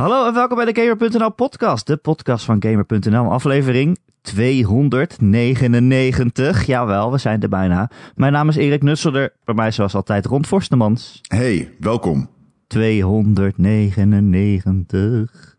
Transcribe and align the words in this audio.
Hallo 0.00 0.26
en 0.26 0.34
welkom 0.34 0.56
bij 0.56 0.72
de 0.72 0.80
Gamer.nl 0.80 1.32
podcast, 1.32 1.86
de 1.86 1.96
podcast 1.96 2.44
van 2.44 2.62
Gamer.nl, 2.62 3.30
aflevering 3.30 3.98
299. 4.20 6.66
Jawel, 6.66 7.12
we 7.12 7.18
zijn 7.18 7.42
er 7.42 7.48
bijna. 7.48 7.90
Mijn 8.14 8.32
naam 8.32 8.48
is 8.48 8.56
Erik 8.56 8.82
Nusselder, 8.82 9.32
bij 9.44 9.54
mij 9.54 9.70
zoals 9.70 9.94
altijd 9.94 10.26
Ron 10.26 10.44
Forstemans. 10.44 11.20
Hey, 11.28 11.74
welkom. 11.78 12.28
299. 12.66 15.56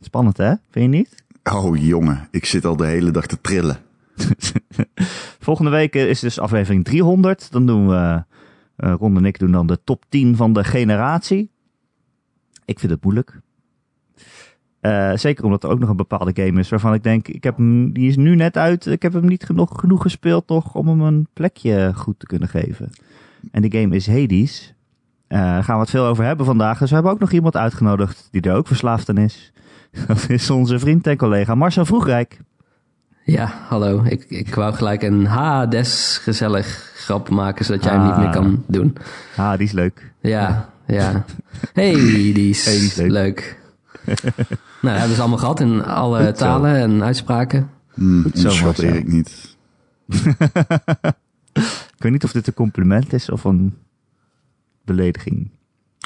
Spannend 0.00 0.36
hè, 0.36 0.54
vind 0.70 0.92
je 0.92 0.96
niet? 0.96 1.24
Oh 1.42 1.76
jongen, 1.76 2.28
ik 2.30 2.44
zit 2.44 2.64
al 2.64 2.76
de 2.76 2.86
hele 2.86 3.10
dag 3.10 3.26
te 3.26 3.40
trillen. 3.40 3.78
Volgende 5.46 5.70
week 5.70 5.94
is 5.94 6.20
dus 6.20 6.40
aflevering 6.40 6.84
300. 6.84 7.52
Dan 7.52 7.66
doen 7.66 7.88
we, 7.88 8.24
uh, 8.76 8.94
Ron 8.98 9.16
en 9.16 9.24
ik 9.24 9.38
doen 9.38 9.52
dan 9.52 9.66
de 9.66 9.78
top 9.84 10.04
10 10.08 10.36
van 10.36 10.52
de 10.52 10.64
generatie. 10.64 11.54
Ik 12.66 12.78
vind 12.78 12.92
het 12.92 13.02
moeilijk. 13.02 13.40
Uh, 14.80 15.12
zeker 15.14 15.44
omdat 15.44 15.64
er 15.64 15.70
ook 15.70 15.78
nog 15.78 15.88
een 15.88 15.96
bepaalde 15.96 16.42
game 16.42 16.60
is 16.60 16.68
waarvan 16.68 16.94
ik 16.94 17.02
denk, 17.02 17.28
ik 17.28 17.44
heb 17.44 17.56
hem, 17.56 17.92
die 17.92 18.08
is 18.08 18.16
nu 18.16 18.34
net 18.34 18.56
uit. 18.56 18.86
Ik 18.86 19.02
heb 19.02 19.12
hem 19.12 19.26
niet 19.26 19.44
genoeg, 19.44 19.80
genoeg 19.80 20.02
gespeeld 20.02 20.48
nog 20.48 20.74
om 20.74 20.88
hem 20.88 21.00
een 21.00 21.28
plekje 21.32 21.92
goed 21.94 22.18
te 22.18 22.26
kunnen 22.26 22.48
geven. 22.48 22.90
En 23.50 23.62
die 23.62 23.80
game 23.80 23.94
is 23.94 24.06
Hades. 24.06 24.74
Uh, 25.28 25.38
daar 25.38 25.64
gaan 25.64 25.74
we 25.74 25.80
het 25.80 25.90
veel 25.90 26.04
over 26.04 26.24
hebben 26.24 26.46
vandaag. 26.46 26.78
Dus 26.78 26.88
we 26.88 26.94
hebben 26.94 27.12
ook 27.12 27.18
nog 27.18 27.32
iemand 27.32 27.56
uitgenodigd 27.56 28.28
die 28.30 28.42
er 28.42 28.54
ook 28.54 28.66
verslaafd 28.66 29.08
aan 29.08 29.18
is. 29.18 29.52
Dat 30.06 30.28
is 30.28 30.50
onze 30.50 30.78
vriend 30.78 31.06
en 31.06 31.16
collega 31.16 31.54
Marcel 31.54 31.84
Vroegrijk. 31.84 32.40
Ja, 33.24 33.52
hallo. 33.68 34.02
Ik, 34.04 34.24
ik 34.28 34.54
wou 34.54 34.74
gelijk 34.74 35.02
een 35.02 35.26
Hades 35.26 36.18
gezellig 36.22 36.92
grap 36.94 37.28
maken, 37.28 37.64
zodat 37.64 37.84
jij 37.84 37.92
hem 37.92 38.04
niet 38.04 38.16
meer 38.16 38.30
kan 38.30 38.64
doen. 38.66 38.96
Ah, 39.36 39.56
die 39.56 39.66
is 39.66 39.72
leuk. 39.72 40.12
Ja, 40.20 40.68
ja. 40.86 41.24
Hey, 41.72 41.94
die 41.94 42.48
is, 42.48 42.64
hey, 42.64 42.76
die 42.76 42.86
is 42.86 42.96
leuk. 42.96 43.10
leuk. 43.10 43.58
nou, 44.80 44.96
hebben 44.98 45.14
ze 45.14 45.20
allemaal 45.20 45.38
gehad 45.38 45.60
in 45.60 45.84
alle 45.84 46.32
talen 46.32 46.76
en 46.76 47.02
uitspraken. 47.02 47.70
Mm, 47.94 48.22
Goed 48.22 48.38
zo, 48.38 48.50
schat 48.50 48.78
Erik 48.78 49.06
niet. 49.06 49.56
ik 51.96 51.98
weet 51.98 52.12
niet 52.12 52.24
of 52.24 52.32
dit 52.32 52.46
een 52.46 52.54
compliment 52.54 53.12
is 53.12 53.30
of 53.30 53.44
een 53.44 53.74
belediging. 54.84 55.50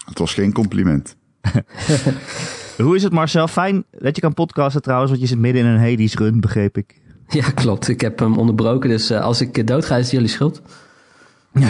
Het 0.05 0.19
was 0.19 0.35
geen 0.35 0.53
compliment. 0.53 1.17
Hoe 2.77 2.97
is 2.97 3.03
het 3.03 3.13
Marcel? 3.13 3.49
Fijn 3.49 3.85
dat 3.91 4.17
je 4.17 4.23
kan 4.23 4.35
podcasten 4.35 4.83
trouwens, 4.83 5.11
want 5.11 5.23
je 5.23 5.29
zit 5.29 5.39
midden 5.39 5.63
in 5.65 5.69
een 5.69 5.91
Hades 5.91 6.15
run, 6.15 6.41
begreep 6.41 6.77
ik. 6.77 7.01
Ja, 7.29 7.51
klopt. 7.51 7.89
Ik 7.89 8.01
heb 8.01 8.19
hem 8.19 8.39
onderbroken, 8.39 8.91
dus 8.91 9.11
uh, 9.11 9.21
als 9.21 9.41
ik 9.41 9.67
doodga 9.67 9.97
is 9.97 10.03
het 10.03 10.11
jullie 10.11 10.29
schuld. 10.29 10.63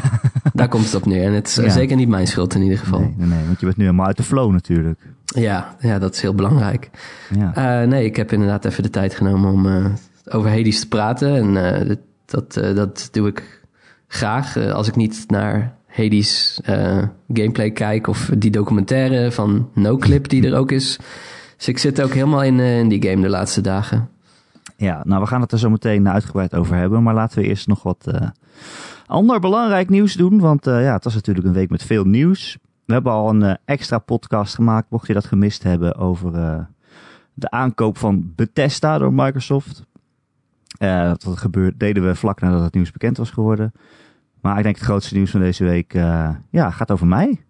Daar 0.55 0.69
komt 0.69 0.84
het 0.84 0.95
op 0.95 1.06
neer. 1.06 1.25
En 1.25 1.33
het 1.33 1.47
is 1.47 1.55
ja. 1.55 1.69
zeker 1.69 1.97
niet 1.97 2.09
mijn 2.09 2.27
schuld 2.27 2.55
in 2.55 2.62
ieder 2.62 2.78
geval. 2.78 3.00
Nee, 3.00 3.14
nee, 3.17 3.28
nee, 3.28 3.47
want 3.47 3.61
je 3.61 3.67
bent 3.67 3.78
nu 3.78 3.84
helemaal 3.84 4.06
uit 4.06 4.17
de 4.17 4.22
flow 4.22 4.53
natuurlijk. 4.53 5.00
Ja, 5.25 5.77
ja 5.81 5.98
dat 5.98 6.14
is 6.14 6.20
heel 6.20 6.34
belangrijk. 6.34 6.91
Ja. 7.39 7.83
Uh, 7.83 7.89
nee, 7.89 8.05
ik 8.05 8.17
heb 8.17 8.33
inderdaad 8.33 8.64
even 8.64 8.83
de 8.83 8.91
tijd 8.91 9.14
genomen 9.14 9.53
om 9.53 9.67
uh, 9.67 9.87
over 10.25 10.50
Hades 10.50 10.81
te 10.81 10.89
praten. 10.89 11.34
En 11.34 11.78
uh, 11.89 11.97
dat, 12.25 12.53
dat 12.55 13.09
doe 13.12 13.28
ik 13.28 13.64
graag. 14.06 14.56
als 14.56 14.89
ik 14.89 14.97
niet 14.97 15.25
naar 15.27 15.75
Hades 15.87 16.61
gameplay 17.33 17.70
kijk 17.70 18.06
of 18.06 18.31
die 18.37 18.50
documentaire 18.50 19.33
van 19.33 19.69
NoClip 19.75 20.28
die 20.28 20.47
er 20.47 20.56
ook 20.56 20.72
is. 20.72 20.98
Dus 21.56 21.69
ik 21.69 21.78
zit 21.78 22.03
ook 22.03 22.12
helemaal 22.12 22.42
in, 22.42 22.61
in 22.61 22.89
die 22.89 23.09
game 23.09 23.22
de 23.22 23.28
laatste 23.28 23.61
dagen. 23.61 24.09
Ja, 24.77 25.03
nou 25.05 25.20
we 25.20 25.27
gaan 25.27 25.41
het 25.41 25.53
er 25.53 25.59
zo 25.59 25.70
meteen 25.70 26.09
uitgebreid 26.09 26.55
over 26.55 26.77
hebben. 26.77 27.03
Maar 27.03 27.15
laten 27.15 27.39
we 27.39 27.47
eerst 27.47 27.67
nog 27.67 27.83
wat 27.83 28.06
ander 29.11 29.41
belangrijk 29.41 29.89
nieuws 29.89 30.14
doen. 30.14 30.41
Want 30.41 30.66
uh, 30.66 30.83
ja, 30.83 30.92
het 30.92 31.05
was 31.05 31.14
natuurlijk 31.14 31.47
een 31.47 31.53
week 31.53 31.70
met 31.70 31.83
veel 31.83 32.05
nieuws. 32.05 32.58
We 32.84 32.92
hebben 32.92 33.12
al 33.12 33.28
een 33.28 33.42
uh, 33.42 33.55
extra 33.64 33.98
podcast 33.98 34.55
gemaakt, 34.55 34.91
mocht 34.91 35.06
je 35.06 35.12
dat 35.12 35.25
gemist 35.25 35.62
hebben, 35.62 35.97
over 35.97 36.34
uh, 36.34 36.61
de 37.34 37.50
aankoop 37.50 37.98
van 37.98 38.32
Bethesda 38.34 38.98
door 38.98 39.12
Microsoft. 39.12 39.84
dat 40.78 41.26
gebeurde, 41.28 41.76
deden 41.76 42.06
we 42.06 42.15
vlak 42.15 42.41
nadat 42.41 42.62
het 42.62 42.75
nieuws 42.75 42.91
bekend 42.91 43.16
was 43.16 43.31
geworden. 43.31 43.72
Maar 44.41 44.56
ik 44.56 44.62
denk 44.62 44.76
het 44.76 44.84
grootste 44.84 45.15
nieuws 45.15 45.31
van 45.31 45.41
deze 45.41 45.65
week 45.65 45.92
ja, 46.50 46.71
gaat 46.71 46.91
over 46.91 47.06
mij. 47.06 47.44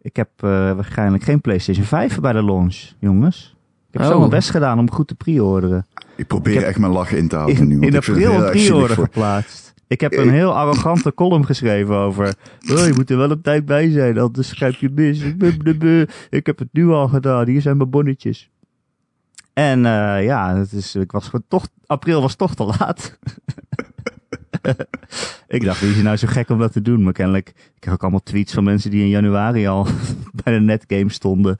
ik 0.00 0.16
heb 0.16 0.30
waarschijnlijk 0.40 1.22
geen 1.22 1.40
PlayStation 1.40 1.84
5 1.84 2.20
bij 2.20 2.32
de 2.32 2.44
launch, 2.44 2.92
jongens. 2.98 3.57
Ik 3.90 3.94
heb 3.94 4.02
oh. 4.02 4.08
zo 4.08 4.18
mijn 4.18 4.30
best 4.30 4.50
gedaan 4.50 4.78
om 4.78 4.90
goed 4.90 5.08
te 5.08 5.14
pre-orderen. 5.14 5.86
Ik 6.16 6.26
probeer 6.26 6.56
ik 6.56 6.62
echt 6.62 6.78
mijn 6.78 6.92
lachen 6.92 7.18
in 7.18 7.28
te 7.28 7.36
houden 7.36 7.68
nu. 7.68 7.80
In 7.80 7.96
april 7.96 8.44
een 8.44 8.50
pre-order 8.50 8.96
geplaatst. 8.96 9.74
Ik 9.86 10.00
heb 10.00 10.12
een 10.12 10.30
heel 10.30 10.56
arrogante 10.56 11.14
column 11.20 11.46
geschreven 11.46 11.96
over. 11.96 12.34
Oh, 12.70 12.86
je 12.86 12.92
moet 12.94 13.10
er 13.10 13.16
wel 13.16 13.30
op 13.30 13.42
tijd 13.42 13.64
bij 13.64 13.90
zijn, 13.90 14.18
anders 14.18 14.48
schrijf 14.48 14.76
je 14.76 14.90
mis. 14.90 15.20
Ik 16.30 16.46
heb 16.46 16.58
het 16.58 16.68
nu 16.72 16.88
al 16.88 17.08
gedaan, 17.08 17.46
hier 17.46 17.60
zijn 17.60 17.76
mijn 17.76 17.90
bonnetjes. 17.90 18.50
En 19.52 19.78
uh, 19.78 20.24
ja, 20.24 20.56
het 20.56 20.72
is, 20.72 20.94
ik 20.94 21.12
was 21.12 21.24
gewoon 21.24 21.44
toch, 21.48 21.68
april 21.86 22.20
was 22.20 22.34
toch 22.34 22.54
te 22.54 22.64
laat. 22.64 23.18
ik 25.56 25.64
dacht, 25.64 25.80
wie 25.80 25.90
is 25.90 26.02
nou 26.02 26.16
zo 26.16 26.26
gek 26.26 26.48
om 26.48 26.58
dat 26.58 26.72
te 26.72 26.82
doen? 26.82 27.02
Maar 27.02 27.12
kennelijk, 27.12 27.48
ik 27.48 27.80
kreeg 27.80 27.94
ook 27.94 28.02
allemaal 28.02 28.22
tweets 28.22 28.52
van 28.52 28.64
mensen 28.64 28.90
die 28.90 29.02
in 29.02 29.08
januari 29.08 29.66
al 29.66 29.86
bij 30.44 30.52
de 30.52 30.60
netgame 30.60 31.10
stonden 31.10 31.56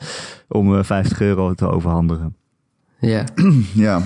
om 0.49 0.75
uh, 0.75 0.83
50 0.83 1.21
euro 1.21 1.55
te 1.55 1.69
overhandigen. 1.69 2.37
Ja. 2.99 3.25
ja. 3.75 4.03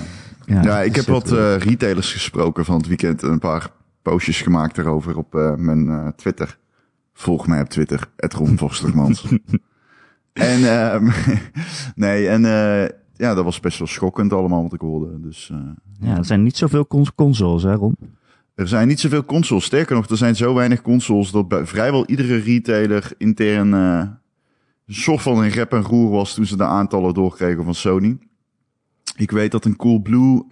Ja, 0.47 0.62
ja 0.62 0.81
ik 0.81 0.97
heb 0.97 1.05
wat 1.05 1.33
uh, 1.33 1.56
retailers 1.56 2.12
gesproken 2.12 2.65
van 2.65 2.77
het 2.77 2.87
weekend. 2.87 3.23
Een 3.23 3.39
paar 3.39 3.71
postjes 4.03 4.43
gemaakt 4.43 4.79
erover 4.79 5.17
op 5.17 5.34
uh, 5.34 5.55
mijn 5.55 5.87
uh, 5.87 6.09
Twitter. 6.09 6.59
Volg 7.12 7.47
mij 7.47 7.61
op 7.61 7.69
Twitter, 7.69 8.09
het 8.17 8.33
Ron 8.33 8.59
en 10.33 10.61
uh, 10.61 11.15
nee, 11.94 12.29
en 12.29 12.43
uh, 12.43 12.83
ja, 13.17 13.34
dat 13.34 13.44
was 13.44 13.61
best 13.61 13.79
wel 13.79 13.87
schokkend 13.87 14.33
allemaal 14.33 14.62
wat 14.62 14.73
ik 14.73 14.81
hoorde. 14.81 15.21
Dus, 15.21 15.53
ja, 16.00 16.17
er 16.17 16.25
zijn 16.25 16.43
niet 16.43 16.56
zoveel 16.56 16.87
cons 16.87 17.15
consoles, 17.15 17.62
hè 17.62 17.75
Ron? 17.75 17.97
Er 18.55 18.69
zijn 18.69 18.89
niet 18.89 19.01
zoveel 19.01 19.25
consoles. 19.25 19.65
Sterker 19.65 19.97
nog, 19.97 20.09
er 20.09 20.17
zijn 20.17 20.37
zo 20.37 20.55
weinig 20.55 20.83
consoles 20.83 21.31
dat 21.31 21.49
bij 21.49 21.67
vrijwel 21.67 22.07
iedere 22.07 22.37
retailer 22.37 23.13
intern 23.19 23.73
een 23.73 24.19
soort 24.87 25.23
van 25.23 25.39
een 25.39 25.51
rep 25.51 25.73
en 25.73 25.83
roer 25.83 26.11
was 26.11 26.35
toen 26.35 26.47
ze 26.47 26.57
de 26.57 26.65
aantallen 26.65 27.15
doorkregen 27.15 27.65
van 27.65 27.75
Sony. 27.75 28.19
Ik 29.17 29.31
weet 29.31 29.51
dat 29.51 29.65
een 29.65 29.77
Coolblue 29.77 30.45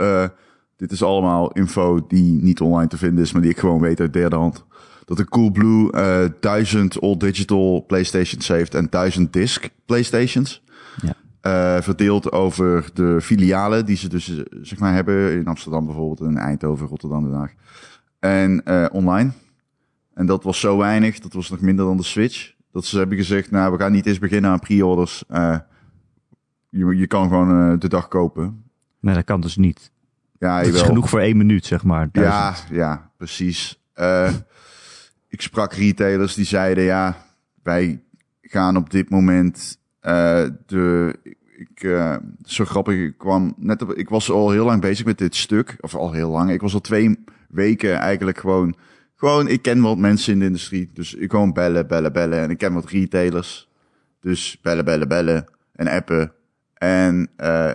dit 0.81 0.93
is 0.93 1.03
allemaal 1.03 1.53
info 1.53 2.06
die 2.06 2.43
niet 2.43 2.60
online 2.60 2.89
te 2.89 2.97
vinden 2.97 3.25
is, 3.25 3.33
maar 3.33 3.43
die 3.43 3.50
ik 3.50 3.59
gewoon 3.59 3.81
weet 3.81 4.00
uit 4.00 4.12
derde 4.12 4.37
hand. 4.37 4.65
Dat 5.05 5.16
de 5.16 5.25
Coolblue 5.25 5.93
uh, 5.93 6.25
duizend 6.41 7.00
all 7.00 7.16
digital 7.16 7.84
PlayStations 7.87 8.49
heeft 8.49 8.75
en 8.75 8.87
duizend 8.91 9.33
disc 9.33 9.69
PlayStations. 9.87 10.62
Ja. 11.03 11.15
Uh, 11.77 11.83
verdeeld 11.83 12.33
over 12.33 12.91
de 12.94 13.21
filialen 13.21 13.87
die 13.87 13.97
ze 13.97 14.09
dus 14.09 14.28
eh, 14.28 14.44
zeg 14.62 14.78
maar 14.78 14.94
hebben 14.94 15.33
in 15.33 15.47
Amsterdam 15.47 15.87
bijvoorbeeld, 15.87 16.31
in 16.31 16.37
Eindhoven, 16.37 16.87
Rotterdam 16.87 17.25
Den 17.25 17.39
Haag. 17.39 17.53
En 18.20 18.62
uh, 18.64 18.86
online. 18.92 19.31
En 20.14 20.26
dat 20.26 20.44
was 20.44 20.60
zo 20.60 20.76
weinig, 20.78 21.19
dat 21.19 21.32
was 21.32 21.50
nog 21.50 21.60
minder 21.60 21.84
dan 21.84 21.97
de 21.97 22.03
Switch. 22.03 22.53
Dat 22.72 22.84
ze 22.84 22.98
hebben 22.98 23.16
gezegd, 23.16 23.50
nou, 23.50 23.72
we 23.72 23.78
gaan 23.78 23.92
niet 23.92 24.06
eens 24.06 24.19
beginnen 24.19 24.50
aan 24.50 24.58
pre-orders. 24.58 25.25
Uh, 25.31 25.58
je, 26.69 26.97
je 26.97 27.06
kan 27.06 27.28
gewoon 27.28 27.78
de 27.78 27.88
dag 27.88 28.09
kopen. 28.09 28.64
Nee, 29.00 29.14
dat 29.14 29.25
kan 29.25 29.41
dus 29.41 29.56
niet. 29.56 29.92
Ja, 30.38 30.62
dat 30.62 30.75
is 30.75 30.82
genoeg 30.82 31.09
voor 31.09 31.20
één 31.20 31.36
minuut, 31.36 31.66
zeg 31.66 31.84
maar. 31.84 32.09
Ja, 32.12 32.54
ja, 32.70 33.10
precies. 33.16 33.82
Ik 35.28 35.41
sprak 35.41 35.72
retailers 35.72 36.34
die 36.34 36.44
zeiden, 36.44 36.84
ja, 36.84 37.16
wij 37.62 38.03
gaan 38.42 38.76
op 38.76 38.91
dit 38.91 39.10
moment 39.10 39.78
de... 40.66 41.19
Ik, 41.56 41.82
uh, 41.82 42.16
zo 42.42 42.64
grappig, 42.64 42.94
ik 42.94 43.19
kwam 43.19 43.54
net 43.56 43.82
op, 43.82 43.92
ik 43.92 44.09
was 44.09 44.30
al 44.30 44.50
heel 44.50 44.64
lang 44.64 44.80
bezig 44.80 45.06
met 45.06 45.19
dit 45.19 45.36
stuk, 45.36 45.76
of 45.80 45.94
al 45.94 46.12
heel 46.12 46.30
lang. 46.30 46.50
Ik 46.50 46.60
was 46.60 46.75
al 46.75 46.80
twee 46.80 47.25
weken 47.50 47.94
eigenlijk 47.94 48.38
gewoon, 48.38 48.75
gewoon, 49.16 49.49
ik 49.49 49.63
ken 49.63 49.80
wat 49.80 49.98
mensen 49.98 50.33
in 50.33 50.39
de 50.39 50.45
industrie. 50.45 50.91
Dus 50.95 51.15
ik 51.15 51.30
gewoon 51.30 51.53
bellen, 51.53 51.86
bellen, 51.86 52.13
bellen. 52.13 52.41
En 52.41 52.51
ik 52.51 52.59
ken 52.59 52.72
wat 52.72 52.91
retailers. 52.91 53.69
Dus 54.21 54.59
bellen, 54.63 54.84
bellen, 54.84 55.09
bellen. 55.09 55.48
En 55.72 55.89
appen. 55.89 56.33
En 56.74 57.30
uh, 57.39 57.71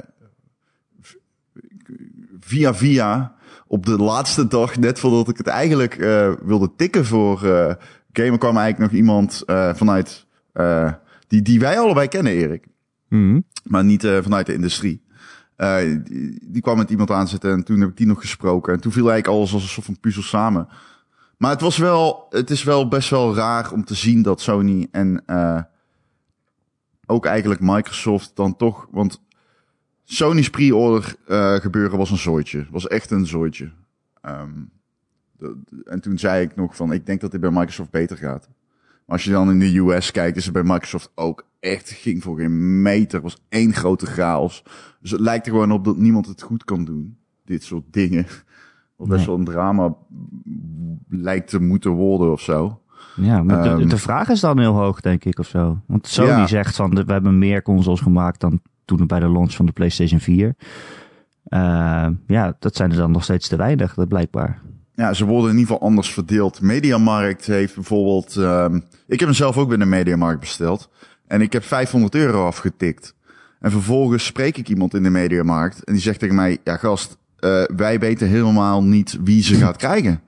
via 2.40 2.74
via 2.74 3.36
op 3.68 3.86
de 3.86 3.98
laatste 3.98 4.48
dag, 4.48 4.78
net 4.78 5.00
voordat 5.00 5.30
ik 5.30 5.38
het 5.38 5.48
eigenlijk 5.48 5.98
uh, 5.98 6.34
wilde 6.44 6.72
tikken 6.76 7.06
voor 7.06 7.44
uh, 7.44 7.74
Gamer, 8.12 8.38
kwam 8.38 8.58
eigenlijk 8.58 8.92
nog 8.92 9.00
iemand 9.00 9.44
vanuit, 9.78 10.26
die, 11.28 11.42
die 11.42 11.60
wij 11.60 11.80
allebei 11.80 12.08
kennen, 12.08 12.34
Erik. 12.34 12.68
Mm. 13.10 13.44
Maar 13.64 13.84
niet 13.84 14.08
vanuit 14.22 14.46
de 14.46 14.54
industrie. 14.54 15.05
Die, 15.56 16.40
die, 16.42 16.62
kwam 16.62 16.78
met 16.78 16.90
iemand 16.90 17.12
aanzetten 17.12 17.52
en 17.52 17.64
toen 17.64 17.80
heb 17.80 17.90
ik 17.90 17.98
die 17.98 18.08
nog 18.08 18.20
gesproken. 18.20 18.74
En 18.74 18.80
toen 18.80 18.92
viel 18.92 19.10
eigenlijk 19.10 19.38
alles 19.38 19.54
als 19.54 19.78
een 19.78 19.84
van 19.84 20.00
puzzel 20.00 20.24
samen. 20.24 20.68
Maar 21.38 21.52
het 21.52 21.62
was 21.62 21.78
wel, 21.78 22.28
het 22.30 22.50
is 22.50 22.64
wel 22.64 22.88
best 22.88 23.10
wel 23.10 23.36
raar 23.36 23.72
om 23.72 23.86
te 23.86 23.96
zien 23.96 24.22
dat 24.22 24.42
Sony 24.42 24.88
en 24.92 25.24
ook 27.06 27.26
eigenlijk 27.26 27.62
Microsoft 27.62 28.32
dan 28.36 28.56
toch, 28.56 28.88
want 28.92 29.22
Sony's 30.04 30.50
pre-order 30.50 31.16
uh, 31.28 31.56
gebeuren 31.56 31.98
was 31.98 32.12
een 32.12 32.18
zooitje. 32.18 32.68
Was 32.70 32.88
echt 32.88 33.12
een 33.12 33.26
zooitje. 33.26 33.72
De, 35.38 35.58
en 35.86 36.02
toen 36.02 36.18
zei 36.18 36.44
ik 36.44 36.56
nog 36.56 36.76
van, 36.76 36.92
ik 36.92 37.06
denk 37.06 37.22
dat 37.22 37.32
dit 37.32 37.42
bij 37.42 37.52
Microsoft 37.52 37.90
beter 37.90 38.18
gaat. 38.18 38.48
Maar 39.06 39.16
als 39.16 39.24
je 39.24 39.32
dan 39.32 39.50
in 39.50 39.60
de 39.60 39.78
US 39.78 40.12
kijkt, 40.12 40.38
is 40.38 40.44
het 40.44 40.54
bij 40.54 40.64
Microsoft 40.64 41.12
ook 41.16 41.46
echt, 41.66 41.90
ging 41.90 42.24
voor 42.24 42.38
geen 42.38 42.82
meter. 42.82 43.22
was 43.22 43.38
één 43.50 43.74
grote 43.74 44.06
chaos. 44.06 44.64
Dus 45.02 45.12
het 45.12 45.20
lijkt 45.20 45.46
er 45.46 45.52
gewoon 45.52 45.72
op 45.72 45.86
dat 45.86 45.98
niemand 45.98 46.28
het 46.28 46.42
goed 46.42 46.64
kan 46.64 46.86
doen. 46.86 47.18
Dit 47.46 47.64
soort 47.64 47.84
dingen. 47.92 48.26
Wat 48.96 49.08
best 49.08 49.26
wel 49.26 49.36
een 49.36 49.44
drama 49.46 49.96
lijkt 51.10 51.50
te 51.50 51.60
moeten 51.62 51.92
worden 51.92 52.32
of 52.32 52.42
zo. 52.42 52.80
Ja, 53.16 53.44
maar 53.44 53.64
de, 53.64 53.70
Ehm. 53.70 53.88
de 53.88 53.98
vraag 53.98 54.30
is 54.30 54.40
dan 54.40 54.60
heel 54.60 54.74
hoog, 54.74 55.02
denk 55.02 55.26
ik, 55.26 55.40
of 55.40 55.48
zo. 55.48 55.80
Want 55.88 56.08
Sony 56.08 56.28
Ja. 56.28 56.48
zegt 56.48 56.76
van, 56.76 56.90
we 57.06 57.12
hebben 57.14 57.38
meer 57.38 57.62
consoles 57.62 58.00
gemaakt 58.00 58.40
dan 58.40 58.60
toen 58.86 59.08
bij 59.08 59.20
de 59.20 59.30
launch 59.30 59.54
van 59.54 59.66
de 59.66 59.72
PlayStation 59.72 60.20
4. 60.20 60.56
Eh, 61.44 62.08
ja, 62.28 62.56
dat 62.60 62.76
zijn 62.76 62.92
er 62.92 62.98
dan 62.98 63.12
nog 63.12 63.24
steeds 63.24 63.48
te 63.48 63.56
weinig, 63.56 63.94
dat 63.94 64.08
blijkbaar. 64.08 64.62
Ja, 64.94 65.14
ze 65.14 65.26
worden 65.26 65.52
in 65.52 65.58
ieder 65.58 65.72
geval 65.74 65.88
anders 65.88 66.14
verdeeld. 66.14 66.62
Mediamarkt 66.62 67.46
heeft 67.46 67.76
bijvoorbeeld... 67.76 68.36
ehm, 68.36 68.76
ik 69.08 69.20
heb 69.20 69.28
hem 69.28 69.34
zelf 69.34 69.58
ook 69.58 69.68
bij 69.68 69.78
de 69.78 69.86
Mediamarkt 69.86 70.40
besteld. 70.40 70.90
En 71.28 71.42
ik 71.42 71.54
heb 71.54 71.64
500 71.64 72.16
euro 72.16 72.46
afgetikt. 72.46 73.16
En 73.60 73.72
vervolgens 73.72 74.26
spreek 74.26 74.58
ik 74.58 74.70
iemand 74.70 74.94
in 74.94 75.04
de 75.04 75.10
Mediamarkt. 75.10 75.84
En 75.84 75.94
die 75.94 76.02
zegt 76.02 76.20
tegen 76.20 76.36
mij... 76.36 76.58
Ja, 76.64 76.78
gast, 76.78 77.18
eh, 77.40 77.64
wij 77.76 78.00
weten 78.00 78.28
helemaal 78.28 78.84
niet 78.84 79.18
wie 79.24 79.44
ze 79.44 79.56
gaat 79.56 79.78
krijgen. 79.78 80.22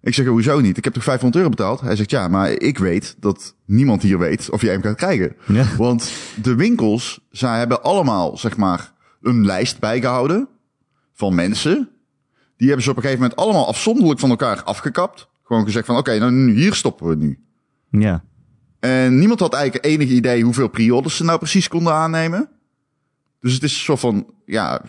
Ik 0.00 0.14
zeg, 0.14 0.26
hoezo 0.26 0.60
niet? 0.60 0.76
Ik 0.76 0.84
heb 0.84 0.92
toch 0.92 1.02
500 1.02 1.36
euro 1.36 1.48
betaald? 1.56 1.80
Hij 1.80 1.96
zegt, 1.96 2.10
ja, 2.10 2.28
maar 2.28 2.50
ik 2.50 2.78
weet 2.78 3.16
dat 3.20 3.54
niemand 3.66 4.02
hier 4.02 4.18
weet 4.18 4.50
of 4.50 4.60
jij 4.60 4.72
hem 4.72 4.82
gaat 4.82 4.96
krijgen. 4.96 5.36
Ja. 5.46 5.64
Want 5.76 6.12
de 6.42 6.54
winkels, 6.54 7.20
zij 7.30 7.58
hebben 7.58 7.82
allemaal, 7.82 8.38
zeg 8.38 8.56
maar, 8.56 8.92
een 9.22 9.46
lijst 9.46 9.78
bijgehouden 9.78 10.48
van 11.12 11.34
mensen. 11.34 11.88
Die 12.56 12.66
hebben 12.66 12.84
ze 12.84 12.90
op 12.90 12.96
een 12.96 13.02
gegeven 13.02 13.22
moment 13.22 13.40
allemaal 13.40 13.68
afzonderlijk 13.68 14.20
van 14.20 14.30
elkaar 14.30 14.62
afgekapt. 14.62 15.28
Gewoon 15.42 15.64
gezegd 15.64 15.86
van, 15.86 15.96
oké, 15.96 16.18
nou 16.18 16.32
nu- 16.32 16.54
hier 16.54 16.74
stoppen 16.74 17.08
we 17.08 17.14
nu. 17.16 17.38
Ja, 17.90 18.24
En 18.84 19.18
niemand 19.18 19.40
had 19.40 19.54
eigenlijk 19.54 19.84
enig 19.84 20.08
idee 20.08 20.42
hoeveel 20.42 20.68
pre-orders 20.68 21.16
ze 21.16 21.24
nou 21.24 21.38
precies 21.38 21.68
konden 21.68 21.92
aannemen. 21.92 22.48
Dus 23.40 23.52
het 23.52 23.62
is 23.62 23.72
een 23.72 23.78
soort 23.78 24.00
van, 24.00 24.26
ja, 24.46 24.82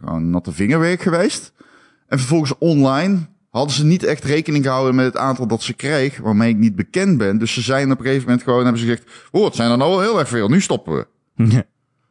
gewoon 0.00 0.30
natte 0.30 0.52
vingerwerk 0.52 1.02
geweest. 1.02 1.52
En 2.06 2.18
vervolgens 2.18 2.52
online 2.58 3.18
hadden 3.50 3.74
ze 3.74 3.84
niet 3.84 4.04
echt 4.04 4.24
rekening 4.24 4.64
gehouden 4.64 4.94
met 4.94 5.04
het 5.04 5.16
aantal 5.16 5.46
dat 5.46 5.62
ze 5.62 5.72
kreeg, 5.72 6.18
waarmee 6.18 6.50
ik 6.50 6.56
niet 6.56 6.76
bekend 6.76 7.18
ben. 7.18 7.38
Dus 7.38 7.52
ze 7.52 7.60
zijn 7.60 7.92
op 7.92 7.98
een 7.98 8.04
gegeven 8.04 8.24
moment 8.26 8.42
gewoon, 8.42 8.62
hebben 8.62 8.80
ze 8.80 8.86
gezegd, 8.86 9.28
oh, 9.30 9.44
het 9.44 9.54
zijn 9.54 9.70
er 9.70 9.78
nou 9.78 9.90
wel 9.90 10.00
heel 10.00 10.18
erg 10.18 10.28
veel, 10.28 10.48
nu 10.48 10.60
stoppen 10.60 10.94
we. 10.94 11.06
ja. 11.44 11.62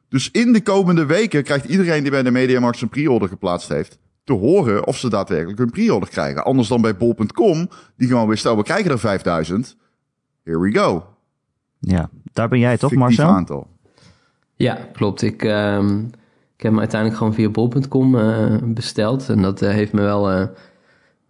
Dus 0.10 0.31
in 0.31 0.54
de 0.54 0.62
komende 0.62 1.06
weken 1.06 1.44
krijgt 1.44 1.66
iedereen 1.66 2.01
die 2.01 2.12
bij 2.12 2.24
de 2.24 2.31
Mediamarkt 2.31 2.78
zijn 2.78 2.89
pre-order 2.89 3.30
geplaatst 3.30 3.69
heeft, 3.69 3.98
te 4.24 4.34
horen 4.34 4.86
of 4.86 4.98
ze 4.98 5.10
daadwerkelijk 5.10 5.60
een 5.60 5.69
pre-order 5.69 6.10
krijgen. 6.10 6.44
Anders 6.44 6.68
dan 6.68 6.81
bij 6.81 6.98
bol.com, 6.98 7.69
die 7.98 8.07
gewoon 8.07 8.28
weer 8.28 8.38
stel, 8.38 8.57
we 8.57 8.63
krijgen 8.63 8.92
er 8.92 9.00
5000. 9.00 9.75
Here 10.44 10.60
we 10.60 10.72
go. 10.72 11.17
Ja. 11.79 12.09
daar 12.33 12.47
ben 12.47 12.59
jij 12.59 12.77
toch, 12.77 12.89
Fictief 12.89 13.00
Marcel? 13.00 13.27
aantal. 13.27 13.68
Ja, 14.56 14.77
klopt. 14.94 15.21
Ik, 15.21 15.44
ehm, 15.44 16.00
ik 16.57 16.63
heb 16.63 16.71
hem 16.71 16.79
uiteindelijk 16.79 17.19
gewoon 17.19 17.33
via 17.33 17.50
bol.com 17.50 18.18
eh, 18.18 18.56
besteld. 18.63 19.29
En 19.29 19.41
dat 19.41 19.62
eh, 19.62 19.69
heeft 19.69 19.94
me 19.94 20.01
wel 20.01 20.31
eh, 20.31 20.47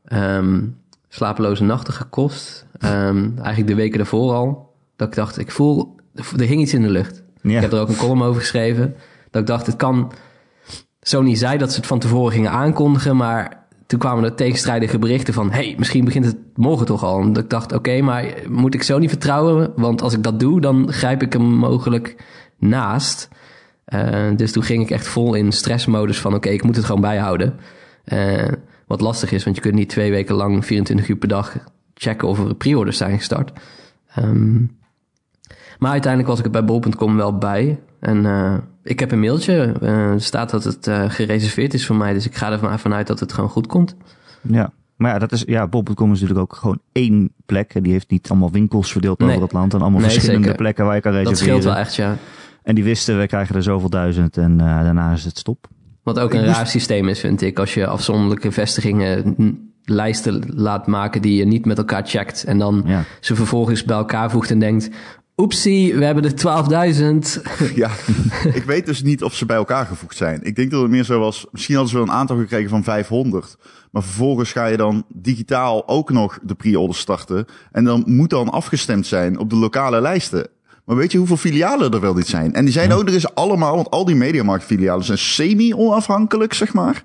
ehm, 0.06 0.66
slapeloze 1.08 1.64
nachten 1.64 1.94
gekost. 1.94 2.66
Ehm, 2.80 3.30
eigenlijk 3.36 3.68
de 3.68 3.76
weken 3.76 3.98
daarvoor 3.98 4.34
al. 4.34 4.76
Dat 4.96 5.08
ik 5.08 5.16
dacht, 5.16 5.38
ik 5.38 5.52
voel, 5.52 5.96
er 6.14 6.46
hing 6.46 6.62
iets 6.62 6.74
in 6.74 6.82
de 6.82 6.90
lucht. 6.90 7.24
Ja. 7.42 7.56
Ik 7.56 7.62
heb 7.62 7.72
er 7.72 7.80
ook 7.80 7.90
een 7.90 7.96
column 7.98 8.22
over 8.22 8.42
geschreven. 8.42 8.96
Dat 9.32 9.42
ik 9.42 9.48
dacht, 9.48 9.66
het 9.66 9.76
kan... 9.76 10.12
Sony 11.02 11.36
zei 11.36 11.58
dat 11.58 11.72
ze 11.72 11.78
het 11.78 11.88
van 11.88 12.00
tevoren 12.00 12.32
gingen 12.32 12.52
aankondigen, 12.52 13.16
maar 13.16 13.67
toen 13.88 14.00
kwamen 14.00 14.24
er 14.24 14.36
tegenstrijdige 14.36 15.00
berichten 15.00 15.34
van... 15.34 15.52
hey, 15.52 15.76
misschien 15.78 16.06
begint 16.06 16.26
het 16.26 16.38
morgen 16.56 16.86
toch 16.86 17.04
al. 17.04 17.22
En 17.22 17.36
ik 17.36 17.50
dacht, 17.50 17.74
oké, 17.74 18.02
maar 18.02 18.26
moet 18.50 18.74
ik 18.74 18.84
Sony 18.84 19.10
vertrouwen? 19.10 19.74
Want 19.76 20.02
als 20.02 20.14
ik 20.14 20.24
dat 20.24 20.40
doe, 20.40 20.62
dan 20.62 20.92
grijp 20.92 21.22
ik 21.22 21.34
hem 21.34 21.42
mogelijk 21.42 22.16
naast. 22.58 23.30
Eh, 23.86 24.28
dus 24.36 24.52
toen 24.52 24.64
ging 24.64 24.84
ik 24.84 24.90
echt 24.90 25.08
vol 25.08 25.34
in 25.34 25.52
stressmodus 25.52 26.20
van... 26.20 26.34
oké, 26.34 26.50
ik 26.50 26.64
moet 26.64 26.76
het 26.76 26.86
gewoon 26.86 27.02
bijhouden. 27.02 27.60
Eh, 28.04 28.52
wat 28.88 29.02
lastig 29.02 29.32
is, 29.32 29.44
want 29.44 29.56
je 29.56 29.62
kunt 29.62 29.76
niet 29.76 29.90
twee 29.90 30.12
weken 30.12 30.36
lang... 30.36 30.66
24 30.66 31.08
uur 31.08 31.18
per 31.18 31.28
dag 31.28 31.56
checken 31.94 32.28
of 32.28 32.40
er 32.40 32.56
pre-orders 32.56 32.98
zijn 32.98 33.18
gestart. 33.18 33.52
Ehm, 34.16 34.64
maar 35.80 35.92
uiteindelijk 35.92 36.30
was 36.32 36.40
ik 36.40 36.46
er 36.46 36.52
bij 36.52 36.66
bol.com 36.66 37.16
wel 37.16 37.38
bij. 37.38 37.80
En 38.00 38.26
eh, 38.26 38.54
ik 38.84 39.00
heb 39.00 39.12
een 39.12 39.20
mailtje. 39.20 39.74
eh, 39.82 39.90
er 39.90 40.22
staat 40.22 40.50
dat 40.50 40.64
het 40.64 40.88
eh, 40.88 41.04
gereserveerd 41.10 41.74
is 41.74 41.86
voor 41.86 41.96
mij. 41.96 42.14
Dus 42.14 42.26
ik 42.26 42.36
ga 42.36 42.52
ervan 42.52 42.80
vanuit 42.80 43.08
dat 43.08 43.20
het 43.20 43.34
gewoon 43.34 43.50
goed 43.50 43.68
komt. 43.68 43.96
Ja. 44.42 44.72
Maar 44.96 45.12
ja, 45.14 45.20
dat 45.20 45.32
is, 45.32 45.44
ja, 45.48 45.68
Bob.com 45.68 46.12
is 46.12 46.20
natuurlijk 46.22 46.52
ook 46.52 46.56
gewoon 46.60 46.80
één 46.92 47.34
plek. 47.46 47.74
En 47.76 47.84
die 47.84 47.92
heeft 47.92 48.10
niet 48.10 48.30
allemaal 48.30 48.52
winkels 48.52 48.92
verdeeld 48.92 49.20
Nee. 49.20 49.30
over 49.30 49.42
het 49.42 49.52
land. 49.52 49.74
En 49.74 49.82
allemaal 49.82 50.00
Nee, 50.00 50.10
verschillende 50.10 50.44
zeker. 50.44 50.58
plekken 50.62 50.86
waar 50.86 50.96
je 50.96 51.02
kan 51.02 51.12
Dat 51.14 51.22
reserveren. 51.22 51.62
scheelt 51.62 51.74
wel 51.74 51.84
echt, 51.84 51.96
ja. 51.96 52.16
En 52.64 52.76
die 52.76 52.84
wisten, 52.84 53.20
we 53.20 53.28
krijgen 53.28 53.56
er 53.56 53.64
zoveel 53.64 53.90
duizend 53.90 54.38
en 54.38 54.58
daarna 54.58 55.12
is 55.12 55.24
het 55.26 55.38
stop. 55.38 55.68
Wat 56.04 56.20
ook 56.20 56.34
een 56.34 56.46
raar 56.46 56.68
systeem 56.68 57.08
is, 57.08 57.20
vind 57.20 57.42
ik. 57.42 57.60
Als 57.60 57.74
je 57.74 57.88
afzonderlijke 57.88 58.52
vestigingen 58.52 59.36
lijsten 59.84 60.44
laat 60.56 60.88
maken 60.88 61.22
die 61.22 61.36
je 61.38 61.46
niet 61.46 61.66
met 61.66 61.78
elkaar 61.78 62.06
checkt. 62.06 62.44
En 62.44 62.58
dan 62.58 62.84
Ja. 62.86 63.04
ze 63.20 63.36
vervolgens 63.36 63.84
bij 63.84 63.98
elkaar 63.98 64.32
voegt 64.32 64.52
en 64.52 64.60
denkt... 64.60 64.90
Oepsie, 65.38 65.96
we 65.96 66.06
hebben 66.06 66.24
er 66.24 66.94
12.000. 67.36 67.42
Ja, 67.76 67.90
ik 68.54 68.64
weet 68.64 68.86
dus 68.86 69.04
niet 69.04 69.24
of 69.24 69.36
ze 69.36 69.46
bij 69.46 69.56
elkaar 69.58 69.86
gevoegd 69.86 70.18
zijn. 70.18 70.44
Ik 70.44 70.56
denk 70.56 70.72
dat 70.72 70.82
het 70.82 70.92
meer 70.92 71.04
zo 71.04 71.20
was. 71.20 71.46
Misschien 71.52 71.76
hadden 71.76 71.94
ze 71.94 72.00
wel 72.00 72.08
een 72.08 72.20
aantal 72.20 72.38
gekregen 72.38 72.70
van 72.70 72.84
500. 72.84 73.58
Maar 73.92 74.04
vervolgens 74.04 74.52
ga 74.52 74.66
je 74.66 74.78
dan 74.78 75.06
digitaal 75.14 75.88
ook 75.88 76.12
nog 76.12 76.40
de 76.44 76.56
pre-order 76.56 76.96
starten. 76.96 77.46
En 77.72 77.84
dan 77.84 78.04
moet 78.06 78.30
dan 78.30 78.50
afgestemd 78.50 79.08
zijn 79.08 79.38
op 79.40 79.50
de 79.50 79.56
lokale 79.56 80.02
lijsten. 80.02 80.48
Maar 80.86 80.96
weet 80.96 81.12
je 81.12 81.18
hoeveel 81.18 81.38
filialen 81.38 81.92
er 81.92 82.00
wel 82.02 82.14
niet 82.14 82.28
zijn? 82.28 82.54
En 82.54 82.64
die 82.64 82.74
zijn 82.74 82.92
ook 82.94 83.08
er 83.08 83.14
is 83.16 83.36
allemaal, 83.36 83.76
want 83.76 83.90
al 83.90 84.06
die 84.06 84.16
Mediamarkt-filialen 84.16 85.06
zijn 85.06 85.18
semi-onafhankelijk, 85.18 86.54
zeg 86.54 86.74
maar. 86.74 87.04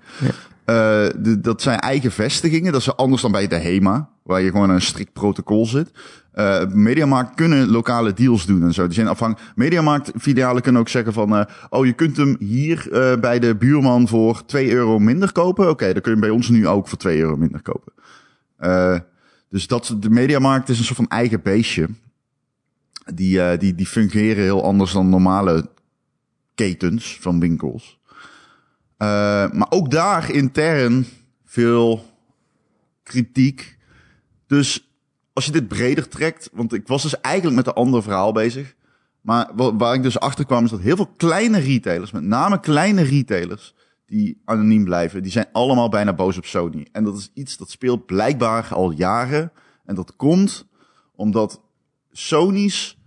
Eh, 0.64 0.74
de- 1.18 1.40
dat 1.40 1.62
zijn 1.62 1.78
eigen 1.78 2.12
vestigingen. 2.12 2.72
Dat 2.72 2.80
is 2.80 2.96
anders 2.96 3.22
dan 3.22 3.32
bij 3.32 3.46
de 3.46 3.58
HEMA, 3.58 4.08
waar 4.22 4.40
je 4.42 4.50
gewoon 4.50 4.70
een 4.70 4.80
strikt 4.80 5.12
protocol 5.12 5.66
zit. 5.66 5.90
Eh 6.32 6.66
Mediamarkt 6.66 7.34
kunnen 7.34 7.68
lokale 7.68 8.12
deals 8.12 8.46
doen 8.46 8.62
en 8.62 8.72
zo. 8.72 8.84
Die 8.84 8.94
zijn 8.94 9.08
afhankelijk. 9.08 9.56
Mediamarkt-filialen 9.56 10.62
kunnen 10.62 10.80
ook 10.80 10.88
zeggen 10.88 11.12
van... 11.12 11.36
eh, 11.36 11.44
oh, 11.70 11.86
je 11.86 11.92
kunt 11.92 12.16
hem 12.16 12.36
hier 12.38 12.92
eh, 12.92 13.20
bij 13.20 13.38
de 13.38 13.56
buurman 13.56 14.08
voor 14.08 14.44
2 14.46 14.72
euro 14.72 14.98
minder 14.98 15.32
kopen. 15.32 15.68
Oké, 15.68 15.92
dan 15.92 16.02
kun 16.02 16.14
je 16.14 16.18
hem 16.18 16.20
bij 16.20 16.30
ons 16.30 16.48
nu 16.48 16.68
ook 16.68 16.88
voor 16.88 16.98
2 16.98 17.18
euro 17.18 17.36
minder 17.36 17.62
kopen. 17.62 17.92
Dus 19.48 19.66
dat, 19.66 19.96
de 19.98 20.10
Mediamarkt 20.10 20.68
is 20.68 20.78
een 20.78 20.84
soort 20.84 20.96
van 20.96 21.08
eigen 21.08 21.42
beestje. 21.42 21.88
Die, 23.14 23.56
die, 23.56 23.74
die 23.74 23.86
fungeren 23.86 24.42
heel 24.42 24.64
anders 24.64 24.92
dan 24.92 25.08
normale 25.08 25.70
ketens 26.54 27.18
van 27.20 27.40
winkels. 27.40 28.00
Maar 29.52 29.66
ook 29.68 29.90
daar 29.90 30.30
intern 30.30 31.06
veel 31.44 32.04
kritiek. 33.02 33.78
Dus 34.52 34.88
als 35.32 35.44
je 35.44 35.52
dit 35.52 35.68
breder 35.68 36.08
trekt, 36.08 36.50
want 36.52 36.72
ik 36.72 36.86
was 36.86 37.02
dus 37.02 37.20
eigenlijk 37.20 37.56
met 37.56 37.66
een 37.66 37.72
ander 37.72 38.02
verhaal 38.02 38.32
bezig. 38.32 38.74
Maar 39.20 39.50
wa- 39.54 39.76
waar 39.76 39.94
ik 39.94 40.02
dus 40.02 40.18
achter 40.18 40.46
kwam 40.46 40.64
is 40.64 40.70
dat 40.70 40.80
heel 40.80 40.96
veel 40.96 41.12
kleine 41.16 41.58
retailers, 41.58 42.10
met 42.10 42.22
name 42.22 42.60
kleine 42.60 43.02
retailers, 43.02 43.74
die 44.06 44.40
anoniem 44.44 44.84
blijven, 44.84 45.22
die 45.22 45.32
zijn 45.32 45.46
allemaal 45.52 45.88
bijna 45.88 46.12
boos 46.14 46.36
op 46.36 46.46
Sony. 46.46 46.86
En 46.92 47.04
dat 47.04 47.16
is 47.16 47.30
iets 47.34 47.56
dat 47.56 47.70
speelt 47.70 48.06
blijkbaar 48.06 48.68
al 48.74 48.90
jaren. 48.90 49.52
En 49.84 49.94
dat 49.94 50.16
komt 50.16 50.66
omdat 51.14 51.60
Sony's 52.10 52.98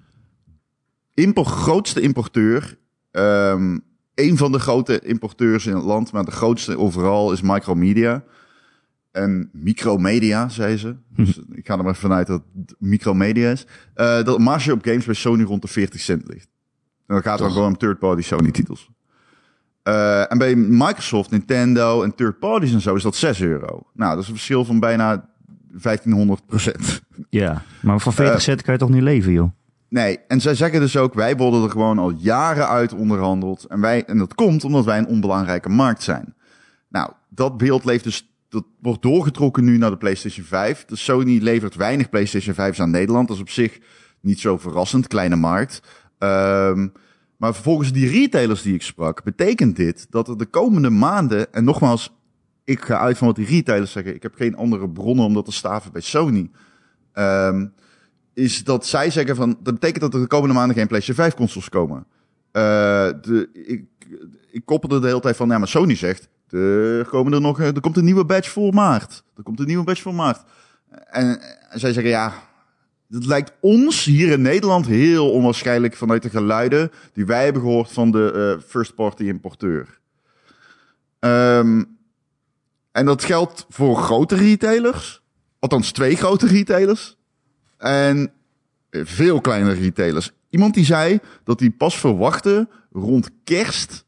grootste 1.33 2.01
importeur, 2.01 2.77
ehm 3.11 3.77
een 4.15 4.37
van 4.37 4.51
de 4.51 4.59
grote 4.59 4.99
importeurs 4.99 5.65
in 5.65 5.75
het 5.75 5.83
land, 5.83 6.11
maar 6.11 6.25
de 6.25 6.31
grootste 6.31 6.77
overal 6.77 7.31
is 7.31 7.41
Micromedia. 7.41 8.23
En 9.15 9.49
Micromedia, 9.53 10.49
zei 10.49 10.77
ze. 10.77 10.95
Dus 11.15 11.39
ik 11.51 11.67
ga 11.67 11.77
er 11.77 11.83
maar 11.83 11.95
vanuit 11.95 12.27
dat 12.27 12.43
het 12.57 12.75
Micromedia 12.79 13.51
is. 13.51 13.65
Eh, 13.93 14.23
dat 14.23 14.39
marge 14.39 14.71
op 14.71 14.83
games 14.85 15.05
bij 15.05 15.15
Sony 15.15 15.43
rond 15.43 15.61
de 15.61 15.67
40 15.67 15.99
cent 16.01 16.27
ligt. 16.27 16.47
En 17.07 17.13
dan 17.13 17.21
gaat 17.21 17.31
het 17.31 17.41
dan 17.41 17.51
gewoon 17.51 17.67
om 17.67 17.77
third-party 17.77 18.21
Sony 18.21 18.51
titels. 18.51 18.89
Eh, 19.83 20.31
en 20.31 20.37
bij 20.37 20.55
Microsoft, 20.55 21.31
Nintendo 21.31 22.03
en 22.03 22.15
third 22.15 22.39
parties 22.39 22.73
en 22.73 22.81
zo 22.81 22.95
is 22.95 23.03
dat 23.03 23.15
6 23.15 23.41
euro. 23.41 23.87
Nou, 23.93 24.13
dat 24.13 24.23
is 24.23 24.27
een 24.29 24.35
verschil 24.35 24.65
van 24.65 24.79
bijna 24.79 25.29
1500 25.71 26.45
procent. 26.45 27.01
Ja, 27.29 27.61
maar 27.81 27.99
voor 27.99 28.13
40 28.13 28.35
Eh, 28.35 28.41
cent 28.41 28.61
kan 28.61 28.73
je 28.73 28.79
toch 28.79 28.89
niet 28.89 29.01
leven, 29.01 29.31
joh? 29.31 29.49
Nee, 29.89 30.19
en 30.27 30.41
zij 30.41 30.55
zeggen 30.55 30.79
dus 30.79 30.97
ook, 30.97 31.13
wij 31.13 31.37
worden 31.37 31.63
er 31.63 31.69
gewoon 31.69 31.99
al 31.99 32.09
jaren 32.17 32.67
uit 32.67 32.93
onderhandeld. 32.93 33.63
En, 33.63 33.81
wij, 33.81 34.05
en 34.05 34.17
dat 34.17 34.33
komt 34.35 34.63
omdat 34.63 34.85
wij 34.85 34.97
een 34.97 35.07
onbelangrijke 35.07 35.69
markt 35.69 36.03
zijn. 36.03 36.35
Nou, 36.89 37.11
dat 37.29 37.57
beeld 37.57 37.85
leeft 37.85 38.03
dus, 38.03 38.34
dat 38.55 38.65
wordt 38.81 39.01
doorgetrokken 39.01 39.63
nu 39.63 39.77
naar 39.77 39.89
de 39.89 39.97
PlayStation 39.97 40.45
5. 40.45 40.85
De 40.85 40.95
Sony 40.95 41.39
levert 41.41 41.75
weinig 41.75 42.09
PlayStation 42.09 42.55
5's 42.55 42.79
aan 42.79 42.89
Nederland. 42.89 43.27
Dat 43.27 43.35
is 43.35 43.41
op 43.41 43.49
zich 43.49 43.79
niet 44.21 44.39
zo 44.39 44.57
verrassend, 44.57 45.07
kleine 45.07 45.35
markt. 45.35 45.81
Ehm, 46.17 46.87
maar 47.37 47.55
volgens 47.55 47.91
die 47.91 48.09
retailers 48.09 48.61
die 48.61 48.73
ik 48.73 48.81
sprak, 48.81 49.23
betekent 49.23 49.75
dit 49.75 50.07
dat 50.09 50.27
er 50.27 50.37
de 50.37 50.45
komende 50.45 50.89
maanden, 50.89 51.53
en 51.53 51.63
nogmaals, 51.63 52.13
ik 52.63 52.81
ga 52.81 52.99
uit 52.99 53.17
van 53.17 53.27
wat 53.27 53.35
die 53.35 53.45
retailers 53.45 53.91
zeggen. 53.91 54.15
Ik 54.15 54.23
heb 54.23 54.35
geen 54.35 54.55
andere 54.55 54.89
bronnen 54.89 55.25
om 55.25 55.33
dat 55.33 55.45
te 55.45 55.51
staven 55.51 55.91
bij 55.91 56.01
Sony. 56.01 56.49
Ehm, 57.13 57.65
is 58.33 58.63
dat 58.63 58.85
zij 58.85 59.09
zeggen 59.09 59.35
van, 59.35 59.57
dat 59.63 59.73
betekent 59.73 60.01
dat 60.01 60.13
er 60.13 60.19
de 60.19 60.27
komende 60.27 60.55
maanden 60.55 60.75
geen 60.75 60.87
PlayStation 60.87 61.25
5 61.25 61.37
consoles 61.37 61.69
komen. 61.69 62.05
Uh, 62.51 62.61
de, 63.21 63.49
ik, 63.53 63.85
ik 64.51 64.65
koppelde 64.65 64.99
de 64.99 65.07
hele 65.07 65.19
tijd 65.19 65.35
van, 65.35 65.47
ja, 65.47 65.57
maar 65.57 65.67
Sony 65.67 65.95
zegt, 65.95 66.29
er, 66.49 67.05
komen 67.05 67.33
er, 67.33 67.41
nog, 67.41 67.59
er 67.59 67.81
komt 67.81 67.97
een 67.97 68.05
nieuwe 68.05 68.25
badge 68.25 68.49
voor 68.49 68.73
maart. 68.73 69.23
Er 69.35 69.43
komt 69.43 69.59
een 69.59 69.65
nieuwe 69.65 69.83
badge 69.83 70.01
voor 70.01 70.15
maart. 70.15 70.43
En, 71.05 71.39
zij 71.69 71.93
zeggen, 71.93 72.11
ja, 72.11 72.33
het 73.09 73.25
lijkt 73.25 73.51
ons 73.59 74.03
hier 74.03 74.31
in 74.31 74.41
Nederland 74.41 74.85
heel 74.85 75.31
onwaarschijnlijk 75.31 75.95
vanuit 75.95 76.23
de 76.23 76.29
geluiden 76.29 76.91
die 77.13 77.25
wij 77.25 77.43
hebben 77.43 77.61
gehoord 77.61 77.91
van 77.91 78.11
de 78.11 78.55
uh, 78.57 78.63
first-party 78.69 79.23
importeur. 79.23 79.99
Um, 81.19 81.97
en 82.91 83.05
dat 83.05 83.23
geldt 83.23 83.65
voor 83.69 83.97
grote 83.97 84.35
retailers, 84.35 85.21
althans 85.59 85.91
twee 85.91 86.15
grote 86.15 86.47
retailers, 86.47 87.17
en 87.77 88.31
veel 88.91 89.41
kleinere 89.41 89.79
retailers. 89.79 90.31
Iemand 90.49 90.73
die 90.73 90.85
zei 90.85 91.19
dat 91.43 91.59
hij 91.59 91.69
pas 91.69 91.99
verwachtte 91.99 92.67
rond 92.91 93.29
kerst 93.43 94.04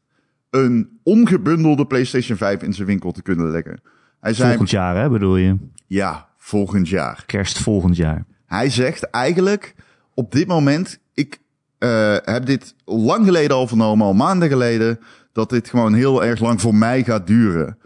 een 0.50 1.00
ongebundelde 1.02 1.86
PlayStation 1.86 2.36
5 2.36 2.62
in 2.62 2.74
zijn 2.74 2.86
winkel 2.86 3.12
te 3.12 3.22
kunnen 3.22 3.50
leggen. 3.50 3.80
Hij 4.20 4.34
zei, 4.34 4.48
volgend 4.48 4.70
jaar, 4.70 4.96
hè, 4.96 5.08
bedoel 5.08 5.36
je? 5.36 5.56
Ja, 5.86 6.28
volgend 6.36 6.88
jaar. 6.88 7.22
Kerst 7.26 7.58
volgend 7.58 7.96
jaar. 7.96 8.24
Hij 8.46 8.70
zegt 8.70 9.02
eigenlijk 9.02 9.74
op 10.14 10.32
dit 10.32 10.46
moment, 10.46 10.98
ik 11.14 11.38
uh, 11.78 12.16
heb 12.22 12.46
dit 12.46 12.74
lang 12.84 13.24
geleden 13.24 13.56
al 13.56 13.66
vernomen, 13.66 14.06
al 14.06 14.14
maanden 14.14 14.48
geleden, 14.48 15.00
dat 15.32 15.50
dit 15.50 15.68
gewoon 15.68 15.94
heel 15.94 16.24
erg 16.24 16.40
lang 16.40 16.60
voor 16.60 16.74
mij 16.74 17.04
gaat 17.04 17.26
duren. 17.26 17.78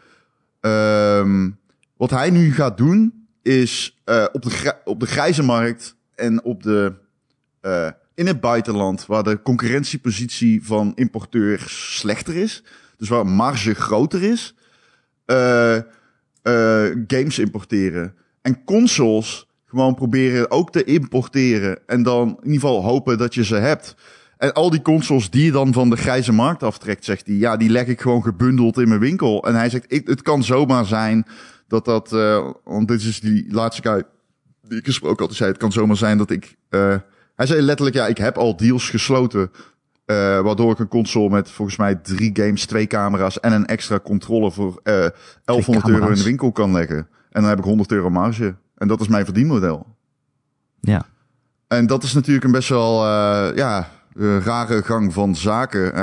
Um, 0.61 1.59
wat 1.97 2.11
hij 2.11 2.31
nu 2.31 2.54
gaat 2.54 2.76
doen, 2.76 3.26
is 3.42 4.02
uh, 4.07 4.25
op, 4.33 4.42
de 4.42 4.75
op 4.85 5.00
de 5.00 5.07
grijze 5.07 5.42
markt 5.42 5.97
en 6.14 6.45
op 6.45 6.62
de, 6.62 6.92
uh, 7.62 7.88
in 8.14 8.26
het 8.26 8.40
buitenland, 8.40 9.07
waar 9.07 9.23
de 9.23 9.42
concurrentiepositie 9.42 10.64
van 10.64 10.92
importeurs 10.95 11.99
slechter 11.99 12.37
is, 12.37 12.64
dus 12.97 13.09
waar 13.09 13.26
marge 13.26 13.75
groter 13.75 14.23
is, 14.23 14.54
uh, 15.26 15.78
games 17.07 17.38
importeren. 17.38 18.14
En 18.42 18.64
consoles 18.64 19.47
gewoon 19.66 19.95
proberen 19.95 20.50
ook 20.50 20.73
te 20.73 20.85
importeren. 20.85 21.78
En 21.87 22.02
dan 22.02 22.28
in 22.28 22.37
ieder 22.37 22.52
geval 22.61 22.83
hopen 22.83 23.19
dat 23.19 23.35
je 23.35 23.45
ze 23.45 23.54
hebt. 23.54 23.95
En 24.37 24.52
al 24.52 24.71
die 24.71 24.83
consoles 24.83 25.31
die 25.31 25.45
je 25.45 25.52
dan 25.52 25.73
van 25.73 25.90
de 25.90 25.97
grijze 25.97 26.33
markt 26.33 26.62
aftrekt, 26.62 27.04
zegt 27.04 27.26
hij, 27.26 27.35
ja, 27.35 27.57
die 27.57 27.71
leg 27.71 27.87
ik 27.87 28.00
gewoon 28.00 28.23
gebundeld 28.23 28.78
in 28.78 28.88
mijn 28.88 29.00
winkel. 29.00 29.47
En 29.47 29.54
hij 29.54 29.71
zegt, 29.71 29.85
ik, 29.88 30.09
het 30.09 30.23
kan 30.23 30.45
zomaar 30.45 30.87
zijn 30.87 31.26
dat 31.69 31.85
dat, 31.85 32.12
uh, 32.12 32.50
want 32.64 32.88
dit 32.88 33.02
is 33.02 33.21
die 33.21 33.52
laatste 33.52 33.83
guy 33.83 34.02
die 34.69 34.78
ik 34.78 34.85
gesproken 34.85 35.26
had, 35.26 35.35
zei, 35.35 35.50
het 35.50 35.59
kan 35.59 35.73
zomaar 35.73 35.97
zijn 35.97 36.19
dat 36.19 36.31
ik, 36.31 36.57
uh, 36.71 36.97
hij 37.34 37.46
zei 37.46 37.60
letterlijk, 37.60 37.96
ja, 37.96 38.06
ik 38.06 38.18
heb 38.18 38.38
al 38.38 38.56
deals 38.56 38.90
gesloten, 38.90 39.50
uh, 40.06 40.40
waardoor 40.40 40.72
ik 40.72 40.78
een 40.78 40.88
console 40.88 41.30
met 41.30 41.50
volgens 41.50 41.76
mij 41.76 41.94
drie 41.94 42.30
games, 42.32 42.66
twee 42.66 42.86
camera's 42.86 43.40
en 43.40 43.52
een 43.52 43.66
extra 43.66 44.00
controle 44.00 44.50
voor 44.50 44.80
uh, 44.84 45.06
1100 45.44 45.88
euro 45.88 46.08
in 46.08 46.14
de 46.14 46.22
winkel 46.22 46.52
kan 46.52 46.72
leggen. 46.72 46.96
En 47.30 47.40
dan 47.40 47.44
heb 47.44 47.58
ik 47.58 47.64
100 47.64 47.92
euro 47.92 48.10
marge. 48.10 48.54
En 48.76 48.88
dat 48.88 49.00
is 49.00 49.08
mijn 49.08 49.24
verdienmodel. 49.24 49.86
Ja. 50.80 51.06
En 51.68 51.86
dat 51.86 52.02
is 52.02 52.12
natuurlijk 52.12 52.44
een 52.44 52.52
best 52.52 52.68
wel, 52.68 53.04
uh, 53.04 53.56
ja, 53.56 53.88
rare 54.44 54.82
gang 54.82 55.12
van 55.12 55.36
zaken. 55.36 55.94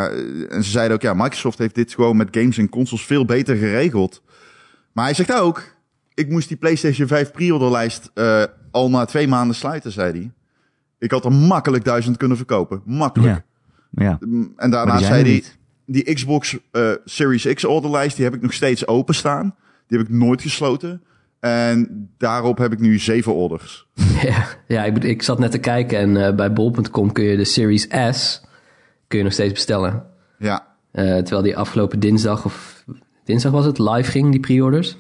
En 0.50 0.64
ze 0.64 0.70
zeiden 0.70 0.96
ook, 0.96 1.02
ja, 1.02 1.14
Microsoft 1.14 1.58
heeft 1.58 1.76
dit 1.76 1.94
gewoon 1.94 2.18
met 2.18 2.28
games 2.32 2.58
en 2.58 2.70
consoles 2.70 3.06
veel 3.06 3.26
beter 3.26 3.56
geregeld. 3.56 4.22
Maar 4.94 5.06
hij 5.06 5.14
zegt 5.14 5.40
ook, 5.40 5.64
ik 6.14 6.30
moest 6.30 6.48
die 6.48 6.58
PlayStation 6.58 7.08
5 7.08 7.32
pre-orderlijst 7.32 8.12
al 8.72 8.90
na 8.90 9.06
twee 9.06 9.28
maanden 9.28 9.56
sluiten, 9.56 9.92
zei 9.92 10.12
hij. 10.12 10.32
Ik 11.00 11.12
had 11.12 11.26
er 11.26 11.32
makkelijk 11.32 11.84
duizend 11.84 12.18
kunnen 12.18 12.38
verkopen. 12.38 12.82
Makkelijk. 12.86 13.44
Ja. 13.92 14.04
ja. 14.06 14.20
En 14.56 14.70
daarna 14.70 14.98
zei 14.98 15.24
hij, 15.24 15.44
die 15.86 16.14
Xbox 16.14 16.58
uh, 16.72 16.92
Series 17.06 17.54
X 17.54 17.66
orderlijst, 17.66 18.16
die 18.16 18.26
heb 18.26 18.36
ik 18.36 18.42
nog 18.42 18.54
steeds 18.54 18.88
openstaan. 18.88 19.56
Die 19.88 19.98
heb 19.98 20.08
ik 20.08 20.14
nooit 20.14 20.42
gesloten. 20.42 21.02
En 21.40 22.10
daarop 22.18 22.58
heb 22.58 22.72
ik 22.72 22.80
nu 22.80 23.00
zeven 23.00 23.34
orders. 23.34 23.88
Ja, 24.22 24.46
ja 24.68 24.84
ik, 24.84 25.04
ik 25.04 25.22
zat 25.22 25.40
net 25.40 25.52
te 25.52 25.58
kijken 25.58 25.98
en 25.98 26.16
uh, 26.16 26.36
bij 26.36 26.54
bol.com 26.54 27.12
kun 27.12 27.24
je 27.24 27.38
de 27.38 27.46
Series 27.46 27.88
S 28.12 28.42
kun 29.08 29.18
je 29.18 29.24
nog 29.24 29.34
steeds 29.34 29.54
bestellen. 29.54 30.04
Ja. 30.38 30.68
Uh, 30.94 31.04
terwijl 31.04 31.42
die 31.42 31.58
afgelopen 31.58 32.00
dinsdag 32.00 32.46
of 32.46 32.86
dinsdag 33.24 33.52
was 33.52 33.66
het 33.66 33.80
live 33.80 34.12
ging, 34.12 34.32
die 34.32 34.40
pre-orders. 34.40 34.98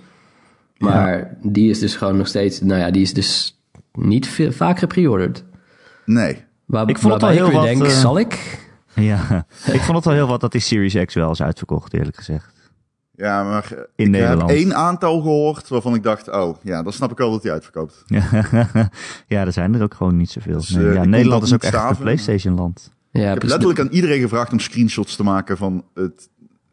Maar 0.77 1.17
ja. 1.17 1.37
die 1.41 1.69
is 1.69 1.79
dus 1.79 1.95
gewoon 1.95 2.17
nog 2.17 2.27
steeds, 2.27 2.61
nou 2.61 2.79
ja, 2.79 2.91
die 2.91 3.01
is 3.01 3.13
dus 3.13 3.59
niet 3.93 4.27
veel, 4.27 4.51
vaak 4.51 4.79
gepreorderd. 4.79 5.43
Nee. 6.09 6.43
Waar, 6.65 6.89
ik 6.89 6.97
vond 6.97 7.13
het 7.13 7.23
al 7.23 7.29
heel 7.29 7.51
wat, 7.51 7.63
denk, 7.63 7.83
uh, 7.83 7.89
zal 7.89 8.19
ik? 8.19 8.59
Ja, 8.93 9.45
ik 9.77 9.81
vond 9.81 9.97
het 9.97 10.07
al 10.07 10.13
heel 10.13 10.27
wat 10.27 10.41
dat 10.41 10.51
die 10.51 10.61
Series 10.61 11.05
X 11.05 11.13
wel 11.13 11.31
is 11.31 11.41
uitverkocht, 11.41 11.93
eerlijk 11.93 12.15
gezegd. 12.15 12.53
Ja, 13.15 13.43
maar 13.43 13.71
in 13.95 14.05
ik 14.05 14.11
Nederland. 14.11 14.49
heb 14.49 14.59
één 14.59 14.75
aantal 14.75 15.21
gehoord 15.21 15.67
waarvan 15.67 15.95
ik 15.95 16.03
dacht, 16.03 16.29
oh 16.29 16.55
ja, 16.63 16.83
dan 16.83 16.93
snap 16.93 17.11
ik 17.11 17.17
wel 17.17 17.31
dat 17.31 17.43
hij 17.43 17.51
uitverkoopt. 17.51 18.03
ja, 19.27 19.45
er 19.45 19.51
zijn 19.51 19.75
er 19.75 19.83
ook 19.83 19.93
gewoon 19.93 20.17
niet 20.17 20.29
zoveel. 20.29 20.57
Dus, 20.57 20.69
nee, 20.69 20.85
uh, 20.85 20.93
ja, 20.93 21.05
Nederland 21.05 21.43
is 21.43 21.53
ook 21.53 21.63
echt 21.63 21.89
een 21.89 21.97
PlayStation 21.97 22.55
land. 22.55 22.91
Ja, 23.11 23.27
ik 23.33 23.41
heb 23.41 23.43
letterlijk 23.43 23.79
aan 23.79 23.87
iedereen 23.87 24.21
gevraagd 24.21 24.51
om 24.51 24.59
screenshots 24.59 25.15
te 25.15 25.23
maken 25.23 25.57
van 25.57 25.85
het 25.93 26.29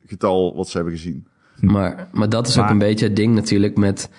getal 0.06 0.56
wat 0.56 0.68
ze 0.68 0.76
hebben 0.76 0.94
gezien. 0.94 1.26
Maar, 1.60 2.08
maar 2.12 2.28
dat 2.28 2.46
is 2.46 2.56
maar, 2.56 2.64
ook 2.64 2.70
een 2.70 2.78
beetje 2.78 3.06
het 3.06 3.16
ding 3.16 3.34
natuurlijk 3.34 3.76
met... 3.76 4.10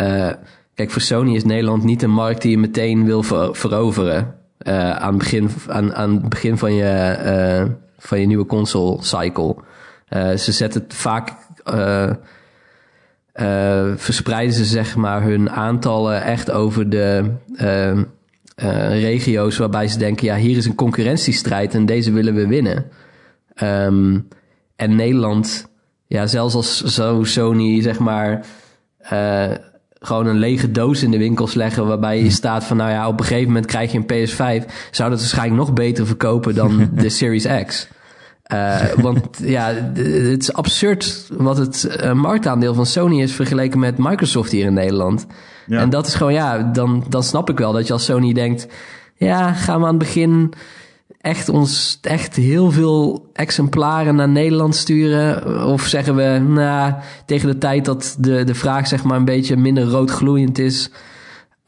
Uh, 0.00 0.30
kijk, 0.74 0.90
voor 0.90 1.00
Sony 1.00 1.34
is 1.34 1.44
Nederland 1.44 1.84
niet 1.84 2.02
een 2.02 2.10
markt 2.10 2.42
die 2.42 2.50
je 2.50 2.58
meteen 2.58 3.04
wil 3.04 3.22
ver, 3.22 3.56
veroveren. 3.56 4.37
Uh, 4.62 4.90
aan, 4.90 5.08
het 5.08 5.18
begin, 5.18 5.50
aan, 5.68 5.94
aan 5.94 6.28
begin 6.28 6.58
van 6.58 6.74
je, 6.74 7.18
uh, 7.24 7.74
van 7.98 8.20
je 8.20 8.26
nieuwe 8.26 8.46
console 8.46 9.02
cycle. 9.02 9.56
ze 10.36 10.52
zetten 10.52 10.82
het 10.82 10.94
vaak 10.94 11.32
verspreiden 13.96 14.54
ze 14.54 14.64
zeg 14.64 14.96
maar 14.96 15.22
hun 15.22 15.50
aantallen 15.50 16.22
echt 16.22 16.50
over 16.50 16.90
de 16.90 17.30
regio's 18.88 19.56
waarbij 19.56 19.88
ze 19.88 19.98
denken, 19.98 20.26
ja, 20.26 20.36
hier 20.36 20.56
is 20.56 20.66
een 20.66 20.74
concurrentiestrijd 20.74 21.74
en 21.74 21.86
deze 21.86 22.12
willen 22.12 22.34
we 22.34 22.46
winnen. 22.46 22.90
Um, 23.62 24.28
en 24.76 24.96
Nederland, 24.96 25.68
ja, 26.06 26.26
zelfs 26.26 26.54
als 26.54 26.82
zo 26.84 27.24
Sony 27.24 27.82
zeg 27.82 27.98
maar 27.98 28.46
gewoon 30.00 30.26
een 30.26 30.38
lege 30.38 30.70
doos 30.70 31.02
in 31.02 31.10
de 31.10 31.18
winkels 31.18 31.54
leggen 31.54 31.86
waarbij 31.86 32.22
je 32.22 32.30
staat 32.30 32.64
van, 32.64 32.76
nou 32.76 32.90
ja, 32.90 33.08
op 33.08 33.20
een 33.20 33.26
gegeven 33.26 33.46
moment 33.46 33.66
krijg 33.66 33.92
je 33.92 33.98
een 33.98 34.28
PS5, 34.28 34.70
zou 34.90 35.10
dat 35.10 35.18
waarschijnlijk 35.18 35.60
nog 35.60 35.72
beter 35.72 36.06
verkopen 36.06 36.54
dan 36.54 36.88
de 36.92 37.08
Series 37.08 37.46
X. 37.66 37.88
Uh, 38.52 38.82
want 38.96 39.20
ja, 39.42 39.74
het 39.94 40.42
is 40.42 40.52
absurd 40.52 41.26
wat 41.32 41.56
het 41.56 41.98
uh, 42.02 42.12
marktaandeel 42.12 42.74
van 42.74 42.86
Sony 42.86 43.22
is 43.22 43.32
vergeleken 43.32 43.78
met 43.78 43.98
Microsoft 43.98 44.50
hier 44.50 44.66
in 44.66 44.72
Nederland. 44.72 45.26
Ja. 45.66 45.80
En 45.80 45.90
dat 45.90 46.06
is 46.06 46.14
gewoon, 46.14 46.32
ja, 46.32 46.58
dan, 46.58 47.04
dan 47.08 47.22
snap 47.22 47.50
ik 47.50 47.58
wel 47.58 47.72
dat 47.72 47.86
je 47.86 47.92
als 47.92 48.04
Sony 48.04 48.32
denkt, 48.32 48.66
ja, 49.14 49.52
gaan 49.52 49.80
we 49.80 49.86
aan 49.86 49.94
het 49.94 49.98
begin 49.98 50.52
echt 51.20 51.48
ons 51.48 51.98
echt 52.02 52.36
heel 52.36 52.70
veel 52.70 53.30
exemplaren 53.32 54.14
naar 54.14 54.28
Nederland 54.28 54.74
sturen? 54.74 55.66
Of 55.66 55.82
zeggen 55.82 56.14
we, 56.14 56.44
nou, 56.46 56.94
tegen 57.26 57.48
de 57.48 57.58
tijd 57.58 57.84
dat 57.84 58.16
de, 58.18 58.44
de 58.44 58.54
vraag 58.54 58.86
zeg 58.86 59.04
maar 59.04 59.16
een 59.16 59.24
beetje 59.24 59.56
minder 59.56 59.84
roodgloeiend 59.84 60.58
is, 60.58 60.90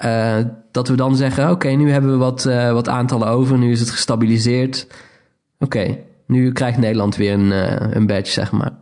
uh, 0.04 0.36
dat 0.70 0.88
we 0.88 0.94
dan 0.94 1.16
zeggen, 1.16 1.44
oké, 1.44 1.52
okay, 1.52 1.74
nu 1.74 1.90
hebben 1.90 2.10
we 2.10 2.16
wat, 2.16 2.44
wat 2.72 2.88
aantallen 2.88 3.28
over, 3.28 3.58
nu 3.58 3.70
is 3.70 3.80
het 3.80 3.90
gestabiliseerd. 3.90 4.86
Oké, 5.58 5.78
okay. 5.78 6.04
Nu 6.26 6.52
krijgt 6.52 6.78
Nederland 6.78 7.16
weer 7.16 7.32
een, 7.32 7.50
uh, 7.50 7.94
een 7.94 8.06
badge, 8.06 8.32
zeg 8.32 8.52
maar. 8.52 8.72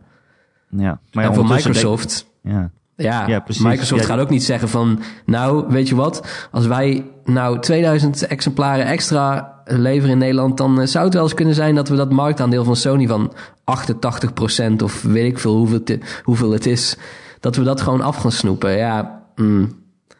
Ja, 0.69 0.99
maar 1.11 1.23
ja, 1.23 1.29
en 1.29 1.35
voor 1.35 1.47
Microsoft... 1.47 2.25
ja. 2.43 2.71
Ja, 3.03 3.27
ja 3.27 3.43
Microsoft 3.47 4.01
ja, 4.01 4.07
gaat 4.07 4.19
ook 4.19 4.29
niet 4.29 4.43
zeggen 4.43 4.69
van... 4.69 4.99
Nou, 5.25 5.65
weet 5.67 5.89
je 5.89 5.95
wat? 5.95 6.47
Als 6.51 6.67
wij 6.67 7.05
nou 7.25 7.59
2000 7.59 8.27
exemplaren 8.27 8.85
extra 8.85 9.53
leveren 9.65 10.11
in 10.11 10.17
Nederland... 10.17 10.57
dan 10.57 10.79
uh, 10.79 10.85
zou 10.85 11.05
het 11.05 11.13
wel 11.13 11.23
eens 11.23 11.33
kunnen 11.33 11.55
zijn 11.55 11.75
dat 11.75 11.89
we 11.89 11.95
dat 11.95 12.11
marktaandeel 12.11 12.63
van 12.63 12.75
Sony 12.75 13.07
van 13.07 13.33
88% 13.33 14.83
of 14.83 15.01
weet 15.01 15.31
ik 15.31 15.39
veel 15.39 15.55
hoeveel, 15.55 15.83
te, 15.83 15.99
hoeveel 16.23 16.51
het 16.51 16.65
is... 16.65 16.97
dat 17.39 17.55
we 17.55 17.63
dat 17.63 17.81
gewoon 17.81 18.01
af 18.01 18.15
gaan 18.15 18.31
snoepen. 18.31 18.77
Ja, 18.77 19.23
mm. 19.35 19.77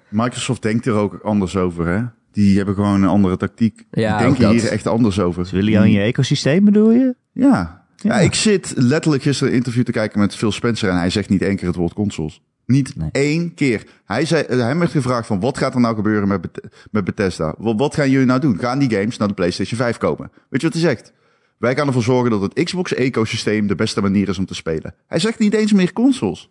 Microsoft 0.09 0.61
denkt 0.61 0.85
er 0.85 0.93
ook 0.93 1.19
anders 1.23 1.55
over, 1.55 1.87
hè? 1.87 2.01
Die 2.31 2.57
hebben 2.57 2.75
gewoon 2.75 3.03
een 3.03 3.09
andere 3.09 3.37
tactiek. 3.37 3.85
Ja, 3.91 4.17
die 4.17 4.27
denken 4.27 4.49
hier 4.49 4.67
echt 4.67 4.87
anders 4.87 5.19
over. 5.19 5.45
Ze 5.45 5.55
willen 5.55 5.71
jou 5.71 5.85
in 5.85 5.91
je 5.91 6.01
ecosysteem, 6.01 6.65
bedoel 6.65 6.91
je? 6.91 7.15
Ja. 7.31 7.47
ja. 7.49 7.79
Ja. 8.01 8.19
ik 8.19 8.33
zit 8.33 8.73
letterlijk 8.75 9.23
gisteren 9.23 9.51
een 9.51 9.57
interview 9.57 9.83
te 9.83 9.91
kijken 9.91 10.19
met 10.19 10.35
Phil 10.35 10.51
Spencer 10.51 10.89
en 10.89 10.97
hij 10.97 11.09
zegt 11.09 11.29
niet 11.29 11.41
één 11.41 11.55
keer 11.55 11.67
het 11.67 11.75
woord 11.75 11.93
consoles. 11.93 12.41
Niet 12.69 12.95
nee. 12.95 13.09
één 13.11 13.53
keer. 13.53 13.83
Hij, 14.05 14.25
zei, 14.25 14.43
hij 14.47 14.77
werd 14.77 14.91
gevraagd 14.91 15.27
van 15.27 15.39
wat 15.39 15.57
gaat 15.57 15.73
er 15.73 15.79
nou 15.79 15.95
gebeuren 15.95 16.27
met, 16.27 16.47
met 16.91 17.03
Bethesda? 17.05 17.55
Wat, 17.57 17.75
wat 17.77 17.95
gaan 17.95 18.09
jullie 18.09 18.25
nou 18.25 18.39
doen? 18.39 18.59
Gaan 18.59 18.79
die 18.79 18.89
games 18.91 19.17
naar 19.17 19.27
de 19.27 19.33
PlayStation 19.33 19.79
5 19.79 19.97
komen? 19.97 20.31
Weet 20.49 20.61
je 20.61 20.67
wat 20.67 20.75
hij 20.75 20.85
zegt? 20.89 21.13
Wij 21.57 21.75
gaan 21.75 21.87
ervoor 21.87 22.03
zorgen 22.03 22.31
dat 22.31 22.41
het 22.41 22.63
Xbox-ecosysteem 22.63 23.67
de 23.67 23.75
beste 23.75 24.01
manier 24.01 24.29
is 24.29 24.37
om 24.37 24.45
te 24.45 24.55
spelen. 24.55 24.93
Hij 25.07 25.19
zegt 25.19 25.39
niet 25.39 25.53
eens 25.53 25.73
meer 25.73 25.93
consoles. 25.93 26.49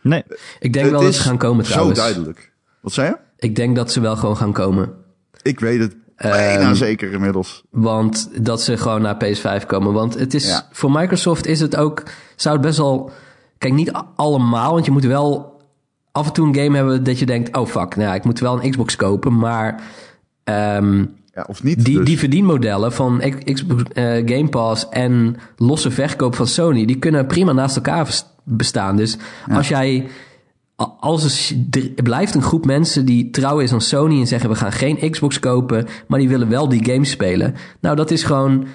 Nee. 0.00 0.22
Ik 0.58 0.72
denk 0.72 0.84
het 0.84 0.94
wel 0.94 1.02
dat 1.02 1.14
ze 1.14 1.22
gaan 1.22 1.38
komen 1.38 1.64
trouwens. 1.64 1.98
Zo 1.98 2.04
duidelijk. 2.04 2.52
Wat 2.80 2.92
zei 2.92 3.08
je? 3.08 3.16
Ik 3.46 3.56
denk 3.56 3.76
dat 3.76 3.92
ze 3.92 4.00
wel 4.00 4.16
gewoon 4.16 4.36
gaan 4.36 4.52
komen. 4.52 4.92
Ik 5.42 5.60
weet 5.60 5.80
het 5.80 5.96
bijna 6.16 6.74
zeker 6.74 7.12
inmiddels. 7.12 7.62
Want 7.70 8.30
dat 8.44 8.62
ze 8.62 8.76
gewoon 8.76 9.02
naar 9.02 9.16
PS5 9.24 9.66
komen. 9.66 9.92
Want 9.92 10.18
het 10.18 10.34
is, 10.34 10.46
Ja. 10.46 10.68
voor 10.72 10.90
Microsoft 10.90 11.46
is 11.46 11.60
het 11.60 11.76
ook, 11.76 12.02
zou 12.36 12.54
het 12.56 12.64
best 12.64 12.78
wel, 12.78 13.12
kijk 13.58 13.72
niet 13.72 13.92
allemaal, 14.16 14.72
want 14.72 14.84
je 14.84 14.90
moet 14.90 15.04
wel 15.04 15.56
af 16.12 16.26
en 16.26 16.32
toe 16.32 16.46
een 16.46 16.54
game 16.54 16.76
hebben 16.76 17.04
dat 17.04 17.18
je 17.18 17.26
denkt, 17.26 17.56
oh 17.56 17.66
fuck, 17.66 17.96
nou 17.96 18.14
ik 18.14 18.24
moet 18.24 18.40
wel 18.40 18.62
een 18.62 18.70
Xbox 18.70 18.96
kopen, 18.96 19.36
maar 19.36 19.82
ehm, 20.44 21.04
Ja, 21.34 21.44
of 21.48 21.62
niet 21.62 21.84
die, 21.84 21.96
dus. 21.96 22.06
die 22.06 22.18
verdienmodellen 22.18 22.92
van 22.92 23.22
Xbox 23.44 23.82
eh, 23.92 24.04
Game 24.04 24.48
Pass 24.48 24.88
en 24.88 25.36
losse 25.56 25.90
verkoop 25.90 26.34
van 26.34 26.46
Sony, 26.46 26.84
die 26.84 26.98
kunnen 26.98 27.26
prima 27.26 27.52
naast 27.52 27.76
elkaar 27.76 28.22
bestaan. 28.44 28.96
Dus 28.96 29.16
als 29.50 29.68
jij, 29.68 30.08
als 31.00 31.50
er, 31.70 31.92
er 31.96 32.02
blijft 32.02 32.34
een 32.34 32.42
groep 32.42 32.66
mensen 32.66 33.04
die 33.04 33.30
trouw 33.30 33.58
is 33.58 33.72
aan 33.72 33.80
Sony 33.80 34.20
en 34.20 34.26
zeggen 34.26 34.50
we 34.50 34.56
gaan 34.56 34.72
geen 34.72 35.10
Xbox 35.10 35.38
kopen, 35.38 35.86
maar 36.06 36.18
die 36.18 36.28
willen 36.28 36.48
wel 36.48 36.68
die 36.68 36.84
games 36.84 37.10
spelen. 37.10 37.54
Nou, 37.80 37.96
dat 37.96 38.10
is 38.10 38.22
gewoon 38.22 38.66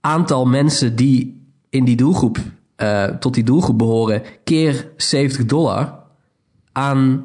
aantal 0.00 0.46
mensen 0.46 0.96
die 0.96 1.50
in 1.70 1.84
die 1.84 1.96
doelgroep, 1.96 2.38
eh, 2.76 3.04
tot 3.04 3.34
die 3.34 3.44
doelgroep 3.44 3.78
behoren, 3.78 4.22
keer 4.44 4.88
70 4.96 5.44
dollar 5.46 5.94
aan 6.72 7.24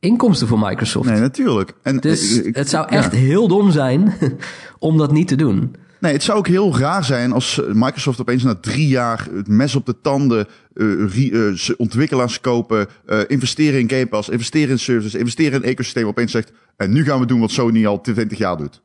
inkomsten 0.00 0.48
voor 0.48 0.58
Microsoft. 0.58 1.08
Nee, 1.10 1.20
natuurlijk. 1.20 1.72
En, 1.82 1.96
Dus 1.96 2.38
eh, 2.38 2.46
ik- 2.46 2.56
het 2.56 2.68
zou 2.68 2.86
ja. 2.90 2.96
echt 2.96 3.12
heel 3.12 3.48
dom 3.48 3.70
zijn 3.70 4.14
om 4.78 4.98
dat 4.98 5.12
niet 5.12 5.28
te 5.28 5.36
doen. 5.36 5.74
Nee, 6.00 6.12
het 6.12 6.22
zou 6.22 6.38
ook 6.38 6.46
heel 6.46 6.78
raar 6.78 7.04
zijn 7.04 7.32
als 7.32 7.60
Microsoft 7.72 8.20
opeens 8.20 8.42
na 8.42 8.54
drie 8.54 8.88
jaar 8.88 9.28
het 9.34 9.48
mes 9.48 9.74
op 9.74 9.86
de 9.86 10.00
tanden, 10.00 10.46
re- 10.74 11.52
ze 11.56 11.74
ontwikkelaars 11.76 12.40
kopen, 12.40 12.86
investeren 13.26 13.80
in 13.80 13.90
Game 13.90 14.06
Pass, 14.06 14.28
investeren 14.28 14.68
in 14.70 14.78
services, 14.78 15.14
investeren 15.14 15.62
in 15.62 15.68
ecosysteem, 15.68 16.06
opeens 16.06 16.30
zegt, 16.32 16.52
en 16.76 16.92
nu 16.92 17.04
gaan 17.04 17.20
we 17.20 17.26
doen 17.26 17.40
wat 17.40 17.50
Sony 17.50 17.86
al 17.86 18.00
20 18.00 18.38
jaar 18.38 18.56
doet. 18.56 18.82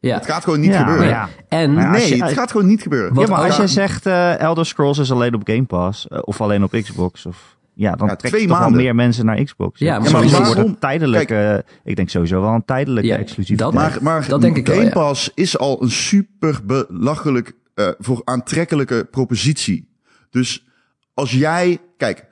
Ja. 0.00 0.14
Het 0.14 0.26
gaat 0.26 0.44
gewoon 0.44 0.60
niet 0.60 0.70
Ja, 0.72 0.78
gebeuren. 0.78 1.04
maar 1.04 1.12
ja. 1.14 1.28
En 1.48 1.74
Maar 1.74 1.82
ja, 1.84 1.90
Nee, 1.90 2.16
je- 2.16 2.24
het 2.24 2.32
gaat 2.32 2.50
gewoon 2.50 2.66
niet 2.66 2.82
gebeuren. 2.82 3.20
Ja, 3.20 3.26
maar 3.26 3.38
als 3.44 3.56
jij 3.56 3.66
zegt 3.66 4.06
eh, 4.06 4.38
Elder 4.38 4.66
Scrolls 4.66 4.98
is 4.98 5.12
alleen 5.12 5.34
op 5.34 5.40
Game 5.44 5.64
Pass 5.64 6.08
eh, 6.08 6.18
of 6.22 6.40
alleen 6.40 6.62
op 6.62 6.70
Xbox 6.72 7.26
of 7.26 7.56
ja, 7.74 7.90
dan 7.94 8.08
Ja, 8.08 8.16
trekt 8.16 8.32
twee 8.34 8.46
je 8.46 8.48
toch 8.52 8.58
wel 8.58 8.70
meer 8.70 8.94
mensen 8.94 9.24
naar 9.26 9.42
Xbox. 9.42 9.78
Ja, 9.80 9.98
maar 9.98 10.08
sowieso 10.08 10.36
waarom- 10.38 10.54
wordt 10.54 10.70
het 10.70 10.80
tijdelijk. 10.80 11.30
eh, 11.30 11.56
ik 11.84 11.96
denk 11.96 12.08
sowieso 12.08 12.40
wel 12.40 12.52
een 12.52 12.64
tijdelijke 12.64 13.08
Ja, 13.08 13.16
exclusief. 13.16 13.58
dat- 13.58 13.74
Maar, 13.74 13.98
maar 14.00 14.28
Dat 14.28 14.40
denk 14.40 14.56
ik 14.56 14.66
wel, 14.66 14.74
Game 14.76 14.88
ja. 14.88 14.92
Pass 14.94 15.30
is 15.34 15.58
al 15.58 15.82
een 15.82 15.90
super 15.90 16.60
belachelijk 16.66 17.52
eh, 17.74 17.88
voor 17.98 18.20
aantrekkelijke 18.24 19.06
propositie. 19.10 19.88
Dus 20.30 20.66
als 21.14 21.32
jij, 21.32 21.78
kijk, 21.96 22.26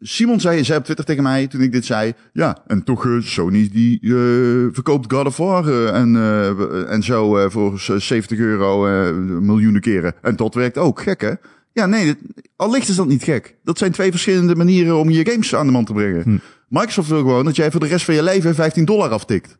Simon 0.00 0.40
zei, 0.40 0.64
zei 0.64 0.78
op 0.78 0.84
Twitter 0.84 1.04
tegen 1.04 1.22
mij 1.22 1.46
toen 1.46 1.60
ik 1.60 1.72
dit 1.72 1.84
zei, 1.84 2.12
ja, 2.32 2.62
en 2.66 2.84
toch 2.84 3.06
eh, 3.06 3.20
Sony 3.20 3.68
die 3.72 4.00
eh, 4.02 4.74
verkoopt 4.74 5.12
God 5.12 5.26
of 5.26 5.36
War 5.36 5.68
eh, 5.68 5.94
en, 5.94 6.16
en 6.88 7.02
zo 7.02 7.48
voor 7.48 7.80
70 7.80 8.38
euro 8.38 8.86
miljoenen 9.40 9.80
keren. 9.80 10.14
En 10.22 10.36
dat 10.36 10.54
werkt 10.54 10.78
ook, 10.78 11.02
gek 11.02 11.20
hè? 11.20 11.32
Ja, 11.72 11.86
nee, 11.86 12.04
dit, 12.04 12.18
allicht 12.56 12.88
is 12.88 12.96
dat 12.96 13.06
niet 13.06 13.22
gek. 13.22 13.56
Dat 13.64 13.78
zijn 13.78 13.92
twee 13.92 14.10
verschillende 14.10 14.56
manieren 14.56 14.98
om 14.98 15.10
je 15.10 15.30
games 15.30 15.54
aan 15.54 15.66
de 15.66 15.72
man 15.72 15.84
te 15.84 15.92
brengen. 15.92 16.22
Hm. 16.22 16.38
Microsoft 16.68 17.08
wil 17.08 17.18
gewoon 17.18 17.44
dat 17.44 17.56
jij 17.56 17.70
voor 17.70 17.80
de 17.80 17.86
rest 17.86 18.04
van 18.04 18.14
je 18.14 18.22
leven 18.22 18.54
15 18.54 18.84
dollar 18.84 19.10
aftikt. 19.10 19.58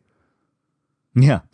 Ja. 1.11 1.45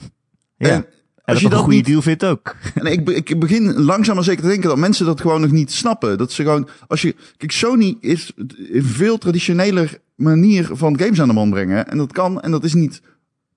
ja. 0.58 0.70
En 0.70 0.86
En, 1.28 1.34
als 1.34 1.42
dat 1.42 1.42
je 1.42 1.46
een 1.46 1.50
dat 1.52 1.60
goede 1.60 1.76
niet- 1.76 1.86
deal 1.86 2.02
vindt 2.02 2.26
ook. 2.26 2.56
En 2.74 2.86
ik, 2.86 3.10
ik 3.10 3.40
begin 3.40 3.74
langzaam 3.82 4.16
maar 4.16 4.24
zeker 4.24 4.42
te 4.42 4.48
denken 4.48 4.70
dat 4.70 4.78
mensen 4.78 5.06
dat 5.06 5.22
gewoon 5.22 5.42
nog 5.42 5.52
niet 5.52 5.72
snappen. 5.72 6.18
Dat 6.18 6.32
ze 6.32 6.44
gewoon, 6.44 6.68
als 6.88 7.02
je, 7.02 7.16
kijk, 7.38 7.52
Sony 7.52 7.98
is 8.00 8.32
een 8.72 8.84
veel 8.84 9.18
traditioneler 9.18 9.98
manier 10.16 10.70
van 10.72 11.00
games 11.00 11.22
aan 11.22 11.28
de 11.28 11.34
man 11.34 11.50
brengen. 11.50 11.88
En 11.88 11.98
dat 11.98 12.12
kan, 12.12 12.42
en 12.42 12.52
dat 12.52 12.64
is 12.64 12.74
niet 12.74 13.02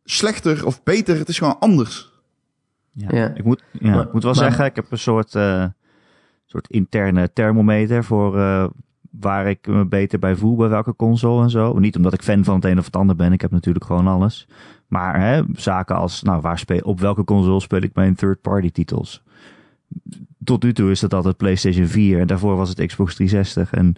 slechter 0.04 0.66
of 0.66 0.82
beter, 0.82 1.18
het 1.18 1.28
is 1.28 1.38
gewoon 1.38 1.58
anders. 1.58 2.10
Ja. 2.92 3.08
Ja. 3.10 3.32
Ik, 3.34 3.44
moet, 3.44 3.62
ja, 3.80 3.90
Maar- 3.90 4.06
ik 4.06 4.12
moet 4.12 4.22
wel 4.22 4.34
maar- 4.34 4.42
zeggen, 4.44 4.64
ik 4.64 4.76
heb 4.76 4.86
een 4.90 4.98
soort, 4.98 5.34
eh, 5.34 5.64
soort 6.46 6.68
interne 6.68 7.30
thermometer 7.32 8.04
voor 8.04 8.38
eh, 8.38 8.64
waar 9.20 9.48
ik 9.50 9.66
me 9.66 9.86
beter 9.86 10.18
bij 10.18 10.36
voel 10.36 10.56
bij 10.56 10.68
welke 10.68 10.96
console 10.96 11.42
en 11.42 11.50
zo. 11.50 11.78
Niet 11.78 11.96
omdat 11.96 12.12
ik 12.12 12.22
fan 12.22 12.44
van 12.44 12.54
het 12.54 12.64
een 12.64 12.78
of 12.78 12.84
het 12.84 12.96
ander 12.96 13.16
ben, 13.16 13.32
ik 13.32 13.40
heb 13.40 13.50
natuurlijk 13.50 13.84
gewoon 13.84 14.06
alles. 14.06 14.46
Maar 14.90 15.20
hè, 15.20 15.42
zaken 15.52 15.96
als, 15.96 16.22
nou, 16.22 16.40
waar 16.40 16.58
speel, 16.58 16.80
op 16.80 17.00
welke 17.00 17.24
console 17.24 17.60
speel 17.60 17.82
ik 17.82 17.94
mijn 17.94 18.14
third-party 18.14 18.70
titels? 18.70 19.22
Tot 20.44 20.62
nu 20.62 20.72
toe 20.72 20.90
is 20.90 21.00
dat 21.00 21.14
altijd 21.14 21.36
PlayStation 21.36 21.86
4 21.86 22.20
en 22.20 22.26
daarvoor 22.26 22.56
was 22.56 22.68
het 22.68 22.86
Xbox 22.86 23.14
360. 23.14 23.72
En 23.72 23.94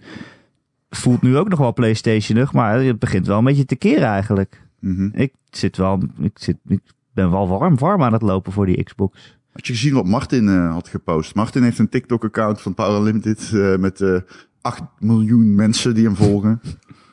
voelt 0.89 1.21
nu 1.21 1.37
ook 1.37 1.49
nog 1.49 1.59
wel 1.59 1.73
PlayStationig, 1.73 2.53
maar 2.53 2.79
het 2.83 2.99
begint 2.99 3.27
wel 3.27 3.37
een 3.37 3.43
beetje 3.43 3.65
te 3.65 3.75
keren 3.75 4.07
eigenlijk. 4.07 4.61
Mhm. 4.79 5.09
Ik 5.13 5.33
zit 5.49 5.77
wel, 5.77 5.99
ik, 6.19 6.39
zit, 6.39 6.57
ik 6.67 6.81
ben 7.13 7.31
wel 7.31 7.47
warm, 7.47 7.77
warm 7.77 8.03
aan 8.03 8.13
het 8.13 8.21
lopen 8.21 8.51
voor 8.51 8.65
die 8.65 8.83
Xbox. 8.83 9.37
Had 9.51 9.67
je 9.67 9.73
gezien 9.73 9.93
wat 9.93 10.05
Martin 10.05 10.47
eh, 10.47 10.71
had 10.71 10.87
gepost? 10.87 11.35
Martin 11.35 11.63
heeft 11.63 11.79
een 11.79 11.89
TikTok-account 11.89 12.61
van 12.61 12.73
Power 12.73 13.01
Limited 13.01 13.51
eh, 13.53 13.75
met 13.75 14.01
eh 14.01 14.17
8 14.61 14.81
miljoen 14.99 15.55
mensen 15.55 15.93
die 15.95 16.05
hem 16.05 16.15
volgen. 16.15 16.61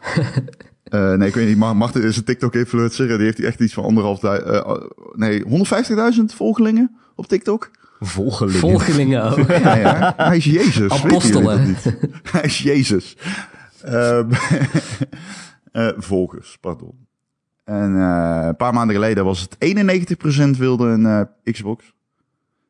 Eh, 0.90 1.12
nee, 1.12 1.28
ik 1.28 1.34
weet 1.34 1.48
niet. 1.48 1.56
Maar 1.56 1.76
Martin 1.76 2.02
is 2.02 2.16
een 2.16 2.24
TikTok-influencer 2.24 3.10
en 3.10 3.16
die 3.16 3.24
heeft 3.24 3.38
hij 3.38 3.46
echt 3.46 3.60
iets 3.60 3.74
van 3.74 3.84
anderhalf 3.84 4.18
duizend... 4.18 4.88
nee, 5.14 5.44
150.000 6.18 6.24
volgelingen 6.24 6.96
op 7.14 7.26
TikTok. 7.26 7.70
Volgelingen. 8.00 8.60
volgelingen 8.60 9.22
ook. 9.22 9.48
Ja, 9.48 9.76
ja. 9.76 10.14
Hij 10.16 10.36
is 10.36 10.44
Jezus. 10.44 10.90
Apostelen. 10.90 11.76
Hij 12.32 12.42
is 12.42 12.58
Jezus. 12.58 13.16
Ehm, 13.82 14.30
eh, 15.72 15.88
volgers, 15.96 16.58
pardon. 16.60 17.08
En 17.64 17.96
eh, 17.96 18.46
een 18.46 18.56
paar 18.56 18.74
maanden 18.74 18.96
geleden 18.96 19.24
was 19.24 19.40
het 19.40 19.56
91% 20.56 20.58
wilde 20.58 20.86
een 20.86 21.06
eh, 21.06 21.52
Xbox. 21.52 21.94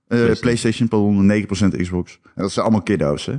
Eh, 0.06 0.33
PlayStation, 0.40 0.88
pardon, 0.88 1.46
9% 1.72 1.76
Xbox. 1.76 2.20
En 2.24 2.42
dat 2.42 2.52
zijn 2.52 2.64
allemaal 2.64 2.85
kiddo's, 2.85 3.26
hè? 3.26 3.37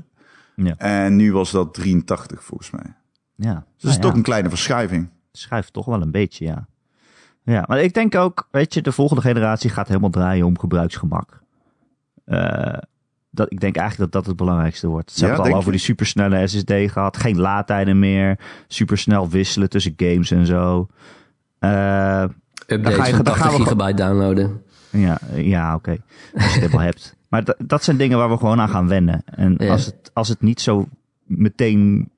Ja. 0.56 0.76
En 0.78 1.16
nu 1.16 1.34
was 1.34 1.52
dat 1.52 1.74
83 1.74 2.44
volgens 2.44 2.72
mij. 2.72 2.96
Dus 3.42 3.50
Ja. 3.50 3.54
dat 3.54 3.64
is 3.78 3.98
Nou 3.98 4.00
toch 4.02 4.14
een 4.14 4.22
kleine 4.22 4.50
verschuiving. 4.50 5.10
het 5.32 5.42
schuift 5.42 5.74
toch 5.74 5.86
wel 5.86 6.02
een 6.02 6.12
beetje, 6.12 6.46
ja. 6.46 6.68
Ja, 7.44 7.64
maar 7.68 7.82
ik 7.82 7.94
denk 7.94 8.16
ook, 8.16 8.48
weet 8.52 8.74
je, 8.74 8.82
de 8.82 8.92
volgende 8.92 9.22
generatie 9.22 9.70
gaat 9.70 9.88
helemaal 9.88 10.10
draaien 10.10 10.46
om 10.46 10.60
gebruiksgemak. 10.60 11.42
Eh, 12.26 12.78
dat, 13.30 13.52
ik 13.52 13.60
denk 13.60 13.76
eigenlijk 13.76 14.12
dat 14.12 14.22
dat 14.22 14.30
het 14.32 14.36
belangrijkste 14.42 14.88
wordt. 14.88 15.12
Ze 15.12 15.20
Ja, 15.20 15.26
hebben 15.26 15.44
het 15.46 15.54
al 15.54 15.60
over 15.60 15.72
die 15.72 15.82
supersnelle 15.82 16.48
SSD 16.48 16.72
gehad. 16.86 17.18
Geen 17.18 17.40
laadtijden 17.40 18.00
meer. 18.00 18.40
Supersnel 18.68 19.30
wisselen 19.30 19.70
tussen 19.70 19.94
games 19.98 20.32
en 20.32 20.46
zo. 20.46 20.88
Eh, 21.60 22.24
Updates 22.68 22.96
ga 22.98 23.06
je- 23.06 23.16
van 23.16 23.24
dan 23.24 23.36
gaan 23.36 23.44
80 23.50 23.58
we 23.58 23.64
gigabyte 23.64 23.94
downloaden. 24.04 24.62
Ja, 24.90 25.18
ja 25.36 25.76
oké. 25.76 25.90
Als 25.92 26.00
je 26.34 26.40
het 26.50 26.54
helemaal 26.54 26.80
hebt. 26.80 27.16
Maar 27.30 27.44
dat- 27.44 27.58
dat 27.66 27.84
zijn 27.84 27.98
dingen 27.98 28.18
waar 28.18 28.30
we 28.30 28.38
gewoon 28.38 28.60
aan 28.60 28.70
gaan 28.70 28.88
wennen. 28.88 29.22
En 29.26 29.56
Ja. 29.58 29.72
als, 29.72 29.86
het, 29.86 30.12
als 30.14 30.28
het 30.28 30.42
niet 30.42 30.62
zo 30.62 30.88
meteen 31.24 32.10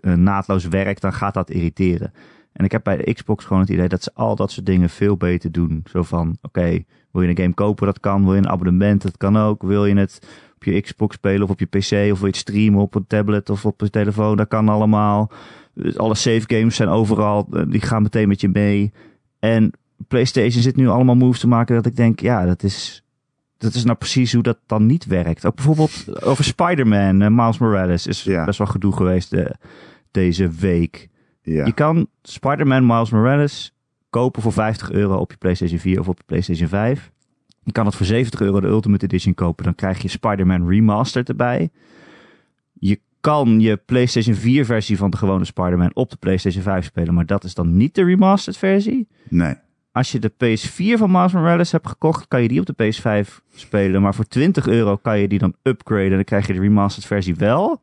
naadloos 0.00 0.68
werkt, 0.68 1.00
dan 1.00 1.12
gaat 1.12 1.34
dat 1.34 1.50
irriteren. 1.50 2.12
En 2.52 2.64
ik 2.64 2.72
heb 2.72 2.84
bij 2.84 2.96
de 2.96 3.12
Xbox 3.12 3.44
gewoon 3.44 3.62
het 3.62 3.70
idee 3.70 3.88
dat 3.88 4.02
ze 4.02 4.10
al 4.14 4.36
dat 4.36 4.50
soort 4.50 4.66
dingen 4.66 4.90
veel 4.90 5.16
beter 5.16 5.52
doen. 5.52 5.82
Zo 5.90 6.02
van, 6.02 6.36
oké, 6.42 6.84
wil 7.10 7.22
je 7.22 7.28
een 7.28 7.36
game 7.36 7.54
kopen, 7.54 7.86
dat 7.86 8.00
kan. 8.00 8.24
Wil 8.24 8.34
je 8.34 8.38
een 8.38 8.48
abonnement, 8.48 9.02
dat 9.02 9.16
kan 9.16 9.36
ook. 9.36 9.62
Wil 9.62 9.86
je 9.86 9.96
het 9.96 10.18
op 10.54 10.64
je 10.64 10.80
Xbox 10.80 11.14
spelen 11.14 11.42
of 11.42 11.50
op 11.50 11.60
je 11.60 11.66
PC 11.66 12.12
of 12.12 12.18
wil 12.18 12.28
je 12.28 12.36
streamen 12.36 12.80
op 12.80 12.94
een 12.94 13.06
tablet 13.06 13.50
of 13.50 13.66
op 13.66 13.80
een 13.80 13.90
telefoon, 13.90 14.36
dat 14.36 14.48
kan 14.48 14.68
allemaal. 14.68 15.30
Dus 15.74 15.98
alle 15.98 16.14
save 16.14 16.44
games 16.46 16.76
zijn 16.76 16.88
overal, 16.88 17.46
eh, 17.52 17.62
die 17.68 17.80
gaan 17.80 18.02
meteen 18.02 18.28
met 18.28 18.40
je 18.40 18.48
mee. 18.48 18.92
En 19.38 19.72
PlayStation 20.08 20.62
zit 20.62 20.76
nu 20.76 20.88
allemaal 20.88 21.14
moves 21.14 21.40
te 21.40 21.48
maken 21.48 21.74
dat 21.74 21.86
ik 21.86 21.96
denk, 21.96 22.20
ja, 22.20 22.44
dat 22.44 22.62
is, 22.62 23.01
dat 23.62 23.74
is 23.74 23.84
nou 23.84 23.96
precies 23.98 24.32
hoe 24.32 24.42
dat 24.42 24.58
dan 24.66 24.86
niet 24.86 25.04
werkt. 25.06 25.46
Ook 25.46 25.54
bijvoorbeeld 25.54 26.22
over 26.24 26.44
Spider-Man, 26.44 27.22
eh, 27.22 27.28
Miles 27.28 27.58
Morales 27.58 28.06
is 28.06 28.22
Ja. 28.22 28.44
best 28.44 28.58
wel 28.58 28.66
gedoe 28.66 28.92
geweest 28.96 29.32
eh, 29.32 29.50
deze 30.10 30.48
week. 30.48 31.08
Ja. 31.42 31.64
Je 31.66 31.72
kan 31.72 32.06
Spider-Man 32.22 32.86
Miles 32.86 33.10
Morales 33.10 33.74
kopen 34.10 34.42
voor 34.42 34.52
50 34.52 34.90
euro 34.90 35.16
op 35.16 35.30
je 35.30 35.36
PlayStation 35.36 35.78
4 35.78 36.00
of 36.00 36.08
op 36.08 36.16
je 36.18 36.24
PlayStation 36.26 36.68
5. 36.68 37.10
Je 37.64 37.72
kan 37.72 37.86
het 37.86 37.94
voor 37.94 38.06
70 38.06 38.40
euro 38.40 38.60
de 38.60 38.66
Ultimate 38.66 39.04
Edition 39.04 39.34
kopen. 39.34 39.64
Dan 39.64 39.74
krijg 39.74 40.02
je 40.02 40.08
Spider-Man 40.08 40.68
Remastered 40.68 41.28
erbij. 41.28 41.70
Je 42.72 43.00
kan 43.20 43.60
je 43.60 43.76
PlayStation 43.76 44.34
4 44.34 44.64
versie 44.64 44.96
van 44.96 45.10
de 45.10 45.16
gewone 45.16 45.44
Spider-Man 45.44 45.90
op 45.94 46.10
de 46.10 46.16
PlayStation 46.16 46.62
5 46.62 46.84
spelen. 46.84 47.14
Maar 47.14 47.26
dat 47.26 47.44
is 47.44 47.54
dan 47.54 47.76
niet 47.76 47.94
de 47.94 48.04
remastered 48.04 48.58
versie. 48.58 49.08
Nee. 49.28 49.54
Als 49.92 50.12
je 50.12 50.18
de 50.18 50.32
PS4 50.32 50.98
van 50.98 51.10
Miles 51.10 51.32
Morales 51.32 51.72
hebt 51.72 51.88
gekocht, 51.88 52.28
kan 52.28 52.42
je 52.42 52.48
die 52.48 52.60
op 52.60 52.66
de 52.66 52.92
PS5 52.92 53.28
spelen. 53.54 54.02
Maar 54.02 54.14
voor 54.14 54.24
20 54.24 54.66
euro 54.66 54.96
kan 54.96 55.18
je 55.18 55.28
die 55.28 55.38
dan 55.38 55.54
upgraden. 55.62 56.04
En 56.04 56.14
dan 56.14 56.24
krijg 56.24 56.46
je 56.46 56.52
de 56.52 56.60
remastered 56.60 57.06
versie 57.06 57.34
wel. 57.34 57.82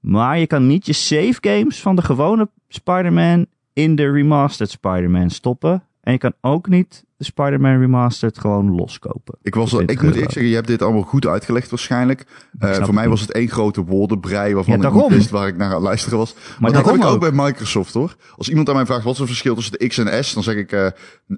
Maar 0.00 0.38
je 0.38 0.46
kan 0.46 0.66
niet 0.66 0.86
je 0.86 0.92
save 0.92 1.36
games 1.40 1.80
van 1.80 1.96
de 1.96 2.02
gewone 2.02 2.48
Spider-Man 2.68 3.46
in 3.72 3.94
de 3.94 4.10
remastered 4.10 4.70
Spider-Man 4.70 5.30
stoppen. 5.30 5.82
En 6.00 6.12
je 6.12 6.18
kan 6.18 6.32
ook 6.40 6.68
niet 6.68 7.04
de 7.20 7.26
Spider-Man 7.26 7.78
Remastered 7.80 8.38
gewoon 8.38 8.74
loskopen. 8.74 9.38
Ik, 9.42 9.54
was 9.54 9.72
ik 9.72 10.02
moet 10.02 10.14
eerlijk 10.14 10.32
zeggen, 10.32 10.46
je 10.46 10.54
hebt 10.54 10.66
dit 10.66 10.82
allemaal 10.82 11.02
goed 11.02 11.26
uitgelegd 11.26 11.70
waarschijnlijk. 11.70 12.26
Uh, 12.60 12.74
voor 12.74 12.94
mij 12.94 13.08
was 13.08 13.20
het 13.20 13.32
één 13.32 13.48
grote 13.48 13.84
woordenbrei 13.84 14.54
waarvan 14.54 14.84
ik 14.84 14.92
niet 14.92 15.08
wist 15.08 15.30
waar 15.30 15.48
ik 15.48 15.56
naar 15.56 15.66
aan 15.66 15.74
het 15.74 15.82
luisteren 15.82 16.18
was. 16.18 16.34
Maar, 16.58 16.72
dat 16.72 16.86
heb 16.86 16.94
ik 16.94 17.04
ook 17.04 17.20
bij 17.20 17.32
Microsoft 17.32 17.94
hoor. 17.94 18.16
Als 18.36 18.48
iemand 18.48 18.68
aan 18.68 18.74
mij 18.74 18.86
vraagt 18.86 19.04
wat 19.04 19.12
is 19.12 19.18
het 19.18 19.28
verschil 19.28 19.54
tussen 19.54 19.78
de 19.78 19.86
X 19.86 19.98
en 19.98 20.24
S, 20.24 20.34
dan 20.34 20.42
zeg 20.42 20.54
ik 20.54 20.72
uh, 20.72 20.86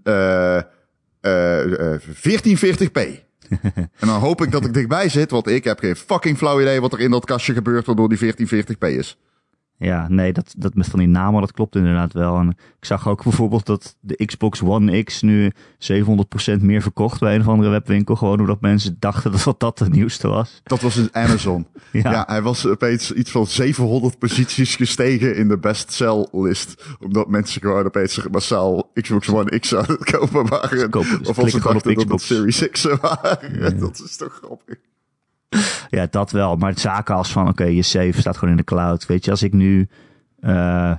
uh, 0.05 1.99
1440p. 2.01 3.01
en 3.73 4.07
dan 4.07 4.21
hoop 4.21 4.43
ik 4.43 4.51
dat 4.51 4.65
ik 4.65 4.75
dichtbij 4.75 5.09
zit, 5.09 5.31
want 5.31 5.49
ik 5.49 5.65
heb 5.65 5.79
geen 5.79 5.97
fucking 5.97 6.39
flauw 6.39 6.61
idee 6.61 6.81
wat 6.81 6.93
er 6.93 7.01
in 7.01 7.11
dat 7.11 7.25
kastje 7.25 7.53
gebeurt 7.53 7.87
waardoor 7.87 8.09
die 8.09 8.35
1440p 8.35 8.79
is. 8.79 9.19
Ja, 9.83 10.07
nee, 10.09 10.33
dat, 10.33 10.55
dat 10.57 10.75
met 10.75 10.87
van 10.87 10.99
die 10.99 11.09
namen, 11.09 11.41
dat 11.41 11.53
klopt 11.53 11.77
inderdaad 11.77 12.13
wel. 12.13 12.39
En 12.39 12.49
ik 12.49 12.85
zag 12.85 13.09
ook 13.09 13.23
bijvoorbeeld 13.29 13.67
dat 13.67 13.97
de 14.01 14.25
Xbox 14.25 14.63
One 14.63 15.03
X 15.03 15.23
nu 15.23 15.53
700% 15.79 16.61
meer 16.61 16.83
verkocht 16.83 17.21
bij 17.21 17.35
een 17.35 17.41
of 17.41 17.49
andere 17.49 17.71
webwinkel. 17.71 18.17
Gewoon 18.17 18.41
omdat 18.41 18.61
mensen 18.61 18.97
dachten 18.99 19.33
dat 19.45 19.61
dat 19.61 19.79
het 19.79 19.93
nieuwste 19.93 20.29
was. 20.29 20.61
Dat 20.63 20.81
was 20.81 20.97
in 20.97 21.09
Amazon. 21.13 21.67
ja. 21.93 22.11
ja. 22.11 22.25
hij 22.27 22.43
was 22.43 22.67
opeens 22.67 23.13
iets 23.13 23.31
van 23.31 23.47
700 23.47 24.19
posities 24.19 24.77
gestegen 24.77 25.37
in 25.37 25.49
de 25.49 25.59
bestsell 25.59 26.29
list. 26.33 26.85
Omdat 27.01 27.29
mensen 27.29 27.61
gewoon 27.61 27.85
opeens 27.85 28.27
massaal 28.31 28.91
Xbox 28.95 29.29
One 29.29 29.59
X 29.59 29.75
aan 29.75 29.85
het 29.87 30.11
kopen 30.11 30.49
waren. 30.49 30.91
Kopen, 30.91 31.19
dus 31.19 31.29
of 31.29 31.39
als 31.39 31.51
ze 31.51 31.61
dachten 31.61 31.95
dat 31.95 32.09
dat 32.09 32.23
Series 32.23 32.69
X 32.71 32.85
waren. 33.01 33.79
Dat 33.79 34.03
is 34.05 34.17
toch 34.17 34.33
grappig. 34.43 34.77
ja, 35.91 36.07
dat 36.11 36.31
wel. 36.31 36.57
Maar 36.57 36.71
het 36.71 36.81
zaken 36.81 37.15
als 37.15 37.33
van, 37.33 37.49
oké, 37.49 37.65
je 37.65 37.83
save 37.83 38.21
staat 38.21 38.37
gewoon 38.37 38.51
in 38.51 38.57
de 38.57 38.65
cloud. 38.65 39.07
Weet 39.07 39.25
je, 39.25 39.31
als 39.31 39.43
ik 39.43 39.53
nu 39.53 39.89
uh, 40.41 40.95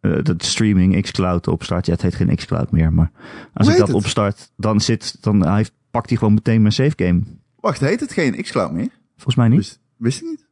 de 0.00 0.34
streaming 0.38 1.02
xCloud 1.02 1.48
opstart. 1.48 1.86
Ja, 1.86 1.92
het 1.92 2.02
heet 2.02 2.14
geen 2.14 2.36
xCloud 2.36 2.70
meer. 2.70 2.92
Maar 2.92 3.10
als 3.52 3.68
ik 3.68 3.76
dat 3.76 3.92
opstart, 3.92 4.50
dan, 4.56 4.80
zit, 4.80 5.22
dan 5.22 5.46
hij, 5.46 5.66
pakt 5.90 6.08
hij 6.08 6.18
gewoon 6.18 6.34
meteen 6.34 6.60
mijn 6.60 6.72
save 6.72 6.92
game. 6.96 7.22
Wacht, 7.60 7.80
heet 7.80 8.00
het 8.00 8.12
geen 8.12 8.42
xCloud 8.42 8.72
meer? 8.72 8.88
Volgens 9.14 9.36
mij 9.36 9.48
niet. 9.48 9.58
Wist, 9.58 9.80
wist 9.96 10.18
je 10.20 10.24
niet? 10.24 10.46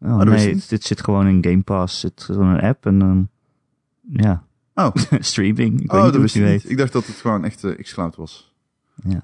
Oh, 0.00 0.18
oh 0.18 0.20
nee, 0.20 0.62
dit 0.68 0.84
zit 0.84 1.04
gewoon 1.04 1.26
in 1.26 1.44
Game 1.44 1.62
Pass. 1.62 2.00
Zit 2.00 2.22
gewoon 2.22 2.48
een 2.48 2.60
app 2.60 2.86
en 2.86 2.98
dan, 2.98 3.28
ja. 4.08 4.44
Oh. 4.74 4.94
streaming. 5.20 5.80
Ik 5.80 5.92
oh, 5.92 6.02
weet 6.02 6.12
dat 6.12 6.20
wist 6.20 6.34
niet. 6.34 6.70
Ik 6.70 6.76
dacht 6.76 6.92
dat 6.92 7.06
het 7.06 7.16
gewoon 7.16 7.44
echt 7.44 7.64
uh, 7.64 7.78
xCloud 7.78 8.16
was. 8.16 8.54
Ja. 9.08 9.22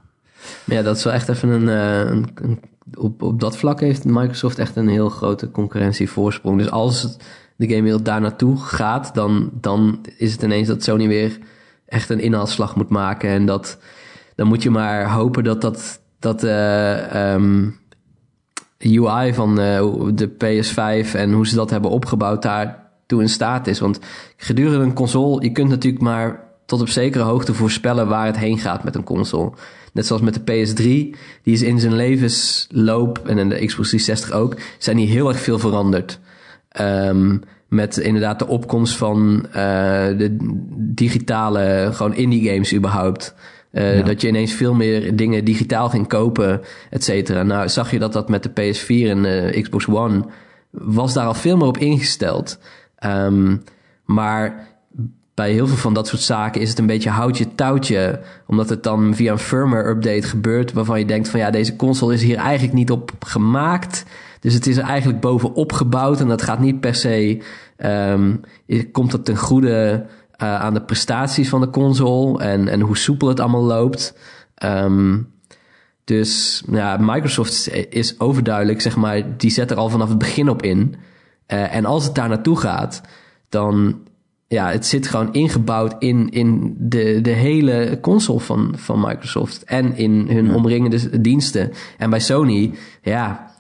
Ja, 0.65 0.83
dat 0.83 0.97
is 0.97 1.05
wel 1.05 1.13
echt 1.13 1.29
even 1.29 1.49
een, 1.49 1.67
een, 1.67 2.61
op, 2.95 3.23
op 3.23 3.41
dat 3.41 3.57
vlak 3.57 3.81
heeft 3.81 4.05
Microsoft 4.05 4.59
echt 4.59 4.77
een 4.77 4.89
heel 4.89 5.09
grote 5.09 5.51
concurrentievoorsprong. 5.51 6.59
Dus 6.59 6.71
als 6.71 7.17
de 7.57 7.69
gamewereld 7.69 8.05
daar 8.05 8.21
naartoe 8.21 8.57
gaat, 8.59 9.15
dan, 9.15 9.51
dan 9.53 10.01
is 10.17 10.33
het 10.33 10.43
ineens 10.43 10.69
dat 10.69 10.83
Sony 10.83 11.09
weer 11.09 11.39
echt 11.87 12.11
een 12.11 12.21
inhaalslag 12.21 12.77
moet 12.77 12.89
maken. 12.89 13.31
En 13.31 13.47
dat, 13.47 13.79
dan 14.35 14.47
moet 14.47 14.63
je 14.63 14.71
maar 14.71 15.11
hopen 15.11 15.45
dat 15.45 15.61
dat, 15.61 16.01
dat 16.19 16.45
uh, 16.45 17.33
um, 17.33 17.81
UI 18.79 19.35
van 19.35 19.55
de 20.15 20.31
PS5 20.31 21.15
en 21.15 21.33
hoe 21.33 21.47
ze 21.47 21.55
dat 21.55 21.71
hebben 21.71 21.91
opgebouwd 21.91 22.43
daartoe 22.43 23.21
in 23.21 23.29
staat 23.29 23.67
is. 23.67 23.81
Want 23.81 23.99
gedurende 24.37 24.85
een 24.85 24.95
console, 24.95 25.43
je 25.43 25.53
kunt 25.53 25.69
natuurlijk 25.69 26.03
maar 26.03 26.41
tot 26.67 26.81
op 26.81 26.89
zekere 26.89 27.25
hoogte 27.25 27.55
voorspellen 27.55 28.09
waar 28.09 28.27
het 28.27 28.37
heen 28.37 28.59
gaat 28.59 28.85
met 28.85 28.95
een 28.95 29.05
console. 29.05 29.53
Net 29.93 30.07
zoals 30.07 30.23
met 30.23 30.35
de 30.35 30.41
PS3, 30.41 31.19
die 31.43 31.55
is 31.55 31.63
in 31.63 31.81
zijn 31.81 31.95
levensloop, 31.95 33.23
en 33.27 33.39
in 33.39 33.49
de 33.49 33.67
Xbox 33.67 33.89
360 33.89 34.33
ook, 34.33 34.57
zijn 34.79 34.97
die 34.97 35.09
heel 35.09 35.29
erg 35.29 35.41
veel 35.41 35.59
veranderd. 35.59 36.19
Um, 36.81 37.43
met 37.69 37.97
inderdaad 37.97 38.39
de 38.39 38.47
opkomst 38.47 38.97
van 38.97 39.47
uh, 39.49 39.55
de 40.19 40.37
digitale, 40.95 41.89
gewoon 41.93 42.15
indie 42.15 42.51
games 42.51 42.75
überhaupt. 42.75 43.35
Uh, 43.73 44.05
Dat 44.05 44.21
je 44.21 44.29
ineens 44.29 44.53
veel 44.53 44.75
meer 44.75 45.17
dingen 45.17 45.45
digitaal 45.45 45.89
ging 45.89 46.09
kopen, 46.09 46.61
et 46.91 47.05
cetera. 47.05 47.43
Nou, 47.43 47.69
zag 47.69 47.91
je 47.91 47.99
dat 47.99 48.13
dat 48.13 48.29
met 48.29 48.43
de 48.43 48.51
PS4 48.51 49.09
en 49.09 49.23
de 49.23 49.59
Xbox 49.63 49.87
One 49.89 50.25
was 50.71 51.13
daar 51.13 51.27
al 51.27 51.35
veel 51.35 51.57
meer 51.57 51.67
op 51.67 51.79
ingesteld. 51.79 52.59
Um, 53.07 53.63
maar 54.05 54.72
bij 55.35 55.53
heel 55.53 55.66
veel 55.66 55.77
van 55.77 55.95
dat 55.95 56.09
soort 56.09 56.23
zaken 56.23 56.61
is 56.61 56.68
het 56.68 56.79
een 56.79 56.87
beetje 56.87 57.11
houtje 57.11 57.55
touwtje. 57.55 58.21
Omdat 58.47 58.68
het 58.68 58.83
dan 58.83 59.14
via 59.14 59.33
een 59.33 59.38
firmware 59.38 59.88
update 59.88 60.23
gebeurt. 60.23 60.73
Waarvan 60.73 60.99
je 60.99 61.05
denkt 61.05 61.29
van 61.29 61.40
ja, 61.40 61.51
deze 61.51 61.77
console 61.77 62.14
is 62.14 62.23
hier 62.23 62.37
eigenlijk 62.37 62.75
niet 62.75 62.90
op 62.90 63.12
gemaakt. 63.21 64.05
Dus 64.40 64.55
het 64.55 64.66
is 64.66 64.77
er 64.77 64.85
eigenlijk 64.85 65.21
bovenop 65.21 65.73
gebouwd. 65.73 66.21
En 66.21 66.29
dat 66.29 66.42
gaat 66.42 66.61
niet 66.61 66.81
per 66.81 66.95
se. 66.95 67.42
Um, 67.79 68.40
komt 68.92 69.11
dat 69.11 69.25
ten 69.25 69.37
goede 69.37 70.07
uh, 70.42 70.61
aan 70.61 70.75
de 70.75 70.83
prestaties 70.83 71.49
van 71.49 71.61
de 71.61 71.71
console. 71.71 72.42
En, 72.42 72.68
en 72.68 72.81
hoe 72.81 72.97
soepel 72.97 73.29
het 73.29 73.40
allemaal 73.40 73.64
loopt. 73.64 74.14
Um, 74.64 75.31
dus 76.05 76.62
ja, 76.71 76.97
Microsoft 77.01 77.71
is 77.88 78.21
overduidelijk, 78.21 78.81
zeg 78.81 78.97
maar, 78.97 79.37
die 79.37 79.51
zet 79.51 79.71
er 79.71 79.77
al 79.77 79.88
vanaf 79.88 80.09
het 80.09 80.18
begin 80.18 80.49
op 80.49 80.62
in. 80.62 80.95
Uh, 81.49 81.75
en 81.75 81.85
als 81.85 82.05
het 82.05 82.14
daar 82.14 82.29
naartoe 82.29 82.59
gaat, 82.59 83.01
dan 83.49 84.01
ja, 84.53 84.71
het 84.71 84.87
zit 84.87 85.07
gewoon 85.07 85.33
ingebouwd 85.33 85.95
in, 85.99 86.31
in 86.31 86.75
de, 86.79 87.21
de 87.21 87.31
hele 87.31 87.99
console 88.01 88.41
van, 88.41 88.73
van 88.77 89.01
Microsoft. 89.01 89.65
En 89.65 89.97
in 89.97 90.27
hun 90.29 90.55
omringende 90.55 91.21
diensten. 91.21 91.73
En 91.99 92.11
bij 92.11 92.21
Sony, 92.21 92.75
ja, 93.03 93.55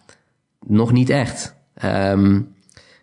nog 0.66 0.92
niet 0.92 1.10
echt. 1.10 1.54
Um, 1.84 2.48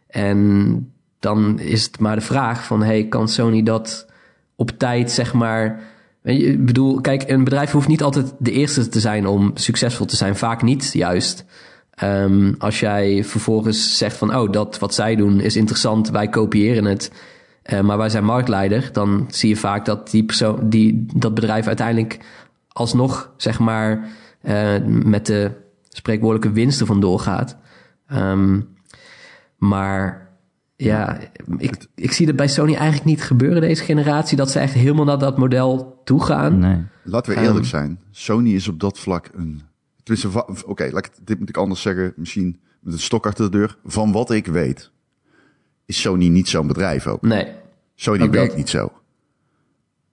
en 0.07 0.91
dan 1.19 1.59
is 1.59 1.83
het 1.83 1.99
maar 1.99 2.15
de 2.15 2.21
vraag 2.21 2.65
van, 2.65 2.83
hey, 2.83 3.07
kan 3.07 3.27
Sony 3.27 3.63
dat 3.63 4.07
op 4.55 4.71
tijd, 4.77 5.11
zeg 5.11 5.33
maar... 5.33 5.79
Ik 6.23 6.65
bedoel, 6.65 7.01
kijk, 7.01 7.29
een 7.29 7.43
bedrijf 7.43 7.71
hoeft 7.71 7.87
niet 7.87 8.03
altijd 8.03 8.33
de 8.39 8.51
eerste 8.51 8.89
te 8.89 8.99
zijn 8.99 9.27
om 9.27 9.51
succesvol 9.53 10.05
te 10.05 10.15
zijn. 10.15 10.35
Vaak 10.35 10.61
niet, 10.61 10.93
juist. 10.93 11.45
Um, 12.03 12.55
als 12.57 12.79
jij 12.79 13.23
vervolgens 13.23 13.97
zegt 13.97 14.17
van, 14.17 14.35
oh, 14.35 14.51
dat 14.51 14.79
wat 14.79 14.93
zij 14.93 15.15
doen 15.15 15.39
is 15.39 15.55
interessant, 15.55 16.09
wij 16.09 16.27
kopiëren 16.27 16.85
het 16.85 17.11
uh, 17.73 17.81
maar 17.81 17.97
wij 17.97 18.09
zijn 18.09 18.23
marktleider, 18.23 18.89
dan 18.91 19.25
zie 19.29 19.49
je 19.49 19.55
vaak 19.55 19.85
dat 19.85 20.11
die 20.11 20.23
persoon, 20.23 20.69
die, 20.69 21.05
dat 21.15 21.33
bedrijf 21.33 21.67
uiteindelijk 21.67 22.19
alsnog, 22.67 23.33
zeg 23.37 23.59
maar, 23.59 24.07
uh, 24.43 24.75
met 24.85 25.25
de 25.25 25.51
spreekwoordelijke 25.89 26.55
winsten 26.55 26.87
vandoor 26.87 27.19
gaat. 27.19 27.57
Um, 28.13 28.67
maar 29.57 30.29
ja, 30.75 31.17
ik, 31.57 31.87
ik 31.95 32.11
zie 32.11 32.25
dat 32.25 32.35
bij 32.35 32.47
Sony 32.47 32.73
eigenlijk 32.73 33.05
niet 33.05 33.23
gebeuren 33.23 33.61
deze 33.61 33.83
generatie, 33.83 34.37
dat 34.37 34.51
ze 34.51 34.59
echt 34.59 34.73
helemaal 34.73 35.05
naar 35.05 35.19
dat 35.19 35.37
model 35.37 36.01
toe 36.03 36.23
gaan. 36.23 36.59
Nee. 36.59 36.83
Laten 37.03 37.33
we 37.33 37.39
eerlijk 37.39 37.57
um, 37.57 37.65
zijn, 37.65 37.99
Sony 38.11 38.53
is 38.53 38.67
op 38.67 38.79
dat 38.79 38.99
vlak 38.99 39.29
een. 39.33 39.61
Oké, 40.25 40.53
okay, 40.65 41.03
dit 41.23 41.39
moet 41.39 41.49
ik 41.49 41.57
anders 41.57 41.81
zeggen, 41.81 42.13
misschien 42.15 42.59
met 42.79 42.93
een 42.93 42.99
stok 42.99 43.25
achter 43.25 43.51
de 43.51 43.57
deur. 43.57 43.77
Van 43.85 44.11
wat 44.11 44.31
ik 44.31 44.47
weet, 44.47 44.91
is 45.89 46.01
Sony 46.01 46.27
niet 46.27 46.47
zo'n 46.47 46.67
bedrijf 46.67 47.07
ook. 47.07 47.21
Nee. 47.21 47.47
Sony 47.95 48.29
werkt 48.29 48.55
niet 48.55 48.69
zo. 48.69 48.91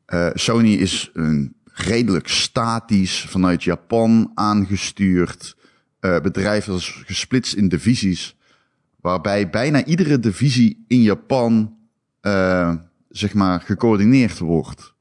Uh, 0.07 0.31
Sony 0.35 0.73
is 0.73 1.11
een 1.13 1.55
redelijk 1.65 2.29
statisch 2.29 3.27
vanuit 3.29 3.63
Japan 3.63 4.31
aangestuurd 4.35 5.57
uh, 6.01 6.21
bedrijf. 6.21 6.65
Dat 6.65 6.79
is 6.79 7.03
gesplitst 7.07 7.55
in 7.55 7.69
divisies. 7.69 8.37
Waarbij 9.01 9.51
bijna 9.51 9.85
iedere 9.85 10.19
divisie 10.19 10.85
in 10.89 11.03
Japan 11.03 11.77
uh, 12.23 12.75
zeg 13.09 13.35
maar 13.35 13.61
gecoördineerd 13.61 14.39
wordt. 14.39 14.95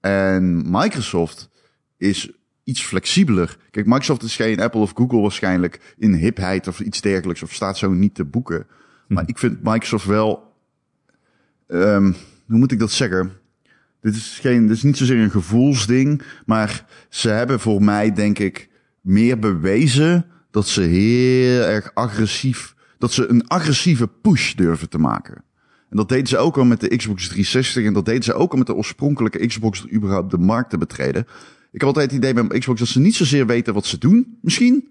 En 0.00 0.70
Microsoft 0.70 1.48
is 1.96 2.30
iets 2.64 2.82
flexibeler. 2.82 3.58
Kijk, 3.70 3.86
Microsoft 3.86 4.22
is 4.22 4.36
geen 4.36 4.60
Apple 4.60 4.80
of 4.80 4.92
Google 4.94 5.20
waarschijnlijk 5.20 5.94
in 5.98 6.14
hipheid 6.14 6.68
of 6.68 6.80
iets 6.80 7.00
dergelijks. 7.00 7.42
Of 7.42 7.52
staat 7.52 7.78
zo 7.78 7.90
niet 7.90 8.14
te 8.14 8.24
boeken. 8.24 8.66
Maar 9.08 9.24
hm. 9.24 9.30
ik 9.30 9.38
vind 9.38 9.62
Microsoft 9.62 10.04
wel 10.04 10.54
um, 11.68 12.16
hoe 12.46 12.58
moet 12.58 12.72
ik 12.72 12.78
dat 12.78 12.90
zeggen? 12.90 13.32
Dit 14.00 14.14
is, 14.14 14.38
geen, 14.40 14.66
dit 14.66 14.76
is 14.76 14.82
niet 14.82 14.96
zozeer 14.96 15.18
een 15.18 15.30
gevoelsding, 15.30 16.22
maar 16.46 16.86
ze 17.08 17.28
hebben 17.28 17.60
voor 17.60 17.82
mij, 17.82 18.12
denk 18.12 18.38
ik, 18.38 18.68
meer 19.00 19.38
bewezen 19.38 20.26
dat 20.50 20.66
ze 20.68 20.80
heel 20.80 21.62
erg 21.62 21.90
agressief, 21.94 22.74
dat 22.98 23.12
ze 23.12 23.28
een 23.28 23.48
agressieve 23.48 24.08
push 24.08 24.54
durven 24.54 24.88
te 24.88 24.98
maken. 24.98 25.42
En 25.90 25.96
dat 25.96 26.08
deden 26.08 26.26
ze 26.26 26.36
ook 26.36 26.56
al 26.56 26.64
met 26.64 26.80
de 26.80 26.96
Xbox 26.96 27.28
360 27.28 27.84
en 27.84 27.92
dat 27.92 28.04
deden 28.04 28.22
ze 28.22 28.34
ook 28.34 28.52
al 28.52 28.58
met 28.58 28.66
de 28.66 28.74
oorspronkelijke 28.74 29.46
Xbox 29.46 29.90
überhaupt 29.92 30.30
de 30.30 30.38
markt 30.38 30.70
te 30.70 30.78
betreden. 30.78 31.26
Ik 31.72 31.80
heb 31.80 31.82
altijd 31.82 32.10
het 32.10 32.24
idee 32.24 32.44
bij 32.44 32.58
Xbox 32.58 32.78
dat 32.78 32.88
ze 32.88 33.00
niet 33.00 33.14
zozeer 33.14 33.46
weten 33.46 33.74
wat 33.74 33.86
ze 33.86 33.98
doen, 33.98 34.38
misschien, 34.40 34.88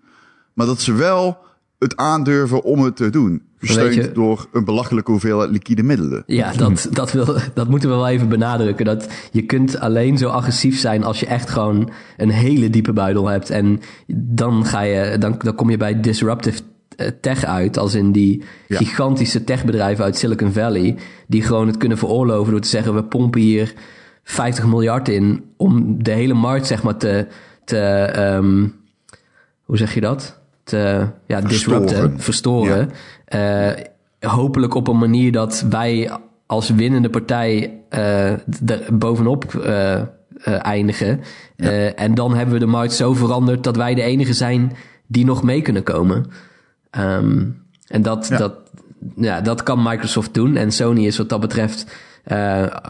maar 0.53 0.65
dat 0.65 0.81
ze 0.81 0.93
wel 0.93 1.37
het 1.79 1.95
aandurven 1.95 2.63
om 2.63 2.83
het 2.83 2.95
te 2.95 3.09
doen. 3.09 3.41
Gesteund 3.59 4.15
door 4.15 4.47
een 4.51 4.65
belachelijke 4.65 5.11
hoeveelheid 5.11 5.49
liquide 5.49 5.83
middelen. 5.83 6.23
Ja, 6.25 6.53
dat, 6.53 6.87
dat, 6.91 7.11
wil, 7.11 7.37
dat 7.53 7.69
moeten 7.69 7.89
we 7.89 7.95
wel 7.95 8.07
even 8.07 8.29
benadrukken. 8.29 8.85
Dat 8.85 9.07
je 9.31 9.41
kunt 9.41 9.79
alleen 9.79 10.17
zo 10.17 10.29
agressief 10.29 10.79
zijn 10.79 11.03
als 11.03 11.19
je 11.19 11.25
echt 11.25 11.49
gewoon 11.49 11.89
een 12.17 12.29
hele 12.29 12.69
diepe 12.69 12.93
buidel 12.93 13.27
hebt. 13.27 13.49
En 13.49 13.79
dan, 14.15 14.65
ga 14.65 14.81
je, 14.81 15.17
dan, 15.17 15.35
dan 15.37 15.55
kom 15.55 15.69
je 15.69 15.77
bij 15.77 15.99
disruptive 15.99 16.61
eh, 16.95 17.07
tech 17.21 17.43
uit. 17.43 17.77
Als 17.77 17.93
in 17.93 18.11
die 18.11 18.43
gigantische 18.67 19.43
techbedrijven 19.43 20.03
uit 20.03 20.17
Silicon 20.17 20.51
Valley. 20.51 20.97
Die 21.27 21.41
gewoon 21.41 21.67
het 21.67 21.77
kunnen 21.77 21.97
veroorloven 21.97 22.51
door 22.51 22.61
te 22.61 22.67
zeggen: 22.67 22.95
we 22.95 23.03
pompen 23.03 23.41
hier 23.41 23.73
50 24.23 24.65
miljard 24.65 25.09
in 25.09 25.43
om 25.57 26.03
de 26.03 26.11
hele 26.11 26.33
markt 26.33 26.67
zeg 26.67 26.83
maar 26.83 26.97
te, 26.97 27.27
te 27.63 27.77
ehm, 27.79 28.67
hoe 29.63 29.77
zeg 29.77 29.93
je 29.93 30.01
dat? 30.01 30.36
Te 30.67 31.07
ja, 31.27 31.41
disrupten, 31.41 32.19
verstoren. 32.19 32.91
Uh, 33.35 33.71
hopelijk 34.19 34.73
op 34.73 34.87
een 34.87 34.97
manier 34.97 35.31
dat 35.31 35.65
wij 35.69 36.11
als 36.45 36.69
winnende 36.69 37.09
partij 37.09 37.79
uh, 37.93 38.31
er 38.69 38.81
bovenop 38.91 39.53
uh, 39.53 40.01
eindigen. 40.43 41.21
en 41.95 42.15
dan 42.15 42.35
hebben 42.35 42.53
we 42.53 42.59
de 42.59 42.65
markt 42.65 42.93
zo 42.93 43.13
veranderd 43.13 43.63
dat 43.63 43.75
wij 43.75 43.93
de 43.95 44.01
enige 44.01 44.33
zijn 44.33 44.75
die 45.07 45.25
nog 45.25 45.43
mee 45.43 45.61
kunnen 45.61 45.83
komen. 45.83 46.25
Um, 46.99 47.65
en 47.87 48.01
dat, 48.01 48.27
ja. 48.27 48.37
dat, 48.37 48.53
ja, 49.15 49.41
dat 49.41 49.63
kan 49.63 49.83
Microsoft 49.83 50.33
doen. 50.33 50.55
En 50.55 50.71
Sony 50.71 51.05
is 51.05 51.17
wat 51.17 51.29
dat 51.29 51.39
betreft 51.39 51.85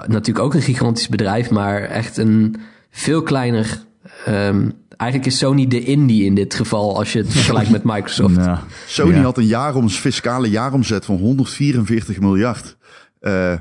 natuurlijk 0.07 0.39
ook 0.39 0.53
een 0.53 0.61
gigantisch 0.61 1.09
bedrijf, 1.09 1.49
maar 1.49 1.81
echt 1.81 2.17
een 2.17 2.55
veel 2.89 3.23
kleiner. 3.23 3.83
Um, 4.27 4.73
eigenlijk 4.97 5.31
is 5.31 5.37
Sony 5.37 5.67
de 5.67 5.83
indie 5.83 6.23
in 6.23 6.35
dit 6.35 6.53
geval, 6.53 6.97
als 6.97 7.13
je 7.13 7.19
het 7.19 7.31
vergelijkt 7.37 7.69
met 7.69 7.83
Microsoft. 7.83 8.35
Nou, 8.35 8.59
Sony 8.87 9.15
ja. 9.15 9.21
had 9.21 9.37
een 9.37 9.45
jaaroms, 9.45 9.97
fiscale 9.97 10.49
jaaromzet 10.49 11.05
van 11.05 11.17
144 11.17 12.19
miljard. 12.19 12.77
Uh, 13.21 13.53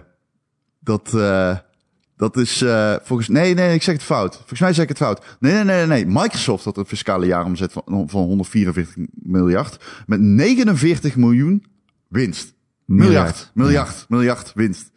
dat, 0.80 1.12
uh, 1.14 1.56
dat 2.16 2.36
is 2.36 2.62
uh, 2.62 2.94
volgens... 3.02 3.28
Nee, 3.28 3.54
nee, 3.54 3.74
ik 3.74 3.82
zeg 3.82 3.94
het 3.94 4.02
fout. 4.02 4.34
Volgens 4.34 4.60
mij 4.60 4.72
zeg 4.72 4.82
ik 4.82 4.88
het 4.88 4.98
fout. 4.98 5.36
Nee, 5.40 5.52
nee, 5.52 5.64
nee, 5.64 5.86
nee. 5.86 6.06
Microsoft 6.06 6.64
had 6.64 6.76
een 6.76 6.86
fiscale 6.86 7.26
jaaromzet 7.26 7.72
van, 7.72 8.08
van 8.08 8.22
144 8.22 8.96
miljard. 9.12 9.84
Met 10.06 10.20
49 10.20 11.16
miljoen 11.16 11.64
winst. 12.08 12.54
Miljard, 12.84 13.50
miljard, 13.54 13.96
ja. 13.98 14.04
miljard 14.08 14.52
winst. 14.54 14.90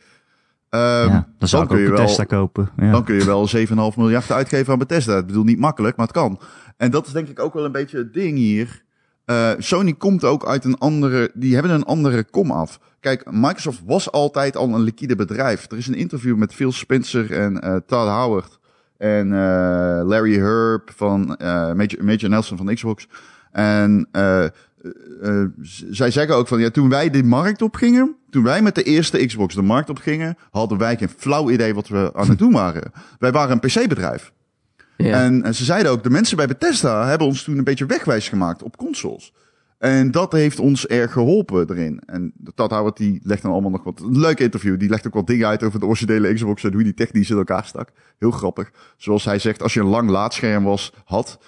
Um, 0.69 0.79
ja, 0.79 1.27
dan 1.37 1.47
zou 1.47 1.63
ik 1.63 1.71
ook 1.71 1.77
je 1.77 1.89
Bethesda 1.89 2.25
wel, 2.27 2.39
kopen. 2.39 2.69
Ja. 2.77 2.91
Dan 2.91 3.03
kun 3.03 3.15
je 3.15 3.25
wel 3.25 3.49
7,5 3.91 3.97
miljard 3.97 4.31
uitgeven 4.31 4.73
aan 4.73 4.79
Bethesda. 4.79 5.17
Ik 5.17 5.25
bedoel, 5.25 5.43
niet 5.43 5.59
makkelijk, 5.59 5.97
maar 5.97 6.05
het 6.05 6.15
kan. 6.15 6.39
En 6.77 6.91
dat 6.91 7.07
is 7.07 7.13
denk 7.13 7.27
ik 7.27 7.39
ook 7.39 7.53
wel 7.53 7.65
een 7.65 7.71
beetje 7.71 7.97
het 7.97 8.13
ding 8.13 8.37
hier. 8.37 8.83
Uh, 9.25 9.51
Sony 9.57 9.93
komt 9.93 10.23
ook 10.23 10.45
uit 10.45 10.65
een 10.65 10.77
andere... 10.77 11.31
Die 11.33 11.53
hebben 11.53 11.71
een 11.71 11.83
andere 11.83 12.23
kom 12.23 12.51
af. 12.51 12.79
Kijk, 12.99 13.31
Microsoft 13.31 13.81
was 13.85 14.11
altijd 14.11 14.55
al 14.55 14.73
een 14.73 14.81
liquide 14.81 15.15
bedrijf. 15.15 15.71
Er 15.71 15.77
is 15.77 15.87
een 15.87 15.95
interview 15.95 16.35
met 16.35 16.53
Phil 16.53 16.71
Spencer 16.71 17.31
en 17.31 17.53
uh, 17.53 17.75
Todd 17.85 18.09
Howard. 18.09 18.59
En 18.97 19.27
uh, 19.27 20.01
Larry 20.03 20.39
Herb 20.39 20.91
van 20.95 21.35
Major, 21.75 22.03
Major 22.03 22.29
Nelson 22.29 22.57
van 22.57 22.73
Xbox. 22.73 23.07
En 23.51 24.07
uh, 24.11 24.45
zij 25.89 26.11
zeggen 26.11 26.35
ook 26.35 26.47
van, 26.47 26.59
ja, 26.59 26.69
toen 26.69 26.89
wij 26.89 27.09
de 27.09 27.23
markt 27.23 27.61
opgingen, 27.61 28.15
toen 28.29 28.43
wij 28.43 28.61
met 28.61 28.75
de 28.75 28.83
eerste 28.83 29.25
Xbox 29.25 29.55
de 29.55 29.61
markt 29.61 29.89
opgingen, 29.89 30.37
hadden 30.51 30.77
wij 30.77 30.97
geen 30.97 31.09
flauw 31.17 31.49
idee 31.49 31.73
wat 31.73 31.87
we 31.87 32.11
aan 32.13 32.29
het 32.29 32.37
doen 32.45 32.51
waren. 32.51 32.91
wij 33.19 33.31
waren 33.31 33.51
een 33.51 33.69
PC-bedrijf. 33.69 34.31
Ja. 34.97 35.23
En, 35.23 35.43
en, 35.43 35.55
ze 35.55 35.63
zeiden 35.63 35.91
ook, 35.91 36.03
de 36.03 36.09
mensen 36.09 36.37
bij 36.37 36.47
Bethesda 36.47 37.07
hebben 37.07 37.27
ons 37.27 37.43
toen 37.43 37.57
een 37.57 37.63
beetje 37.63 37.85
wegwijs 37.85 38.29
gemaakt 38.29 38.63
op 38.63 38.77
consoles. 38.77 39.33
En 39.79 40.11
dat 40.11 40.31
heeft 40.31 40.59
ons 40.59 40.87
erg 40.87 41.11
geholpen 41.11 41.69
erin. 41.69 42.01
En 42.05 42.33
dat 42.35 42.71
Howard 42.71 42.97
die 42.97 43.19
legt 43.23 43.41
dan 43.41 43.51
allemaal 43.51 43.71
nog 43.71 43.83
wat. 43.83 43.99
Een 43.99 44.19
leuk 44.19 44.39
interview. 44.39 44.79
Die 44.79 44.89
legt 44.89 45.07
ook 45.07 45.13
wat 45.13 45.27
dingen 45.27 45.47
uit 45.47 45.63
over 45.63 45.79
de 45.79 45.85
originele 45.85 46.33
Xbox 46.33 46.63
en 46.63 46.73
hoe 46.73 46.83
die 46.83 46.93
technisch 46.93 47.29
in 47.29 47.37
elkaar 47.37 47.65
stak. 47.65 47.89
Heel 48.17 48.31
grappig. 48.31 48.71
Zoals 48.97 49.25
hij 49.25 49.39
zegt, 49.39 49.61
als 49.61 49.73
je 49.73 49.79
een 49.79 49.85
lang 49.85 50.09
laadscherm 50.09 50.63
was, 50.63 50.93
had, 51.05 51.39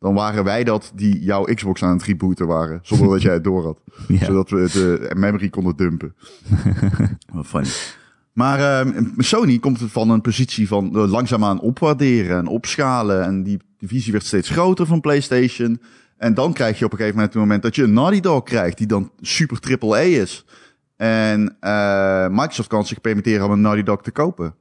dan 0.00 0.14
waren 0.14 0.44
wij 0.44 0.64
dat 0.64 0.92
die 0.94 1.20
jouw 1.22 1.44
Xbox 1.44 1.82
aan 1.82 1.92
het 1.92 2.02
rebooten 2.02 2.46
waren. 2.46 2.78
Zonder 2.82 3.08
dat 3.08 3.22
jij 3.22 3.32
het 3.32 3.44
door 3.44 3.64
had. 3.64 3.78
Ja. 4.08 4.24
Zodat 4.24 4.50
we 4.50 4.68
de 4.72 5.10
memory 5.16 5.48
konden 5.48 5.76
dumpen. 5.76 6.14
Wat 7.32 7.46
funny. 7.46 7.68
Maar 8.32 8.86
uh, 8.86 9.02
Sony 9.16 9.58
komt 9.58 9.78
van 9.86 10.10
een 10.10 10.20
positie 10.20 10.68
van 10.68 10.90
uh, 10.94 11.10
langzaamaan 11.10 11.60
opwaarderen 11.60 12.38
en 12.38 12.46
opschalen. 12.46 13.24
En 13.24 13.42
die 13.42 13.58
divisie 13.78 14.12
werd 14.12 14.24
steeds 14.24 14.48
groter 14.48 14.86
van 14.86 15.00
PlayStation. 15.00 15.80
En 16.16 16.34
dan 16.34 16.52
krijg 16.52 16.78
je 16.78 16.84
op 16.84 16.92
een 16.92 16.98
gegeven 16.98 17.16
moment 17.18 17.34
het 17.34 17.42
moment 17.42 17.62
dat 17.62 17.74
je 17.74 17.82
een 17.82 17.92
Naughty 17.92 18.20
Dog 18.20 18.42
krijgt, 18.42 18.78
die 18.78 18.86
dan 18.86 19.10
super 19.20 19.60
triple 19.60 19.96
A 19.96 20.00
is. 20.00 20.44
En 20.96 21.56
uh, 21.60 22.28
Microsoft 22.28 22.68
kan 22.68 22.86
zich 22.86 23.00
permitteren 23.00 23.46
om 23.46 23.52
een 23.52 23.60
Naughty 23.60 23.82
Dog 23.82 24.02
te 24.02 24.10
kopen. 24.10 24.54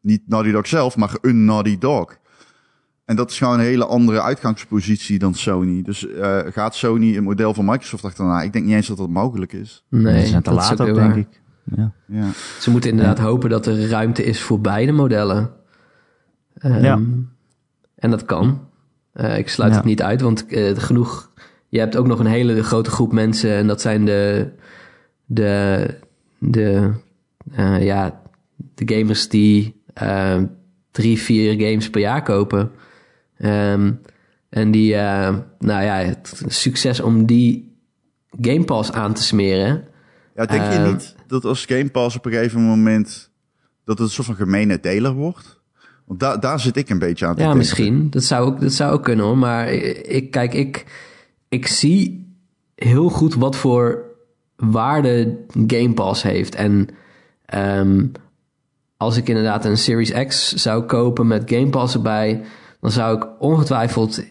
Niet 0.00 0.22
Naughty 0.26 0.50
Dog 0.50 0.66
zelf, 0.66 0.96
maar 0.96 1.16
een 1.20 1.44
Naughty 1.44 1.78
Dog. 1.78 2.16
En 3.04 3.16
dat 3.16 3.30
is 3.30 3.38
gewoon 3.38 3.54
een 3.54 3.64
hele 3.64 3.86
andere 3.86 4.22
uitgangspositie 4.22 5.18
dan 5.18 5.34
Sony. 5.34 5.82
Dus 5.82 6.06
uh, 6.06 6.38
gaat 6.46 6.74
Sony 6.74 7.16
een 7.16 7.22
model 7.22 7.54
van 7.54 7.64
Microsoft 7.64 8.04
achterna? 8.04 8.42
Ik 8.42 8.52
denk 8.52 8.64
niet 8.64 8.74
eens 8.74 8.86
dat 8.86 8.96
dat 8.96 9.08
mogelijk 9.08 9.52
is. 9.52 9.84
Nee, 9.88 10.26
zijn 10.26 10.42
te 10.42 10.50
dat 10.50 10.58
laat 10.58 10.80
ook, 10.80 10.94
denk 10.94 11.14
ik. 11.14 11.40
Ja. 11.76 11.92
Ja. 12.06 12.26
Ze 12.60 12.70
moeten 12.70 12.90
inderdaad 12.90 13.18
ja. 13.18 13.24
hopen 13.24 13.50
dat 13.50 13.66
er 13.66 13.88
ruimte 13.88 14.24
is 14.24 14.40
voor 14.40 14.60
beide 14.60 14.92
modellen. 14.92 15.50
Um, 16.64 16.82
ja. 16.82 17.00
En 17.94 18.10
dat 18.10 18.24
kan. 18.24 18.68
Uh, 19.14 19.38
ik 19.38 19.48
sluit 19.48 19.74
het 19.74 19.84
niet 19.84 20.02
uit, 20.02 20.20
want 20.20 20.44
uh, 20.48 20.78
genoeg... 20.78 21.30
Je 21.68 21.78
hebt 21.78 21.96
ook 21.96 22.06
nog 22.06 22.18
een 22.18 22.26
hele 22.26 22.62
grote 22.62 22.90
groep 22.90 23.12
mensen... 23.12 23.50
en 23.50 23.66
dat 23.66 23.80
zijn 23.80 24.04
de... 24.04 24.52
de, 25.24 25.86
de 26.38 26.90
uh, 27.58 27.84
ja, 27.84 28.20
de 28.74 28.94
gamers 28.94 29.28
die 29.28 29.82
drie, 30.90 31.18
vier 31.18 31.52
games 31.52 31.90
per 31.90 32.00
jaar 32.00 32.22
kopen. 32.22 32.70
Um, 33.44 34.00
en 34.48 34.70
die, 34.70 34.94
uh, 34.94 35.36
nou 35.58 35.84
ja, 35.84 35.94
het 35.94 36.42
succes 36.46 37.00
om 37.00 37.26
die 37.26 37.76
Game 38.40 38.64
Pass 38.64 38.92
aan 38.92 39.14
te 39.14 39.22
smeren. 39.22 39.84
Ja, 40.34 40.46
denk 40.46 40.62
uh, 40.62 40.72
je 40.72 40.92
niet 40.92 41.14
dat 41.26 41.44
als 41.44 41.64
Game 41.64 41.90
Pass 41.90 42.16
op 42.16 42.24
een 42.26 42.32
gegeven 42.32 42.60
moment 42.60 43.30
dat 43.84 43.98
het 43.98 44.06
een 44.06 44.12
soort 44.12 44.26
van 44.26 44.36
gemene 44.36 44.80
deler 44.80 45.12
wordt? 45.12 45.60
Want 46.04 46.20
da 46.20 46.36
daar 46.36 46.60
zit 46.60 46.76
ik 46.76 46.88
een 46.88 46.98
beetje 46.98 47.26
aan 47.26 47.34
te 47.34 47.40
Ja, 47.40 47.46
denken. 47.46 47.58
misschien. 47.58 48.10
Dat 48.10 48.24
zou, 48.24 48.46
ook, 48.46 48.60
dat 48.60 48.72
zou 48.72 48.92
ook 48.92 49.02
kunnen 49.02 49.24
hoor. 49.24 49.38
Maar 49.38 49.72
ik, 49.72 50.30
kijk, 50.30 50.54
ik, 50.54 50.84
ik 51.48 51.66
zie 51.66 52.26
heel 52.74 53.08
goed 53.08 53.34
wat 53.34 53.56
voor 53.56 54.04
waarde 54.56 55.38
Game 55.66 55.92
Pass 55.92 56.22
heeft. 56.22 56.54
En 56.54 56.88
um, 57.54 58.12
als 58.96 59.16
ik 59.16 59.28
inderdaad 59.28 59.64
een 59.64 59.78
Series 59.78 60.26
X 60.26 60.52
zou 60.52 60.82
kopen 60.82 61.26
met 61.26 61.50
Game 61.50 61.70
Pass 61.70 61.94
erbij, 61.94 62.42
dan 62.82 62.90
zou 62.90 63.16
ik 63.16 63.26
ongetwijfeld 63.38 64.22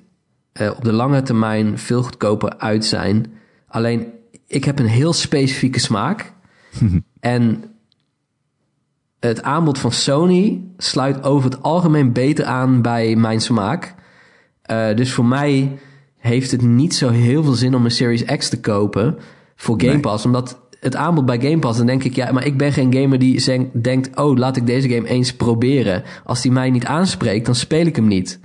uh, 0.62 0.70
op 0.76 0.84
de 0.84 0.92
lange 0.92 1.22
termijn 1.22 1.78
veel 1.78 2.04
goedkoper 2.04 2.58
uit 2.58 2.86
zijn. 2.86 3.34
Alleen, 3.68 4.14
ik 4.48 4.64
heb 4.64 4.80
een 4.80 4.86
heel 4.86 5.14
specifieke 5.14 5.80
smaak. 5.80 6.34
en 7.20 7.64
het 9.20 9.42
aanbod 9.42 9.80
van 9.80 9.92
Sony 9.92 10.64
sluit 10.78 11.24
over 11.24 11.50
het 11.50 11.64
algemeen 11.64 12.14
beter 12.14 12.46
aan 12.46 12.82
bij 12.82 13.16
mijn 13.16 13.42
smaak. 13.42 13.96
Uh, 14.72 14.96
dus 14.96 15.14
voor 15.14 15.26
mij 15.26 15.80
heeft 16.18 16.52
het 16.52 16.62
niet 16.62 16.96
zo 16.96 17.10
heel 17.10 17.44
veel 17.44 17.54
zin 17.54 17.76
om 17.76 17.86
een 17.86 17.92
Series 17.92 18.24
X 18.24 18.50
te 18.50 18.60
kopen 18.60 19.18
voor 19.56 19.80
Game 19.80 19.92
nee. 19.92 20.02
Pass. 20.02 20.26
Omdat 20.26 20.61
het 20.82 20.96
aanbod 20.96 21.26
bij 21.26 21.40
Game 21.42 21.60
Pass, 21.60 21.78
dan 21.78 21.88
denk 21.88 22.04
ik, 22.04 22.16
ja, 22.16 22.32
maar 22.32 22.46
ik 22.46 22.58
ben 22.58 22.74
geen 22.74 22.94
gamer 22.94 23.20
die 23.20 23.70
denkt, 23.74 24.18
oh, 24.18 24.38
laat 24.38 24.58
ik 24.58 24.66
deze 24.66 24.90
game 24.90 25.08
eens 25.08 25.34
proberen. 25.34 26.04
Als 26.24 26.42
die 26.42 26.52
mij 26.52 26.70
niet 26.70 26.86
aanspreekt, 26.86 27.46
dan 27.46 27.56
speel 27.56 27.86
ik 27.86 27.96
hem 27.96 28.08
niet. 28.08 28.40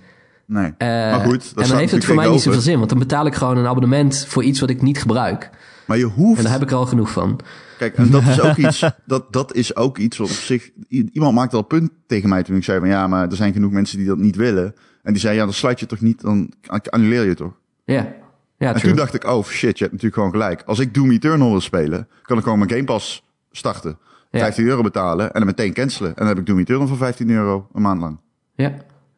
Nee, 0.46 0.64
uh, 0.64 0.88
maar 0.88 1.20
goed. 1.20 1.53
en 1.57 1.68
dan 1.68 1.79
heeft 1.79 1.92
het 1.92 2.05
voor 2.05 2.14
mij 2.14 2.31
niet 2.31 2.40
zoveel 2.40 2.61
zin, 2.61 2.77
want 2.79 2.88
dan 2.88 2.99
betaal 2.99 3.27
ik 3.27 3.35
gewoon 3.35 3.57
een 3.57 3.66
abonnement 3.66 4.25
voor 4.29 4.44
iets 4.44 4.61
wat 4.61 4.70
ik 4.70 4.83
niet 4.83 4.99
gebruik. 4.99 5.51
Maar 5.87 5.99
je 5.99 6.05
hoeft... 6.05 6.38
En 6.38 6.44
daar 6.44 6.53
heb 6.53 6.62
ik 6.62 6.70
er 6.70 6.77
al 6.77 6.87
genoeg 6.87 7.11
van. 7.11 7.40
Kijk, 7.79 7.96
en 7.96 8.11
dat 8.11 8.22
is 8.22 8.40
ook 8.40 8.57
iets, 8.57 8.85
dat, 9.07 9.33
dat 9.33 9.55
is 9.55 9.77
ook 9.77 9.99
iets 9.99 10.16
wat 10.16 10.31
op 10.31 10.35
zich, 10.35 10.70
iemand 10.88 11.35
maakte 11.35 11.57
al 11.57 11.62
punt 11.62 11.90
tegen 12.07 12.29
mij 12.29 12.42
toen 12.42 12.57
ik 12.57 12.64
zei 12.64 12.79
van 12.79 12.88
ja, 12.88 13.07
maar 13.07 13.29
er 13.29 13.37
zijn 13.37 13.53
genoeg 13.53 13.72
mensen 13.72 13.99
die 13.99 14.07
dat 14.07 14.18
niet 14.18 14.37
willen. 14.37 14.75
En 15.03 15.12
die 15.12 15.20
zei 15.20 15.37
ja, 15.37 15.44
dan 15.44 15.53
sluit 15.53 15.81
je 15.81 15.87
toch 15.87 16.01
niet, 16.01 16.20
dan 16.20 16.53
annuleer 16.90 17.25
je 17.25 17.35
toch? 17.35 17.53
Ja. 17.85 18.14
Ja, 18.59 18.69
en 18.69 18.75
true. 18.75 18.88
toen 18.88 18.97
dacht 18.97 19.14
ik, 19.14 19.25
oh 19.25 19.45
shit, 19.45 19.79
je 19.79 19.85
hebt 19.85 20.03
natuurlijk 20.03 20.14
gewoon 20.14 20.31
gelijk. 20.31 20.62
Als 20.66 20.79
ik 20.79 20.95
Doom 20.95 21.11
Eternal 21.11 21.51
wil 21.51 21.61
spelen, 21.61 22.09
kan 22.23 22.37
ik 22.37 22.42
gewoon 22.42 22.59
mijn 22.59 22.71
Game 22.71 22.85
Pass 22.85 23.23
starten. 23.51 23.99
Ja. 24.31 24.38
15 24.38 24.66
euro 24.66 24.83
betalen 24.83 25.27
en 25.27 25.33
dan 25.33 25.47
meteen 25.47 25.73
cancelen. 25.73 26.09
En 26.09 26.16
dan 26.16 26.27
heb 26.27 26.38
ik 26.38 26.47
Doom 26.47 26.59
Eternal 26.59 26.87
voor 26.87 26.97
15 26.97 27.31
euro 27.31 27.69
een 27.75 27.83
maand 27.83 28.01
lang. 28.01 28.19
Ja, 28.55 28.69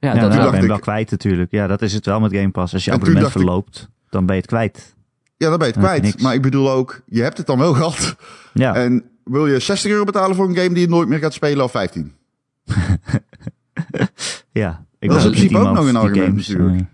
ja, 0.00 0.14
ja 0.14 0.20
dat 0.20 0.30
ben 0.30 0.50
je 0.50 0.62
ik... 0.62 0.68
wel 0.68 0.78
kwijt 0.78 1.10
natuurlijk. 1.10 1.50
Ja, 1.50 1.66
dat 1.66 1.82
is 1.82 1.92
het 1.92 2.06
wel 2.06 2.20
met 2.20 2.32
Game 2.32 2.50
Pass. 2.50 2.72
Als 2.72 2.84
je 2.84 2.92
abonnement 2.92 3.30
verloopt, 3.30 3.78
ik... 3.78 4.10
dan 4.10 4.26
ben 4.26 4.34
je 4.34 4.40
het 4.40 4.50
kwijt. 4.50 4.94
Ja, 5.36 5.48
dan 5.48 5.58
ben 5.58 5.66
je 5.66 5.72
het 5.72 5.82
kwijt. 5.82 6.22
Maar 6.22 6.34
ik 6.34 6.42
bedoel 6.42 6.70
ook, 6.70 7.00
je 7.06 7.22
hebt 7.22 7.38
het 7.38 7.46
dan 7.46 7.58
wel 7.58 7.74
gehad. 7.80 8.16
Ja. 8.52 8.74
En 8.74 9.04
wil 9.24 9.46
je 9.46 9.58
60 9.58 9.90
euro 9.90 10.04
betalen 10.04 10.36
voor 10.36 10.48
een 10.48 10.56
game 10.56 10.68
die 10.68 10.80
je 10.80 10.88
nooit 10.88 11.08
meer 11.08 11.18
gaat 11.18 11.32
spelen 11.32 11.64
of 11.64 11.70
15? 11.70 12.12
ja. 14.52 14.86
Ik 14.98 15.08
dat 15.08 15.18
is 15.18 15.24
in 15.24 15.30
principe 15.30 15.58
ook 15.58 15.74
nog 15.74 15.88
een 15.88 15.96
argument 15.96 16.34
natuurlijk. 16.34 16.80
Uh, 16.80 16.86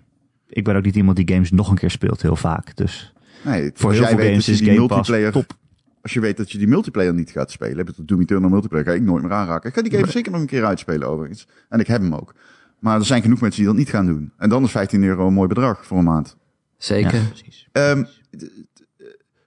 ik 0.54 0.64
ben 0.64 0.76
ook 0.76 0.84
niet 0.84 0.96
iemand 0.96 1.16
die 1.16 1.28
games 1.28 1.50
nog 1.50 1.70
een 1.70 1.76
keer 1.76 1.90
speelt 1.90 2.22
heel 2.22 2.36
vaak. 2.36 2.76
Dus 2.76 3.12
nee, 3.44 3.70
voor 3.74 3.92
heel 3.92 4.06
veel 4.06 4.16
games 4.16 4.48
is 4.48 4.60
Game 4.60 4.86
Pass 4.86 5.12
top. 5.32 5.56
Als 6.02 6.12
je 6.12 6.20
weet 6.20 6.36
dat 6.36 6.52
je 6.52 6.58
die 6.58 6.66
multiplayer 6.66 7.14
niet 7.14 7.30
gaat 7.30 7.50
spelen, 7.50 7.76
heb 7.76 7.86
je 7.86 7.94
het 7.96 8.08
Doom 8.08 8.20
Eternal 8.20 8.50
multiplayer, 8.50 8.86
ga 8.86 8.92
ik 8.92 9.02
nooit 9.02 9.22
meer 9.22 9.32
aanraken. 9.32 9.68
Ik 9.68 9.74
ga 9.74 9.82
die 9.82 9.92
game 9.92 10.10
zeker 10.10 10.32
nog 10.32 10.40
een 10.40 10.46
keer 10.46 10.64
uitspelen 10.64 11.08
overigens. 11.08 11.46
En 11.68 11.80
ik 11.80 11.86
heb 11.86 12.00
hem 12.00 12.14
ook. 12.14 12.34
Maar 12.78 12.98
er 12.98 13.04
zijn 13.04 13.22
genoeg 13.22 13.40
mensen 13.40 13.60
die 13.60 13.70
dat 13.70 13.78
niet 13.78 13.88
gaan 13.88 14.06
doen. 14.06 14.32
En 14.36 14.48
dan 14.48 14.64
is 14.64 14.70
15 14.70 15.02
euro 15.02 15.26
een 15.26 15.32
mooi 15.32 15.48
bedrag 15.48 15.86
voor 15.86 15.98
een 15.98 16.04
maand. 16.04 16.36
Zeker. 16.76 17.14
Ja, 17.14 17.28
precies. 17.28 17.68
Um, 17.72 18.06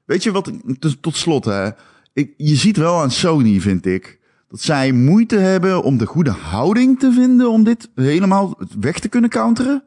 weet 0.06 0.24
je 0.24 0.32
wat, 0.32 0.52
tot 1.00 1.16
slot 1.16 1.46
hè. 1.46 1.70
Ik, 2.14 2.34
je 2.38 2.56
ziet 2.56 2.78
wel 2.78 3.02
aan 3.02 3.12
Sony, 3.12 3.60
vind 3.60 3.86
ik, 3.86 4.20
dat 4.50 4.62
zij 4.62 4.92
moeite 4.92 5.38
hebben 5.38 5.84
om 5.84 5.98
de 5.98 6.06
goede 6.06 6.32
houding 6.32 7.00
te 7.00 7.12
vinden 7.12 7.50
om 7.50 7.64
dit 7.64 7.90
helemaal 7.96 8.60
weg 8.80 9.00
te 9.00 9.10
kunnen 9.10 9.30
counteren. 9.30 9.84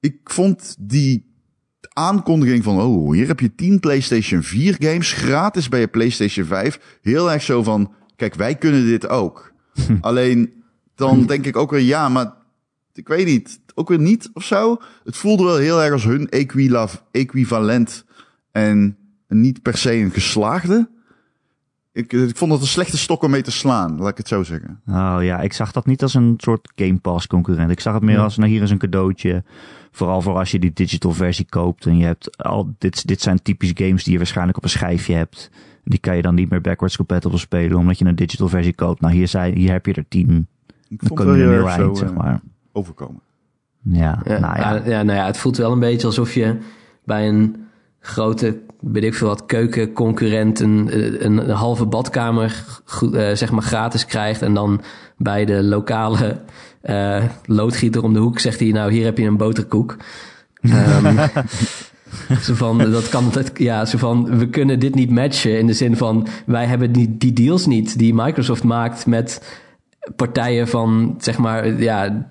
Ik 0.00 0.20
vond 0.24 0.76
die 0.78 1.28
aankondiging 1.88 2.64
van, 2.64 2.80
oh, 2.80 3.12
hier 3.12 3.26
heb 3.26 3.40
je 3.40 3.54
10 3.54 3.80
PlayStation 3.80 4.42
4 4.42 4.76
games 4.78 5.12
gratis 5.12 5.68
bij 5.68 5.80
je 5.80 5.88
PlayStation 5.88 6.46
5. 6.46 6.98
Heel 7.02 7.30
erg 7.32 7.42
zo 7.42 7.62
van, 7.62 7.92
kijk, 8.16 8.34
wij 8.34 8.54
kunnen 8.54 8.84
dit 8.84 9.08
ook. 9.08 9.52
Alleen, 10.00 10.52
dan 10.94 11.24
denk 11.26 11.46
ik 11.46 11.56
ook 11.56 11.70
weer, 11.70 11.80
ja, 11.80 12.08
maar 12.08 12.32
ik 12.92 13.08
weet 13.08 13.26
niet, 13.26 13.60
ook 13.74 13.88
weer 13.88 14.00
niet 14.00 14.30
of 14.32 14.44
zo. 14.44 14.76
Het 15.04 15.16
voelde 15.16 15.44
wel 15.44 15.56
heel 15.56 15.82
erg 15.82 15.92
als 15.92 16.04
hun 16.04 16.28
equivalent 17.10 18.04
en 18.52 18.96
niet 19.28 19.62
per 19.62 19.76
se 19.76 19.92
een 19.92 20.10
geslaagde. 20.10 20.90
Ik, 21.98 22.12
ik 22.12 22.36
vond 22.36 22.52
het 22.52 22.60
een 22.60 22.66
slechte 22.66 22.98
stok 22.98 23.22
om 23.22 23.30
mee 23.30 23.42
te 23.42 23.50
slaan, 23.50 23.98
laat 23.98 24.08
ik 24.08 24.16
het 24.16 24.28
zo 24.28 24.42
zeggen. 24.42 24.80
Oh 24.88 25.18
ja, 25.20 25.40
ik 25.40 25.52
zag 25.52 25.72
dat 25.72 25.86
niet 25.86 26.02
als 26.02 26.14
een 26.14 26.34
soort 26.36 26.72
Game 26.76 26.98
Pass 26.98 27.26
concurrent. 27.26 27.70
Ik 27.70 27.80
zag 27.80 27.94
het 27.94 28.02
meer 28.02 28.18
als, 28.18 28.36
nou 28.36 28.50
hier 28.50 28.62
is 28.62 28.70
een 28.70 28.78
cadeautje. 28.78 29.42
Vooral 29.90 30.22
voor 30.22 30.34
als 30.34 30.50
je 30.50 30.58
die 30.58 30.72
digital 30.72 31.12
versie 31.12 31.46
koopt. 31.48 31.86
En 31.86 31.96
je 31.96 32.04
hebt 32.04 32.38
al, 32.38 32.74
dit, 32.78 33.06
dit 33.06 33.20
zijn 33.20 33.42
typische 33.42 33.76
games 33.76 34.02
die 34.04 34.12
je 34.12 34.18
waarschijnlijk 34.18 34.56
op 34.56 34.64
een 34.64 34.70
schijfje 34.70 35.14
hebt. 35.14 35.50
Die 35.84 35.98
kan 35.98 36.16
je 36.16 36.22
dan 36.22 36.34
niet 36.34 36.50
meer 36.50 36.60
backwards 36.60 36.96
compatible 36.96 37.38
spelen, 37.38 37.78
omdat 37.78 37.98
je 37.98 38.04
een 38.04 38.14
digital 38.14 38.48
versie 38.48 38.74
koopt. 38.74 39.00
Nou, 39.00 39.14
hier, 39.14 39.28
zijn, 39.28 39.54
hier 39.54 39.72
heb 39.72 39.86
je 39.86 39.94
er 39.94 40.08
tien. 40.08 40.46
Ik 40.88 41.00
vond 41.04 41.20
dan 41.20 41.36
je 41.36 41.44
er 41.44 41.52
heel 41.52 41.68
eind, 41.68 41.98
zeg 41.98 42.14
maar. 42.14 42.40
overkomen. 42.72 43.20
Ja, 43.82 44.22
ja, 44.24 44.38
nou 44.38 44.56
ja. 44.56 44.82
ja, 44.84 45.02
nou 45.02 45.18
ja, 45.18 45.26
het 45.26 45.38
voelt 45.38 45.56
wel 45.56 45.72
een 45.72 45.80
beetje 45.80 46.06
alsof 46.06 46.34
je 46.34 46.58
bij 47.04 47.28
een 47.28 47.67
grote, 48.00 48.58
weet 48.80 49.04
ik 49.04 49.14
veel 49.14 49.28
wat, 49.28 49.46
keukenconcurrent 49.46 50.60
een, 50.60 50.88
een, 51.24 51.38
een 51.38 51.50
halve 51.50 51.86
badkamer 51.86 52.64
uh, 53.02 53.10
zeg 53.34 53.50
maar 53.50 53.62
gratis 53.62 54.06
krijgt. 54.06 54.42
En 54.42 54.54
dan 54.54 54.80
bij 55.16 55.44
de 55.44 55.62
lokale 55.62 56.40
uh, 56.82 57.24
loodgieter 57.44 58.02
om 58.02 58.12
de 58.12 58.18
hoek 58.18 58.38
zegt 58.38 58.60
hij, 58.60 58.68
nou 58.68 58.92
hier 58.92 59.04
heb 59.04 59.18
je 59.18 59.26
een 59.26 59.36
boterkoek. 59.36 59.96
um, 60.62 61.18
zo 62.42 62.54
van, 62.54 62.78
dat 62.90 63.08
kan, 63.08 63.30
dat, 63.32 63.50
ja, 63.54 63.84
zo 63.84 63.98
van, 63.98 64.38
we 64.38 64.48
kunnen 64.48 64.78
dit 64.78 64.94
niet 64.94 65.10
matchen 65.10 65.58
in 65.58 65.66
de 65.66 65.72
zin 65.72 65.96
van, 65.96 66.26
wij 66.46 66.66
hebben 66.66 66.92
die, 66.92 67.16
die 67.18 67.32
deals 67.32 67.66
niet 67.66 67.98
die 67.98 68.14
Microsoft 68.14 68.64
maakt 68.64 69.06
met 69.06 69.42
partijen 70.16 70.68
van, 70.68 71.14
zeg 71.18 71.38
maar, 71.38 71.80
ja, 71.80 72.26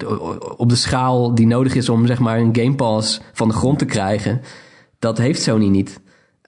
op 0.58 0.70
de 0.70 0.76
schaal 0.76 1.36
die 1.36 1.48
nodig 1.48 1.76
is 1.76 1.90
om, 1.90 2.08
zeg 2.08 2.20
maar, 2.20 2.40
een 2.40 2.56
Game 2.56 2.76
Pass 2.76 3.22
van 3.34 3.48
de 3.48 3.54
grond 3.54 3.80
te 3.80 3.86
krijgen. 3.86 4.42
Dat 5.00 5.18
heeft 5.18 5.42
Sony 5.42 5.68
niet. 5.68 6.00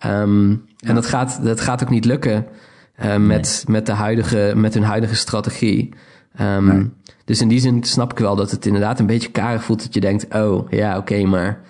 Um, 0.05 0.65
en 0.79 0.95
dat 0.95 1.05
gaat, 1.05 1.43
dat 1.43 1.61
gaat 1.61 1.83
ook 1.83 1.89
niet 1.89 2.05
lukken 2.05 2.45
uh, 3.03 3.15
met, 3.15 3.63
met, 3.67 3.85
de 3.85 3.91
huidige, 3.91 4.53
met 4.55 4.73
hun 4.73 4.83
huidige 4.83 5.15
strategie. 5.15 5.93
Um, 6.41 6.65
nee. 6.65 6.89
Dus 7.25 7.41
in 7.41 7.47
die 7.47 7.59
zin 7.59 7.83
snap 7.83 8.11
ik 8.11 8.19
wel 8.19 8.35
dat 8.35 8.51
het 8.51 8.65
inderdaad 8.65 8.99
een 8.99 9.05
beetje 9.05 9.31
karig 9.31 9.63
voelt 9.63 9.81
dat 9.81 9.93
je 9.93 9.99
denkt, 9.99 10.35
oh 10.35 10.71
ja, 10.71 10.89
oké, 10.97 11.13
okay, 11.13 11.23
maar 11.23 11.61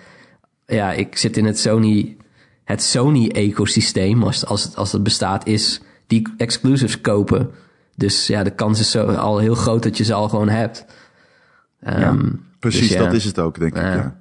ja, 0.66 0.92
ik 0.92 1.16
zit 1.16 1.36
in 1.36 1.44
het 1.44 1.58
Sony, 1.58 2.16
het 2.64 2.82
Sony-ecosysteem, 2.82 4.22
als, 4.22 4.46
als, 4.46 4.62
het, 4.62 4.76
als 4.76 4.92
het 4.92 5.02
bestaat, 5.02 5.46
is 5.46 5.80
die 6.06 6.34
exclusives 6.36 7.00
kopen. 7.00 7.50
Dus 7.96 8.26
ja, 8.26 8.42
de 8.42 8.50
kans 8.50 8.80
is 8.80 8.90
zo, 8.90 9.06
al 9.06 9.38
heel 9.38 9.54
groot 9.54 9.82
dat 9.82 9.96
je 9.96 10.04
ze 10.04 10.14
al 10.14 10.28
gewoon 10.28 10.48
hebt. 10.48 10.84
Um, 11.86 11.98
ja, 11.98 12.16
precies, 12.58 12.88
dus 12.88 12.96
ja. 12.96 13.04
dat 13.04 13.12
is 13.12 13.24
het 13.24 13.38
ook, 13.38 13.58
denk 13.58 13.76
ik. 13.76 13.82
Ja. 13.82 14.19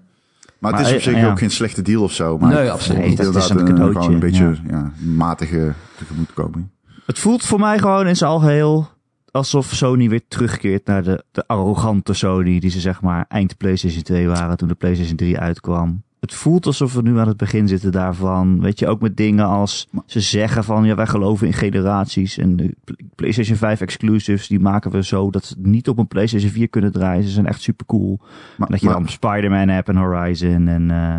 Maar, 0.59 0.77
het 0.77 0.87
is 0.87 0.93
op 0.93 1.01
zich 1.01 1.15
ja. 1.15 1.29
ook 1.29 1.39
geen 1.39 1.51
slechte 1.51 1.81
deal 1.81 2.03
of 2.03 2.11
zo. 2.11 2.37
Maar 2.37 2.53
nee, 2.53 2.71
absoluut 2.71 3.05
niet. 3.05 3.17
Het 3.17 3.35
is 3.35 3.49
een 3.49 3.65
cadeautje. 3.65 4.07
Een, 4.07 4.13
een 4.13 4.19
beetje 4.19 4.55
ja. 4.67 4.91
matige 4.99 5.73
tegemoetkoming. 5.97 6.67
Het 7.05 7.19
voelt 7.19 7.45
voor 7.45 7.59
mij 7.59 7.79
gewoon 7.79 8.07
in 8.07 8.15
zijn 8.15 8.31
algeheel 8.31 8.87
alsof 9.31 9.73
Sony 9.73 10.09
weer 10.09 10.27
terugkeert 10.27 10.85
naar 10.85 11.03
de, 11.03 11.23
de 11.31 11.47
arrogante 11.47 12.13
Sony 12.13 12.59
die 12.59 12.69
ze 12.69 12.79
zeg 12.79 13.01
maar 13.01 13.25
eind 13.27 13.57
PlayStation 13.57 14.03
2 14.03 14.27
waren 14.27 14.57
toen 14.57 14.67
de 14.67 14.75
PlayStation 14.75 15.15
3 15.15 15.39
uitkwam 15.39 16.03
het 16.19 16.33
voelt 16.33 16.65
alsof 16.65 16.93
we 16.93 17.01
nu 17.01 17.17
aan 17.19 17.27
het 17.27 17.37
begin 17.37 17.67
zitten 17.67 17.91
daarvan. 17.91 18.61
Weet 18.61 18.79
je, 18.79 18.87
ook 18.87 19.01
met 19.01 19.17
dingen 19.17 19.45
als 19.45 19.87
ze 20.05 20.19
zeggen 20.19 20.63
van 20.63 20.85
ja, 20.85 20.95
wij 20.95 21.07
geloven 21.07 21.47
in 21.47 21.53
generaties. 21.53 22.37
En 22.37 22.55
de 22.55 22.75
PlayStation 23.15 23.57
5 23.57 23.81
exclusives, 23.81 24.47
die 24.47 24.59
maken 24.59 24.91
we 24.91 25.03
zo 25.03 25.29
dat 25.29 25.45
ze 25.45 25.55
niet 25.57 25.89
op 25.89 25.97
een 25.97 26.07
PlayStation 26.07 26.51
4 26.51 26.69
kunnen 26.69 26.91
draaien. 26.91 27.23
Ze 27.23 27.29
zijn 27.29 27.47
echt 27.47 27.61
super 27.61 27.85
cool. 27.85 28.19
Maar, 28.57 28.69
dat 28.69 28.79
je 28.79 28.85
maar, 28.85 28.95
dan 28.95 29.07
Spider-Man 29.07 29.67
hebt 29.67 29.89
en 29.89 29.95
Horizon 29.95 30.67
en, 30.67 30.89
uh, 30.89 31.15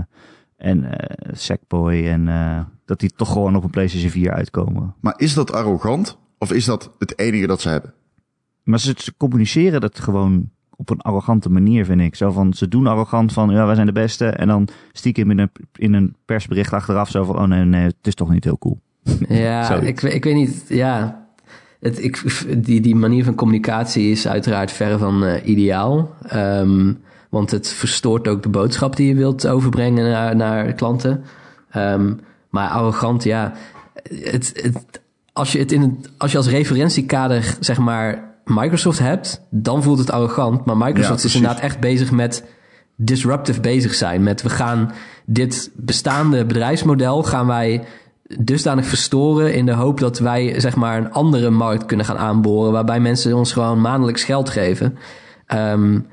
en 0.56 0.82
uh, 0.82 0.92
Sackboy. 1.32 2.06
En 2.06 2.26
uh, 2.26 2.60
dat 2.84 3.00
die 3.00 3.12
toch 3.16 3.32
gewoon 3.32 3.56
op 3.56 3.64
een 3.64 3.70
PlayStation 3.70 4.10
4 4.10 4.32
uitkomen. 4.32 4.94
Maar 5.00 5.14
is 5.16 5.34
dat 5.34 5.52
arrogant? 5.52 6.18
Of 6.38 6.52
is 6.52 6.64
dat 6.64 6.92
het 6.98 7.18
enige 7.18 7.46
dat 7.46 7.60
ze 7.60 7.68
hebben? 7.68 7.94
Maar 8.62 8.80
ze, 8.80 8.94
ze 8.96 9.16
communiceren 9.16 9.80
dat 9.80 10.00
gewoon 10.00 10.50
op 10.80 10.90
een 10.90 11.00
arrogante 11.00 11.50
manier, 11.50 11.84
vind 11.84 12.00
ik. 12.00 12.14
Zo 12.14 12.30
van, 12.30 12.52
ze 12.52 12.68
doen 12.68 12.86
arrogant 12.86 13.32
van, 13.32 13.50
ja, 13.50 13.66
wij 13.66 13.74
zijn 13.74 13.86
de 13.86 13.92
beste. 13.92 14.26
En 14.26 14.48
dan 14.48 14.68
stiekem 14.92 15.30
in 15.30 15.38
een, 15.38 15.50
in 15.74 15.92
een 15.92 16.14
persbericht 16.24 16.72
achteraf 16.72 17.10
zo 17.10 17.24
van, 17.24 17.38
oh 17.38 17.44
nee, 17.44 17.64
nee, 17.64 17.84
het 17.84 17.94
is 18.02 18.14
toch 18.14 18.30
niet 18.30 18.44
heel 18.44 18.58
cool. 18.58 18.80
Ja, 19.28 19.74
ik, 19.74 20.02
ik 20.02 20.24
weet 20.24 20.34
niet, 20.34 20.64
ja. 20.68 21.24
Het, 21.80 22.04
ik, 22.04 22.22
die, 22.64 22.80
die 22.80 22.94
manier 22.94 23.24
van 23.24 23.34
communicatie 23.34 24.10
is 24.10 24.28
uiteraard 24.28 24.72
verre 24.72 24.98
van 24.98 25.24
uh, 25.24 25.34
ideaal. 25.44 26.14
Um, 26.34 26.98
want 27.28 27.50
het 27.50 27.68
verstoort 27.68 28.28
ook 28.28 28.42
de 28.42 28.48
boodschap 28.48 28.96
die 28.96 29.08
je 29.08 29.14
wilt 29.14 29.46
overbrengen 29.46 30.10
naar, 30.10 30.36
naar 30.36 30.72
klanten. 30.72 31.24
Um, 31.76 32.20
maar 32.50 32.68
arrogant, 32.68 33.24
ja. 33.24 33.52
Het, 34.02 34.52
het, 34.62 35.00
als, 35.32 35.52
je 35.52 35.58
het 35.58 35.72
in 35.72 35.80
het, 35.80 36.10
als 36.16 36.30
je 36.30 36.36
als 36.36 36.48
referentiekader, 36.48 37.56
zeg 37.60 37.78
maar, 37.78 38.29
Microsoft 38.50 38.98
hebt, 38.98 39.46
dan 39.50 39.82
voelt 39.82 39.98
het 39.98 40.10
arrogant. 40.10 40.64
Maar 40.64 40.76
Microsoft 40.76 41.24
is 41.24 41.34
inderdaad 41.34 41.60
echt 41.60 41.80
bezig 41.80 42.10
met 42.10 42.44
disruptive 42.96 43.60
bezig 43.60 43.94
zijn. 43.94 44.22
Met 44.22 44.42
we 44.42 44.50
gaan 44.50 44.92
dit 45.26 45.70
bestaande 45.76 46.44
bedrijfsmodel 46.44 47.22
gaan 47.22 47.46
wij 47.46 47.84
dusdanig 48.38 48.86
verstoren 48.86 49.54
in 49.54 49.66
de 49.66 49.72
hoop 49.72 50.00
dat 50.00 50.18
wij 50.18 50.60
zeg 50.60 50.76
maar 50.76 50.98
een 50.98 51.12
andere 51.12 51.50
markt 51.50 51.86
kunnen 51.86 52.06
gaan 52.06 52.18
aanboren 52.18 52.72
waarbij 52.72 53.00
mensen 53.00 53.36
ons 53.36 53.52
gewoon 53.52 53.80
maandelijks 53.80 54.24
geld 54.24 54.50
geven. 54.50 54.98
Um, 55.54 56.06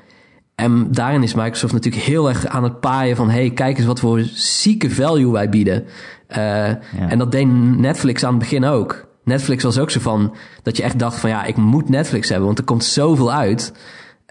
en 0.56 0.92
daarin 0.92 1.24
is 1.24 1.34
Microsoft 1.34 1.74
natuurlijk 1.74 2.04
heel 2.04 2.30
erg 2.30 2.46
aan 2.46 2.64
het 2.64 2.80
paaien 2.80 3.16
van 3.16 3.30
hey, 3.30 3.52
kijk 3.52 3.78
eens 3.78 3.88
wat 3.88 4.00
voor 4.00 4.22
zieke 4.34 4.90
value 4.90 5.32
wij 5.32 5.50
bieden. 5.50 5.84
Uh, 6.30 6.38
ja. 6.38 6.80
En 7.08 7.18
dat 7.18 7.32
deed 7.32 7.48
Netflix 7.78 8.24
aan 8.24 8.30
het 8.30 8.40
begin 8.40 8.66
ook. 8.66 9.07
Netflix 9.28 9.64
was 9.64 9.80
ook 9.80 9.92
zo 9.92 10.00
van 10.00 10.36
dat 10.64 10.78
je 10.78 10.84
echt 10.84 11.00
dacht 11.00 11.20
van 11.20 11.30
ja, 11.30 11.44
ik 11.44 11.58
moet 11.58 11.90
Netflix 11.90 12.30
hebben, 12.30 12.46
want 12.46 12.60
er 12.60 12.66
komt 12.66 12.84
zoveel 12.84 13.34
uit. 13.34 13.74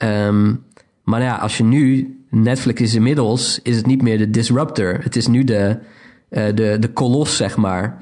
Um, 0.02 0.64
maar 1.04 1.22
ja, 1.22 1.36
als 1.36 1.56
je 1.56 1.64
nu 1.64 2.16
Netflix 2.30 2.80
is 2.80 2.94
inmiddels, 2.94 3.60
is 3.62 3.76
het 3.76 3.86
niet 3.86 4.02
meer 4.02 4.18
de 4.18 4.30
disruptor. 4.30 4.98
Het 5.02 5.16
is 5.16 5.26
nu 5.26 5.44
de, 5.44 5.78
uh, 6.30 6.44
de, 6.54 6.76
de 6.80 6.92
kolos, 6.92 7.36
zeg 7.36 7.56
maar. 7.56 7.98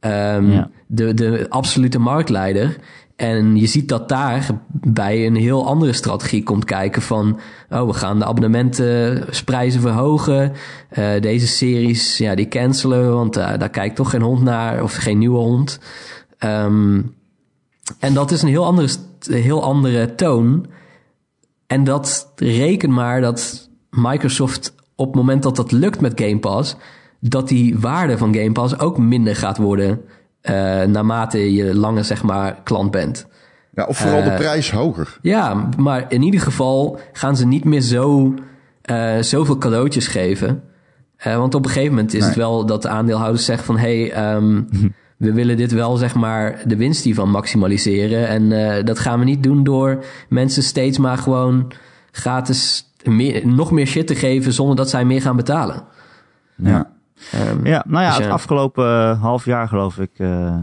Um, 0.00 0.50
ja. 0.50 0.70
de, 0.86 1.14
de 1.14 1.46
absolute 1.48 1.98
marktleider. 1.98 2.76
En 3.16 3.56
je 3.56 3.66
ziet 3.66 3.88
dat 3.88 4.08
daar 4.08 4.46
bij 4.72 5.26
een 5.26 5.36
heel 5.36 5.66
andere 5.66 5.92
strategie 5.92 6.42
komt 6.42 6.64
kijken 6.64 7.02
van... 7.02 7.40
oh, 7.70 7.86
we 7.86 7.92
gaan 7.92 8.18
de 8.18 8.24
abonnementenprijzen 8.24 9.80
verhogen. 9.80 10.52
Uh, 10.98 11.20
deze 11.20 11.46
series, 11.46 12.18
ja, 12.18 12.34
die 12.34 12.48
cancelen, 12.48 13.14
want 13.14 13.38
uh, 13.38 13.52
daar 13.58 13.70
kijkt 13.70 13.96
toch 13.96 14.10
geen 14.10 14.22
hond 14.22 14.42
naar... 14.42 14.82
of 14.82 14.94
geen 14.94 15.18
nieuwe 15.18 15.38
hond. 15.38 15.80
Um, 16.44 17.14
en 17.98 18.14
dat 18.14 18.30
is 18.30 18.42
een 18.42 18.48
heel 18.48 18.64
andere, 18.64 18.88
heel 19.26 19.62
andere 19.62 20.14
toon. 20.14 20.66
En 21.66 21.84
dat 21.84 22.32
reken 22.36 22.92
maar 22.92 23.20
dat 23.20 23.68
Microsoft 23.90 24.74
op 24.94 25.06
het 25.06 25.16
moment 25.16 25.42
dat 25.42 25.56
dat 25.56 25.72
lukt 25.72 26.00
met 26.00 26.20
Game 26.20 26.38
Pass, 26.38 26.76
dat 27.20 27.48
die 27.48 27.78
waarde 27.78 28.18
van 28.18 28.34
Game 28.34 28.52
Pass 28.52 28.78
ook 28.78 28.98
minder 28.98 29.36
gaat 29.36 29.56
worden 29.56 30.00
uh, 30.42 30.82
naarmate 30.82 31.54
je 31.54 31.74
langer 31.74 32.04
zeg 32.04 32.22
maar 32.22 32.60
klant 32.62 32.90
bent. 32.90 33.26
Ja, 33.74 33.84
of 33.84 33.96
vooral 33.96 34.18
uh, 34.18 34.24
de 34.24 34.34
prijs 34.34 34.70
hoger. 34.70 35.18
Ja, 35.22 35.68
maar 35.76 36.04
in 36.08 36.22
ieder 36.22 36.40
geval 36.40 37.00
gaan 37.12 37.36
ze 37.36 37.46
niet 37.46 37.64
meer 37.64 37.80
zo 37.80 38.34
uh, 38.90 39.18
zoveel 39.20 39.58
cadeautjes 39.58 40.06
geven. 40.06 40.62
want 41.24 41.54
op 41.54 41.64
een 41.64 41.70
gegeven 41.70 41.94
moment 41.94 42.14
is 42.14 42.20
nee. 42.20 42.28
het 42.28 42.38
wel 42.38 42.66
dat 42.66 42.82
de 42.82 42.88
aandeelhouders 42.88 43.44
zeggen 43.44 43.66
van 43.66 43.78
hey, 43.78 44.34
um, 44.34 44.68
we 45.20 45.32
willen 45.32 45.56
dit 45.56 45.72
wel, 45.72 45.96
zeg 45.96 46.14
maar, 46.14 46.62
de 46.66 46.76
winst 46.76 47.04
hiervan 47.04 47.30
maximaliseren. 47.30 48.28
En 48.28 48.42
uh, 48.42 48.84
dat 48.84 48.98
gaan 48.98 49.18
we 49.18 49.24
niet 49.24 49.42
doen 49.42 49.64
door 49.64 50.04
mensen 50.28 50.62
steeds 50.62 50.98
maar 50.98 51.18
gewoon 51.18 51.72
gratis 52.10 52.90
meer, 53.04 53.46
nog 53.46 53.70
meer 53.70 53.86
shit 53.86 54.06
te 54.06 54.14
geven 54.14 54.52
zonder 54.52 54.76
dat 54.76 54.90
zij 54.90 55.04
meer 55.04 55.22
gaan 55.22 55.36
betalen. 55.36 55.84
Ja, 56.56 56.90
um, 57.50 57.66
ja 57.66 57.84
nou 57.88 58.04
ja, 58.04 58.16
dus 58.16 58.24
het 58.24 58.34
afgelopen 58.34 58.84
uh, 58.84 59.20
half 59.22 59.44
jaar 59.44 59.68
geloof 59.68 59.98
ik 59.98 60.10
uh, 60.16 60.56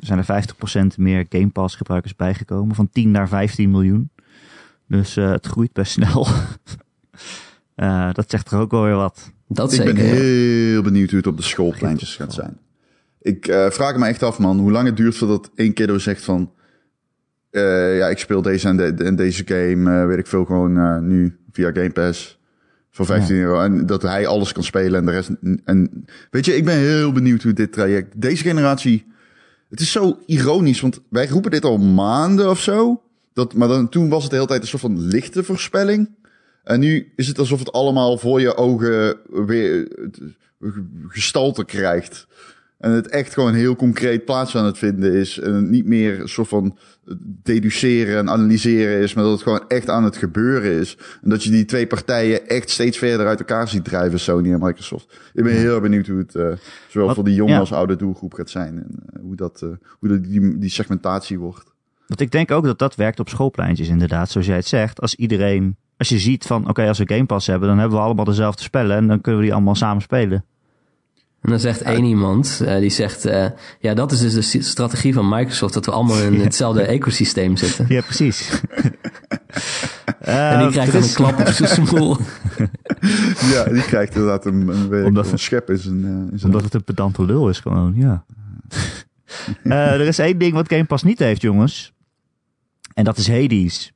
zijn 0.00 0.24
er 0.26 0.44
50% 0.84 0.86
meer 0.96 1.26
Game 1.28 1.48
Pass 1.48 1.76
gebruikers 1.76 2.16
bijgekomen. 2.16 2.74
Van 2.74 2.88
10 2.92 3.10
naar 3.10 3.28
15 3.28 3.70
miljoen. 3.70 4.10
Dus 4.88 5.14
het 5.14 5.46
groeit 5.46 5.72
best 5.72 5.92
snel. 5.92 6.26
dat 8.12 8.30
zegt 8.30 8.50
er 8.50 8.58
ook 8.58 8.70
wel 8.70 8.82
weer 8.82 8.96
wat. 8.96 9.32
Dat 9.48 9.72
ik 9.72 9.78
zeker, 9.78 9.94
ben 9.94 10.04
heel 10.04 10.82
benieuwd 10.82 11.08
hoe 11.08 11.18
het 11.18 11.26
op 11.26 11.36
de 11.36 11.42
schoolpleintjes 11.42 12.16
gaat 12.16 12.32
zijn. 12.32 12.58
Ik 13.24 13.48
uh, 13.48 13.70
vraag 13.70 13.96
me 13.96 14.06
echt 14.06 14.22
af, 14.22 14.38
man, 14.38 14.58
hoe 14.58 14.70
lang 14.70 14.86
het 14.86 14.96
duurt 14.96 15.16
voordat 15.16 15.50
één 15.54 15.72
kiddo 15.72 15.98
zegt 15.98 16.24
van... 16.24 16.52
eh, 17.50 17.96
ja, 17.98 18.08
ik 18.08 18.18
speel 18.18 18.42
deze 18.42 18.68
en, 18.68 18.76
de, 18.76 19.04
en 19.04 19.16
deze 19.16 19.42
game, 19.46 20.00
eh, 20.00 20.06
weet 20.06 20.18
ik 20.18 20.26
veel, 20.26 20.44
gewoon 20.44 20.78
eh, 20.78 20.98
nu 20.98 21.36
via 21.52 21.70
Game 21.72 21.90
Pass 21.90 22.38
voor 22.90 23.06
15 23.06 23.36
euro. 23.36 23.60
En 23.60 23.86
dat 23.86 24.02
hij 24.02 24.26
alles 24.26 24.52
kan 24.52 24.64
spelen 24.64 25.00
en 25.00 25.06
de 25.06 25.12
rest. 25.12 25.30
En 25.64 26.04
weet 26.30 26.44
je, 26.44 26.56
ik 26.56 26.64
ben 26.64 26.76
heel 26.76 27.12
benieuwd 27.12 27.42
hoe 27.42 27.52
dit 27.52 27.72
traject, 27.72 28.20
deze 28.20 28.42
generatie, 28.42 29.06
het 29.68 29.80
is 29.80 29.92
zo 29.92 30.18
ironisch, 30.26 30.80
want 30.80 31.00
wij 31.08 31.26
roepen 31.28 31.50
dit 31.50 31.64
al 31.64 31.78
maanden 31.78 32.50
of 32.50 32.60
zo. 32.60 33.02
Dat, 33.32 33.54
maar 33.54 33.68
dan, 33.68 33.88
toen 33.88 34.08
was 34.08 34.22
het 34.22 34.30
de 34.30 34.36
hele 34.36 34.48
tijd 34.48 34.62
een 34.62 34.68
soort 34.68 34.82
van 34.82 35.00
lichte 35.00 35.44
voorspelling. 35.44 36.10
En 36.64 36.80
nu 36.80 37.12
is 37.16 37.28
het 37.28 37.38
alsof 37.38 37.58
het 37.58 37.72
allemaal 37.72 38.18
voor 38.18 38.40
je 38.40 38.56
ogen 38.56 39.16
weer 39.46 39.88
eh, 39.92 40.68
gestalte 41.08 41.64
krijgt. 41.64 42.26
En 42.84 42.90
het 42.90 43.08
echt 43.08 43.32
gewoon 43.32 43.54
heel 43.54 43.76
concreet 43.76 44.24
plaats 44.24 44.56
aan 44.56 44.64
het 44.64 44.78
vinden 44.78 45.12
is. 45.12 45.38
En 45.38 45.70
niet 45.70 45.86
meer 45.86 46.20
een 46.20 46.28
soort 46.28 46.48
van 46.48 46.76
deduceren 47.42 48.18
en 48.18 48.30
analyseren 48.30 49.02
is. 49.02 49.14
Maar 49.14 49.24
dat 49.24 49.32
het 49.32 49.42
gewoon 49.42 49.64
echt 49.68 49.88
aan 49.88 50.04
het 50.04 50.16
gebeuren 50.16 50.72
is. 50.72 50.96
En 51.22 51.30
dat 51.30 51.44
je 51.44 51.50
die 51.50 51.64
twee 51.64 51.86
partijen 51.86 52.48
echt 52.48 52.70
steeds 52.70 52.98
verder 52.98 53.26
uit 53.26 53.38
elkaar 53.38 53.68
ziet 53.68 53.84
drijven, 53.84 54.20
Sony 54.20 54.52
en 54.52 54.58
Microsoft. 54.60 55.20
Ik 55.34 55.44
ben 55.44 55.52
heel 55.52 55.80
benieuwd 55.80 56.06
hoe 56.06 56.18
het 56.18 56.34
uh, 56.34 56.52
zowel 56.88 57.06
Wat- 57.06 57.14
voor 57.14 57.24
die 57.24 57.34
jonge 57.34 57.52
ja. 57.52 57.58
als 57.58 57.72
oude 57.72 57.96
doelgroep 57.96 58.34
gaat 58.34 58.50
zijn. 58.50 58.76
En 58.76 58.88
uh, 58.90 59.22
hoe 59.22 59.36
dat, 59.36 59.60
uh, 59.64 59.70
hoe 59.98 60.08
dat 60.08 60.24
die, 60.24 60.58
die 60.58 60.70
segmentatie 60.70 61.38
wordt. 61.38 61.72
Want 62.06 62.20
ik 62.20 62.30
denk 62.30 62.50
ook 62.50 62.64
dat 62.64 62.78
dat 62.78 62.94
werkt 62.94 63.20
op 63.20 63.28
schoolpleintjes 63.28 63.88
inderdaad, 63.88 64.30
zoals 64.30 64.46
jij 64.46 64.56
het 64.56 64.66
zegt. 64.66 65.00
Als 65.00 65.14
iedereen, 65.14 65.76
als 65.96 66.08
je 66.08 66.18
ziet 66.18 66.44
van, 66.44 66.68
oké, 66.68 66.88
als 66.88 66.98
we 66.98 67.08
Game 67.08 67.26
Pass 67.26 67.46
hebben, 67.46 67.68
dan 67.68 67.78
hebben 67.78 67.98
we 67.98 68.04
allemaal 68.04 68.24
dezelfde 68.24 68.62
spellen 68.62 68.96
en 68.96 69.06
dan 69.06 69.20
kunnen 69.20 69.40
we 69.40 69.46
die 69.46 69.54
allemaal 69.54 69.74
samen 69.74 70.02
spelen. 70.02 70.44
En 71.44 71.50
dan 71.50 71.60
zegt 71.60 71.82
één 71.82 72.04
iemand, 72.04 72.60
uh, 72.62 72.78
die 72.78 72.90
zegt, 72.90 73.26
uh, 73.26 73.46
ja, 73.78 73.94
dat 73.94 74.12
is 74.12 74.20
dus 74.32 74.50
de 74.50 74.62
strategie 74.62 75.14
van 75.14 75.28
Microsoft, 75.28 75.74
dat 75.74 75.86
we 75.86 75.92
allemaal 75.92 76.18
in 76.22 76.40
hetzelfde 76.40 76.82
ecosysteem 76.96 77.56
zitten. 77.56 77.86
Ja, 77.88 78.00
precies. 78.00 78.50
en 80.20 80.58
die 80.58 80.66
Eh, 80.66 80.68
krijgt 80.70 80.92
dan 80.92 81.02
is- 81.02 81.08
een 81.08 81.14
klap 81.14 81.38
op 81.40 81.46
zijn 81.46 81.68
smoel. 81.86 82.16
ja, 83.52 83.64
die 83.64 83.82
krijgt 83.82 84.14
inderdaad 84.14 84.46
een, 84.46 84.68
een, 84.68 85.04
Omdat- 85.04 85.32
een 85.32 85.38
schep 85.38 85.70
in 85.70 85.78
zijn, 85.78 85.98
uh, 85.98 86.08
in 86.08 86.38
zijn 86.38 86.44
Omdat 86.52 86.62
het 86.64 86.74
een 86.74 86.84
pedante 86.84 87.24
lul 87.24 87.48
is 87.48 87.58
gewoon, 87.60 87.92
ja. 87.96 88.24
Eh, 89.62 89.92
er 89.92 90.00
is 90.00 90.18
één 90.18 90.38
ding 90.38 90.52
wat 90.52 90.68
Game 90.68 90.84
Pass 90.84 91.02
niet 91.02 91.18
heeft, 91.18 91.40
jongens. 91.42 91.92
En 92.94 93.04
dat 93.04 93.16
is 93.18 93.28
Hades. 93.28 93.92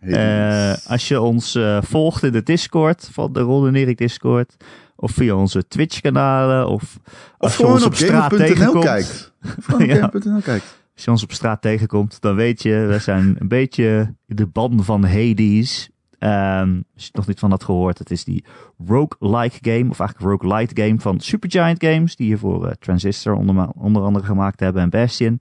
Eh, 0.00 0.72
als 0.86 1.08
je 1.08 1.20
ons 1.20 1.54
eh, 1.54 1.78
volgt 1.82 2.22
in 2.22 2.32
de 2.32 2.42
Discord 2.42 3.08
van 3.12 3.32
de 3.32 3.40
Ron 3.40 3.66
en 3.66 3.74
Erik 3.74 3.98
Discord. 3.98 4.56
Of 4.96 5.10
via 5.12 5.34
onze 5.34 5.66
Twitch 5.68 6.00
kanalen. 6.00 6.68
Of 6.68 6.98
als 7.38 7.52
Of 7.52 7.58
je 7.58 7.64
ons 7.66 7.72
gewoon 7.72 7.80
op 7.80 7.86
op 7.86 7.94
straat 7.94 8.30
tegenkomt. 8.36 8.84
kijkt. 8.84 9.32
Of 9.72 9.84
Ja. 9.86 10.08
kijkt. 10.42 10.82
Als 10.94 11.04
je 11.04 11.10
ons 11.10 11.22
op 11.22 11.32
straat 11.32 11.62
tegenkomt, 11.62 12.20
dan 12.20 12.34
weet 12.34 12.62
je, 12.62 12.86
we 12.88 12.98
zijn 12.98 13.36
een 13.38 13.48
beetje 13.48 14.14
de 14.26 14.46
ban 14.46 14.84
van 14.84 15.04
Hades. 15.04 15.90
Ehm, 16.18 16.68
als 16.94 17.02
je 17.02 17.06
het 17.06 17.14
nog 17.16 17.26
niet 17.26 17.38
van 17.38 17.50
had 17.50 17.64
gehoord, 17.64 17.98
het 17.98 18.10
is 18.10 18.24
die 18.24 18.44
roguelike 18.86 19.58
game, 19.70 19.90
of 19.90 20.00
eigenlijk 20.00 20.20
roguelite 20.42 20.82
game 20.82 21.00
van 21.00 21.20
Supergiant 21.20 21.84
Games, 21.84 22.16
die 22.16 22.26
hiervoor 22.26 22.66
eh, 22.66 22.72
Transistor 22.78 23.34
onder, 23.34 23.68
onder 23.68 24.02
andere 24.02 24.24
gemaakt 24.24 24.60
hebben 24.60 24.82
en 24.82 24.90
Bastion. 24.90 25.38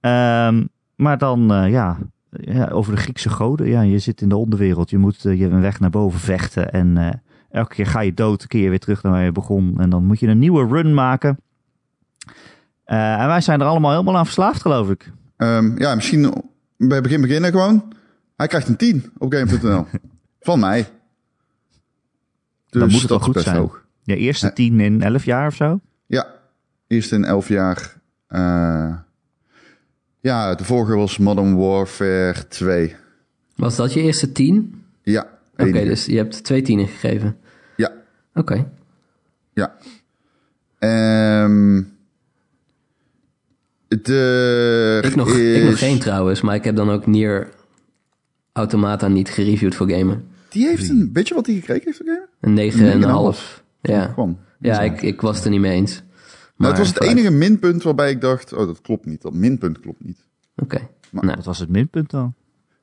Ehm, 0.00 0.64
maar 0.96 1.18
dan, 1.18 1.52
eh, 1.52 1.70
ja, 1.70 1.98
ja, 2.30 2.66
over 2.68 2.94
de 2.94 3.00
Griekse 3.00 3.30
goden. 3.30 3.68
Ja, 3.68 3.80
je 3.80 3.98
zit 3.98 4.20
in 4.20 4.28
de 4.28 4.36
onderwereld, 4.36 4.90
je 4.90 4.98
moet 4.98 5.24
eh, 5.24 5.38
je 5.38 5.46
een 5.46 5.60
weg 5.60 5.80
naar 5.80 5.90
boven 5.90 6.20
vechten 6.20 6.72
en 6.72 7.22
elke 7.58 7.74
keer 7.74 7.86
ga 7.86 8.00
je 8.00 8.14
dood, 8.14 8.46
keer 8.46 8.62
je 8.62 8.68
weer 8.68 8.78
terug 8.78 9.02
naar 9.02 9.12
waar 9.12 9.24
je 9.24 9.32
begon. 9.32 9.74
En 9.80 9.90
dan 9.90 10.04
moet 10.04 10.20
je 10.20 10.26
een 10.26 10.38
nieuwe 10.38 10.66
run 10.66 10.94
maken. 10.94 11.38
Eh, 12.84 13.20
en 13.20 13.26
wij 13.26 13.40
zijn 13.40 13.60
er 13.60 13.66
allemaal 13.66 13.90
helemaal 13.90 14.16
aan 14.16 14.24
verslaafd, 14.24 14.60
geloof 14.60 14.90
ik. 14.90 15.12
Um, 15.36 15.78
ja, 15.78 15.94
misschien 15.94 16.32
bij 16.76 17.00
begin 17.00 17.20
beginnen 17.20 17.50
gewoon. 17.50 17.92
Hij 18.36 18.46
krijgt 18.46 18.68
een 18.68 18.76
10 18.76 19.12
op 19.18 19.32
game.nl. 19.32 19.86
Van 20.40 20.60
mij. 20.60 20.86
Dus 22.70 22.80
Dan 22.80 22.90
moet 22.90 23.00
het 23.00 23.08
wel 23.08 23.18
dat 23.18 23.26
goed 23.26 23.40
zijn. 23.42 23.56
hoog. 23.56 23.84
Ja, 24.02 24.14
eerste 24.14 24.46
Ja. 24.46 24.52
tien 24.52 24.80
in 24.80 25.02
elf 25.02 25.24
jaar 25.24 25.46
of 25.46 25.54
zo. 25.54 25.80
Ja, 26.06 26.26
eerst 26.86 27.12
in 27.12 27.24
11 27.24 27.48
jaar. 27.48 27.96
Uh, 28.28 28.94
ja, 30.20 30.54
de 30.54 30.64
vorige 30.64 30.96
was 30.96 31.18
Modern 31.18 31.56
Warfare 31.56 32.48
2. 32.48 32.94
Was 33.56 33.76
dat 33.76 33.92
je 33.92 34.00
eerste 34.00 34.32
tien? 34.32 34.82
Ja. 35.02 35.26
Oké, 35.56 35.72
dus 35.72 36.06
je 36.06 36.16
hebt 36.16 36.44
twee 36.44 36.62
tienen 36.62 36.86
gegeven. 36.88 37.36
Oké. 38.38 38.70
ja. 39.52 39.76
Um, 41.44 41.96
de 43.88 45.00
Ik, 45.04 45.14
nog, 45.14 45.28
is... 45.28 45.56
ik 45.56 45.64
nog 45.64 45.78
geen 45.78 45.98
trouwens, 45.98 46.40
maar 46.40 46.54
ik 46.54 46.64
heb 46.64 46.76
dan 46.76 46.90
ook 46.90 47.06
Nier 47.06 47.48
Automata 48.52 49.08
niet 49.08 49.28
gereviewd 49.28 49.74
voor 49.74 49.90
gamen. 49.90 50.26
Die 50.48 50.66
heeft 50.66 50.88
een... 50.88 51.10
Weet 51.12 51.28
je 51.28 51.34
wat 51.34 51.46
hij 51.46 51.54
gekregen 51.54 51.84
heeft 51.84 51.96
voor 51.96 52.06
gamen? 52.06 52.28
Een 52.40 52.52
negen 52.54 52.90
en 52.90 53.02
een 53.02 53.08
half. 53.08 53.62
Ja, 53.80 54.06
Gewoon. 54.08 54.38
ja 54.60 54.80
ik, 54.80 55.02
ik 55.02 55.20
was 55.20 55.36
het 55.36 55.44
er 55.44 55.50
niet 55.50 55.60
mee 55.60 55.72
eens. 55.72 55.92
Nou, 55.94 56.04
Maar 56.56 56.68
het 56.68 56.78
was 56.78 56.88
het 56.88 56.96
vooruit. 56.96 57.18
enige 57.18 57.32
minpunt 57.34 57.82
waarbij 57.82 58.10
ik 58.10 58.20
dacht... 58.20 58.52
Oh, 58.52 58.66
dat 58.66 58.80
klopt 58.80 59.06
niet. 59.06 59.22
Dat 59.22 59.32
minpunt 59.34 59.80
klopt 59.80 60.04
niet. 60.04 60.18
Oké. 60.56 60.88
Maar- 61.10 61.24
Nou, 61.24 61.36
Wat 61.36 61.44
was 61.44 61.58
het 61.58 61.68
minpunt 61.68 62.10
dan? 62.10 62.34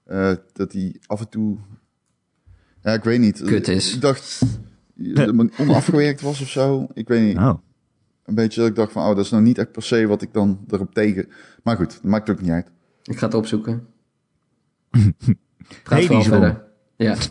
Uh, 0.08 0.32
dat 0.54 0.74
hij 0.74 0.96
af 1.06 1.20
en 1.20 1.30
toe... 1.30 1.58
Ja, 2.82 2.94
ik 2.94 3.04
weet 3.04 3.20
niet. 3.20 3.42
Kut 3.44 3.68
is. 3.68 3.94
Ik 3.96 4.02
dacht... 4.02 4.42
onafgewerkt 5.58 6.22
was 6.22 6.42
of 6.42 6.50
zo. 6.50 6.88
Ik 6.94 7.08
weet 7.08 7.22
niet. 7.22 7.38
Oh, 7.38 7.54
Een 8.26 8.36
beetje 8.36 8.60
dat 8.60 8.70
ik 8.70 8.76
dacht 8.76 8.92
van... 8.92 9.02
Oh, 9.10 9.16
dat 9.16 9.26
is 9.26 9.32
nou 9.32 9.44
niet 9.44 9.58
echt 9.58 9.72
per 9.72 9.84
se 9.84 10.08
wat 10.08 10.22
ik 10.22 10.34
dan 10.34 10.60
erop 10.70 10.94
tegen... 10.94 11.28
Maar 11.64 11.76
goed, 11.76 11.94
dat 11.94 12.04
maakt 12.04 12.30
ook 12.30 12.42
niet 12.42 12.52
uit. 12.52 12.68
ik 13.04 13.18
ga 13.18 13.26
het 13.26 13.36
opzoeken. 13.36 13.88
Ga 15.84 16.02
Hades, 16.02 16.28
verder. 16.28 16.64
Ja. 16.96 17.16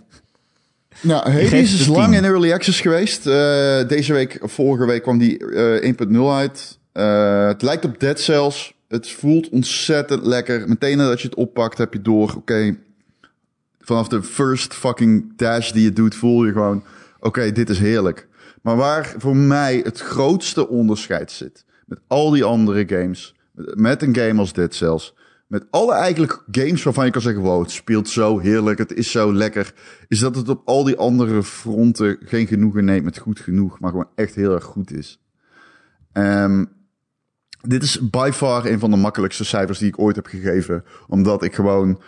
Nou, 1.01 1.31
Hades 1.31 1.51
het 1.51 1.81
is 1.81 1.87
lang 1.87 2.09
10. 2.09 2.15
in 2.15 2.25
early 2.25 2.53
access 2.53 2.81
geweest. 2.81 3.27
Uh, 3.27 3.89
deze 3.89 4.12
week, 4.12 4.39
vorige 4.43 4.87
week 4.87 5.03
kwam 5.03 5.19
die 5.19 5.39
uh, 5.39 5.95
1.0 6.11 6.19
uit. 6.19 6.79
Uh, 6.93 7.47
het 7.47 7.62
lijkt 7.62 7.85
op 7.85 8.01
Dead 8.01 8.21
Cells. 8.21 8.75
Het 8.89 9.11
voelt 9.11 9.49
ontzettend 9.49 10.27
lekker. 10.27 10.69
Meteen 10.69 10.97
nadat 10.97 11.21
je 11.21 11.29
het 11.29 11.37
oppakt, 11.37 11.79
heb 11.79 11.93
je 11.93 12.03
door. 12.03 12.29
Oké, 12.29 12.37
okay, 12.37 12.79
vanaf 13.81 14.09
de 14.09 14.23
first 14.23 14.75
fucking 14.75 15.33
dash 15.37 15.71
die 15.71 15.83
je 15.83 15.93
doet, 15.93 16.15
voel 16.15 16.45
je 16.45 16.53
gewoon... 16.53 16.83
Oké, 17.25 17.53
dit 17.53 17.70
is 17.70 17.79
heerlijk. 17.79 18.29
Maar 18.62 18.77
waar 18.77 19.14
voor 19.18 19.37
mij 19.37 19.81
het 19.85 20.01
grootste 20.01 20.68
onderscheid 20.68 21.31
zit... 21.31 21.64
met 21.87 22.01
al 22.07 22.31
die 22.31 22.45
andere 22.45 22.85
games... 22.89 23.35
met 23.75 24.03
een 24.03 24.16
game 24.16 24.41
als 24.41 24.53
Dead 24.53 24.75
Cells... 24.75 25.14
met 25.47 25.66
alle 25.70 25.95
eigenlijk 25.95 26.45
games 26.51 26.83
waarvan 26.83 27.05
je 27.05 27.11
kan 27.11 27.22
zeggen... 27.22 27.43
wow, 27.43 27.62
het 27.62 27.70
speelt 27.70 28.09
zo 28.09 28.39
heerlijk, 28.39 28.79
het 28.79 28.93
is 28.93 29.11
zo 29.11 29.35
lekker... 29.35 29.75
is 30.09 30.18
dat 30.18 30.37
het 30.37 30.49
op 30.49 30.62
al 30.64 30.85
die 30.85 30.97
andere 30.97 31.43
fronten 31.43 32.16
geen 32.20 32.47
genoegen 32.47 32.85
neemt 32.85 33.05
met 33.05 33.18
goed 33.18 33.41
genoeg... 33.41 33.81
maar 33.81 33.91
gewoon 33.91 34.11
echt 34.14 34.35
heel 34.35 34.55
erg 34.55 34.64
goed 34.64 34.93
is. 34.93 35.22
Um, 36.12 36.68
dit 37.61 37.83
is 37.83 38.11
by 38.11 38.31
far 38.33 38.66
een 38.66 38.79
van 38.79 38.91
de 38.91 38.97
makkelijkste 38.97 39.45
cijfers 39.45 39.79
die 39.79 39.89
ik 39.89 39.99
ooit 39.99 40.16
heb 40.16 40.27
gegeven. 40.27 40.85
Omdat 41.07 41.43
ik 41.43 41.55
gewoon... 41.55 42.01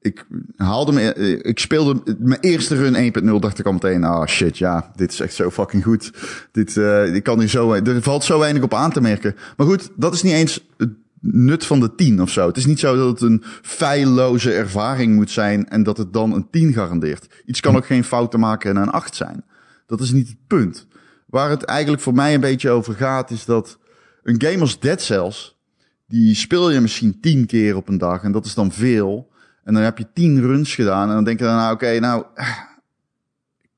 Ik 0.00 0.26
haalde 0.56 0.92
me... 0.92 1.14
Ik 1.42 1.58
speelde 1.58 2.16
mijn 2.18 2.40
eerste 2.40 2.74
run 2.74 3.12
1.0 3.34 3.40
dacht 3.40 3.58
ik 3.58 3.66
al 3.66 3.72
meteen... 3.72 4.04
Ah 4.04 4.26
shit, 4.26 4.58
ja, 4.58 4.92
dit 4.96 5.12
is 5.12 5.20
echt 5.20 5.34
zo 5.34 5.50
fucking 5.50 5.84
goed. 5.84 6.12
Dit, 6.52 6.76
uh, 6.76 7.14
ik 7.14 7.22
kan 7.22 7.38
hier 7.38 7.48
zo... 7.48 7.72
Er 7.72 8.02
valt 8.02 8.24
zo 8.24 8.38
weinig 8.38 8.62
op 8.62 8.74
aan 8.74 8.92
te 8.92 9.00
merken. 9.00 9.36
Maar 9.56 9.66
goed, 9.66 9.90
dat 9.96 10.14
is 10.14 10.22
niet 10.22 10.32
eens 10.32 10.66
het 10.76 10.90
nut 11.20 11.66
van 11.66 11.80
de 11.80 11.94
10 11.94 12.22
of 12.22 12.30
zo. 12.30 12.46
Het 12.46 12.56
is 12.56 12.66
niet 12.66 12.78
zo 12.78 12.96
dat 12.96 13.20
het 13.20 13.30
een 13.30 13.42
feilloze 13.62 14.52
ervaring 14.52 15.14
moet 15.14 15.30
zijn... 15.30 15.68
en 15.68 15.82
dat 15.82 15.96
het 15.96 16.12
dan 16.12 16.32
een 16.32 16.50
10 16.50 16.72
garandeert. 16.72 17.42
Iets 17.44 17.60
kan 17.60 17.76
ook 17.76 17.86
geen 17.86 18.04
fouten 18.04 18.40
maken 18.40 18.70
en 18.70 18.82
een 18.82 18.90
8 18.90 19.14
zijn. 19.14 19.44
Dat 19.86 20.00
is 20.00 20.12
niet 20.12 20.28
het 20.28 20.46
punt. 20.46 20.86
Waar 21.26 21.50
het 21.50 21.62
eigenlijk 21.62 22.02
voor 22.02 22.14
mij 22.14 22.34
een 22.34 22.40
beetje 22.40 22.70
over 22.70 22.94
gaat... 22.94 23.30
is 23.30 23.44
dat 23.44 23.78
een 24.22 24.42
game 24.42 24.60
als 24.60 24.80
Dead 24.80 25.02
Cells... 25.02 25.58
die 26.06 26.34
speel 26.34 26.70
je 26.70 26.80
misschien 26.80 27.20
10 27.20 27.46
keer 27.46 27.76
op 27.76 27.88
een 27.88 27.98
dag... 27.98 28.22
en 28.22 28.32
dat 28.32 28.46
is 28.46 28.54
dan 28.54 28.72
veel... 28.72 29.27
En 29.68 29.74
dan 29.74 29.82
heb 29.82 29.98
je 29.98 30.06
tien 30.14 30.40
runs 30.40 30.74
gedaan. 30.74 31.08
En 31.08 31.14
dan 31.14 31.24
denk 31.24 31.38
je 31.38 31.44
nou 31.44 31.74
oké, 31.74 31.98
nou... 31.98 32.24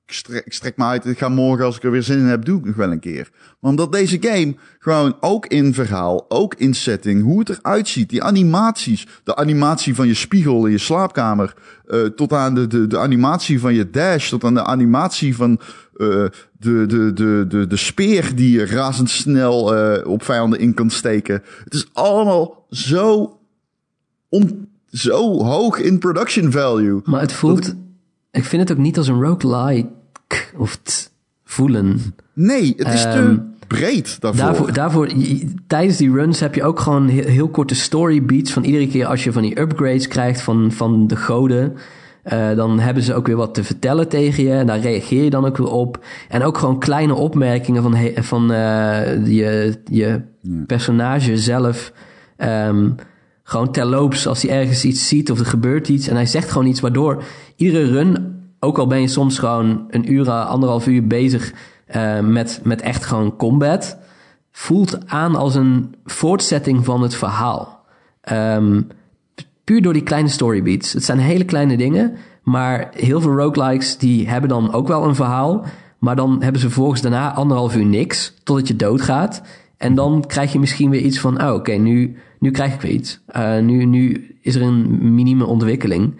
Ik 0.06 0.16
strek, 0.16 0.46
ik 0.46 0.52
strek 0.52 0.76
me 0.76 0.84
uit. 0.84 1.06
Ik 1.06 1.18
ga 1.18 1.28
morgen, 1.28 1.64
als 1.64 1.76
ik 1.76 1.82
er 1.82 1.90
weer 1.90 2.02
zin 2.02 2.18
in 2.18 2.24
heb, 2.24 2.44
doe 2.44 2.58
ik 2.58 2.64
nog 2.64 2.76
wel 2.76 2.90
een 2.90 3.00
keer. 3.00 3.30
Maar 3.60 3.70
omdat 3.70 3.92
deze 3.92 4.16
game 4.20 4.54
gewoon 4.78 5.16
ook 5.20 5.46
in 5.46 5.74
verhaal, 5.74 6.24
ook 6.28 6.54
in 6.54 6.74
setting, 6.74 7.22
hoe 7.22 7.38
het 7.38 7.48
eruit 7.48 7.88
ziet, 7.88 8.08
die 8.08 8.22
animaties, 8.22 9.06
de 9.24 9.36
animatie 9.36 9.94
van 9.94 10.06
je 10.06 10.14
spiegel 10.14 10.66
in 10.66 10.72
je 10.72 10.78
slaapkamer, 10.78 11.54
uh, 11.86 12.06
tot 12.06 12.32
aan 12.32 12.54
de, 12.54 12.66
de, 12.66 12.86
de 12.86 12.98
animatie 12.98 13.60
van 13.60 13.74
je 13.74 13.90
dash, 13.90 14.28
tot 14.28 14.44
aan 14.44 14.54
de 14.54 14.64
animatie 14.64 15.36
van 15.36 15.50
uh, 15.96 16.08
de, 16.58 16.86
de, 16.86 17.12
de, 17.12 17.44
de, 17.48 17.66
de 17.66 17.76
speer 17.76 18.34
die 18.34 18.58
je 18.58 18.66
razendsnel 18.66 19.76
uh, 19.76 20.06
op 20.06 20.22
vijanden 20.22 20.58
in 20.58 20.74
kan 20.74 20.90
steken. 20.90 21.42
Het 21.64 21.74
is 21.74 21.88
allemaal 21.92 22.66
zo 22.70 23.38
on 24.28 24.69
zo 24.90 25.42
hoog 25.44 25.78
in 25.78 25.98
production 25.98 26.50
value. 26.50 27.00
Maar 27.04 27.20
het 27.20 27.32
voelt... 27.32 27.66
Ik... 27.68 27.74
ik 28.30 28.44
vind 28.44 28.62
het 28.68 28.78
ook 28.78 28.82
niet 28.84 28.98
als 28.98 29.08
een 29.08 29.22
roguelike. 29.22 29.88
Of 30.56 30.76
t, 30.82 31.12
voelen. 31.44 32.00
Nee, 32.34 32.74
het 32.76 32.92
is 32.92 33.02
te 33.02 33.08
Ehm, 33.08 33.36
breed 33.66 34.20
daarvoor. 34.20 34.44
Daarvoor, 34.44 34.72
daarvoor, 34.72 35.08
je- 35.16 35.54
tijdens 35.66 35.96
die 35.96 36.12
runs 36.12 36.40
heb 36.40 36.54
je 36.54 36.62
ook 36.64 36.80
gewoon 36.80 37.08
heel, 37.08 37.24
heel 37.24 37.48
korte 37.48 37.74
story 37.74 38.24
beats 38.24 38.52
van 38.52 38.64
iedere 38.64 38.88
keer 38.88 39.06
als 39.06 39.24
je 39.24 39.32
van 39.32 39.42
die 39.42 39.60
upgrades 39.60 40.08
krijgt 40.08 40.40
van, 40.42 40.72
van 40.72 41.06
de 41.06 41.16
goden. 41.16 41.74
eh, 42.22 42.56
dan 42.56 42.78
hebben 42.78 43.02
ze 43.02 43.14
ook 43.14 43.26
weer 43.26 43.36
wat 43.36 43.54
te 43.54 43.64
vertellen 43.64 44.08
tegen 44.08 44.42
je. 44.44 44.50
En 44.52 44.66
daar 44.66 44.80
reageer 44.80 45.24
je 45.24 45.30
dan 45.30 45.44
ook 45.44 45.56
weer 45.56 45.70
op. 45.70 46.04
En 46.28 46.42
ook 46.42 46.58
gewoon 46.58 46.78
kleine 46.78 47.14
opmerkingen 47.14 47.82
van, 47.82 47.96
van 48.22 48.52
eh, 48.52 49.26
je, 49.26 49.74
je 49.90 50.20
personage 50.66 51.36
zelf. 51.36 51.92
Ehm, 52.36 52.90
gewoon 53.50 53.72
terloops 53.72 54.26
als 54.26 54.42
hij 54.42 54.60
ergens 54.60 54.84
iets 54.84 55.08
ziet 55.08 55.30
of 55.30 55.38
er 55.38 55.46
gebeurt 55.46 55.88
iets. 55.88 56.08
En 56.08 56.14
hij 56.14 56.26
zegt 56.26 56.50
gewoon 56.50 56.66
iets 56.66 56.80
waardoor 56.80 57.22
iedere 57.56 57.86
run, 57.86 58.42
ook 58.60 58.78
al 58.78 58.86
ben 58.86 59.00
je 59.00 59.08
soms 59.08 59.38
gewoon 59.38 59.84
een 59.88 60.12
uur, 60.12 60.30
anderhalf 60.30 60.86
uur 60.86 61.06
bezig 61.06 61.52
eh, 61.86 62.20
met, 62.20 62.60
met 62.64 62.80
echt 62.80 63.04
gewoon 63.04 63.36
combat, 63.36 63.98
voelt 64.52 65.06
aan 65.06 65.36
als 65.36 65.54
een 65.54 65.94
voortzetting 66.04 66.84
van 66.84 67.02
het 67.02 67.14
verhaal. 67.14 67.84
Ehm, 68.20 68.82
puur 69.64 69.82
door 69.82 69.92
die 69.92 70.02
kleine 70.02 70.28
storybeats. 70.28 70.92
Het 70.92 71.04
zijn 71.04 71.18
hele 71.18 71.44
kleine 71.44 71.76
dingen, 71.76 72.16
maar 72.42 72.88
heel 72.92 73.20
veel 73.20 73.36
roguelikes 73.36 73.98
die 73.98 74.28
hebben 74.28 74.48
dan 74.48 74.72
ook 74.72 74.88
wel 74.88 75.04
een 75.04 75.14
verhaal. 75.14 75.64
Maar 75.98 76.16
dan 76.16 76.42
hebben 76.42 76.60
ze 76.60 76.66
vervolgens 76.66 77.00
daarna 77.00 77.34
anderhalf 77.34 77.76
uur 77.76 77.86
niks, 77.86 78.34
totdat 78.42 78.68
je 78.68 78.76
doodgaat. 78.76 79.42
En 79.76 79.94
dan 79.94 80.24
krijg 80.26 80.52
je 80.52 80.58
misschien 80.58 80.90
weer 80.90 81.00
iets 81.00 81.20
van, 81.20 81.42
oh 81.42 81.54
oké, 81.54 81.72
nu, 81.72 82.16
nu 82.40 82.50
krijg 82.50 82.74
ik 82.74 82.80
weer 82.80 82.92
iets. 82.92 83.20
Eh, 83.26 83.58
nu, 83.58 83.84
nu 83.84 84.34
is 84.42 84.54
er 84.54 84.62
een 84.62 85.14
minieme 85.14 85.44
ontwikkeling. 85.44 86.14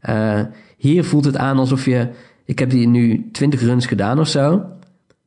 Eh, 0.00 0.40
hier 0.76 1.04
voelt 1.04 1.24
het 1.24 1.36
aan 1.36 1.58
alsof 1.58 1.84
je, 1.84 2.08
ik 2.44 2.58
heb 2.58 2.70
die 2.70 2.88
nu 2.88 3.28
20 3.32 3.60
runs 3.60 3.86
gedaan 3.86 4.18
of 4.18 4.28
zo. 4.28 4.64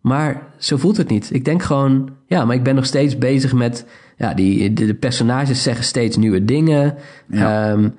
Maar 0.01 0.47
zo 0.57 0.77
voelt 0.77 0.97
het 0.97 1.09
niet. 1.09 1.33
Ik 1.33 1.45
denk 1.45 1.63
gewoon, 1.63 2.09
ja, 2.27 2.45
maar 2.45 2.55
ik 2.55 2.63
ben 2.63 2.75
nog 2.75 2.85
steeds 2.85 3.17
bezig 3.17 3.53
met, 3.53 3.85
ja, 4.17 4.33
die, 4.33 4.73
de, 4.73 4.85
de 4.85 4.93
personages 4.93 5.63
zeggen 5.63 5.85
steeds 5.85 6.17
nieuwe 6.17 6.45
dingen. 6.45 6.95
Ja. 7.27 7.69
Ehm, 7.71 7.89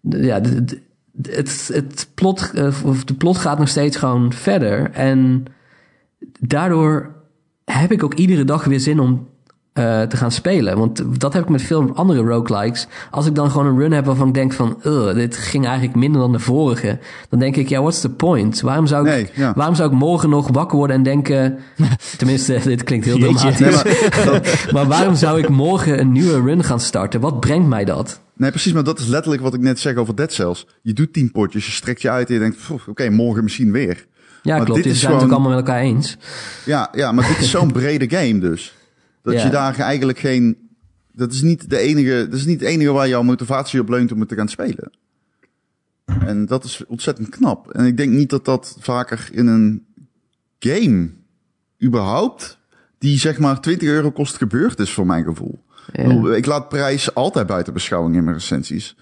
ja, 0.00 0.40
d- 0.40 0.68
d- 0.68 0.80
het, 1.22 1.70
het 1.72 2.08
plot, 2.14 2.50
eh, 2.54 2.84
of 2.84 3.04
de 3.04 3.14
plot 3.14 3.38
gaat 3.38 3.58
nog 3.58 3.68
steeds 3.68 3.96
gewoon 3.96 4.32
verder. 4.32 4.90
En 4.90 5.44
daardoor 6.40 7.14
heb 7.64 7.92
ik 7.92 8.02
ook 8.02 8.14
iedere 8.14 8.44
dag 8.44 8.64
weer 8.64 8.80
zin 8.80 9.00
om 9.00 9.28
eh, 9.78 10.02
te 10.02 10.16
gaan 10.16 10.32
spelen. 10.32 10.78
Want 10.78 11.20
dat 11.20 11.32
heb 11.32 11.42
ik 11.42 11.48
met 11.48 11.62
veel 11.62 11.90
andere 11.94 12.22
roguelikes. 12.22 12.86
Als 13.10 13.26
ik 13.26 13.34
dan 13.34 13.50
gewoon 13.50 13.66
een 13.66 13.78
run 13.78 13.92
heb 13.92 14.04
waarvan 14.04 14.28
ik 14.28 14.34
denk 14.34 14.52
van... 14.52 14.78
"Ugh, 14.86 15.14
dit 15.14 15.36
ging 15.36 15.66
eigenlijk 15.66 15.96
minder 15.96 16.20
dan 16.20 16.32
de 16.32 16.38
vorige. 16.38 16.98
Dan 17.28 17.38
denk 17.38 17.56
ik, 17.56 17.68
ja, 17.68 17.80
what's 17.80 18.00
the 18.00 18.08
point? 18.10 18.60
Waarom 18.60 18.86
zou 18.86 19.06
ik, 19.08 19.12
Nee, 19.12 19.28
ja. 19.34 19.52
waarom 19.56 19.74
zou 19.74 19.92
ik 19.92 19.98
morgen 19.98 20.28
nog 20.30 20.48
wakker 20.52 20.78
worden 20.78 20.96
en 20.96 21.02
denken... 21.02 21.58
Tenminste, 22.18 22.60
dit 22.64 22.82
klinkt 22.84 23.06
heel 23.06 23.18
dramatisch. 23.18 23.58
Nee, 23.58 23.72
maar, 24.72 24.86
waarom 24.86 25.14
zou 25.14 25.38
ik 25.38 25.48
morgen 25.48 26.00
een 26.00 26.12
nieuwe 26.12 26.40
run 26.42 26.64
gaan 26.64 26.80
starten? 26.80 27.20
Wat 27.20 27.40
brengt 27.40 27.68
mij 27.68 27.84
dat? 27.84 28.20
nee, 28.34 28.50
precies, 28.50 28.72
maar 28.72 28.84
dat 28.84 28.98
is 28.98 29.06
letterlijk 29.06 29.42
wat 29.42 29.54
ik 29.54 29.60
net 29.60 29.78
zeg 29.78 29.94
over 29.96 30.14
Dead 30.16 30.32
Cells. 30.32 30.66
Je 30.82 30.92
doet 30.92 31.12
tien 31.12 31.30
potjes, 31.32 31.66
je 31.66 31.72
strekt 31.72 32.02
je 32.02 32.10
uit 32.10 32.28
en 32.28 32.34
je 32.34 32.40
denkt, 32.40 32.56
"Pff, 32.56 32.88
oké, 32.88 33.10
morgen 33.10 33.42
misschien 33.44 33.72
weer. 33.72 34.06
Ja, 34.42 34.56
Maar 34.56 34.64
klopt. 34.64 34.74
dit 34.74 34.82
Die 34.84 34.92
is 34.92 35.00
zijn 35.00 35.14
het 35.14 35.22
ook 35.22 35.30
allemaal 35.30 35.48
met 35.50 35.58
elkaar 35.58 35.80
eens. 35.80 36.16
Ja, 36.64 36.88
ja 36.92 37.12
maar 37.12 37.26
dit 37.26 37.38
is 37.38 37.50
zo'n 37.50 37.72
brede 37.72 38.10
game 38.16 38.38
dus. 38.38 38.76
Dat 39.22 39.34
Ja. 39.34 39.44
je 39.44 39.50
daar 39.50 39.78
eigenlijk 39.78 40.18
geen... 40.18 40.68
Dat 41.12 41.32
is, 41.32 41.42
niet 41.42 41.70
de 41.70 41.78
enige, 41.78 42.26
dat 42.30 42.38
is 42.38 42.44
niet 42.44 42.60
het 42.60 42.68
enige 42.68 42.90
waar 42.90 43.08
jouw 43.08 43.22
motivatie 43.22 43.80
op 43.80 43.88
leunt 43.88 44.12
om 44.12 44.20
het 44.20 44.28
te 44.28 44.34
gaan 44.34 44.48
spelen. 44.48 44.90
En 46.04 46.46
dat 46.46 46.64
is 46.64 46.84
ontzettend 46.86 47.28
knap. 47.28 47.70
En 47.70 47.84
ik 47.84 47.96
denk 47.96 48.12
niet 48.12 48.30
dat 48.30 48.44
dat 48.44 48.76
vaker 48.80 49.28
in 49.32 49.46
een 49.46 49.86
game 50.58 51.10
überhaupt... 51.82 52.58
die 52.98 53.18
zeg 53.18 53.38
maar 53.38 53.60
20 53.60 53.88
euro 53.88 54.10
kost 54.10 54.36
gebeurd 54.36 54.78
is 54.78 54.92
voor 54.92 55.06
mijn 55.06 55.24
gevoel. 55.24 55.62
Ik 56.34 56.46
laat 56.46 56.68
prijs 56.68 57.14
altijd 57.14 57.46
buiten 57.46 57.72
beschouwing 57.72 58.16
in 58.16 58.24
mijn 58.24 58.36
recensies. 58.36 58.96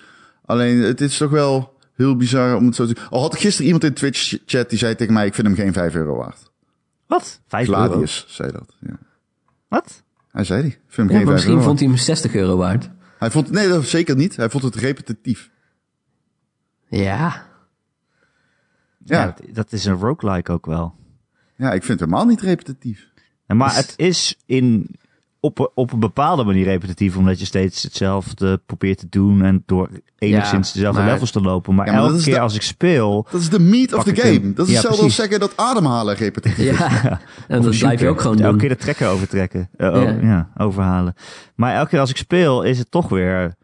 Alleen 0.45 0.79
het 0.79 1.01
is 1.01 1.17
toch 1.17 1.31
wel 1.31 1.79
heel 1.95 2.17
bizar 2.17 2.57
om 2.57 2.67
het 2.67 2.75
zo 2.75 2.87
te 2.87 2.97
Al 3.11 3.21
had 3.21 3.35
ik 3.35 3.41
gisteren 3.41 3.67
iemand 3.67 3.85
in 3.85 3.95
Twitch-chat 3.95 4.71
die 4.71 4.79
zei 4.79 4.95
tegen 4.95 5.13
mij... 5.13 5.27
ik 5.27 5.35
vind 5.35 5.47
hem 5.47 5.57
geen 5.57 5.73
5 5.73 5.95
euro 5.95 6.17
waard. 6.17 6.51
Wat? 7.07 7.41
Vijf 7.49 7.69
euro? 7.69 7.83
Gladius 7.83 8.25
zei 8.29 8.53
dat, 8.53 8.77
ja. 8.81 8.99
Wat? 9.69 10.03
Hij 10.37 10.45
zei 10.45 10.63
die. 10.63 10.71
Ik 10.71 10.79
vind 10.87 10.97
hem 10.97 11.07
Ja, 11.09 11.17
geen 11.17 11.25
maar 11.27 11.35
5 11.35 11.35
misschien 11.35 11.63
vond 11.63 11.79
hij 11.79 11.89
hem 11.89 11.97
60 11.97 12.35
euro 12.35 12.57
waard. 12.57 12.91
Hij 13.19 13.31
vond, 13.31 13.51
nee, 13.51 13.69
dat 13.69 13.85
zeker 13.85 14.17
niet. 14.17 14.37
Hij 14.37 14.51
vond 14.51 14.65
het 14.65 14.75
repetitief. 14.75 15.51
Ja. 16.89 17.47
Ja, 19.05 19.25
Ja, 19.25 19.35
dat, 19.53 19.73
is 19.73 19.85
een 19.85 19.95
roguelike 19.95 20.53
ook 20.53 20.67
wel. 20.67 20.95
ja 21.57 21.73
ik 21.73 21.85
vind 21.85 22.01
het 22.01 22.09
helemaal 22.09 22.27
niet 22.27 22.41
repetitief. 22.41 23.09
Maar 23.47 23.75
het 23.75 23.95
is 23.97 24.37
in, 24.47 24.97
op, 25.47 25.71
op 25.75 25.93
een 25.93 26.01
bepaalde 26.01 26.45
manier 26.45 26.65
repetitief, 26.65 27.17
omdat 27.17 27.39
je 27.39 27.45
steeds 27.45 27.83
hetzelfde 27.83 28.61
probeert 28.67 28.99
te 28.99 29.07
doen 29.11 29.43
en 29.43 29.63
door 29.67 29.89
enigszins 30.19 30.69
Ja, 30.69 30.75
dezelfde 30.75 31.01
maar- 31.03 31.11
levels 31.13 31.31
te 31.31 31.41
lopen. 31.41 31.75
Maar, 31.75 31.87
Ja, 31.87 31.93
maar 31.93 32.01
dat 32.03 32.11
elke 32.11 32.23
keer 32.25 32.35
de- 32.35 32.41
als 32.41 32.55
ik 32.55 32.63
speel, 32.63 33.27
Dat 33.31 33.41
is 33.41 33.49
de 33.51 33.59
meat 33.61 33.93
of 33.93 34.05
the 34.05 34.17
game. 34.17 34.53
Dat 34.53 34.67
is 34.67 34.73
Ja, 34.73 34.79
hetzelfde 34.79 35.03
als 35.05 35.15
zeggen 35.15 35.41
dat 35.41 35.57
ademhalen 35.57 36.15
repetitief 36.17 36.59
is. 36.59 36.79
Ja. 36.79 37.21
En 37.49 37.63
dat 37.63 37.79
blijf 37.79 38.01
je 38.01 38.09
ook 38.09 38.21
gewoon 38.21 38.37
Elke 38.37 38.51
doen. 38.51 38.59
keer 38.59 38.69
de 38.69 38.77
trekker 38.77 39.09
overtrekken. 39.09 39.69
Eh, 39.77 39.89
oh, 39.95 40.23
Ja. 40.23 40.51
overhalen. 40.57 41.15
Maar 41.55 41.75
elke 41.75 41.89
keer 41.89 42.01
als 42.01 42.11
ik 42.11 42.17
speel, 42.17 42.63
is 42.63 42.79
het 42.79 42.91
toch 42.91 43.09
weer 43.09 43.55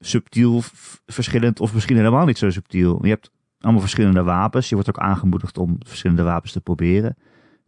subtiel 0.00 0.62
verschillend. 1.06 1.60
Of 1.60 1.74
misschien 1.74 1.96
helemaal 1.96 2.24
niet 2.26 2.38
zo 2.38 2.50
subtiel. 2.50 2.98
Je 3.02 3.08
hebt 3.08 3.30
allemaal 3.60 3.80
verschillende 3.80 4.22
wapens. 4.22 4.68
Je 4.68 4.74
wordt 4.74 4.88
ook 4.90 4.98
aangemoedigd 4.98 5.58
om 5.58 5.76
verschillende 5.86 6.22
wapens 6.22 6.52
te 6.52 6.60
proberen. 6.60 7.16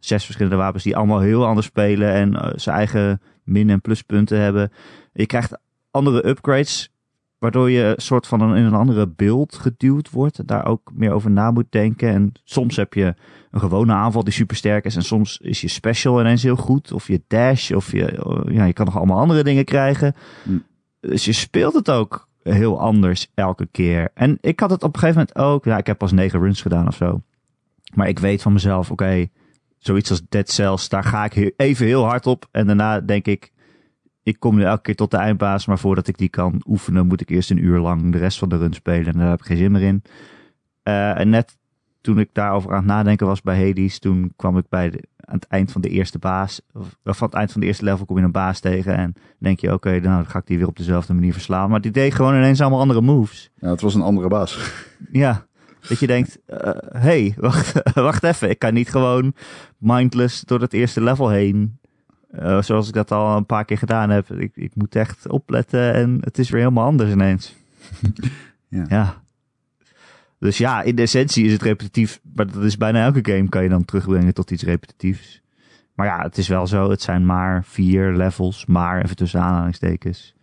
Zes 0.05 0.23
verschillende 0.23 0.57
wapens 0.57 0.83
die 0.83 0.95
allemaal 0.95 1.19
heel 1.19 1.45
anders 1.45 1.67
spelen. 1.67 2.13
En 2.13 2.35
eh, 2.35 2.51
zijn 2.55 2.75
eigen 2.75 3.21
min- 3.43 3.69
en 3.69 3.81
pluspunten 3.81 4.39
hebben. 4.39 4.71
Je 5.13 5.25
krijgt 5.25 5.57
andere 5.91 6.27
upgrades. 6.27 6.89
Waardoor 7.37 7.71
je 7.71 7.93
soort 7.97 8.27
van 8.27 8.41
een, 8.41 8.55
in 8.55 8.63
een 8.63 8.73
andere 8.73 9.07
beeld 9.07 9.55
geduwd 9.55 10.09
wordt. 10.09 10.47
Daar 10.47 10.65
ook 10.65 10.91
meer 10.93 11.11
over 11.11 11.31
na 11.31 11.51
moet 11.51 11.71
denken. 11.71 12.09
En 12.09 12.31
soms 12.43 12.75
heb 12.75 12.93
je 12.93 13.13
een 13.51 13.59
gewone 13.59 13.93
aanval 13.93 14.23
die 14.23 14.33
super 14.33 14.55
sterk 14.55 14.85
is. 14.85 14.95
En 14.95 15.03
soms 15.03 15.37
is 15.37 15.61
je 15.61 15.67
special 15.67 16.19
ineens 16.19 16.43
heel 16.43 16.55
goed. 16.55 16.91
Of 16.91 17.07
je 17.07 17.21
dash. 17.27 17.71
Of 17.71 17.91
je, 17.91 18.05
eh, 18.05 18.55
ja, 18.55 18.63
je 18.65 18.73
kan 18.73 18.85
nog 18.85 18.97
allemaal 18.97 19.19
andere 19.19 19.43
dingen 19.43 19.65
krijgen. 19.65 20.15
Hm. 20.43 20.57
Dus 20.99 21.25
je 21.25 21.33
speelt 21.33 21.73
het 21.73 21.91
ook 21.91 22.27
heel 22.43 22.79
anders 22.79 23.31
elke 23.33 23.67
keer. 23.71 24.11
En 24.13 24.37
ik 24.41 24.59
had 24.59 24.69
het 24.69 24.83
op 24.83 24.93
een 24.93 24.99
gegeven 24.99 25.27
moment 25.27 25.53
ook. 25.53 25.65
Ja, 25.65 25.77
ik 25.77 25.87
heb 25.87 25.97
pas 25.97 26.11
negen 26.11 26.39
runs 26.39 26.61
gedaan 26.61 26.87
of 26.87 26.95
zo. 26.95 27.21
Maar 27.93 28.07
ik 28.07 28.19
weet 28.19 28.41
van 28.41 28.53
mezelf, 28.53 28.91
oké, 28.91 29.27
zoiets 29.85 30.09
als 30.09 30.21
Dead 30.29 30.49
Cells, 30.49 30.89
daar 30.89 31.03
ga 31.03 31.25
ik 31.25 31.53
even 31.57 31.85
heel 31.85 32.05
hard 32.05 32.27
op. 32.27 32.47
En 32.51 32.67
daarna 32.67 32.99
denk 32.99 33.25
ik, 33.25 33.51
ik 34.23 34.39
kom 34.39 34.55
nu 34.55 34.63
elke 34.63 34.81
keer 34.81 34.95
tot 34.95 35.11
de 35.11 35.17
eindbaas. 35.17 35.65
Maar 35.65 35.79
voordat 35.79 36.07
ik 36.07 36.17
die 36.17 36.29
kan 36.29 36.61
oefenen, 36.67 37.07
moet 37.07 37.21
ik 37.21 37.29
eerst 37.29 37.51
een 37.51 37.63
uur 37.63 37.79
lang 37.79 38.11
de 38.11 38.17
rest 38.17 38.37
van 38.37 38.49
de 38.49 38.57
run 38.57 38.73
spelen. 38.73 39.13
En 39.13 39.19
daar 39.19 39.29
heb 39.29 39.39
ik 39.39 39.45
geen 39.45 39.57
zin 39.57 39.71
meer 39.71 39.81
in. 39.81 40.03
Eh, 40.83 41.19
en 41.19 41.29
net 41.29 41.57
toen 42.01 42.19
ik 42.19 42.29
daarover 42.33 42.69
aan 42.71 42.77
het 42.77 42.85
nadenken 42.85 43.27
was 43.27 43.41
bij 43.41 43.65
Hades, 43.65 43.99
toen 43.99 44.33
kwam 44.35 44.57
ik 44.57 44.65
bij 44.69 44.89
de, 44.89 45.03
aan 45.17 45.35
het 45.35 45.47
eind 45.47 45.71
van 45.71 45.81
de 45.81 45.89
eerste 45.89 46.19
baas, 46.19 46.61
of 46.73 46.97
of 47.03 47.21
aan 47.21 47.27
het 47.27 47.37
eind 47.37 47.51
van 47.51 47.61
de 47.61 47.67
eerste 47.67 47.83
level 47.83 48.05
kom 48.05 48.17
je 48.17 48.23
een 48.23 48.31
baas 48.31 48.59
tegen 48.59 48.97
en 48.97 49.13
denk 49.39 49.59
je, 49.59 49.73
oké, 49.73 49.89
nou 49.89 50.01
dan 50.01 50.25
ga 50.25 50.39
ik 50.39 50.47
die 50.47 50.57
weer 50.57 50.67
op 50.67 50.77
dezelfde 50.77 51.13
manier 51.13 51.33
verslaan. 51.33 51.69
Maar 51.69 51.81
die 51.81 51.91
deed 51.91 52.13
gewoon 52.13 52.35
ineens 52.35 52.61
allemaal 52.61 52.79
andere 52.79 53.01
moves. 53.01 53.49
Ja, 53.55 53.69
het 53.69 53.81
was 53.81 53.95
een 53.95 54.01
andere 54.01 54.27
baas. 54.27 54.73
Ja, 55.11 55.45
dat 55.87 55.99
je 55.99 56.07
denkt, 56.07 56.39
eh 56.45 56.69
hey, 56.91 57.33
wacht, 57.37 57.93
wacht 57.93 58.23
even, 58.23 58.49
ik 58.49 58.59
kan 58.59 58.73
niet 58.73 58.89
gewoon 58.89 59.33
mindless 59.77 60.41
door 60.41 60.61
het 60.61 60.73
eerste 60.73 61.01
level 61.01 61.29
heen. 61.29 61.77
Eh, 62.31 62.61
zoals 62.61 62.87
ik 62.87 62.93
dat 62.93 63.11
al 63.11 63.37
een 63.37 63.45
paar 63.45 63.65
keer 63.65 63.77
gedaan 63.77 64.09
heb. 64.09 64.31
Ik, 64.31 64.51
ik 64.55 64.75
moet 64.75 64.95
echt 64.95 65.29
opletten 65.29 65.93
en 65.93 66.17
het 66.21 66.37
is 66.37 66.49
weer 66.49 66.61
helemaal 66.61 66.85
anders 66.85 67.11
ineens. 67.11 67.53
Ja. 68.67 68.85
ja. 68.89 69.23
Dus 70.39 70.57
ja, 70.57 70.81
in 70.81 70.95
de 70.95 71.01
essentie 71.01 71.45
is 71.45 71.51
het 71.51 71.61
repetitief, 71.61 72.19
maar 72.35 72.51
dat 72.51 72.63
is 72.63 72.77
bijna 72.77 73.03
elke 73.03 73.31
game 73.31 73.49
kan 73.49 73.63
je 73.63 73.69
dan 73.69 73.85
terugbrengen 73.85 74.33
tot 74.33 74.51
iets 74.51 74.63
repetitiefs. 74.63 75.41
Maar 75.93 76.05
ja, 76.05 76.21
het 76.21 76.37
is 76.37 76.47
wel 76.47 76.67
zo, 76.67 76.89
het 76.89 77.01
zijn 77.01 77.25
maar 77.25 77.63
vier 77.63 78.15
levels, 78.15 78.65
maar 78.65 79.03
even 79.03 79.15
tussen 79.15 79.41
aanhalingstekens. 79.41 80.35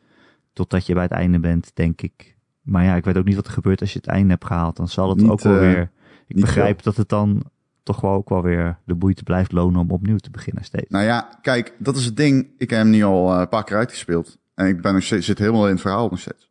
Totdat 0.53 0.87
je 0.87 0.95
bij 0.95 1.03
het 1.03 1.13
einde 1.13 1.39
bent, 1.39 1.71
denk 1.75 2.03
ik. 2.03 2.32
Maar 2.63 2.85
ja, 2.85 2.95
ik 2.97 3.05
weet 3.05 3.17
ook 3.17 3.25
niet 3.25 3.35
wat 3.35 3.47
er 3.47 3.53
gebeurt 3.53 3.81
als 3.81 3.93
je 3.93 3.99
het 3.99 4.09
einde 4.09 4.31
hebt 4.31 4.45
gehaald. 4.45 4.77
Dan 4.77 4.89
zal 4.89 5.09
het 5.09 5.19
Niet, 5.21 5.31
ook 5.31 5.41
wel 5.41 5.55
eh, 5.55 5.61
weer. 5.61 5.91
Ik 6.27 6.41
begrijp 6.41 6.83
dat 6.83 6.97
het 6.97 7.09
dan 7.09 7.43
toch 7.83 8.01
wel 8.01 8.11
ook 8.13 8.29
wel 8.29 8.43
weer 8.43 8.79
de 8.85 8.95
moeite 8.95 9.23
blijft 9.23 9.53
lonen 9.53 9.81
om 9.81 9.91
opnieuw 9.91 10.17
te 10.17 10.31
beginnen 10.31 10.65
steeds. 10.65 10.91
Nou 10.91 11.05
ja, 11.05 11.39
kijk, 11.43 11.75
dat 11.79 11.97
is 11.97 12.05
het 12.05 12.17
ding. 12.17 12.47
Ik 12.59 12.71
heb 12.71 12.79
hem 12.79 12.91
nu 12.91 13.03
al 13.05 13.33
eh, 13.35 13.41
een 13.41 13.49
paar 13.49 13.65
keer 13.65 13.77
uitgespeeld. 13.77 14.39
En 14.55 14.67
ik 14.67 14.81
ben 14.83 14.95
nog 14.95 15.03
steeds, 15.03 15.27
zit 15.27 15.39
helemaal 15.39 15.65
in 15.67 15.73
het 15.73 15.81
verhaal 15.81 16.09
nog 16.09 16.19
steeds. 16.19 16.51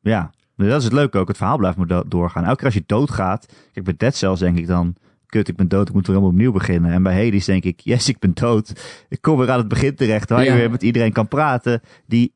Ja, 0.00 0.30
dat 0.56 0.78
is 0.78 0.84
het 0.84 0.92
leuke 0.92 1.18
ook. 1.18 1.28
Het 1.28 1.36
verhaal 1.36 1.56
blijft 1.56 1.76
maar 1.76 1.86
do- 1.86 2.04
doorgaan. 2.08 2.44
Elke 2.44 2.56
keer 2.56 2.64
als 2.64 2.74
je 2.74 2.82
doodgaat. 2.86 3.46
Kijk, 3.72 3.84
bij 3.84 3.94
Dead 3.96 4.14
Cells 4.14 4.38
denk 4.40 4.58
ik 4.58 4.66
dan... 4.66 4.94
Kut, 5.26 5.48
ik 5.48 5.56
ben 5.56 5.68
dood, 5.68 5.88
ik 5.88 5.94
moet 5.94 6.06
weer 6.06 6.16
helemaal 6.16 6.34
opnieuw 6.36 6.52
beginnen. 6.52 6.92
En 6.92 7.02
bij 7.02 7.24
Hades 7.24 7.44
denk 7.44 7.64
ik... 7.64 7.80
Yes, 7.80 8.08
ik 8.08 8.18
ben 8.18 8.34
dood. 8.34 8.72
Ik 9.08 9.20
kom 9.22 9.38
weer 9.38 9.50
aan 9.50 9.58
het 9.58 9.68
begin 9.68 9.94
terecht. 9.94 10.28
Waar 10.30 10.44
Ja. 10.44 10.52
je 10.52 10.58
weer 10.58 10.70
met 10.70 10.82
iedereen 10.82 11.12
kan 11.12 11.28
praten. 11.28 11.80
Die 12.06 12.34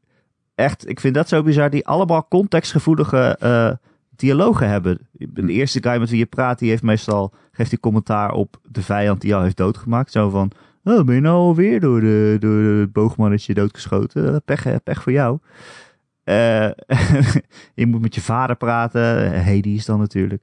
echt... 0.59 0.88
Ik 0.88 1.00
vind 1.00 1.14
dat 1.14 1.28
zo 1.28 1.42
bizar. 1.42 1.70
Die 1.70 1.86
allemaal 1.86 2.26
contextgevoelige 2.28 3.36
eh, 3.40 3.70
dialogen 4.16 4.68
hebben. 4.68 4.98
De 5.12 5.52
eerste 5.52 5.82
guy 5.82 5.98
met 5.98 6.11
wie 6.11 6.18
je 6.18 6.26
praat, 6.26 6.59
die 6.59 6.70
heeft 6.70 6.82
meestal 6.82 7.34
geeft 7.52 7.70
die 7.70 7.80
commentaar 7.80 8.32
op 8.32 8.61
de 8.68 8.82
vijand 8.82 9.20
die 9.20 9.30
jou 9.30 9.42
heeft 9.42 9.56
doodgemaakt. 9.56 10.12
Zo 10.12 10.30
van, 10.30 10.50
oh, 10.84 11.04
ben 11.04 11.14
je 11.14 11.20
nou 11.20 11.36
alweer 11.36 11.80
door, 11.80 12.00
de, 12.00 12.36
door 12.40 12.62
het 12.62 12.92
boogmannetje 12.92 13.54
doodgeschoten? 13.54 14.34
Eh, 14.34 14.36
pech, 14.44 14.82
pech 14.82 15.02
voor 15.02 15.12
jou. 15.12 15.38
Uh, 16.24 16.70
je 17.80 17.86
moet 17.86 18.00
met 18.00 18.14
je 18.14 18.20
vader 18.20 18.56
praten. 18.56 19.44
Hades 19.44 19.84
dan 19.84 19.98
natuurlijk. 19.98 20.42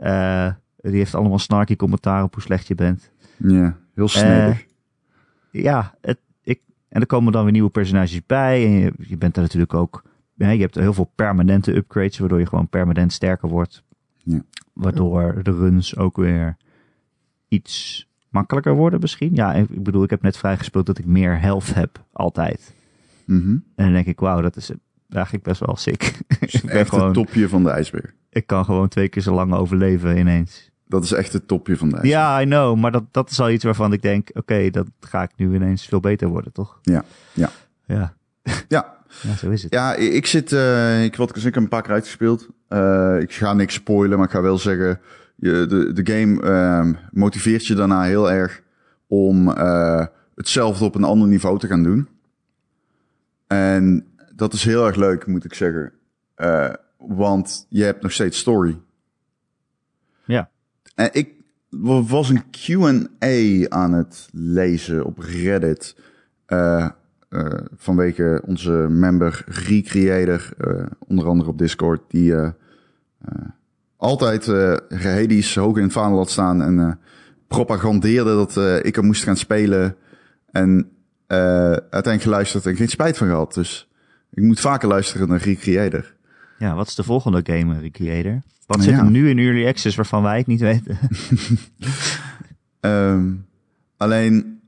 Uh, 0.00 0.50
die 0.76 0.96
heeft 0.96 1.14
allemaal 1.14 1.38
snarky 1.38 1.76
commentaar 1.76 2.22
op 2.22 2.34
hoe 2.34 2.42
slecht 2.42 2.66
je 2.66 2.74
bent. 2.74 3.10
Ja, 3.36 3.76
heel 3.94 4.08
snedig. 4.08 4.64
Uh, 5.52 5.62
ja, 5.62 5.94
het, 6.00 6.18
en 6.94 7.00
er 7.00 7.06
komen 7.06 7.32
dan 7.32 7.42
weer 7.42 7.52
nieuwe 7.52 7.70
personages 7.70 8.26
bij. 8.26 8.64
En 8.64 8.70
je, 8.70 8.92
je 8.98 9.16
bent 9.16 9.36
er 9.36 9.42
natuurlijk 9.42 9.74
ook... 9.74 10.02
Ja, 10.34 10.50
je 10.50 10.60
hebt 10.60 10.74
heel 10.74 10.92
veel 10.92 11.12
permanente 11.14 11.76
upgrades, 11.76 12.18
waardoor 12.18 12.38
je 12.38 12.46
gewoon 12.46 12.68
permanent 12.68 13.12
sterker 13.12 13.48
wordt. 13.48 13.82
Ja. 14.16 14.44
Waardoor 14.72 15.42
de 15.42 15.50
runs 15.50 15.96
ook 15.96 16.16
weer 16.16 16.56
iets 17.48 18.06
makkelijker 18.28 18.74
worden 18.74 19.00
misschien. 19.00 19.34
Ja, 19.34 19.54
ik 19.54 19.82
bedoel, 19.82 20.02
ik 20.02 20.10
heb 20.10 20.22
net 20.22 20.36
vrijgespeeld 20.36 20.86
dat 20.86 20.98
ik 20.98 21.04
meer 21.04 21.40
health 21.40 21.74
heb, 21.74 22.04
altijd. 22.12 22.74
Mm 23.26 23.40
-hmm. 23.40 23.64
En 23.74 23.84
dan 23.84 23.92
denk 23.92 24.06
ik, 24.06 24.20
wauw, 24.20 24.40
dat 24.40 24.56
is 24.56 24.70
eigenlijk 25.08 25.44
best 25.44 25.60
wel 25.66 25.76
sick. 25.76 26.20
ik 26.40 26.60
ben 26.64 26.70
echt 26.80 26.88
gewoon, 26.88 27.04
het 27.04 27.14
topje 27.14 27.48
van 27.48 27.62
de 27.62 27.70
ijsberg. 27.70 28.14
Ik 28.30 28.46
kan 28.46 28.64
gewoon 28.64 28.88
twee 28.88 29.08
keer 29.08 29.22
zo 29.22 29.34
lang 29.34 29.52
overleven 29.52 30.18
ineens. 30.18 30.70
Dat 30.94 31.04
is 31.04 31.12
echt 31.12 31.32
het 31.32 31.48
topje 31.48 31.76
van 31.76 31.88
de 31.88 31.94
ijsberg. 31.94 32.20
Ja, 32.20 32.40
I 32.40 32.44
know, 32.44 32.76
maar 32.76 32.92
dat, 32.92 33.02
dat 33.10 33.30
is 33.30 33.40
al 33.40 33.50
iets 33.50 33.64
waarvan 33.64 33.92
ik 33.92 34.02
denk, 34.02 34.28
oké, 34.28 34.38
okay, 34.38 34.70
dat 34.70 34.86
ga 35.00 35.22
ik 35.22 35.30
nu 35.36 35.54
ineens 35.54 35.86
veel 35.86 36.00
beter 36.00 36.28
worden, 36.28 36.52
toch? 36.52 36.78
Ja, 36.82 37.04
ja. 37.32 37.50
Ja. 37.86 38.14
Ja. 38.68 38.96
ja, 39.22 39.34
zo 39.36 39.50
is 39.50 39.62
het. 39.62 39.72
Ja, 39.72 39.94
ik 39.94 40.26
zit, 40.26 40.52
uh, 40.52 41.04
ik, 41.04 41.16
wat, 41.16 41.36
ik 41.36 41.42
heb 41.42 41.56
een 41.56 41.68
paar 41.68 41.82
keer 41.82 41.92
uitgespeeld. 41.92 42.48
Uh, 42.68 43.16
ik 43.20 43.32
ga 43.32 43.52
niks 43.52 43.74
spoilen, 43.74 44.18
maar 44.18 44.26
ik 44.26 44.32
ga 44.32 44.42
wel 44.42 44.58
zeggen, 44.58 45.00
je, 45.36 45.66
de, 45.68 45.92
de 45.92 46.12
game 46.12 46.42
uh, 46.42 47.00
motiveert 47.10 47.66
je 47.66 47.74
daarna 47.74 48.02
heel 48.02 48.30
erg 48.30 48.62
om 49.06 49.48
uh, 49.48 50.06
hetzelfde 50.34 50.84
op 50.84 50.94
een 50.94 51.04
ander 51.04 51.28
niveau 51.28 51.58
te 51.58 51.66
gaan 51.66 51.82
doen. 51.82 52.08
En 53.46 54.06
dat 54.34 54.52
is 54.52 54.64
heel 54.64 54.86
erg 54.86 54.96
leuk, 54.96 55.26
moet 55.26 55.44
ik 55.44 55.54
zeggen. 55.54 55.92
Want 56.98 57.66
je 57.68 57.84
hebt 57.84 58.02
nog 58.02 58.12
steeds 58.12 58.38
story. 58.38 58.78
En 60.94 61.08
ik 61.12 61.32
was 61.70 62.28
een 62.28 62.42
Q&A 62.50 63.68
aan 63.68 63.92
het 63.92 64.28
lezen 64.32 65.04
op 65.04 65.18
Reddit. 65.18 65.96
Uh, 66.48 66.88
uh, 67.30 67.46
vanwege 67.76 68.42
onze 68.46 68.70
member 68.90 69.44
Recreator, 69.46 70.48
onder 71.06 71.26
andere 71.26 71.50
op 71.50 71.58
Discord, 71.58 72.00
die 72.08 72.34
altijd 73.96 74.46
uh, 74.46 74.76
Hades 74.88 75.54
hoog 75.54 75.76
in 75.76 75.82
het 75.82 75.92
vaandel 75.92 76.18
had 76.18 76.30
staan 76.30 76.62
en 76.62 76.98
propagandeerde 77.48 78.34
dat 78.34 78.84
ik 78.84 78.96
er 78.96 79.04
moest 79.04 79.22
gaan 79.22 79.36
spelen. 79.36 79.96
En 80.50 80.90
uiteindelijk 81.26 82.22
geluisterd 82.22 82.66
en 82.66 82.76
geen 82.76 82.88
spijt 82.88 83.16
van 83.16 83.28
gehad. 83.28 83.54
Dus 83.54 83.88
ik 84.30 84.42
moet 84.42 84.60
vaker 84.60 84.88
luisteren 84.88 85.28
naar 85.28 85.42
Recreator. 85.42 86.13
Ja, 86.58 86.74
wat 86.74 86.86
is 86.86 86.94
de 86.94 87.02
volgende 87.02 87.40
game, 87.42 87.80
Recreator? 87.80 88.42
Wat 88.66 88.82
zit 88.82 88.94
ja. 88.94 88.98
er 88.98 89.10
nu 89.10 89.28
in 89.28 89.38
Early 89.38 89.66
Access 89.66 89.96
waarvan 89.96 90.22
wij 90.22 90.38
het 90.38 90.46
niet 90.46 90.60
weten? 90.60 90.98
um, 92.80 93.46
alleen, 93.96 94.60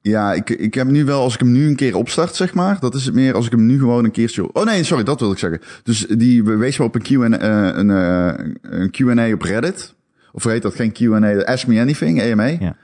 ja, 0.00 0.32
ik, 0.32 0.50
ik 0.50 0.74
heb 0.74 0.86
nu 0.86 1.04
wel, 1.04 1.20
als 1.20 1.34
ik 1.34 1.40
hem 1.40 1.52
nu 1.52 1.66
een 1.66 1.76
keer 1.76 1.96
opstart, 1.96 2.34
zeg 2.34 2.54
maar, 2.54 2.80
dat 2.80 2.94
is 2.94 3.04
het 3.04 3.14
meer 3.14 3.34
als 3.34 3.46
ik 3.46 3.52
hem 3.52 3.66
nu 3.66 3.78
gewoon 3.78 4.04
een 4.04 4.10
keertje... 4.10 4.52
Oh 4.52 4.64
nee, 4.64 4.84
sorry, 4.84 5.04
dat 5.04 5.20
wil 5.20 5.32
ik 5.32 5.38
zeggen. 5.38 5.60
Dus 5.82 6.06
die 6.06 6.44
wees 6.44 6.76
wel 6.76 6.86
op 6.86 6.94
een 6.94 7.02
Q&A, 7.02 7.14
uh, 7.14 7.78
een, 7.78 7.88
uh, 7.88 8.32
een 8.62 8.90
Q&A 8.90 9.32
op 9.32 9.42
Reddit. 9.42 9.94
Of 10.32 10.44
heet 10.44 10.62
dat 10.62 10.74
geen 10.74 10.92
Q&A, 10.92 11.44
Ask 11.44 11.66
Me 11.66 11.80
Anything, 11.80 12.22
AMA. 12.22 12.46
Ja. 12.46 12.76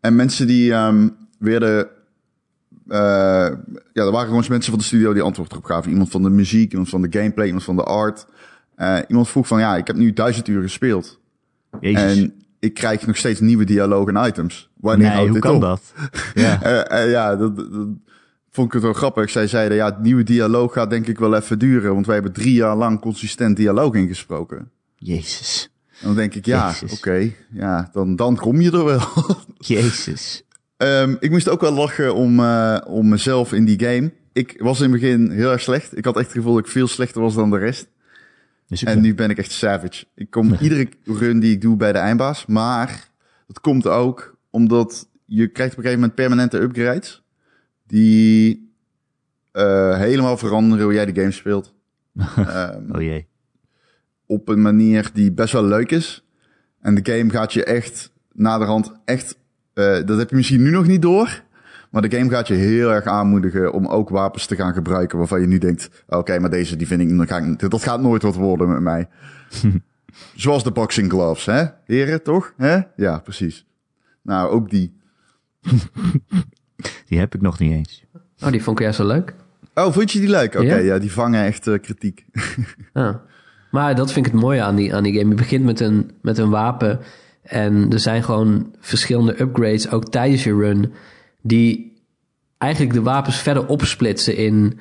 En 0.00 0.16
mensen 0.16 0.46
die 0.46 0.72
um, 0.72 1.16
werden... 1.38 1.78
Uh, 1.78 2.00
ja, 2.96 4.02
er 4.04 4.10
waren 4.10 4.26
gewoon 4.26 4.44
mensen 4.48 4.70
van 4.70 4.78
de 4.78 4.84
studio 4.84 5.12
die 5.12 5.22
antwoord 5.22 5.52
erop 5.52 5.64
gaven. 5.64 5.90
Iemand 5.90 6.10
van 6.10 6.22
de 6.22 6.30
muziek, 6.30 6.70
iemand 6.70 6.88
van 6.88 7.02
de 7.02 7.18
gameplay, 7.18 7.46
iemand 7.46 7.64
van 7.64 7.76
de 7.76 7.82
art. 7.82 8.26
Uh, 8.78 8.98
iemand 9.08 9.28
vroeg 9.28 9.46
van, 9.46 9.60
ja, 9.60 9.76
ik 9.76 9.86
heb 9.86 9.96
nu 9.96 10.12
duizend 10.12 10.48
uur 10.48 10.62
gespeeld. 10.62 11.20
Jezus. 11.80 12.18
En 12.18 12.34
ik 12.58 12.74
krijg 12.74 13.06
nog 13.06 13.16
steeds 13.16 13.40
nieuwe 13.40 13.64
dialogen 13.64 14.16
en 14.16 14.26
items. 14.26 14.70
Wanneer 14.80 15.06
nee, 15.06 15.16
houdt 15.16 15.32
dit 15.32 15.42
kan 15.42 15.54
op? 15.54 15.60
dat? 15.60 15.92
Ja. 16.34 16.86
Uh, 17.04 17.10
ja, 17.10 17.36
dat, 17.36 17.56
dat, 17.56 17.88
vond 18.50 18.66
ik 18.66 18.72
het 18.72 18.82
wel 18.82 18.92
grappig. 18.92 19.30
Zij 19.30 19.46
zeiden, 19.46 19.76
ja, 19.76 19.84
het 19.84 20.02
nieuwe 20.02 20.22
dialoog 20.22 20.72
gaat 20.72 20.90
denk 20.90 21.06
ik 21.06 21.18
wel 21.18 21.34
even 21.34 21.58
duren. 21.58 21.94
Want 21.94 22.06
wij 22.06 22.14
hebben 22.14 22.32
drie 22.32 22.54
jaar 22.54 22.76
lang 22.76 23.00
consistent 23.00 23.56
dialoog 23.56 23.94
ingesproken. 23.94 24.70
Jezus. 24.96 25.70
En 26.00 26.06
dan 26.06 26.16
denk 26.16 26.34
ik, 26.34 26.46
ja, 26.46 26.74
oké. 26.82 26.92
Okay, 26.92 27.36
ja, 27.50 27.90
dan, 27.92 28.16
dan 28.16 28.36
kom 28.36 28.60
je 28.60 28.70
er 28.70 28.84
wel. 28.84 29.00
Jezus. 29.56 30.42
Um, 30.82 31.16
ik 31.20 31.30
moest 31.30 31.48
ook 31.48 31.60
wel 31.60 31.72
lachen 31.72 32.14
om, 32.14 32.40
uh, 32.40 32.78
om 32.86 33.08
mezelf 33.08 33.52
in 33.52 33.64
die 33.64 33.80
game. 33.84 34.12
Ik 34.32 34.54
was 34.58 34.80
in 34.80 34.92
het 34.92 35.00
begin 35.00 35.30
heel 35.30 35.50
erg 35.50 35.60
slecht. 35.60 35.96
Ik 35.96 36.04
had 36.04 36.16
echt 36.16 36.26
het 36.26 36.36
gevoel 36.36 36.54
dat 36.54 36.64
ik 36.64 36.70
veel 36.70 36.86
slechter 36.86 37.20
was 37.20 37.34
dan 37.34 37.50
de 37.50 37.58
rest. 37.58 37.88
En 38.80 39.00
nu 39.00 39.14
ben 39.14 39.30
ik 39.30 39.38
echt 39.38 39.52
savage. 39.52 40.04
Ik 40.14 40.30
kom 40.30 40.54
iedere 40.60 40.88
run 41.04 41.40
die 41.40 41.52
ik 41.52 41.60
doe 41.60 41.76
bij 41.76 41.92
de 41.92 41.98
eindbaas. 41.98 42.46
Maar 42.46 43.08
dat 43.46 43.60
komt 43.60 43.86
ook 43.86 44.36
omdat 44.50 45.08
je 45.24 45.48
krijgt 45.48 45.72
op 45.72 45.78
een 45.78 45.84
gegeven 45.84 46.00
moment 46.00 46.14
permanente 46.14 46.58
upgrades. 46.58 47.22
Die 47.86 48.70
uh, 49.52 49.96
helemaal 49.96 50.36
veranderen 50.36 50.84
hoe 50.84 50.94
jij 50.94 51.06
de 51.06 51.20
game 51.20 51.30
speelt. 51.30 51.74
um, 52.38 52.88
oh 52.94 53.00
jee. 53.00 53.26
Op 54.26 54.48
een 54.48 54.62
manier 54.62 55.10
die 55.12 55.32
best 55.32 55.52
wel 55.52 55.64
leuk 55.64 55.90
is. 55.90 56.24
En 56.80 56.94
de 56.94 57.12
game 57.12 57.30
gaat 57.30 57.52
je 57.52 57.64
echt 57.64 58.12
naderhand 58.32 58.92
echt... 59.04 59.40
Uh, 59.74 60.06
dat 60.06 60.18
heb 60.18 60.30
je 60.30 60.36
misschien 60.36 60.62
nu 60.62 60.70
nog 60.70 60.86
niet 60.86 61.02
door. 61.02 61.42
Maar 61.90 62.02
de 62.02 62.16
game 62.16 62.30
gaat 62.30 62.48
je 62.48 62.54
heel 62.54 62.90
erg 62.90 63.04
aanmoedigen 63.04 63.72
om 63.72 63.86
ook 63.86 64.08
wapens 64.08 64.46
te 64.46 64.56
gaan 64.56 64.74
gebruiken 64.74 65.18
waarvan 65.18 65.40
je 65.40 65.46
nu 65.46 65.58
denkt, 65.58 66.04
oké, 66.06 66.16
okay, 66.16 66.38
maar 66.38 66.50
deze 66.50 66.76
die 66.76 66.86
vind 66.86 67.00
ik, 67.00 67.16
dan 67.16 67.26
ga 67.26 67.38
ik, 67.38 67.70
dat 67.70 67.82
gaat 67.82 68.00
nooit 68.00 68.22
wat 68.22 68.34
worden 68.34 68.68
met 68.68 68.80
mij. 68.80 69.08
Zoals 70.34 70.64
de 70.64 70.70
boxing 70.70 71.10
gloves, 71.10 71.44
hè? 71.44 71.64
Heren, 71.86 72.22
toch? 72.22 72.52
Hè? 72.56 72.80
Ja, 72.96 73.18
precies. 73.18 73.66
Nou, 74.22 74.50
ook 74.50 74.70
die. 74.70 74.96
die 77.08 77.18
heb 77.18 77.34
ik 77.34 77.40
nog 77.40 77.58
niet 77.58 77.72
eens. 77.72 78.04
Oh, 78.42 78.50
die 78.50 78.62
vond 78.62 78.76
ik 78.76 78.82
juist 78.82 78.98
zo 78.98 79.06
leuk. 79.06 79.34
Oh, 79.74 79.92
vond 79.92 80.12
je 80.12 80.20
die 80.20 80.28
leuk? 80.28 80.54
Oké, 80.54 80.64
okay, 80.64 80.84
ja? 80.84 80.94
ja? 80.94 80.98
die 80.98 81.12
vangen 81.12 81.44
echt 81.44 81.66
uh, 81.66 81.78
kritiek. 81.78 82.24
ah. 82.92 83.14
Maar 83.70 83.94
dat 83.94 84.12
vind 84.12 84.26
ik 84.26 84.32
het 84.32 84.40
mooie 84.40 84.62
aan 84.62 84.76
die, 84.76 84.94
aan 84.94 85.02
die 85.02 85.18
game. 85.18 85.28
Je 85.28 85.34
begint 85.34 85.64
met 85.64 85.80
een, 85.80 86.10
met 86.22 86.38
een 86.38 86.50
wapen 86.50 87.00
en 87.42 87.92
er 87.92 88.00
zijn 88.00 88.22
gewoon 88.22 88.74
verschillende 88.80 89.40
upgrades, 89.40 89.90
ook 89.90 90.08
tijdens 90.08 90.44
je 90.44 90.54
run 90.54 90.92
die 91.42 91.92
eigenlijk 92.58 92.92
de 92.92 93.02
wapens 93.02 93.36
verder 93.36 93.66
opsplitsen 93.66 94.36
in 94.36 94.80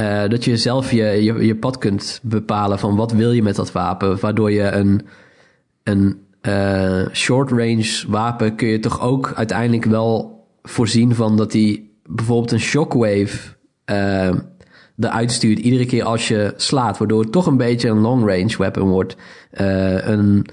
uh, 0.00 0.28
dat 0.28 0.44
je 0.44 0.56
zelf 0.56 0.90
je, 0.90 1.04
je, 1.44 1.56
pad 1.56 1.78
kunt 1.78 2.20
bepalen 2.22 2.78
van 2.78 2.96
wat 2.96 3.12
wil 3.12 3.32
je 3.32 3.42
met 3.42 3.56
dat 3.56 3.72
wapen, 3.72 4.20
waardoor 4.20 4.50
je 4.50 4.62
een, 4.62 5.06
een 5.82 6.20
uh, 6.42 7.08
short 7.12 7.50
range 7.50 8.04
wapen 8.08 8.54
kun 8.54 8.68
je 8.68 8.78
toch 8.78 9.00
ook 9.00 9.32
uiteindelijk 9.36 9.84
wel 9.84 10.40
voorzien 10.62 11.14
van 11.14 11.36
dat 11.36 11.52
die 11.52 11.96
bijvoorbeeld 12.06 12.52
een 12.52 12.60
shockwave 12.60 13.38
uh, 13.86 14.34
eruit 14.98 15.32
stuurt 15.32 15.58
iedere 15.58 15.86
keer 15.86 16.04
als 16.04 16.28
je 16.28 16.52
slaat, 16.56 16.98
waardoor 16.98 17.20
het 17.20 17.32
toch 17.32 17.46
een 17.46 17.56
beetje 17.56 17.88
een 17.88 18.00
long 18.00 18.26
range 18.26 18.56
weapon 18.58 18.88
wordt. 18.88 19.16
Een, 19.50 20.46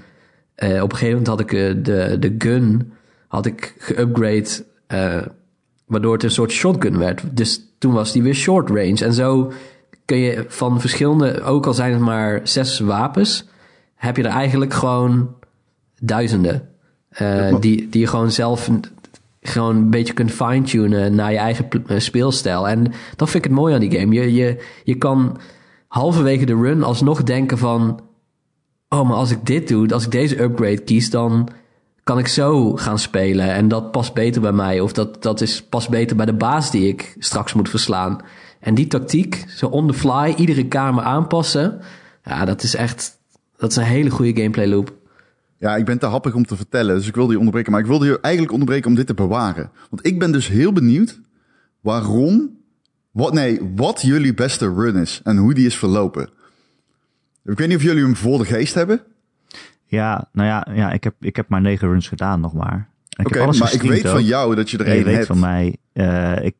op 0.60 0.92
een 0.92 0.98
gegeven 0.98 1.08
moment 1.08 1.26
had 1.26 1.40
ik 1.40 1.50
de, 1.84 2.16
de 2.20 2.34
gun 2.38 2.92
had 3.26 3.46
ik 3.46 3.74
geupgrade 3.78 4.48
uh, 4.88 5.26
waardoor 5.86 6.12
het 6.12 6.22
een 6.22 6.30
soort 6.30 6.50
shotgun 6.52 6.98
werd. 6.98 7.22
Dus 7.36 7.60
toen 7.78 7.92
was 7.92 8.12
die 8.12 8.22
weer 8.22 8.34
short 8.34 8.68
range. 8.68 9.04
En 9.04 9.12
zo 9.12 9.52
kun 10.04 10.18
je 10.18 10.44
van 10.48 10.80
verschillende, 10.80 11.42
ook 11.42 11.66
al 11.66 11.74
zijn 11.74 11.92
het 11.92 12.00
maar 12.00 12.40
zes 12.42 12.78
wapens, 12.78 13.48
heb 13.94 14.16
je 14.16 14.22
er 14.22 14.28
eigenlijk 14.28 14.74
gewoon 14.74 15.34
duizenden. 16.00 16.68
Uh, 17.22 17.56
die, 17.60 17.88
die 17.88 18.00
je 18.00 18.06
gewoon 18.06 18.30
zelf 18.30 18.70
gewoon 19.40 19.76
een 19.76 19.90
beetje 19.90 20.14
kunt 20.14 20.30
fine-tunen 20.30 21.14
naar 21.14 21.32
je 21.32 21.38
eigen 21.38 21.68
speelstijl. 21.86 22.68
En 22.68 22.92
dat 23.16 23.30
vind 23.30 23.44
ik 23.44 23.50
het 23.50 23.60
mooi 23.60 23.74
aan 23.74 23.80
die 23.80 23.98
game. 23.98 24.14
Je, 24.14 24.34
je, 24.34 24.64
je 24.84 24.94
kan 24.94 25.38
halverwege 25.88 26.44
de 26.44 26.54
run 26.54 26.82
alsnog 26.82 27.22
denken 27.22 27.58
van... 27.58 28.00
Oh, 28.92 29.08
maar 29.08 29.16
als 29.16 29.30
ik 29.30 29.46
dit 29.46 29.68
doe, 29.68 29.88
als 29.88 30.04
ik 30.04 30.10
deze 30.10 30.42
upgrade 30.42 30.82
kies, 30.82 31.10
dan 31.10 31.48
kan 32.02 32.18
ik 32.18 32.26
zo 32.26 32.76
gaan 32.76 32.98
spelen 32.98 33.52
en 33.52 33.68
dat 33.68 33.90
past 33.90 34.14
beter 34.14 34.40
bij 34.40 34.52
mij. 34.52 34.80
Of 34.80 34.92
dat, 34.92 35.22
dat 35.22 35.40
is, 35.40 35.62
past 35.62 35.88
beter 35.88 36.16
bij 36.16 36.26
de 36.26 36.32
baas 36.32 36.70
die 36.70 36.88
ik 36.88 37.16
straks 37.18 37.52
moet 37.52 37.68
verslaan. 37.68 38.20
En 38.60 38.74
die 38.74 38.86
tactiek, 38.86 39.44
zo 39.48 39.66
on 39.66 39.86
the 39.86 39.94
fly, 39.94 40.34
iedere 40.36 40.66
kamer 40.68 41.04
aanpassen. 41.04 41.80
Ja, 42.24 42.44
dat 42.44 42.62
is 42.62 42.74
echt, 42.74 43.18
dat 43.56 43.70
is 43.70 43.76
een 43.76 43.82
hele 43.82 44.10
goede 44.10 44.40
gameplay 44.40 44.66
loop. 44.66 44.92
Ja, 45.58 45.76
ik 45.76 45.84
ben 45.84 45.98
te 45.98 46.06
happig 46.06 46.34
om 46.34 46.46
te 46.46 46.56
vertellen, 46.56 46.96
dus 46.96 47.06
ik 47.06 47.14
wilde 47.14 47.32
je 47.32 47.38
onderbreken. 47.38 47.72
Maar 47.72 47.80
ik 47.80 47.86
wilde 47.86 48.06
je 48.06 48.20
eigenlijk 48.20 48.52
onderbreken 48.52 48.90
om 48.90 48.96
dit 48.96 49.06
te 49.06 49.14
bewaren. 49.14 49.70
Want 49.90 50.06
ik 50.06 50.18
ben 50.18 50.32
dus 50.32 50.48
heel 50.48 50.72
benieuwd 50.72 51.20
waarom, 51.80 52.50
wat, 53.10 53.32
nee, 53.32 53.60
wat 53.76 54.02
jullie 54.02 54.34
beste 54.34 54.74
run 54.74 54.96
is 54.96 55.20
en 55.24 55.36
hoe 55.36 55.54
die 55.54 55.66
is 55.66 55.76
verlopen. 55.76 56.30
Ik 57.50 57.58
weet 57.58 57.68
niet 57.68 57.76
of 57.76 57.82
jullie 57.82 58.02
hem 58.02 58.16
voor 58.16 58.38
de 58.38 58.44
geest 58.44 58.74
hebben. 58.74 59.02
Ja, 59.84 60.28
nou 60.32 60.48
ja, 60.48 60.66
ja 60.74 60.92
ik, 60.92 61.04
heb, 61.04 61.14
ik 61.20 61.36
heb 61.36 61.48
maar 61.48 61.60
negen 61.60 61.88
runs 61.88 62.08
gedaan 62.08 62.40
nog 62.40 62.52
maar. 62.52 62.88
Oké, 63.24 63.46
maar 63.46 63.72
ik 63.74 63.82
weet 63.82 64.08
van 64.08 64.24
jou 64.24 64.54
dat 64.54 64.70
je 64.70 64.78
er 64.78 64.86
één 64.86 64.96
hebt. 64.96 65.08
Je 65.08 65.16
weet 65.16 65.26
van 65.26 65.38
mij. 65.38 65.76
Uh, 65.92 66.44
ik, 66.44 66.54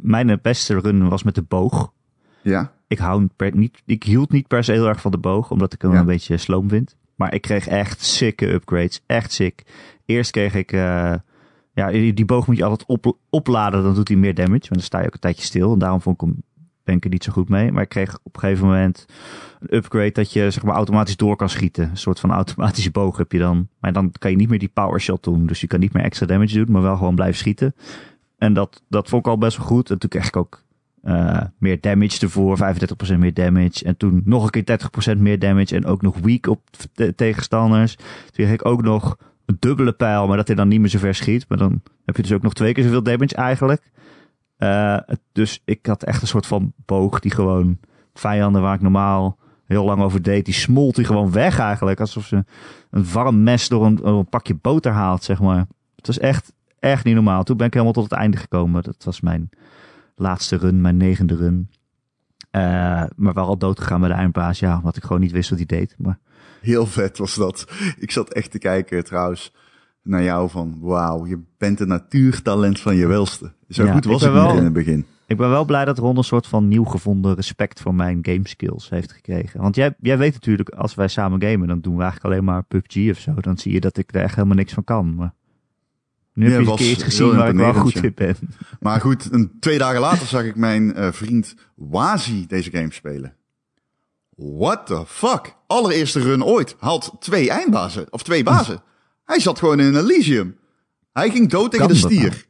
mijn 0.00 0.38
beste 0.42 0.80
run 0.80 1.08
was 1.08 1.22
met 1.22 1.34
de 1.34 1.42
boog. 1.42 1.92
Ja. 2.42 2.72
Ik, 2.88 2.98
hou 2.98 3.28
per, 3.36 3.56
niet, 3.56 3.82
ik 3.86 4.02
hield 4.02 4.32
niet 4.32 4.46
per 4.46 4.64
se 4.64 4.72
heel 4.72 4.88
erg 4.88 5.00
van 5.00 5.10
de 5.10 5.18
boog, 5.18 5.50
omdat 5.50 5.72
ik 5.72 5.82
hem 5.82 5.94
een 5.94 6.06
beetje 6.06 6.36
sloom 6.36 6.68
vind. 6.68 6.96
Maar 7.14 7.34
ik 7.34 7.42
kreeg 7.42 7.66
echt 7.66 8.04
sikke 8.04 8.52
upgrades. 8.52 9.02
Echt 9.06 9.32
sick. 9.32 9.62
Eerst 10.04 10.30
kreeg 10.30 10.54
ik... 10.54 10.72
Uh, 10.72 11.14
ja, 11.72 11.90
die 11.90 12.24
boog 12.24 12.46
moet 12.46 12.56
je 12.56 12.64
altijd 12.64 12.88
op, 12.88 13.16
opladen, 13.30 13.82
dan 13.82 13.94
doet 13.94 14.08
hij 14.08 14.16
meer 14.16 14.34
damage. 14.34 14.58
Want 14.58 14.68
dan 14.68 14.80
sta 14.80 15.00
je 15.00 15.06
ook 15.06 15.14
een 15.14 15.20
tijdje 15.20 15.44
stil. 15.44 15.72
En 15.72 15.78
daarom 15.78 16.00
vond 16.00 16.22
ik 16.22 16.28
hem, 16.28 16.42
ben 16.86 16.96
ik 16.96 17.04
er 17.04 17.10
niet 17.10 17.24
zo 17.24 17.32
goed 17.32 17.48
mee. 17.48 17.72
Maar 17.72 17.82
ik 17.82 17.88
kreeg 17.88 18.18
op 18.22 18.34
een 18.34 18.40
gegeven 18.40 18.66
moment 18.66 19.06
een 19.60 19.76
upgrade 19.76 20.12
dat 20.12 20.32
je 20.32 20.50
zeg 20.50 20.62
maar 20.62 20.74
automatisch 20.74 21.16
door 21.16 21.36
kan 21.36 21.48
schieten. 21.48 21.90
Een 21.90 21.96
soort 21.96 22.20
van 22.20 22.30
automatische 22.30 22.90
boog 22.90 23.16
heb 23.16 23.32
je 23.32 23.38
dan. 23.38 23.68
Maar 23.80 23.92
dan 23.92 24.12
kan 24.18 24.30
je 24.30 24.36
niet 24.36 24.48
meer 24.48 24.58
die 24.58 24.70
power 24.72 25.00
shot 25.00 25.24
doen. 25.24 25.46
Dus 25.46 25.60
je 25.60 25.66
kan 25.66 25.80
niet 25.80 25.92
meer 25.92 26.04
extra 26.04 26.26
damage 26.26 26.54
doen, 26.54 26.72
maar 26.72 26.82
wel 26.82 26.96
gewoon 26.96 27.14
blijven 27.14 27.36
schieten. 27.36 27.74
En 28.38 28.52
dat, 28.52 28.82
dat 28.88 29.08
vond 29.08 29.26
ik 29.26 29.32
al 29.32 29.38
best 29.38 29.56
wel 29.56 29.66
goed. 29.66 29.90
En 29.90 29.98
toen 29.98 30.08
kreeg 30.08 30.26
ik 30.26 30.36
ook 30.36 30.64
uh, 31.04 31.40
meer 31.58 31.80
damage 31.80 32.20
ervoor, 32.20 32.58
35% 33.14 33.18
meer 33.18 33.34
damage. 33.34 33.84
En 33.84 33.96
toen 33.96 34.22
nog 34.24 34.44
een 34.44 34.64
keer 34.64 34.78
30% 35.14 35.18
meer 35.18 35.38
damage. 35.38 35.76
En 35.76 35.86
ook 35.86 36.02
nog 36.02 36.18
weak 36.18 36.46
op 36.46 36.60
tegenstanders. 37.16 37.94
Toen 37.96 38.06
kreeg 38.32 38.52
ik 38.52 38.64
ook 38.64 38.82
nog 38.82 39.16
een 39.44 39.56
dubbele 39.58 39.92
pijl, 39.92 40.26
maar 40.26 40.36
dat 40.36 40.46
hij 40.46 40.56
dan 40.56 40.68
niet 40.68 40.80
meer 40.80 40.88
zo 40.88 40.98
ver 40.98 41.14
schiet. 41.14 41.44
Maar 41.48 41.58
dan 41.58 41.82
heb 42.04 42.16
je 42.16 42.22
dus 42.22 42.32
ook 42.32 42.42
nog 42.42 42.54
twee 42.54 42.72
keer 42.72 42.84
zoveel 42.84 43.02
damage 43.02 43.34
eigenlijk. 43.34 43.82
Uh, 44.58 44.98
dus 45.32 45.62
ik 45.64 45.86
had 45.86 46.02
echt 46.02 46.22
een 46.22 46.28
soort 46.28 46.46
van 46.46 46.72
boog 46.86 47.20
die 47.20 47.30
gewoon 47.30 47.78
vijanden 48.14 48.62
waar 48.62 48.74
ik 48.74 48.80
normaal 48.80 49.38
heel 49.66 49.84
lang 49.84 50.02
over 50.02 50.22
deed, 50.22 50.44
die 50.44 50.54
smolt 50.54 50.94
die 50.94 51.04
gewoon 51.04 51.32
weg 51.32 51.58
eigenlijk. 51.58 52.00
Alsof 52.00 52.26
ze 52.26 52.44
een 52.90 53.12
warm 53.12 53.42
mes 53.42 53.68
door 53.68 53.86
een, 53.86 54.28
pakje 54.28 54.54
boter 54.54 54.92
haalt, 54.92 55.24
zeg 55.24 55.40
maar. 55.40 55.66
Het 55.96 56.06
was 56.06 56.18
echt, 56.18 56.52
echt 56.78 57.04
niet 57.04 57.14
normaal. 57.14 57.42
Toen 57.42 57.56
ben 57.56 57.66
ik 57.66 57.72
helemaal 57.72 57.94
tot 57.94 58.10
het 58.10 58.12
einde 58.12 58.36
gekomen. 58.36 58.82
Dat 58.82 59.04
was 59.04 59.20
mijn 59.20 59.50
laatste 60.16 60.56
run, 60.56 60.80
mijn 60.80 60.96
negende 60.96 61.36
run. 61.36 61.70
Uh, 62.50 63.04
maar 63.16 63.32
wel 63.32 63.46
al 63.46 63.58
dood 63.58 63.80
gegaan 63.80 64.00
bij 64.00 64.08
de 64.08 64.14
eindbaas. 64.14 64.58
Ja, 64.58 64.80
wat 64.82 64.96
ik 64.96 65.02
gewoon 65.02 65.20
niet 65.20 65.32
wist 65.32 65.50
wat 65.50 65.58
hij 65.58 65.66
deed. 65.66 65.94
Maar... 65.98 66.18
Heel 66.60 66.86
vet 66.86 67.18
was 67.18 67.34
dat. 67.34 67.66
Ik 67.98 68.10
zat 68.10 68.32
echt 68.32 68.50
te 68.50 68.58
kijken 68.58 69.04
trouwens 69.04 69.52
naar 70.06 70.22
jou 70.22 70.50
van... 70.50 70.78
Wauw, 70.80 71.26
je 71.26 71.40
bent 71.58 71.80
een 71.80 71.88
natuurtalent 71.88 72.80
van 72.80 72.96
je 72.96 73.06
welste. 73.06 73.52
Zo 73.68 73.84
ja, 73.84 73.92
goed 73.92 74.04
was 74.04 74.22
ik, 74.22 74.32
wel, 74.32 74.48
niet 74.48 74.58
in 74.58 74.64
het 74.64 74.72
begin. 74.72 75.06
Ik 75.26 75.36
ben 75.36 75.48
wel 75.48 75.64
blij 75.64 75.84
dat 75.84 75.98
Ron 75.98 76.16
een 76.16 76.24
soort 76.24 76.46
van 76.46 76.68
nieuw 76.68 76.84
gevonden 76.84 77.34
respect 77.34 77.80
voor 77.80 77.94
mijn 77.94 78.18
game 78.22 78.48
skills 78.48 78.88
heeft 78.88 79.12
gekregen. 79.12 79.60
Want 79.60 79.76
jij, 79.76 79.94
jij 80.00 80.18
weet 80.18 80.32
natuurlijk, 80.32 80.68
als 80.68 80.94
wij 80.94 81.08
samen 81.08 81.42
gamen, 81.42 81.68
dan 81.68 81.80
doen 81.80 81.96
we 81.96 82.02
eigenlijk 82.02 82.32
alleen 82.32 82.44
maar 82.44 82.62
PUBG 82.62 83.10
of 83.10 83.18
zo. 83.18 83.34
Dan 83.34 83.58
zie 83.58 83.72
je 83.72 83.80
dat 83.80 83.96
ik 83.96 84.14
er 84.14 84.22
echt 84.22 84.34
helemaal 84.34 84.56
niks 84.56 84.72
van 84.72 84.84
kan. 84.84 85.14
Maar 85.14 85.34
nu 86.32 86.50
heb 86.50 86.60
je 86.60 86.70
een 86.70 86.76
keer 86.76 86.96
gezien 86.96 87.36
waar 87.36 87.48
ik 87.48 87.56
wel 87.56 87.74
goed 87.74 88.02
in 88.02 88.12
ben. 88.14 88.36
Maar 88.80 89.00
goed, 89.00 89.32
een, 89.32 89.50
twee 89.60 89.78
dagen 89.78 90.00
later 90.00 90.26
zag 90.26 90.44
ik 90.44 90.56
mijn 90.56 90.98
uh, 90.98 91.12
vriend 91.12 91.54
Wazi 91.74 92.46
deze 92.46 92.70
game 92.70 92.92
spelen. 92.92 93.34
What 94.36 94.86
the 94.86 95.02
fuck? 95.06 95.56
Allereerste 95.66 96.20
run 96.20 96.44
ooit. 96.44 96.76
Haalt 96.78 97.16
twee 97.18 97.50
eindbazen. 97.50 98.06
Of 98.10 98.22
twee 98.22 98.42
bazen. 98.42 98.82
Hij 99.26 99.40
zat 99.40 99.58
gewoon 99.58 99.80
in 99.80 99.86
een 99.94 100.04
Elysium. 100.04 100.56
Hij 101.12 101.30
ging 101.30 101.48
dood 101.48 101.70
tegen 101.70 101.88
de 101.88 101.94
stier. 101.94 102.46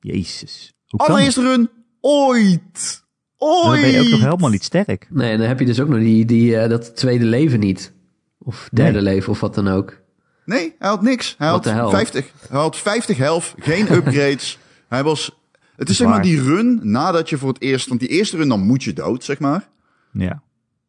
Nou? 0.00 0.14
Jezus. 0.14 0.74
Allereerste 0.86 1.42
run 1.42 1.70
ooit. 2.00 3.04
Ooit. 3.36 3.62
Dan 3.62 3.80
ben 3.80 3.90
je 3.90 4.00
ook 4.00 4.08
nog 4.08 4.20
helemaal 4.20 4.50
niet 4.50 4.64
sterk. 4.64 5.06
Nee, 5.10 5.36
dan 5.36 5.46
heb 5.46 5.58
je 5.58 5.66
dus 5.66 5.80
ook 5.80 5.88
nog 5.88 5.98
die, 5.98 6.24
die, 6.24 6.50
uh, 6.50 6.68
dat 6.68 6.96
tweede 6.96 7.24
leven 7.24 7.60
niet. 7.60 7.92
Of 8.38 8.68
derde 8.72 9.02
leven 9.02 9.30
of 9.30 9.40
wat 9.40 9.54
dan 9.54 9.68
ook. 9.68 10.00
Nee, 10.44 10.74
hij 10.78 10.88
had 10.88 11.02
niks. 11.02 11.34
Hij 11.38 11.48
had 11.48 11.66
50. 11.66 12.32
Hij 12.48 12.58
had 12.58 12.76
50 12.76 13.16
health, 13.16 13.54
geen 13.58 13.92
upgrades. 13.96 14.58
hij 14.88 15.02
was. 15.02 15.38
Het 15.76 15.88
is 15.88 15.96
zeg 15.96 16.08
maar 16.08 16.22
die 16.22 16.42
run 16.42 16.80
nadat 16.82 17.28
je 17.28 17.38
voor 17.38 17.48
het 17.48 17.60
eerst. 17.60 17.88
Want 17.88 18.00
die 18.00 18.08
eerste 18.08 18.36
run, 18.36 18.48
dan 18.48 18.60
moet 18.60 18.82
je 18.82 18.92
dood, 18.92 19.24
zeg 19.24 19.38
maar. 19.38 19.68
Ja. 20.12 20.42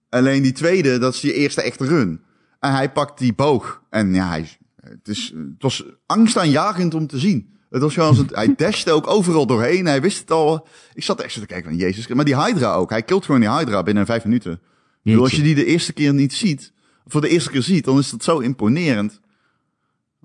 Alleen 0.10 0.44
die 0.44 0.52
tweede, 0.52 0.98
dat 0.98 1.14
is 1.14 1.20
die 1.20 1.34
eerste 1.34 1.62
echte 1.62 1.86
run. 1.86 2.22
En 2.60 2.72
hij 2.72 2.92
pakt 2.92 3.20
die 3.20 3.34
boog. 3.34 3.82
En 3.90 4.14
ja, 4.14 4.30
hij, 4.30 4.57
het, 4.90 5.08
is, 5.08 5.34
het 5.36 5.62
was 5.62 5.86
angstaanjagend 6.06 6.94
om 6.94 7.08
te 7.08 7.20
zien. 7.20 7.56
Het 7.70 7.82
was 7.82 7.94
gewoon, 7.94 8.16
het, 8.16 8.36
hij 8.36 8.54
dashte 8.56 8.92
ook 8.92 9.08
overal 9.08 9.46
doorheen. 9.46 9.86
Hij 9.86 10.02
wist 10.02 10.20
het 10.20 10.32
al. 10.32 10.68
Ik 10.94 11.04
zat 11.04 11.22
echt 11.22 11.34
zo 11.34 11.40
te 11.40 11.46
kijken 11.46 11.70
van 11.70 11.80
Jezus. 11.80 12.08
Maar 12.08 12.26
die 12.26 12.44
Hydra 12.44 12.74
ook. 12.74 12.90
Hij 12.90 13.04
kilt 13.04 13.26
gewoon 13.26 13.42
die 13.42 13.52
Hydra 13.52 13.84
binnen 13.84 14.06
vijf 14.06 14.24
minuten. 14.24 14.60
als 15.06 15.32
je 15.32 15.42
die 15.42 15.56
de 15.56 15.66
eerste 15.66 15.94
keer 15.94 16.14
niet 16.14 16.34
ziet, 16.34 16.72
voor 17.06 17.22
de 17.22 17.30
eerste 17.30 17.50
keer 17.50 17.62
ziet, 17.62 17.86
dan 17.86 17.98
is 17.98 18.10
dat 18.10 18.24
zo 18.24 18.40
imponerend. 18.40 19.20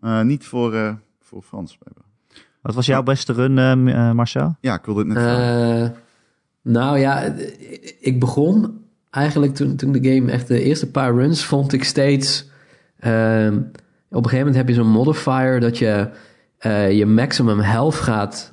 Uh, 0.01 0.21
niet 0.21 0.45
voor, 0.45 0.75
uh, 0.75 0.95
voor 1.21 1.43
Frans. 1.43 1.79
Wat 2.61 2.75
was 2.75 2.87
jouw 2.87 3.03
beste 3.03 3.33
run, 3.33 3.87
uh, 3.87 4.13
Marcel? 4.13 4.57
Ja, 4.61 4.75
ik 4.75 4.85
wilde 4.85 5.01
het 5.01 5.09
net 5.09 5.19
vragen. 5.19 5.95
Nou 6.63 6.99
ja, 6.99 7.35
ik 8.01 8.21
begon 8.21 8.81
eigenlijk 9.11 9.55
toen, 9.55 9.77
toen 9.77 9.93
de 9.93 10.15
game 10.15 10.31
echt 10.31 10.49
de 10.49 10.63
eerste 10.63 10.91
paar 10.91 11.15
runs 11.15 11.45
vond 11.45 11.73
ik 11.73 11.85
steeds... 11.85 12.51
Ehm, 14.13 14.19
op 14.19 14.25
een 14.25 14.31
gegeven 14.31 14.39
moment 14.39 14.57
heb 14.57 14.69
je 14.69 14.75
zo'n 14.75 14.93
modifier 14.93 15.61
dat 15.61 15.79
je 15.79 16.11
je 16.91 17.07
maximum 17.07 17.59
health 17.59 17.95
gaat 17.95 18.53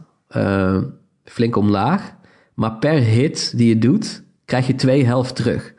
flink 1.24 1.56
omlaag. 1.56 2.16
Maar 2.54 2.72
per 2.72 3.00
hit 3.00 3.58
die 3.58 3.68
je 3.68 3.78
doet, 3.78 4.24
krijg 4.46 4.68
je 4.68 4.76
twee 4.76 5.06
health 5.06 5.36
terug. 5.36 5.74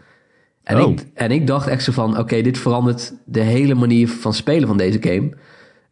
En, 0.62 0.82
oh. 0.82 0.90
ik, 0.90 1.06
en 1.14 1.30
ik 1.30 1.46
dacht 1.46 1.68
echt 1.68 1.84
zo 1.84 1.92
van, 1.92 2.18
oké, 2.18 2.42
dit 2.42 2.58
verandert 2.58 3.14
de 3.24 3.40
hele 3.40 3.74
manier 3.74 4.08
van 4.08 4.34
spelen 4.34 4.68
van 4.68 4.76
deze 4.76 5.02
game. 5.02 5.32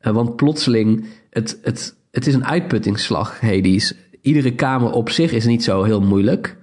Uh, 0.02 0.12
want 0.12 0.36
plotseling, 0.36 1.06
het, 1.30 1.58
het, 1.62 1.96
het 2.10 2.26
is 2.26 2.34
een 2.34 2.46
uitputtingsslag, 2.46 3.40
Hades. 3.40 3.94
Iedere 4.20 4.54
kamer 4.54 4.90
op 4.92 5.10
zich 5.10 5.32
is 5.32 5.46
niet 5.46 5.64
zo 5.64 5.82
heel 5.82 6.00
moeilijk. 6.00 6.56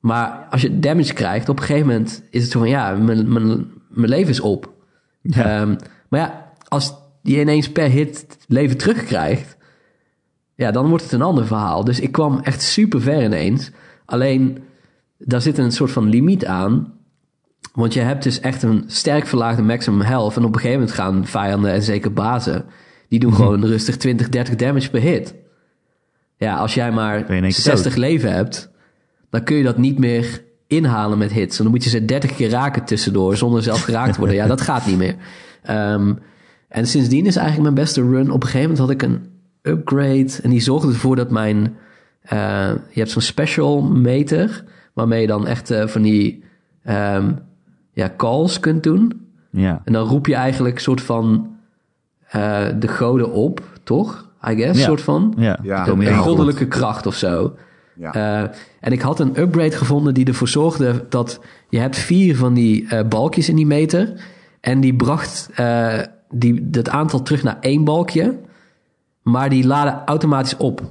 Maar 0.00 0.46
als 0.50 0.62
je 0.62 0.78
damage 0.78 1.12
krijgt, 1.12 1.48
op 1.48 1.58
een 1.58 1.64
gegeven 1.64 1.86
moment 1.86 2.22
is 2.30 2.42
het 2.42 2.52
zo 2.52 2.58
van, 2.58 2.68
ja, 2.68 2.94
mijn, 2.94 3.32
mijn, 3.32 3.72
mijn 3.88 4.08
leven 4.10 4.30
is 4.30 4.40
op. 4.40 4.72
Ja. 5.22 5.60
Um, 5.60 5.76
maar 6.08 6.20
ja, 6.20 6.43
als 6.74 6.94
je 7.22 7.40
ineens 7.40 7.72
per 7.72 7.90
hit 7.90 8.26
leven 8.48 8.76
terugkrijgt, 8.76 9.56
ja, 10.54 10.70
dan 10.70 10.88
wordt 10.88 11.04
het 11.04 11.12
een 11.12 11.22
ander 11.22 11.46
verhaal. 11.46 11.84
Dus 11.84 12.00
ik 12.00 12.12
kwam 12.12 12.38
echt 12.38 12.62
super 12.62 13.00
ver 13.00 13.22
ineens. 13.22 13.70
Alleen, 14.04 14.58
daar 15.18 15.40
zit 15.40 15.58
een 15.58 15.72
soort 15.72 15.90
van 15.90 16.08
limiet 16.08 16.46
aan. 16.46 16.92
Want 17.72 17.94
je 17.94 18.00
hebt 18.00 18.22
dus 18.22 18.40
echt 18.40 18.62
een 18.62 18.84
sterk 18.86 19.26
verlaagde 19.26 19.62
maximum 19.62 20.00
health. 20.00 20.36
En 20.36 20.44
op 20.44 20.54
een 20.54 20.60
gegeven 20.60 20.78
moment 20.78 20.96
gaan 20.96 21.26
vijanden, 21.26 21.72
en 21.72 21.82
zeker 21.82 22.12
bazen, 22.12 22.64
die 23.08 23.18
doen 23.18 23.30
mhm. 23.30 23.40
gewoon 23.40 23.64
rustig 23.64 23.96
20, 23.96 24.28
30 24.28 24.56
damage 24.56 24.90
per 24.90 25.00
hit. 25.00 25.34
Ja, 26.36 26.56
als 26.56 26.74
jij 26.74 26.92
maar 26.92 27.24
60 27.48 27.94
leven 27.94 28.32
hebt, 28.32 28.70
dan 29.30 29.44
kun 29.44 29.56
je 29.56 29.62
dat 29.62 29.78
niet 29.78 29.98
meer 29.98 30.42
inhalen 30.66 31.18
met 31.18 31.32
hits. 31.32 31.56
En 31.56 31.62
dan 31.62 31.72
moet 31.72 31.84
je 31.84 31.90
ze 31.90 32.04
30 32.04 32.34
keer 32.34 32.50
raken 32.50 32.84
tussendoor, 32.84 33.36
zonder 33.36 33.62
zelf 33.62 33.82
geraakt 33.82 34.12
te 34.12 34.18
worden. 34.18 34.36
Ja, 34.36 34.46
dat 34.46 34.60
gaat 34.60 34.86
niet 34.86 34.98
meer. 34.98 35.16
Um, 35.70 36.18
en 36.74 36.86
sindsdien 36.86 37.26
is 37.26 37.36
eigenlijk 37.36 37.74
mijn 37.74 37.84
beste 37.84 38.00
run. 38.00 38.30
Op 38.30 38.42
een 38.42 38.48
gegeven 38.48 38.70
moment 38.70 38.78
had 38.78 38.90
ik 38.90 39.02
een 39.02 39.26
upgrade. 39.62 40.30
En 40.42 40.50
die 40.50 40.60
zorgde 40.60 40.88
ervoor 40.88 41.16
dat 41.16 41.30
mijn... 41.30 41.76
Uh, 42.32 42.70
je 42.90 42.98
hebt 43.00 43.10
zo'n 43.10 43.22
special 43.22 43.82
meter, 43.82 44.64
waarmee 44.92 45.20
je 45.20 45.26
dan 45.26 45.46
echt 45.46 45.70
uh, 45.70 45.86
van 45.86 46.02
die... 46.02 46.44
Um, 46.88 47.38
ja, 47.92 48.12
calls 48.16 48.60
kunt 48.60 48.82
doen. 48.82 49.26
Ja. 49.50 49.82
En 49.84 49.92
dan 49.92 50.06
roep 50.06 50.26
je 50.26 50.34
eigenlijk 50.34 50.74
een 50.74 50.80
soort 50.80 51.00
van 51.00 51.50
uh, 52.36 52.66
de 52.78 52.88
goden 52.88 53.32
op, 53.32 53.62
toch? 53.82 54.30
I 54.48 54.54
guess, 54.54 54.78
ja. 54.78 54.84
soort 54.84 55.02
van. 55.02 55.34
Ja, 55.36 55.58
ja 55.62 55.88
een 55.88 56.16
goddelijke 56.16 56.66
kracht 56.66 57.06
of 57.06 57.14
zo. 57.14 57.56
Ja. 57.96 58.16
Uh, 58.16 58.50
en 58.80 58.92
ik 58.92 59.00
had 59.00 59.20
een 59.20 59.40
upgrade 59.40 59.76
gevonden 59.76 60.14
die 60.14 60.26
ervoor 60.26 60.48
zorgde 60.48 61.04
dat 61.08 61.40
je 61.68 61.78
hebt 61.78 61.96
vier 61.96 62.36
van 62.36 62.54
die 62.54 62.82
uh, 62.82 63.00
balkjes 63.08 63.48
in 63.48 63.56
die 63.56 63.66
meter. 63.66 64.12
En 64.60 64.80
die 64.80 64.94
bracht 64.94 65.50
uh, 65.60 65.98
die, 66.34 66.68
het 66.70 66.88
aantal 66.88 67.22
terug 67.22 67.42
naar 67.42 67.56
één 67.60 67.84
balkje. 67.84 68.38
Maar 69.22 69.50
die 69.50 69.66
laden 69.66 70.02
automatisch 70.04 70.56
op. 70.56 70.82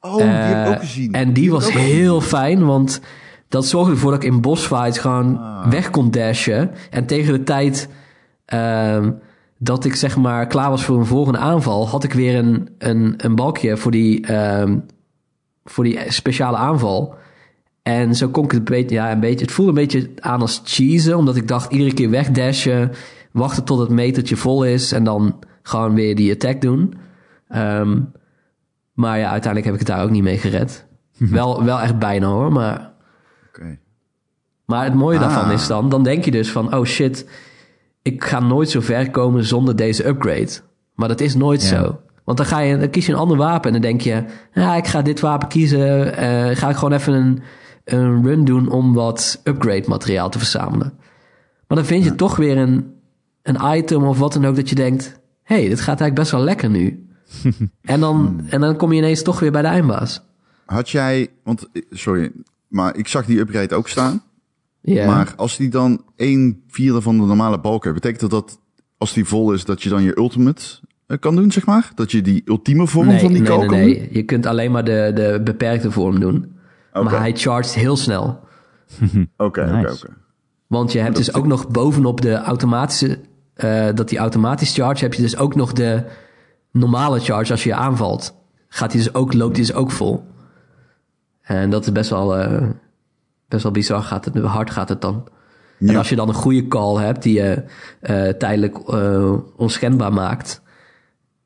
Oh, 0.00 0.16
die 0.16 0.26
heb 0.26 0.66
ik 0.66 0.72
ook 0.72 0.80
gezien. 0.80 1.12
En 1.12 1.24
die, 1.24 1.34
die 1.34 1.50
was 1.50 1.72
heel 1.72 2.20
fijn, 2.20 2.66
want 2.66 3.00
dat 3.48 3.66
zorgde 3.66 3.92
ervoor 3.92 4.10
dat 4.10 4.22
ik 4.22 4.32
in 4.32 4.40
bossfights 4.40 4.98
gewoon 4.98 5.38
ah. 5.38 5.68
weg 5.68 5.90
kon 5.90 6.10
dashen. 6.10 6.70
En 6.90 7.06
tegen 7.06 7.32
de 7.32 7.42
tijd 7.42 7.88
uh, 8.54 9.06
dat 9.58 9.84
ik 9.84 9.94
zeg 9.94 10.16
maar 10.16 10.46
klaar 10.46 10.70
was 10.70 10.84
voor 10.84 10.98
een 10.98 11.06
volgende 11.06 11.38
aanval, 11.38 11.88
had 11.88 12.04
ik 12.04 12.12
weer 12.12 12.36
een, 12.36 12.68
een, 12.78 13.14
een 13.16 13.34
balkje 13.34 13.76
voor 13.76 13.90
die, 13.90 14.30
uh, 14.30 14.72
voor 15.64 15.84
die 15.84 15.98
speciale 16.08 16.56
aanval. 16.56 17.14
En 17.82 18.14
zo 18.14 18.28
kon 18.28 18.44
ik 18.44 18.50
het 18.50 18.58
een 18.58 18.64
beetje, 18.64 18.94
ja, 18.94 19.12
een 19.12 19.20
beetje, 19.20 19.44
het 19.44 19.54
voelde 19.54 19.70
een 19.70 19.86
beetje 19.86 20.10
aan 20.20 20.40
als 20.40 20.60
cheesen, 20.64 21.16
omdat 21.16 21.36
ik 21.36 21.48
dacht 21.48 21.72
iedere 21.72 21.94
keer 21.94 22.10
wegdashen, 22.10 22.92
wachten 23.36 23.64
tot 23.64 23.78
het 23.78 23.88
metertje 23.88 24.36
vol 24.36 24.64
is 24.64 24.92
en 24.92 25.04
dan 25.04 25.38
gewoon 25.62 25.94
weer 25.94 26.14
die 26.16 26.32
attack 26.32 26.60
doen. 26.60 26.94
Um, 27.54 28.12
maar 28.92 29.18
ja, 29.18 29.30
uiteindelijk 29.30 29.64
heb 29.64 29.74
ik 29.80 29.86
het 29.86 29.96
daar 29.96 30.04
ook 30.04 30.10
niet 30.10 30.22
mee 30.22 30.38
gered. 30.38 30.86
wel, 31.18 31.64
wel 31.64 31.80
echt 31.80 31.98
bijna 31.98 32.26
hoor, 32.26 32.52
maar 32.52 32.92
Maar 34.64 34.84
het 34.84 34.94
mooie 34.94 35.18
Ah. 35.18 35.22
daarvan 35.24 35.50
is 35.50 35.66
dan, 35.66 35.88
dan 35.88 36.02
denk 36.02 36.24
je 36.24 36.30
dus 36.30 36.50
van, 36.52 36.74
oh 36.74 36.84
shit, 36.84 37.28
ik 38.02 38.24
ga 38.24 38.40
nooit 38.40 38.70
zo 38.70 38.80
ver 38.80 39.10
komen 39.10 39.44
zonder 39.44 39.76
deze 39.76 40.06
upgrade. 40.06 40.48
Maar 40.94 41.08
dat 41.08 41.20
is 41.20 41.34
nooit 41.34 41.62
Ja. 41.62 41.68
zo. 41.68 42.00
Want 42.24 42.38
dan, 42.38 42.46
ga 42.46 42.58
je, 42.60 42.78
dan 42.78 42.90
kies 42.90 43.06
je 43.06 43.12
een 43.12 43.18
ander 43.18 43.36
wapen 43.36 43.66
en 43.66 43.72
dan 43.72 43.90
denk 43.90 44.00
je, 44.00 44.24
ja, 44.52 44.74
ik 44.76 44.86
ga 44.86 45.02
dit 45.02 45.20
wapen 45.20 45.48
kiezen. 45.48 46.16
eh, 46.16 46.56
ga 46.56 46.68
ik 46.68 46.76
gewoon 46.76 46.92
even 46.92 47.12
een, 47.14 47.42
een 47.84 48.24
run 48.26 48.44
doen 48.44 48.68
om 48.70 48.94
wat 48.94 49.40
upgrade 49.44 49.88
materiaal 49.88 50.30
te 50.30 50.38
verzamelen. 50.38 50.92
Maar 51.68 51.76
dan 51.78 51.86
vind 51.86 52.04
je 52.04 52.14
toch 52.14 52.36
weer 52.36 52.56
een, 52.58 52.94
een 53.46 53.76
item 53.78 54.04
of 54.04 54.18
wat 54.18 54.32
dan 54.32 54.44
ook 54.44 54.56
dat 54.56 54.68
je 54.68 54.74
denkt, 54.74 55.20
hey, 55.42 55.68
dit 55.68 55.80
gaat 55.80 56.00
eigenlijk 56.00 56.14
best 56.14 56.30
wel 56.30 56.40
lekker 56.40 56.70
nu. 56.70 57.08
en, 57.82 58.00
dan, 58.00 58.40
en 58.48 58.60
dan 58.60 58.76
kom 58.76 58.92
je 58.92 58.98
ineens 58.98 59.22
toch 59.22 59.40
weer 59.40 59.52
bij 59.52 59.62
de 59.62 59.68
eindbaas. 59.68 60.22
Had 60.64 60.90
jij, 60.90 61.28
want 61.44 61.68
sorry, 61.90 62.32
maar 62.68 62.96
ik 62.96 63.08
zag 63.08 63.26
die 63.26 63.38
upgrade 63.38 63.74
ook 63.74 63.88
staan. 63.88 64.22
Ja. 64.80 65.06
Maar 65.06 65.32
als 65.36 65.56
die 65.56 65.68
dan 65.68 66.04
een 66.16 66.62
vierde 66.68 67.00
van 67.00 67.18
de 67.18 67.24
normale 67.24 67.60
balk 67.60 67.84
heeft, 67.84 67.94
betekent 67.94 68.20
dat 68.20 68.30
dat 68.30 68.60
als 68.98 69.12
die 69.12 69.24
vol 69.24 69.52
is, 69.52 69.64
dat 69.64 69.82
je 69.82 69.88
dan 69.88 70.02
je 70.02 70.18
ultimate 70.18 70.62
eh, 71.06 71.18
kan 71.18 71.36
doen, 71.36 71.52
zeg 71.52 71.66
maar? 71.66 71.90
Dat 71.94 72.10
je 72.10 72.22
die 72.22 72.42
ultieme 72.44 72.86
vorm 72.86 73.06
nee, 73.06 73.18
van 73.18 73.32
die 73.32 73.40
nee, 73.40 73.48
kalk 73.48 73.60
nee, 73.60 73.68
kan 73.68 73.78
doen? 73.78 73.88
nee. 73.88 74.08
Je 74.12 74.22
kunt 74.22 74.46
alleen 74.46 74.70
maar 74.70 74.84
de, 74.84 75.10
de 75.14 75.40
beperkte 75.44 75.90
vorm 75.90 76.20
doen. 76.20 76.54
Oké. 76.92 77.04
Maar 77.04 77.18
hij 77.18 77.32
chargt 77.36 77.74
heel 77.74 77.96
snel. 77.96 78.44
Oké, 79.36 79.86
oké. 79.90 80.14
Want 80.66 80.92
je 80.92 80.98
hebt 80.98 81.16
dus 81.16 81.34
ook 81.34 81.46
nog 81.46 81.68
bovenop 81.68 82.20
de 82.20 82.34
automatische... 82.34 83.18
eh, 83.56 83.88
dat 83.94 84.08
die 84.08 84.18
automatisch 84.18 84.74
charge, 84.74 85.04
heb 85.04 85.14
je 85.14 85.22
dus 85.22 85.36
ook 85.36 85.54
nog 85.54 85.72
de 85.72 86.04
normale 86.70 87.20
charge 87.20 87.52
als 87.52 87.62
je 87.62 87.68
je 87.68 87.74
aanvalt. 87.74 88.34
Gaat 88.68 88.92
hij 88.92 89.02
dus 89.02 89.14
ook, 89.14 89.32
loopt 89.32 89.56
hij 89.56 89.66
dus 89.66 89.74
ook 89.74 89.90
vol. 89.90 90.24
En 91.42 91.70
dat 91.70 91.86
is 91.86 91.92
best 91.92 92.10
wel, 92.10 92.36
eh, 92.36 92.68
best 93.48 93.62
wel 93.62 93.72
bizar. 93.72 94.02
Gaat 94.02 94.24
het, 94.24 94.38
hard 94.38 94.70
gaat 94.70 94.88
het 94.88 95.00
dan. 95.00 95.28
En 95.78 95.96
als 95.96 96.08
je 96.08 96.16
dan 96.16 96.28
een 96.28 96.34
goede 96.34 96.68
call 96.68 97.04
hebt 97.04 97.22
die 97.22 97.34
je 97.34 97.64
eh, 98.00 98.28
tijdelijk 98.28 98.78
eh, 98.78 99.34
onschendbaar 99.56 100.12
maakt... 100.12 100.64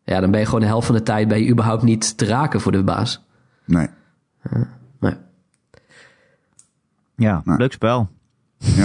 Ja, 0.05 0.21
dan 0.21 0.31
ben 0.31 0.41
je 0.41 0.47
gewoon 0.47 0.61
de 0.61 0.67
helft 0.67 0.87
van 0.87 0.95
de 0.95 1.03
tijd 1.03 1.29
ben 1.29 1.43
je 1.43 1.51
überhaupt 1.51 1.83
niet 1.83 2.19
te 2.19 2.25
raken 2.25 2.61
voor 2.61 2.73
de 2.73 2.83
baas. 2.83 3.25
Nee. 3.65 3.89
Maar, 4.99 5.19
Ja, 7.17 7.43
Nou. 7.45 7.59
leuk 7.59 7.73
spel. 7.73 8.09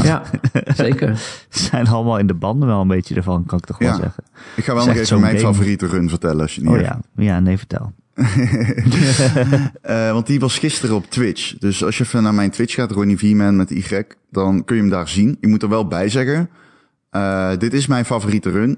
Ja, 0.04 0.24
zeker. 0.76 1.18
Ze 1.50 1.64
zijn 1.64 1.88
allemaal 1.88 2.18
in 2.18 2.28
de 2.28 2.34
banden 2.34 2.68
wel 2.68 2.82
een 2.82 2.88
beetje 2.88 3.16
ervan, 3.16 3.46
kan 3.46 3.58
ik 3.58 3.66
toch 3.66 3.78
wel 3.78 3.90
Ja. 3.90 3.96
zeggen. 3.96 4.24
Ik 4.56 4.64
ga 4.64 4.74
wel 4.74 4.86
nog 4.86 4.96
even 4.96 5.20
mijn 5.20 5.38
game. 5.38 5.48
favoriete 5.54 5.88
run 5.88 6.10
vertellen 6.10 6.42
als 6.42 6.56
je 6.56 6.62
niet 6.62 6.70
Oh 6.70 6.80
ja, 6.80 7.00
ja 7.16 7.40
nee, 7.40 7.58
vertel. 7.58 7.94
Eh, 9.82 10.12
want 10.12 10.28
die 10.28 10.40
was 10.40 10.58
gisteren 10.60 10.96
op 10.96 11.10
Twitch. 11.10 11.58
Dus 11.58 11.84
als 11.84 11.98
je 11.98 12.04
even 12.04 12.24
naar 12.24 12.34
mijn 12.34 12.50
Twitch 12.52 12.74
gaat, 12.74 12.92
Ronnie 12.92 13.18
V-Man 13.18 13.56
met 13.56 13.72
Y, 13.72 14.02
dan 14.32 14.64
kun 14.64 14.76
je 14.76 14.82
hem 14.82 14.92
daar 14.92 15.08
zien. 15.08 15.38
Ik 15.40 15.50
moet 15.50 15.64
er 15.64 15.70
wel 15.70 15.88
bij 15.88 16.10
zeggen, 16.10 16.50
eh, 17.10 17.58
dit 17.58 17.74
is 17.74 17.88
mijn 17.88 18.06
favoriete 18.06 18.50
run. 18.50 18.70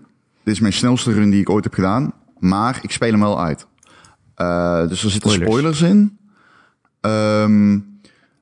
Dit 0.43 0.53
is 0.53 0.59
mijn 0.59 0.73
snelste 0.73 1.11
run 1.13 1.29
die 1.29 1.39
ik 1.41 1.49
ooit 1.49 1.63
heb 1.63 1.73
gedaan. 1.73 2.13
Maar 2.39 2.79
ik 2.81 2.91
speel 2.91 3.11
hem 3.11 3.19
wel 3.19 3.41
uit. 3.41 3.67
Eh, 4.35 4.87
dus 4.87 5.03
er 5.03 5.09
zitten 5.09 5.31
Spoilers. 5.31 5.77
spoilers, 5.77 5.81
in. 5.81 6.17
Ehm, 7.01 7.79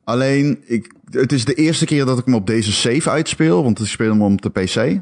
alleen, 0.04 0.58
ik, 0.66 0.94
het 1.10 1.32
is 1.32 1.46
de 1.46 1.54
eerste 1.54 1.86
keer 1.86 2.06
dat 2.06 2.20
ik 2.20 2.26
hem 2.26 2.34
op 2.34 2.48
deze 2.48 2.72
save 2.72 3.10
uitspeel. 3.10 3.64
Want 3.64 3.80
ik 3.80 3.88
speel 3.88 4.10
hem 4.10 4.22
op 4.22 4.42
de 4.42 4.50
PC. 4.50 5.02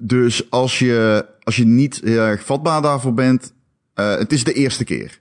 Dus 0.00 0.50
als 0.50 0.78
je, 0.78 1.26
als 1.42 1.56
je 1.56 1.64
niet 1.64 2.00
heel 2.04 2.20
erg 2.20 2.44
vatbaar 2.44 2.82
daarvoor 2.82 3.14
bent, 3.14 3.52
eh, 3.94 4.16
het 4.16 4.32
is 4.32 4.44
de 4.44 4.52
eerste 4.52 4.84
keer. 4.84 5.20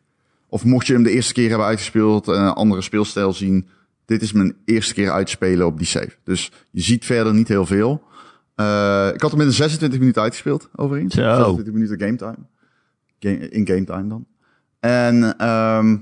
Of 0.49 0.63
mocht 0.63 0.87
je 0.87 0.93
hem 0.93 1.03
de 1.03 1.11
eerste 1.11 1.33
keer 1.33 1.49
hebben 1.49 1.67
uitgespeeld 1.67 2.27
en 2.27 2.41
een 2.41 2.53
andere 2.53 2.81
speelstijl 2.81 3.33
zien. 3.33 3.67
Dit 4.05 4.21
is 4.21 4.31
mijn 4.31 4.55
eerste 4.65 4.93
keer 4.93 5.11
uitspelen 5.11 5.65
op 5.65 5.77
die 5.77 5.87
save. 5.87 6.15
Dus 6.23 6.51
je 6.71 6.81
ziet 6.81 7.05
verder 7.05 7.33
niet 7.33 7.47
heel 7.47 7.65
veel. 7.65 8.03
Eh, 8.55 9.09
ik 9.13 9.21
had 9.21 9.31
hem 9.31 9.41
in 9.41 9.47
de 9.47 9.53
26 9.53 9.99
minuten 9.99 10.21
uitgespeeld, 10.21 10.69
overigens. 10.75 11.13
Zo. 11.13 11.21
26 11.21 11.73
minuten 11.73 11.99
game 11.99 12.15
time. 12.15 12.37
Game, 13.19 13.49
in 13.49 13.67
game 13.67 13.83
time 13.83 14.07
dan. 14.07 14.25
En 14.79 15.37
ehm 15.37 15.95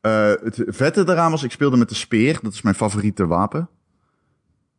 eh, 0.00 0.32
het 0.42 0.62
vette 0.66 1.04
daaraan 1.04 1.30
was, 1.30 1.42
ik 1.42 1.50
speelde 1.50 1.76
met 1.76 1.88
de 1.88 1.94
speer. 1.94 2.38
Dat 2.42 2.52
is 2.52 2.62
mijn 2.62 2.74
favoriete 2.74 3.26
wapen. 3.26 3.68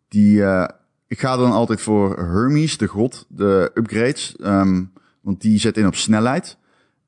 Die, 0.07 0.43
eh, 0.43 0.67
ik 1.07 1.20
ga 1.20 1.38
dan 1.38 1.51
altijd 1.51 1.82
voor 1.82 2.17
Hermes, 2.17 2.78
de 2.78 2.88
god, 2.88 3.26
de 3.30 3.72
upgrades. 3.74 4.36
ehm, 4.36 4.84
want 5.22 5.41
die 5.41 5.59
zet 5.59 5.78
in 5.78 5.88
op 5.88 5.95
snelheid. 5.95 6.57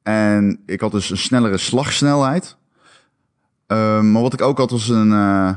En 0.03 0.59
ik 0.65 0.81
had 0.81 0.91
dus 0.91 1.09
een 1.09 1.17
snellere 1.17 1.57
slagsnelheid. 1.57 2.57
Ehm, 3.67 4.11
maar 4.11 4.21
wat 4.21 4.33
ik 4.33 4.41
ook 4.41 4.57
had 4.57 4.71
was 4.71 4.89
een, 4.89 5.11
eh, 5.11 5.55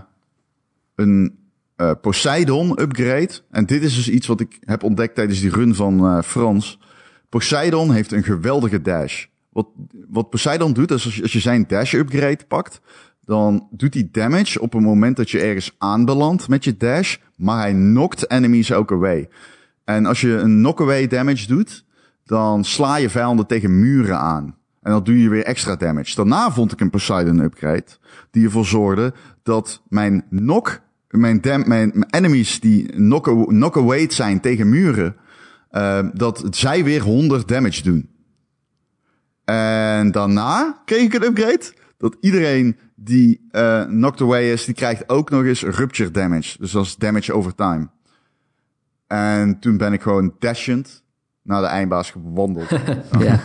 een 0.94 1.42
Poseidon 2.00 2.80
upgrade. 2.80 3.30
En 3.50 3.66
dit 3.66 3.82
is 3.82 3.94
dus 3.94 4.08
iets 4.08 4.26
wat 4.26 4.40
ik 4.40 4.58
heb 4.60 4.82
ontdekt 4.82 5.14
tijdens 5.14 5.40
die 5.40 5.50
run 5.50 5.74
van 5.74 6.24
Frans. 6.24 6.78
Poseidon 7.28 7.92
heeft 7.92 8.12
een 8.12 8.22
geweldige 8.22 8.82
dash. 8.82 9.26
Wat, 9.54 9.66
wat 10.08 10.30
Poseidon 10.30 10.72
doet, 10.72 10.90
is 10.90 11.04
als 11.04 11.16
je, 11.16 11.22
als 11.22 11.32
je 11.32 11.40
zijn 11.40 11.64
dash 11.68 11.92
upgrade 11.92 12.44
pakt, 12.48 12.80
dan 13.24 13.68
doet 13.70 13.94
hij 13.94 14.08
damage 14.12 14.60
op 14.60 14.72
het 14.72 14.82
moment 14.82 15.16
dat 15.16 15.30
je 15.30 15.40
ergens 15.40 15.74
aanbelandt 15.78 16.48
met 16.48 16.64
je 16.64 16.76
dash, 16.76 17.16
maar 17.36 17.58
hij 17.58 17.72
knockt 17.72 18.30
enemies 18.30 18.72
ook 18.72 18.92
away. 18.92 19.28
En 19.84 20.06
als 20.06 20.20
je 20.20 20.32
een 20.32 20.56
knock-away 20.56 21.06
damage 21.06 21.46
doet, 21.46 21.84
dan 22.24 22.64
sla 22.64 22.96
je 22.96 23.10
vijanden 23.10 23.46
tegen 23.46 23.80
muren 23.80 24.18
aan. 24.18 24.56
En 24.82 24.92
dan 24.92 25.04
doe 25.04 25.22
je 25.22 25.28
weer 25.28 25.44
extra 25.44 25.76
damage. 25.76 26.14
Daarna 26.14 26.50
vond 26.52 26.72
ik 26.72 26.80
een 26.80 26.90
Poseidon 26.90 27.38
upgrade, 27.38 27.84
die 28.30 28.44
ervoor 28.44 28.66
zorgde 28.66 29.14
dat 29.42 29.82
mijn 29.88 30.24
knock, 30.30 30.80
mijn, 31.08 31.40
dam, 31.40 31.68
mijn, 31.68 32.06
enemies 32.10 32.60
die 32.60 32.86
knock- 32.86 33.46
knock-away 33.46 34.10
zijn 34.10 34.40
tegen 34.40 34.68
muren, 34.68 35.16
eh, 35.70 35.98
dat 36.12 36.44
zij 36.50 36.84
weer 36.84 37.02
100 37.02 37.48
damage 37.48 37.82
doen. 37.82 38.08
En 39.44 40.10
daarna 40.12 40.82
kreeg 40.84 41.02
ik 41.02 41.14
een 41.14 41.22
upgrade. 41.24 41.72
Dat 41.98 42.16
iedereen 42.20 42.76
die 42.94 43.46
eh 43.50 43.84
knocked 43.84 44.20
away 44.20 44.52
is, 44.52 44.64
die 44.64 44.74
krijgt 44.74 45.08
ook 45.08 45.30
nog 45.30 45.44
eens 45.44 45.62
rupture 45.62 46.10
damage. 46.10 46.56
Dus 46.58 46.70
dat 46.72 46.84
is 46.84 46.96
damage 46.96 47.32
over 47.32 47.54
time. 47.54 47.88
En 49.06 49.58
toen 49.60 49.76
ben 49.76 49.92
ik 49.92 50.02
gewoon 50.02 50.34
dashend 50.38 51.02
naar 51.42 51.60
de 51.60 51.66
eindbaas 51.66 52.10
gewandeld. 52.10 52.68
Ja, 53.20 53.40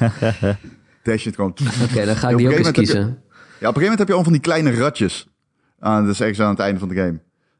dashend 1.03 1.35
gewoon. 1.35 1.55
oké, 1.83 2.05
dan 2.05 2.15
ga 2.15 2.27
ik 2.27 2.33
Op 2.33 2.39
die 2.39 2.47
ook 2.49 2.53
eens 2.57 2.67
je- 2.67 2.73
kiezen. 2.73 2.99
Ja, 2.99 3.05
op 3.05 3.75
een 3.75 3.81
gegeven 3.81 3.81
moment 3.81 3.99
heb 3.99 4.07
je 4.07 4.13
al 4.13 4.23
van 4.23 4.31
die 4.31 4.41
kleine 4.41 4.71
ratjes. 4.71 5.29
Ah, 5.79 5.99
dat 6.05 6.13
is 6.13 6.19
ergens 6.21 6.39
aan 6.39 6.49
het 6.49 6.59
einde 6.59 6.79
van 6.79 6.89
de 6.89 6.95
game. 6.95 7.19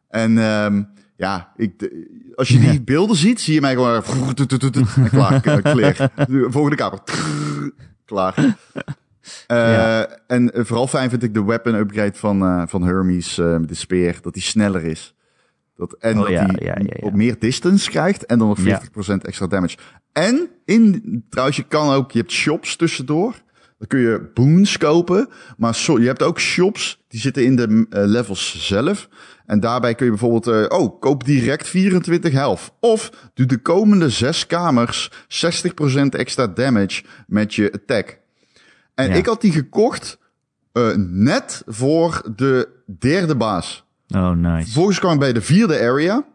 En 0.10 0.38
ehm 0.38 0.84
ja, 1.16 1.52
ik, 1.56 1.92
als 2.36 2.48
je 2.50 2.60
die 2.60 2.82
beelden 2.82 3.16
ziet, 3.16 3.42
zie 3.42 3.54
je 3.54 3.62
mij 3.62 3.74
gewoon... 3.74 4.04
En 4.96 5.10
klaar, 5.10 5.42
k- 5.42 5.62
clear. 5.64 5.96
De 6.28 6.48
Volgende 6.50 6.76
kamer. 6.78 7.00
Klaar. 8.10 8.36
Eh, 9.47 9.57
Ja. 9.57 10.07
En 10.28 10.51
eh, 10.53 10.66
vooral 10.66 10.88
fijn 10.88 11.10
vind 11.10 11.24
ik 11.24 11.34
de 11.34 11.43
weapon 11.43 11.76
upgrade 11.76 12.14
van, 12.18 12.41
eh, 12.43 12.64
van 12.68 12.84
Hermes 12.84 13.36
met 13.36 13.68
de 13.68 13.76
speer. 13.76 14.18
Dat 14.22 14.34
die 14.34 14.41
sneller 14.43 14.84
is. 14.84 15.16
Dat, 15.76 15.93
en 15.99 16.18
Oh 16.18 16.22
dat 16.22 16.30
ja, 16.32 16.45
die 16.45 16.64
ja, 16.66 16.76
op 16.99 17.14
meer 17.14 17.39
distance 17.39 17.89
krijgt. 17.89 18.26
En 18.26 18.39
dan 18.39 18.47
nog 18.47 18.60
40% 18.60 18.64
Ja. 19.22 19.28
extra 19.28 19.47
damage. 19.47 19.78
En 20.12 20.49
in, 20.66 21.26
trouwens, 21.30 21.57
je 21.57 21.64
kan 21.68 21.93
ook, 21.93 22.12
je 22.12 22.20
hebt 22.20 22.32
shops 22.32 22.76
tussendoor. 22.76 23.34
Dan 23.78 23.88
kun 23.88 23.99
je 23.99 24.30
boons 24.34 24.78
kopen. 24.78 25.30
Maar 25.57 25.76
so- 25.76 25.99
je 25.99 26.07
hebt 26.07 26.24
ook 26.24 26.39
shops 26.39 27.03
die 27.07 27.20
zitten 27.20 27.43
in 27.45 27.55
de 27.55 27.86
levels 27.89 28.68
zelf. 28.68 29.10
En 29.50 29.60
daarbij 29.60 29.95
kun 29.95 30.06
je 30.06 30.12
bijvoorbeeld, 30.12 30.47
eh, 30.47 30.80
oh, 30.80 31.00
koop 31.00 31.26
direct 31.26 31.68
24 31.68 32.32
health. 32.34 32.72
Of 32.80 33.12
doe 33.34 33.45
de 33.45 33.58
komende 33.58 34.10
zes 34.10 34.47
kamers 34.47 35.12
60% 35.28 36.16
extra 36.16 36.47
damage 36.47 37.04
met 37.28 37.56
je 37.56 37.72
attack. 37.72 38.20
En 38.95 39.10
Ja. 39.10 39.16
ik 39.16 39.26
had 39.26 39.41
die 39.41 39.52
gekocht 39.52 40.18
eh, 40.72 40.95
net 40.95 41.64
voor 41.66 42.22
de 42.36 42.68
derde 43.00 43.36
baas. 43.36 43.84
Oh, 44.08 44.32
nice. 44.32 44.64
Vervolgens 44.64 45.00
kwam 45.00 45.14
ik 45.14 45.20
bij 45.20 45.34
de 45.34 45.41
vierde 45.41 45.80
area. 45.80 46.26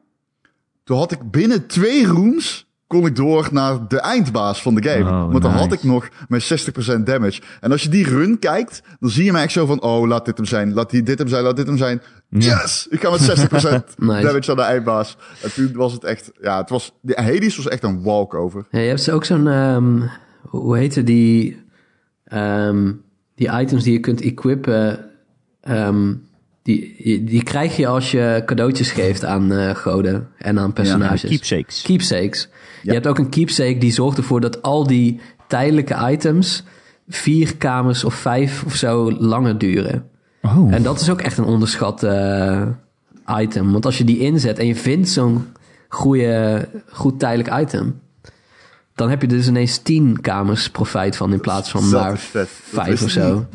Toen 0.84 0.98
had 0.98 1.12
ik 1.12 1.30
binnen 1.30 1.66
twee 1.66 2.06
rooms 2.06 2.66
kon 2.86 3.06
ik 3.06 3.16
door 3.16 3.48
naar 3.52 3.88
de 3.88 4.00
eindbaas 4.00 4.62
van 4.62 4.74
de 4.74 4.88
game. 4.88 5.10
Oh, 5.10 5.30
Want 5.30 5.42
dan 5.42 5.52
had 5.52 5.72
ik 5.72 5.82
nog 5.82 6.08
mijn 6.28 6.42
60% 6.42 7.06
damage. 7.06 7.42
En 7.60 7.72
als 7.72 7.82
je 7.82 7.88
die 7.88 8.08
run 8.08 8.38
kijkt, 8.38 8.82
dan 9.00 9.10
zie 9.10 9.24
je 9.24 9.32
mij 9.32 9.42
echt 9.42 9.52
zo 9.52 9.66
van... 9.66 9.82
Oh, 9.82 10.06
laat 10.06 10.24
dit 10.24 10.36
hem 10.36 10.46
zijn. 10.46 10.72
Laat 10.72 10.90
die, 10.90 11.02
dit 11.02 11.18
hem 11.18 11.28
zijn. 11.28 11.42
Laat 11.42 11.56
dit 11.56 11.66
hem 11.66 11.76
zijn. 11.76 12.02
Yes! 12.38 12.86
Ik 12.90 13.00
ga 13.00 13.10
met 13.10 13.20
60% 13.20 13.24
Nice. 13.96 14.26
damage 14.26 14.50
aan 14.50 14.56
de 14.56 14.62
eindbaas. 14.62 15.16
En 15.42 15.52
toen 15.52 15.72
was 15.72 15.92
het 15.92 16.04
echt... 16.04 16.32
Ja, 16.40 16.60
het 16.60 16.70
was... 16.70 16.92
De 17.00 17.12
Hades 17.16 17.56
was 17.56 17.68
echt 17.68 17.82
een 17.82 18.02
walkover. 18.02 18.66
Ja, 18.70 18.78
je 18.80 18.88
hebt 18.88 19.10
ook 19.10 19.24
zo'n, 19.24 19.48
ehm, 19.48 20.00
hoe 20.42 20.76
heette 20.76 21.02
die, 21.02 21.62
ehm, 22.24 22.92
die 23.34 23.50
items 23.60 23.82
die 23.84 23.92
je 23.92 24.00
kunt 24.00 24.20
equippen. 24.20 25.10
ehm, 25.60 26.14
die, 26.62 27.24
die 27.24 27.42
krijg 27.42 27.76
je 27.76 27.86
als 27.86 28.10
je 28.10 28.42
cadeautjes 28.46 28.90
geeft 28.90 29.24
aan 29.24 29.52
eh, 29.52 29.74
goden 29.74 30.28
en 30.38 30.58
aan 30.58 30.72
personages. 30.72 31.30
Keepsakes. 31.30 31.82
Keepsakes. 31.82 32.48
Je 32.82 32.88
Ja. 32.88 32.92
hebt 32.92 33.06
ook 33.06 33.18
een 33.18 33.28
keepsake 33.28 33.78
die 33.78 33.92
zorgt 33.92 34.16
ervoor 34.18 34.40
dat 34.40 34.62
al 34.62 34.86
die 34.86 35.20
tijdelijke 35.48 36.10
items 36.10 36.64
vier 37.08 37.56
kamers 37.56 38.04
of 38.04 38.14
vijf 38.14 38.64
of 38.64 38.74
zo 38.74 39.12
langer 39.12 39.58
duren. 39.58 40.08
Oh. 40.44 40.74
En 40.74 40.82
dat 40.82 41.00
is 41.00 41.10
ook 41.10 41.20
echt 41.20 41.38
een 41.38 41.44
onderschat, 41.44 42.02
eh, 42.02 42.66
item. 43.38 43.72
Want 43.72 43.84
als 43.84 43.98
je 43.98 44.04
die 44.04 44.18
inzet 44.18 44.58
en 44.58 44.66
je 44.66 44.76
vindt 44.76 45.08
zo'n 45.08 45.46
goede, 45.88 46.68
goed 46.90 47.18
tijdelijk 47.18 47.60
item, 47.60 48.00
dan 48.94 49.10
heb 49.10 49.20
je 49.20 49.28
dus 49.28 49.48
ineens 49.48 49.78
10 49.78 50.20
kamers 50.20 50.70
profijt 50.70 51.16
van 51.16 51.32
in 51.32 51.40
plaats 51.40 51.70
van 51.70 51.90
Dat 51.90 52.02
maar 52.02 52.18
vijf 52.72 53.02
of 53.02 53.10
zo. 53.10 53.46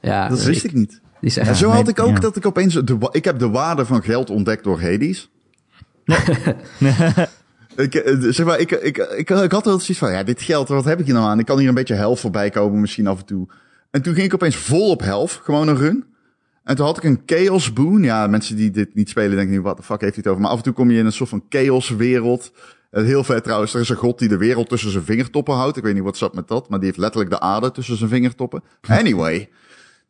Ja, 0.00 0.28
Dat 0.28 0.42
wist 0.42 0.64
ik 0.64 0.72
niet. 0.72 1.00
Die 1.20 1.30
is 1.30 1.36
echt 1.36 1.48
En 1.48 1.56
zo 1.56 1.68
had 1.68 1.88
ik 1.88 2.00
ook 2.00 2.14
ja. 2.14 2.20
dat 2.20 2.36
ik 2.36 2.46
opeens... 2.46 2.74
De, 2.74 3.08
ik 3.10 3.24
heb 3.24 3.38
de 3.38 3.48
waarde 3.48 3.86
van 3.86 4.02
geld 4.02 4.30
ontdekt 4.30 4.64
door 4.64 4.80
Hades. 4.80 5.30
ik, 7.76 7.94
eh, 7.94 8.16
zeg 8.18 8.46
maar, 8.46 8.58
ik, 8.58 8.70
ik, 8.70 8.96
ik, 8.96 9.30
ik 9.30 9.52
had 9.52 9.64
wel 9.64 9.78
zoiets 9.78 9.98
van... 9.98 10.12
Ja, 10.12 10.22
dit 10.22 10.42
geld, 10.42 10.68
wat 10.68 10.84
heb 10.84 10.98
ik 10.98 11.04
hier 11.04 11.14
nou 11.14 11.26
aan? 11.26 11.38
Ik 11.38 11.46
kan 11.46 11.58
hier 11.58 11.68
een 11.68 11.74
beetje 11.74 11.94
helft 11.94 12.20
voorbij 12.20 12.50
komen 12.50 12.80
misschien 12.80 13.06
af 13.06 13.18
en 13.18 13.24
toe. 13.24 13.48
En 13.90 14.02
toen 14.02 14.14
ging 14.14 14.26
ik 14.26 14.34
opeens 14.34 14.56
vol 14.56 14.90
op 14.90 15.00
helft. 15.00 15.40
Gewoon 15.42 15.68
een 15.68 15.76
run. 15.76 16.04
En 16.64 16.76
toen 16.76 16.86
had 16.86 16.96
ik 16.96 17.04
een 17.04 17.22
chaos 17.26 17.72
boon. 17.72 18.02
Ja, 18.02 18.26
mensen 18.26 18.56
die 18.56 18.70
dit 18.70 18.94
niet 18.94 19.08
spelen 19.08 19.36
denken 19.36 19.54
nu, 19.54 19.60
wat 19.60 19.76
de 19.76 19.82
fuck 19.82 20.00
heeft 20.00 20.14
hij 20.14 20.22
het 20.22 20.26
over? 20.26 20.42
Maar 20.42 20.50
af 20.50 20.56
en 20.56 20.62
toe 20.62 20.72
kom 20.72 20.90
je 20.90 20.98
in 20.98 21.06
een 21.06 21.12
soort 21.12 21.28
van 21.28 21.44
chaos 21.48 21.88
wereld. 21.88 22.52
Heel 22.90 23.24
vet 23.24 23.42
trouwens. 23.44 23.74
Er 23.74 23.80
is 23.80 23.88
een 23.88 23.96
god 23.96 24.18
die 24.18 24.28
de 24.28 24.36
wereld 24.36 24.68
tussen 24.68 24.90
zijn 24.90 25.04
vingertoppen 25.04 25.54
houdt. 25.54 25.76
Ik 25.76 25.82
weet 25.82 25.94
niet 25.94 26.02
wat 26.02 26.16
zat 26.16 26.34
met 26.34 26.48
dat. 26.48 26.68
Maar 26.68 26.78
die 26.78 26.86
heeft 26.86 27.00
letterlijk 27.00 27.30
de 27.30 27.40
aarde 27.40 27.70
tussen 27.70 27.96
zijn 27.96 28.10
vingertoppen. 28.10 28.62
Anyway. 28.88 29.48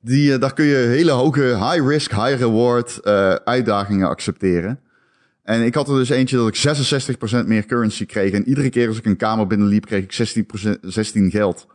Die, 0.01 0.33
eh, 0.33 0.41
daar 0.41 0.55
kun 0.55 0.65
je 0.65 0.77
hele 0.77 1.11
hoge 1.11 1.43
high 1.43 1.87
risk, 1.87 2.11
high 2.11 2.39
reward 2.39 2.99
eh, 2.99 3.33
uitdagingen 3.33 4.09
accepteren. 4.09 4.81
En 5.43 5.63
ik 5.63 5.75
had 5.75 5.89
er 5.89 5.97
dus 5.97 6.09
eentje 6.09 6.37
dat 6.37 6.49
ik 6.49 6.57
66% 7.43 7.47
meer 7.47 7.67
currency 7.67 8.07
kreeg. 8.07 8.33
En 8.33 8.49
iedere 8.49 8.71
keer 8.71 8.89
als 8.89 8.99
ik 8.99 9.05
een 9.05 9.17
kamer 9.17 9.47
binnenliep, 9.47 9.87
kreeg 9.87 10.03
ik 10.03 10.45
16%, 10.77 10.81
16 10.81 11.31
geld. 11.31 11.67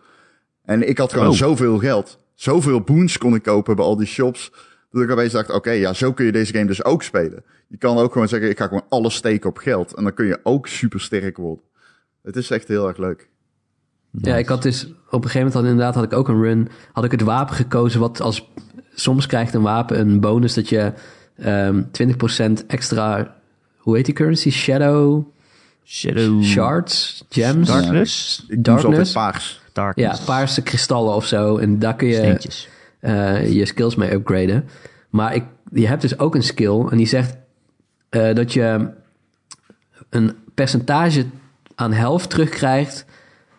En 0.64 0.90
ik 0.90 0.98
had 0.98 1.14
gewoon 1.14 1.28
Oh. 1.28 1.34
zoveel 1.34 1.78
geld. 1.78 2.20
Zoveel 2.36 2.82
boons 2.82 3.18
kon 3.18 3.36
ik 3.36 3.44
kopen 3.44 3.76
bij 3.76 3.86
al 3.86 3.96
die 3.98 4.08
shops. 4.08 4.52
Dat 4.92 5.02
ik 5.04 5.12
opeens 5.12 5.32
dacht, 5.32 5.50
oké, 5.50 5.72
ja, 5.72 5.94
zo 5.94 6.14
kun 6.14 6.26
je 6.26 6.32
deze 6.32 6.54
game 6.54 6.66
dus 6.66 6.84
ook 6.84 7.04
spelen. 7.04 7.44
Je 7.68 7.78
kan 7.78 7.98
ook 7.98 8.12
gewoon 8.12 8.28
zeggen, 8.28 8.50
ik 8.50 8.58
ga 8.58 8.68
gewoon 8.68 8.86
alles 8.90 9.16
steken 9.16 9.50
op 9.50 9.58
geld. 9.58 9.94
En 9.94 10.04
dan 10.04 10.14
kun 10.14 10.26
je 10.26 10.40
ook 10.44 10.68
super 10.68 11.00
sterk 11.02 11.38
worden. 11.38 11.64
Het 12.24 12.36
is 12.36 12.50
echt 12.52 12.68
heel 12.68 12.88
erg 12.88 12.98
leuk. 12.98 13.30
Ja, 14.12 14.36
ik 14.36 14.48
had 14.48 14.62
dus 14.62 14.84
op 14.86 14.94
een 15.24 15.30
gegeven 15.30 15.38
moment 15.38 15.54
had 15.54 15.64
inderdaad 15.64 15.96
had 15.96 16.04
ik 16.04 16.14
ook 16.14 16.28
een 16.28 16.42
run. 16.42 16.70
Had 16.92 17.04
ik 17.04 17.12
het 17.12 17.22
wapen 17.22 17.56
gekozen 17.56 18.00
wat 18.00 18.22
als 18.22 18.50
soms 18.94 19.26
krijgt 19.26 19.54
een 19.54 19.62
wapen 19.62 20.00
een 20.00 20.20
bonus 20.20 20.54
dat 20.54 20.70
je 20.70 20.94
ehm 21.38 21.82
20% 21.92 22.66
extra 22.68 23.36
hoe 23.78 23.96
heet 23.96 24.06
die 24.06 24.14
currency? 24.14 24.50
Shadow 24.52 25.26
Shadow 25.86 26.44
shards, 26.44 27.24
gems. 27.30 27.68
Darkness. 27.68 28.46
Ik 28.48 28.60
ze 28.66 28.72
altijd 28.72 29.14
Darkness. 29.74 30.20
Ja, 30.20 30.26
paarse 30.26 30.62
kristallen 30.62 31.16
of 31.16 31.26
zo. 31.26 31.58
En 31.58 31.80
daar 31.80 31.96
kun 31.96 32.08
je 32.08 32.38
eh, 33.00 33.54
je 33.54 33.66
skills 33.66 33.96
mee 33.96 34.12
upgraden. 34.14 34.66
Maar 35.10 35.36
ik, 35.36 35.44
je 35.72 35.88
hebt 35.88 36.02
dus 36.02 36.20
ook 36.20 36.36
een 36.36 36.44
skill 36.44 36.86
en 36.90 36.98
die 36.98 37.08
zegt 37.08 37.38
eh, 38.10 38.36
dat 38.36 38.54
je 38.54 38.90
een 40.10 40.36
percentage 40.54 41.26
aan 41.76 41.94
helft 41.94 42.30
terugkrijgt 42.30 43.06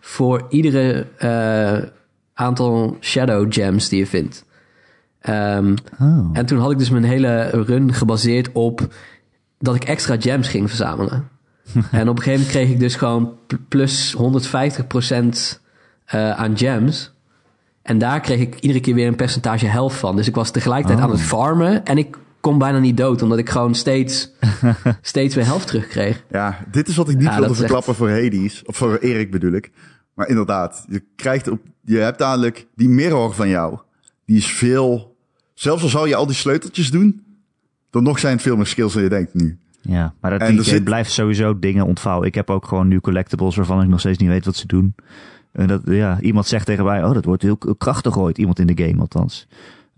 voor 0.01 0.47
iedere 0.49 1.07
eh, 1.19 1.89
aantal 2.35 2.97
shadow 3.01 3.53
gems 3.53 3.89
die 3.89 3.99
je 3.99 4.07
vindt. 4.07 4.45
Ehm, 5.21 5.75
Oh. 6.01 6.29
en 6.33 6.47
toen 6.47 6.59
had 6.59 6.71
ik 6.71 6.79
dus 6.79 6.91
mijn 6.91 7.05
hele 7.05 7.43
run 7.51 7.93
gebaseerd 7.95 8.53
op 8.53 8.95
dat 9.59 9.75
ik 9.75 9.85
extra 9.85 10.17
gems 10.21 10.49
ging 10.49 10.69
verzamelen. 10.69 11.29
en 11.91 12.09
op 12.09 12.17
een 12.17 12.23
gegeven 12.23 12.31
moment 12.31 12.49
kreeg 12.49 12.69
ik 12.69 12.81
dus 12.81 12.97
gewoon 12.97 13.37
pl- 13.47 13.55
plus 13.69 14.17
150% 14.17 15.61
eh, 16.05 16.31
aan 16.31 16.59
gems. 16.59 17.13
En 17.83 17.99
daar 17.99 18.21
kreeg 18.21 18.41
ik 18.41 18.61
iedere 18.61 18.81
keer 18.81 18.95
weer 18.95 19.07
een 19.07 19.17
percentage 19.17 19.67
helft 19.67 19.97
van. 19.97 20.17
Dus 20.17 20.29
ik 20.29 20.35
was 20.35 20.51
tegelijkertijd 20.51 20.99
Oh. 20.99 21.05
aan 21.05 21.11
het 21.11 21.21
farmen 21.21 21.85
en 21.85 21.99
ik 21.99 22.17
kon 22.41 22.59
bijna 22.59 22.79
niet 22.79 22.97
dood, 22.97 23.23
omdat 23.23 23.39
ik 23.39 23.51
gewoon 23.51 23.75
steeds, 23.75 24.31
steeds 25.01 25.35
weer 25.35 25.45
helft 25.45 25.67
terugkreeg. 25.67 26.25
Ja, 26.31 26.59
dit 26.71 26.89
is 26.89 26.97
wat 26.97 27.09
ik 27.09 27.17
niet 27.17 27.25
Ja, 27.27 27.31
wilde 27.35 27.49
echt- 27.49 27.57
verklappen 27.59 27.95
voor 27.95 28.11
Hades. 28.11 28.63
Of 28.65 28.77
voor 28.77 28.97
Erik 28.97 29.31
bedoel 29.31 29.53
ik. 29.53 29.71
Maar 30.15 30.29
inderdaad, 30.29 30.85
je 30.89 31.03
krijgt 31.17 31.49
op, 31.49 31.61
je 31.81 31.97
hebt 31.99 32.19
dadelijk 32.19 32.67
die 32.75 32.89
mirror 32.89 33.35
van 33.35 33.49
jou. 33.49 33.79
Die 34.27 34.37
is 34.37 34.47
veel, 34.47 35.17
zelfs 35.55 35.83
al 35.83 35.89
zou 35.89 36.09
je 36.09 36.15
al 36.15 36.27
die 36.27 36.35
sleuteltjes 36.37 36.91
doen, 36.91 37.23
dan 37.91 38.03
nog 38.03 38.19
zijn 38.19 38.33
het 38.33 38.43
veel 38.43 38.57
meer 38.57 38.67
skills 38.67 38.93
dan 38.93 39.03
je 39.03 39.09
denkt 39.09 39.35
nu. 39.35 39.59
Ja, 39.81 40.15
maar 40.21 40.31
dat 40.31 40.41
En 40.41 40.47
die 40.47 40.57
game 40.59 40.69
zit- 40.71 40.85
blijft 40.85 41.11
sowieso 41.13 41.59
dingen 41.59 41.87
ontvouwen. 41.87 42.27
Ik 42.27 42.35
heb 42.35 42.51
ook 42.51 42.67
gewoon 42.67 42.89
nu 42.89 43.01
collectibles 43.01 43.57
waarvan 43.57 43.83
ik 43.83 43.89
nog 43.89 44.01
steeds 44.01 44.19
niet 44.19 44.29
weet 44.29 44.45
wat 44.45 44.57
ze 44.57 44.67
doen. 44.67 44.95
En 45.55 45.67
dat, 45.67 45.81
ja, 45.85 46.21
iemand 46.21 46.47
zegt 46.47 46.67
tegen 46.67 46.85
mij, 46.85 47.05
oh, 47.05 47.15
dat 47.15 47.25
wordt 47.25 47.43
heel 47.43 47.59
krachtig 47.79 48.19
ooit. 48.19 48.39
Iemand 48.39 48.59
in 48.59 48.67
de 48.67 48.85
game 48.85 49.01
althans. 49.01 49.49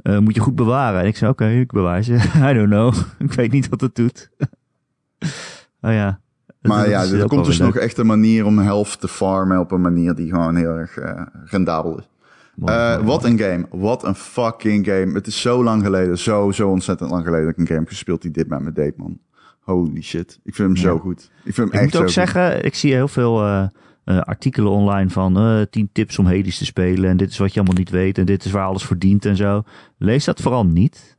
Eh, 0.02 0.18
moet 0.18 0.34
je 0.34 0.40
goed 0.40 0.54
bewaren. 0.54 1.00
En 1.00 1.06
ik 1.06 1.16
zei, 1.16 1.30
oké, 1.30 1.48
ik 1.48 1.72
bewaar 1.72 2.02
ze. 2.02 2.12
I 2.50 2.54
don't 2.54 2.68
know. 2.68 2.94
ik 3.28 3.32
weet 3.32 3.52
niet 3.52 3.68
wat 3.68 3.80
het 3.80 3.94
doet. 3.94 4.30
oh 5.82 5.92
ja. 5.92 6.20
Maar 6.60 6.78
Dat 6.78 7.10
ja, 7.10 7.18
er 7.18 7.26
komt 7.28 7.44
dus 7.44 7.58
nog 7.58 7.76
echt 7.76 7.98
een 7.98 8.06
manier 8.06 8.44
om 8.44 8.58
helft 8.58 9.00
te 9.00 9.08
farmen 9.08 9.58
op 9.58 9.72
een 9.72 9.80
manier 9.80 10.14
die 10.14 10.28
gewoon 10.28 10.56
heel 10.56 10.70
erg 10.70 10.96
eh, 10.96 11.22
rendabel 11.44 11.98
is. 11.98 12.08
Eh, 12.64 12.94
Mooi. 12.94 13.04
wat 13.04 13.24
een 13.24 13.38
game. 13.38 13.66
Wat 13.70 14.04
een 14.04 14.14
fucking 14.14 14.86
game. 14.86 15.12
Het 15.12 15.26
is 15.26 15.40
zo 15.40 15.64
lang 15.64 15.82
geleden, 15.82 16.18
zo, 16.18 16.50
zo 16.50 16.68
ontzettend 16.68 17.10
lang 17.10 17.24
geleden 17.24 17.44
dat 17.44 17.54
ik 17.54 17.60
een 17.60 17.66
game 17.66 17.78
heb 17.78 17.88
gespeeld 17.88 18.22
die 18.22 18.30
dit 18.30 18.48
met 18.48 18.60
me 18.60 18.72
deed, 18.72 18.96
man. 18.96 19.18
Holy 19.60 20.02
shit. 20.02 20.40
Ik 20.44 20.54
vind 20.54 20.68
hem 20.68 20.76
zo 20.76 20.98
goed. 20.98 21.30
Ik 21.44 21.54
vind 21.54 21.56
hem 21.56 21.66
Ik 21.66 21.72
echt 21.72 21.82
moet 21.84 21.96
ook 21.96 22.02
goed. 22.02 22.12
zeggen, 22.12 22.64
ik 22.64 22.74
zie 22.74 22.92
heel 22.92 23.08
veel 23.08 23.68
eh, 24.06 24.16
eh, 24.16 24.22
artikelen 24.22 24.70
online 24.72 25.10
van 25.10 25.36
eh 25.38 25.60
10 25.70 25.88
tips 25.92 26.18
om 26.18 26.26
Hades 26.26 26.58
te 26.58 26.64
spelen. 26.64 27.10
En 27.10 27.16
dit 27.16 27.30
is 27.30 27.38
wat 27.38 27.52
je 27.52 27.58
allemaal 27.60 27.78
niet 27.78 27.90
weet. 27.90 28.18
En 28.18 28.24
dit 28.24 28.44
is 28.44 28.50
waar 28.50 28.66
alles 28.66 28.82
voor 28.84 28.98
dient 28.98 29.24
en 29.24 29.36
zo. 29.36 29.62
Lees 29.98 30.24
dat 30.24 30.40
vooral 30.40 30.66
niet. 30.66 31.16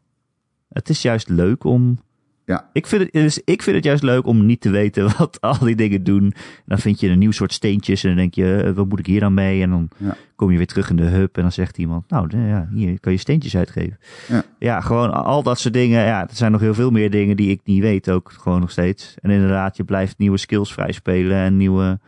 Het 0.70 0.90
is 0.90 1.02
juist 1.02 1.30
leuk 1.30 1.64
om. 1.64 2.00
Ja. 2.46 2.70
Ik 2.74 2.88
vind, 2.88 3.02
het, 3.02 3.12
dus 3.12 3.42
ik 3.44 3.62
vind 3.62 3.76
het 3.76 3.86
juist 3.86 4.04
leuk 4.04 4.26
om 4.26 4.46
niet 4.46 4.62
te 4.62 4.70
weten 4.70 5.04
wat 5.18 5.42
al 5.42 5.60
die 5.60 5.76
dingen 5.76 6.04
doen. 6.04 6.24
En 6.24 6.64
dan 6.66 6.78
vind 6.80 7.00
je 7.00 7.10
een 7.10 7.20
nieuw 7.20 7.32
soort 7.32 7.54
steentjes. 7.54 8.04
En 8.04 8.10
dan 8.10 8.18
denk 8.18 8.34
je, 8.34 8.56
eh, 8.64 8.72
wat 8.72 8.90
moet 8.90 9.00
ik 9.00 9.06
hier 9.06 9.20
dan 9.20 9.34
mee? 9.34 9.62
En 9.62 9.70
dan 9.70 9.90
Ja. 9.98 10.16
kom 10.36 10.52
je 10.52 10.58
weer 10.58 10.68
terug 10.68 10.90
in 10.90 10.96
de 10.96 11.04
hub. 11.04 11.36
En 11.36 11.42
dan 11.42 11.52
zegt 11.52 11.78
iemand, 11.78 12.10
nou 12.10 12.30
eh, 12.30 12.48
ja, 12.50 12.70
hier 12.74 13.00
kan 13.00 13.12
je 13.12 13.18
steentjes 13.18 13.58
uitgeven. 13.58 13.98
Ja. 14.28 14.44
ja, 14.60 14.82
gewoon 14.82 15.14
al 15.14 15.44
dat 15.44 15.60
soort 15.60 15.74
dingen. 15.74 16.06
Ja, 16.06 16.22
er 16.22 16.36
zijn 16.36 16.52
nog 16.52 16.62
heel 16.62 16.74
veel 16.74 16.92
meer 16.92 17.10
dingen 17.12 17.38
die 17.38 17.50
ik 17.50 17.62
niet 17.64 17.82
weet 17.82 18.10
ook 18.10 18.32
gewoon 18.38 18.60
nog 18.60 18.72
steeds. 18.72 19.16
En 19.22 19.30
inderdaad, 19.30 19.78
je 19.78 19.84
blijft 19.84 20.18
nieuwe 20.18 20.38
skills 20.38 20.74
vrijspelen. 20.74 21.38
En 21.38 21.58
nieuwe 21.58 22.00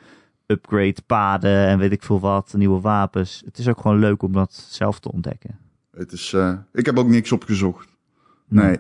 upgrade 0.52 0.96
paden 1.06 1.68
en 1.68 1.78
weet 1.80 1.92
ik 1.92 2.04
veel 2.04 2.20
wat. 2.20 2.54
Nieuwe 2.58 2.80
wapens. 2.82 3.42
Het 3.46 3.58
is 3.58 3.68
ook 3.68 3.82
gewoon 3.82 4.00
leuk 4.00 4.22
om 4.22 4.32
dat 4.34 4.54
zelf 4.70 5.00
te 5.00 5.12
ontdekken. 5.12 5.58
Het 5.92 6.12
is, 6.12 6.34
eh, 6.34 6.54
ik 6.74 6.86
heb 6.86 6.98
ook 6.98 7.08
niks 7.08 7.32
opgezocht. 7.32 7.88
Nee. 8.48 8.78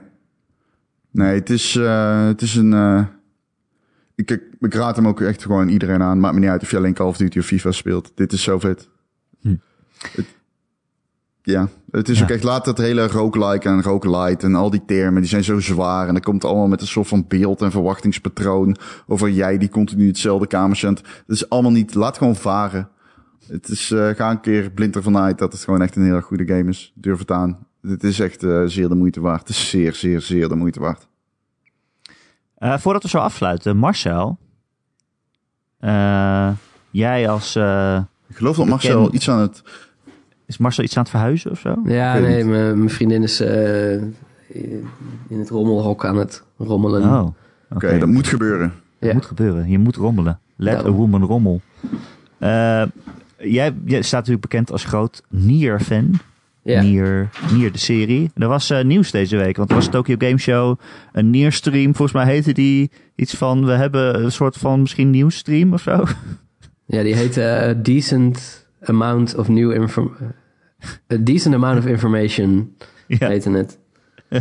Nee, 1.11 1.35
het 1.35 1.49
is, 1.49 1.75
eh, 1.75 2.25
het 2.25 2.41
is 2.41 2.55
een. 2.55 2.73
eh, 2.73 3.05
ik, 4.15 4.31
ik, 4.31 4.43
ik 4.59 4.73
raad 4.73 4.95
hem 4.95 5.07
ook 5.07 5.21
echt 5.21 5.41
gewoon 5.43 5.67
iedereen 5.67 6.01
aan. 6.01 6.19
Maakt 6.19 6.33
me 6.33 6.39
niet 6.39 6.49
uit 6.49 6.61
of 6.61 6.71
je 6.71 6.77
alleen 6.77 6.93
Call 6.93 7.07
of 7.07 7.17
Duty 7.17 7.39
of 7.39 7.45
FIFA 7.45 7.71
speelt. 7.71 8.11
Dit 8.15 8.31
is 8.33 8.43
zo 8.43 8.59
vet. 8.59 8.89
Hm. 9.41 9.55
Het- 10.11 10.37
ja, 11.49 11.67
het 11.91 12.09
is 12.09 12.17
Ja. 12.17 12.23
ook 12.23 12.29
echt. 12.29 12.43
Laat 12.43 12.65
het 12.65 12.77
hele 12.77 13.07
roguelike 13.07 13.67
en 13.69 13.81
roguelite 13.81 14.45
en 14.45 14.55
al 14.55 14.69
die 14.69 14.85
termen, 14.85 15.21
die 15.21 15.29
zijn 15.29 15.43
zo 15.43 15.59
zwaar. 15.59 16.07
En 16.07 16.13
dat 16.13 16.23
komt 16.23 16.43
allemaal 16.45 16.67
met 16.67 16.81
een 16.81 16.87
soort 16.87 17.07
van 17.07 17.25
beeld 17.27 17.61
en 17.61 17.71
verwachtingspatroon. 17.71 18.75
Over 19.07 19.29
jij 19.29 19.57
die 19.57 19.69
continu 19.69 20.07
hetzelfde 20.07 20.47
kamertje 20.47 20.87
aan 20.87 20.93
het- 20.93 21.23
is 21.27 21.49
allemaal 21.49 21.71
niet. 21.71 21.93
Laat 21.93 22.17
gewoon 22.17 22.35
varen. 22.35 22.89
Het 23.47 23.69
is, 23.69 23.91
eh, 23.91 24.09
ga 24.09 24.31
een 24.31 24.39
keer 24.41 24.69
blind 24.71 24.95
ervan 24.95 25.17
uit 25.17 25.37
dat 25.37 25.51
het 25.53 25.63
gewoon 25.63 25.81
echt 25.81 25.95
een 25.95 26.03
heel 26.03 26.15
erg 26.15 26.25
goede 26.25 26.47
game 26.47 26.69
is. 26.69 26.91
Durf 26.95 27.19
het 27.19 27.31
aan. 27.31 27.57
Het 27.81 28.03
is 28.03 28.19
echt 28.19 28.43
eh, 28.43 28.63
zeer 28.65 28.89
de 28.89 28.95
moeite 28.95 29.21
waard. 29.21 29.39
Het 29.39 29.49
is 29.49 29.69
zeer, 29.69 29.93
zeer, 29.93 30.21
zeer 30.21 30.47
de 30.49 30.55
moeite 30.55 30.79
waard. 30.79 31.07
Eh, 32.55 32.77
voordat 32.77 33.03
we 33.03 33.09
zo 33.09 33.17
afsluiten, 33.17 33.77
Marcel. 33.77 34.37
jij 36.91 37.29
als. 37.29 37.55
Ik 38.29 38.35
geloof 38.35 38.55
dat. 38.57 38.65
Marcel 38.65 39.13
iets 39.13 39.29
aan 39.29 39.39
het... 39.39 39.63
is 40.49 40.57
Marcel 40.57 40.83
iets 40.83 40.97
aan 40.97 41.01
het 41.01 41.11
verhuizen 41.11 41.51
of 41.51 41.59
zo? 41.59 41.81
Ja, 41.85 42.17
nee, 42.19 42.45
mijn 42.45 42.77
mijn 42.77 42.89
vriendin 42.89 43.23
is 43.23 43.39
eh, 43.39 43.93
in 45.27 45.39
het 45.39 45.49
rommelhok 45.49 46.05
aan 46.05 46.17
het 46.17 46.43
rommelen. 46.57 47.03
Oh, 47.03 47.27
Oké, 47.69 47.97
dat 47.99 48.07
moet 48.07 48.27
gebeuren. 48.27 48.73
Ja. 48.99 49.13
moet 49.13 49.25
gebeuren. 49.25 49.69
Je 49.69 49.77
moet 49.79 49.95
rommelen. 49.95 50.39
Let 50.55 50.73
Daarom. 50.73 50.93
a 50.93 50.97
woman 50.97 51.23
rommel. 51.23 51.61
Eh, 52.37 52.83
jij, 53.37 53.73
jij 53.85 54.01
staat 54.01 54.19
natuurlijk 54.19 54.41
bekend 54.41 54.71
als 54.71 54.83
groot 54.83 55.23
Nier-fan. 55.29 56.11
Ja. 56.61 56.81
Nier, 56.81 57.29
Nier 57.53 57.71
de 57.71 57.77
serie. 57.77 58.31
Er 58.35 58.47
was 58.47 58.69
eh, 58.69 58.83
nieuws 58.83 59.11
deze 59.11 59.37
week, 59.37 59.57
want 59.57 59.69
er 59.69 59.75
was 59.75 59.87
Tokyo 59.89 60.15
Game 60.17 60.37
Show, 60.37 60.79
een 61.11 61.29
Nier-stream. 61.29 61.95
Volgens 61.95 62.23
mij 62.23 62.33
heette 62.33 62.51
die 62.51 62.91
iets 63.15 63.33
van, 63.33 63.65
we 63.65 63.71
hebben 63.71 64.23
een 64.23 64.31
soort 64.31 64.57
van 64.57 64.81
misschien 64.81 65.09
nieuwsstream 65.09 65.73
of 65.73 65.81
zo. 65.81 66.03
Ja, 66.85 67.03
die 67.03 67.15
heet 67.15 67.37
eh, 67.37 67.45
A 67.45 67.73
Decent 67.73 68.58
Amount 68.83 69.35
of 69.35 69.47
New 69.47 69.71
Inform... 69.71 70.11
A 71.13 71.15
Decent 71.19 71.55
Amount 71.55 71.79
of 71.79 71.85
Information 71.85 72.75
Ja. 73.07 73.27
heette 73.27 73.49
het. 73.51 73.77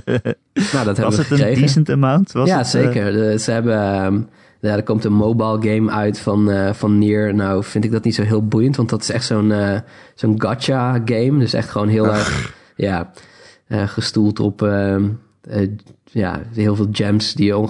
nou, 0.72 0.84
dat 0.84 0.97
hebben 0.97 1.05
Was 1.05 1.16
het 1.16 1.30
een 1.30 1.55
decent 1.55 1.91
amount? 1.91 2.32
Was 2.32 2.49
ja, 2.49 2.57
het, 2.59 2.66
eh, 2.66 2.72
zeker. 2.72 3.12
De- 3.12 3.39
ze 3.39 3.51
hebben... 3.51 3.74
ehm, 3.74 4.20
ja, 4.61 4.76
er 4.76 4.82
komt 4.82 5.05
een 5.05 5.12
mobile 5.12 5.72
game 5.72 5.91
uit 5.91 6.18
van, 6.18 6.51
eh 6.51 6.72
van 6.72 6.99
Nier. 6.99 7.34
Nou, 7.34 7.64
vind 7.64 7.84
ik 7.84 7.91
dat 7.91 8.05
niet 8.05 8.14
zo 8.14 8.22
heel 8.22 8.47
boeiend, 8.47 8.76
want 8.76 8.89
dat 8.89 9.03
is 9.03 9.11
echt 9.11 9.24
zo'n 9.24 9.53
eh, 9.53 9.80
zo'n 10.14 10.43
gacha 10.43 11.01
game. 11.05 11.39
Dus 11.39 11.53
echt 11.53 11.68
gewoon 11.70 11.89
heel 11.89 12.07
erg, 12.07 12.55
ja, 12.76 13.11
gestoeld 13.68 14.41
op 14.41 14.62
ehm, 14.62 15.09
ja, 16.05 16.41
heel 16.55 16.76
veel 16.76 16.89
gems 16.93 17.34
die 17.34 17.47
je 17.47 17.68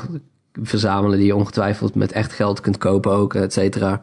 verzamelen... 0.63 1.19
die 1.19 1.27
je 1.27 1.37
ongetwijfeld 1.37 1.95
met 1.95 2.13
echt 2.13 2.33
geld 2.33 2.61
kunt 2.61 2.79
kopen 2.79 3.13
ook, 3.13 3.35
et 3.35 3.53
cetera. 3.53 4.01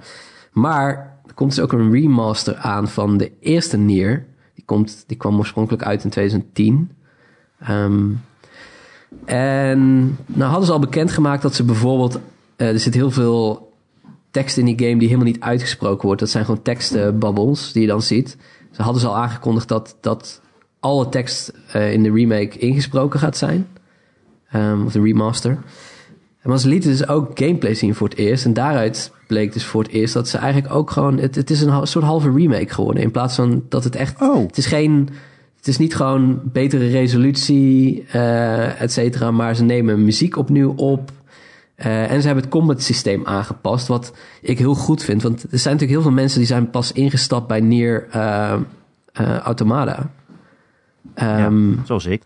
Maar 0.51 1.14
komt 1.35 1.55
dus 1.55 1.63
ook 1.63 1.73
een 1.73 1.91
remaster 1.91 2.55
aan 2.55 2.87
van 2.87 3.17
de 3.17 3.31
eerste 3.39 3.77
Nier. 3.77 4.25
Die, 4.53 4.65
komt, 4.65 5.03
die 5.07 5.17
kwam 5.17 5.37
oorspronkelijk 5.37 5.83
uit 5.83 6.03
in 6.03 6.09
2010. 6.09 6.91
Um, 7.69 8.21
en 9.25 10.05
nou 10.25 10.49
hadden 10.49 10.65
ze 10.65 10.71
al 10.71 10.79
bekendgemaakt 10.79 11.41
dat 11.41 11.55
ze 11.55 11.63
bijvoorbeeld... 11.63 12.19
Uh, 12.57 12.67
er 12.67 12.79
zit 12.79 12.93
heel 12.93 13.11
veel 13.11 13.73
tekst 14.31 14.57
in 14.57 14.65
die 14.65 14.79
game 14.79 14.97
die 14.97 15.07
helemaal 15.07 15.31
niet 15.31 15.39
uitgesproken 15.39 16.05
wordt. 16.05 16.19
Dat 16.19 16.29
zijn 16.29 16.45
gewoon 16.45 16.61
tekstbubbles 16.61 17.71
die 17.71 17.81
je 17.81 17.87
dan 17.87 18.01
ziet. 18.01 18.37
Ze 18.71 18.81
hadden 18.81 19.01
ze 19.01 19.07
al 19.07 19.17
aangekondigd 19.17 19.67
dat, 19.67 19.97
dat 20.01 20.41
alle 20.79 21.09
tekst 21.09 21.53
uh, 21.75 21.93
in 21.93 22.03
de 22.03 22.11
remake 22.11 22.57
ingesproken 22.57 23.19
gaat 23.19 23.37
zijn. 23.37 23.67
Um, 24.53 24.85
of 24.85 24.91
de 24.91 25.01
remaster. 25.01 25.57
En 26.45 26.59
ze 26.59 26.67
lieten 26.67 26.89
dus 26.89 27.07
ook 27.07 27.31
gameplay 27.33 27.73
zien 27.73 27.95
voor 27.95 28.07
het 28.09 28.17
eerst. 28.17 28.45
En 28.45 28.53
daaruit 28.53 29.11
bleek 29.27 29.53
dus 29.53 29.65
voor 29.65 29.83
het 29.83 29.91
eerst 29.91 30.13
dat 30.13 30.27
ze 30.27 30.37
eigenlijk 30.37 30.73
ook 30.73 30.91
gewoon... 30.91 31.17
Het, 31.17 31.35
het 31.35 31.49
is 31.49 31.61
een 31.61 31.87
soort 31.87 32.05
halve 32.05 32.31
remake 32.31 32.73
geworden. 32.73 33.03
In 33.03 33.11
plaats 33.11 33.35
van 33.35 33.63
dat 33.69 33.83
het 33.83 33.95
echt... 33.95 34.21
Oh. 34.21 34.47
Het 34.47 34.57
is 34.57 34.65
geen... 34.65 35.09
Het 35.55 35.67
is 35.67 35.77
niet 35.77 35.95
gewoon 35.95 36.41
betere 36.43 36.87
resolutie, 36.87 38.05
uh, 38.15 38.81
et 38.81 38.91
cetera. 38.91 39.31
Maar 39.31 39.55
ze 39.55 39.63
nemen 39.63 40.03
muziek 40.03 40.37
opnieuw 40.37 40.73
op. 40.75 41.11
Uh, 41.77 42.11
en 42.11 42.19
ze 42.21 42.25
hebben 42.25 42.43
het 42.43 42.53
combat 42.53 42.81
systeem 42.81 43.25
aangepast. 43.25 43.87
Wat 43.87 44.13
ik 44.41 44.57
heel 44.57 44.75
goed 44.75 45.03
vind. 45.03 45.21
Want 45.21 45.43
er 45.43 45.59
zijn 45.59 45.73
natuurlijk 45.73 45.91
heel 45.91 46.01
veel 46.01 46.21
mensen 46.21 46.39
die 46.39 46.47
zijn 46.47 46.69
pas 46.69 46.91
ingestapt 46.91 47.47
bij 47.47 47.59
Nier 47.59 48.07
uh, 48.15 48.53
Automata. 49.43 49.99
Um, 49.99 50.07
ja, 51.15 51.45
ehm, 51.45 51.73
zoals 51.83 52.05
ik. 52.05 52.21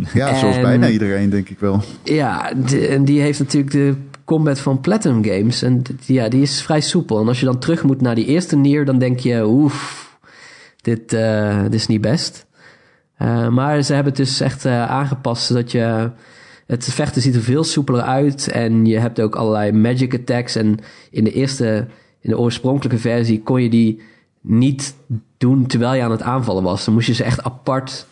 Ja, 0.14 0.34
zoals 0.34 0.60
bijna 0.60 0.88
iedereen, 0.88 1.30
denk 1.30 1.48
ik 1.48 1.58
wel. 1.58 1.82
Ja, 2.02 2.52
en 2.88 3.04
die 3.04 3.20
heeft 3.20 3.38
natuurlijk 3.38 3.72
de 3.72 3.94
combat 4.24 4.60
van 4.60 4.80
Platinum 4.80 5.24
Games. 5.24 5.62
En 5.62 5.82
ja, 6.06 6.28
die 6.28 6.42
is 6.42 6.62
vrij 6.62 6.80
soepel. 6.80 7.20
En 7.20 7.28
als 7.28 7.40
je 7.40 7.46
dan 7.46 7.58
terug 7.58 7.82
moet 7.82 8.00
naar 8.00 8.14
die 8.14 8.26
eerste 8.26 8.56
Nier, 8.56 8.84
dan 8.84 8.98
denk 8.98 9.18
je, 9.18 9.46
oef, 9.46 10.08
dit, 10.80 11.12
uh, 11.12 11.62
dit 11.62 11.74
is 11.74 11.86
niet 11.86 12.00
best. 12.00 12.46
Uh, 13.18 13.48
maar 13.48 13.82
ze 13.82 13.94
hebben 13.94 14.12
het 14.12 14.22
dus 14.22 14.40
echt 14.40 14.64
uh, 14.64 14.90
aangepast, 14.90 15.46
zodat 15.46 15.72
je... 15.72 16.10
Het 16.66 16.84
vechten 16.84 17.22
ziet 17.22 17.34
er 17.34 17.42
veel 17.42 17.64
soepeler 17.64 18.02
uit. 18.02 18.48
En 18.48 18.86
je 18.86 18.98
hebt 18.98 19.20
ook 19.20 19.36
allerlei 19.36 19.72
magic 19.72 20.14
attacks. 20.14 20.56
En 20.56 20.78
in 21.10 21.24
de 21.24 21.32
eerste, 21.32 21.86
in 22.20 22.30
de 22.30 22.38
oorspronkelijke 22.38 22.98
versie 22.98 23.42
kon 23.42 23.62
je 23.62 23.68
die 23.68 24.02
niet 24.40 24.94
doen 25.38 25.66
terwijl 25.66 25.94
je 25.94 26.02
aan 26.02 26.10
het 26.10 26.22
aanvallen 26.22 26.62
was. 26.62 26.84
Dan 26.84 26.94
moest 26.94 27.06
je 27.06 27.14
ze 27.14 27.24
echt 27.24 27.42
apart 27.42 28.06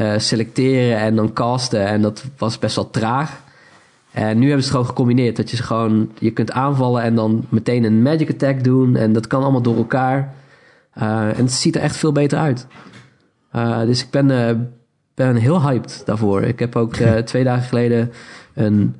uh, 0.00 0.18
selecteren 0.18 0.98
en 0.98 1.16
dan 1.16 1.32
casten. 1.32 1.86
En 1.86 2.02
dat 2.02 2.24
was 2.36 2.58
best 2.58 2.76
wel 2.76 2.90
traag. 2.90 3.40
En 4.12 4.38
nu 4.38 4.46
hebben 4.46 4.64
ze 4.64 4.68
het 4.68 4.70
gewoon 4.70 4.86
gecombineerd. 4.86 5.36
Dat 5.36 5.50
je 5.50 5.56
ze 5.56 5.62
gewoon, 5.62 6.12
je 6.18 6.30
kunt 6.30 6.52
aanvallen 6.52 7.02
en 7.02 7.14
dan 7.14 7.46
meteen 7.48 7.84
een 7.84 8.02
magic 8.02 8.30
attack 8.30 8.64
doen. 8.64 8.96
En 8.96 9.12
dat 9.12 9.26
kan 9.26 9.42
allemaal 9.42 9.62
door 9.62 9.76
elkaar. 9.76 10.34
Uh, 10.98 11.38
en 11.38 11.44
het 11.44 11.52
ziet 11.52 11.76
er 11.76 11.82
echt 11.82 11.96
veel 11.96 12.12
beter 12.12 12.38
uit. 12.38 12.66
Uh, 13.54 13.80
dus 13.80 14.02
ik 14.02 14.10
ben, 14.10 14.28
uh, 14.28 14.50
ben 15.14 15.36
heel 15.36 15.62
hyped 15.62 16.02
daarvoor. 16.04 16.42
Ik 16.42 16.58
heb 16.58 16.76
ook 16.76 16.94
twee 17.24 17.44
dagen 17.44 17.68
geleden 17.68 18.12
een 18.54 18.96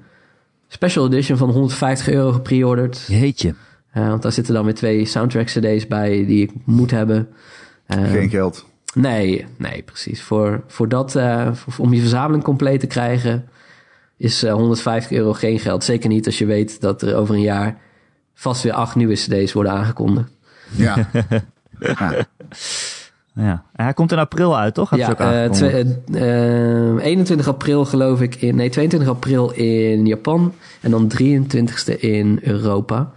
special 0.68 1.06
edition 1.06 1.38
van 1.38 1.50
150 1.50 2.08
euro 2.08 2.32
gepreorderd. 2.32 3.04
Jeetje. 3.08 3.54
want 3.92 4.22
daar 4.22 4.32
zitten 4.32 4.54
dan 4.54 4.64
weer 4.64 4.74
twee 4.74 5.04
soundtrack 5.04 5.46
cd's 5.46 5.86
bij 5.86 6.26
die 6.26 6.42
ik 6.42 6.50
moet 6.64 6.90
hebben. 6.90 7.28
Geen 7.86 8.30
geld. 8.30 8.70
Nee, 8.94 9.46
nee, 9.56 9.82
precies. 9.82 10.22
Voor, 10.22 10.62
voor 10.66 10.88
dat, 10.88 11.14
uh, 11.14 11.50
om 11.78 11.92
je 11.92 12.00
verzameling 12.00 12.44
compleet 12.44 12.80
te 12.80 12.86
krijgen, 12.86 13.48
is 14.16 14.44
uh, 14.44 14.50
eh, 14.50 14.56
150 14.56 15.18
euro 15.18 15.32
geen 15.32 15.58
geld. 15.58 15.84
Zeker 15.84 16.08
niet 16.08 16.26
als 16.26 16.38
je 16.38 16.46
weet 16.46 16.80
dat 16.80 17.02
er 17.02 17.16
over 17.16 17.34
een 17.34 17.40
jaar 17.40 17.76
vast 18.34 18.62
weer 18.62 18.72
acht 18.72 18.94
nieuwe 18.94 19.14
CD's 19.14 19.52
worden 19.52 19.72
aangekondigd. 19.72 20.30
Ja. 20.70 21.08
ja. 21.78 22.26
ja. 23.34 23.64
Hij 23.72 23.92
komt 23.92 24.12
in 24.12 24.18
april 24.18 24.58
uit, 24.58 24.74
toch? 24.74 24.96
ja, 24.96 25.44
uh, 25.44 25.50
twee, 25.50 25.84
21 27.00 27.48
april 27.48 27.84
geloof 27.84 28.20
ik 28.20 28.34
in. 28.34 28.54
Nee, 28.54 28.70
22 28.70 29.08
april 29.08 29.50
in 29.50 30.06
Japan. 30.06 30.54
En 30.80 30.90
dan 30.90 31.12
23ste 31.22 31.98
in 31.98 32.38
Europa. 32.42 33.12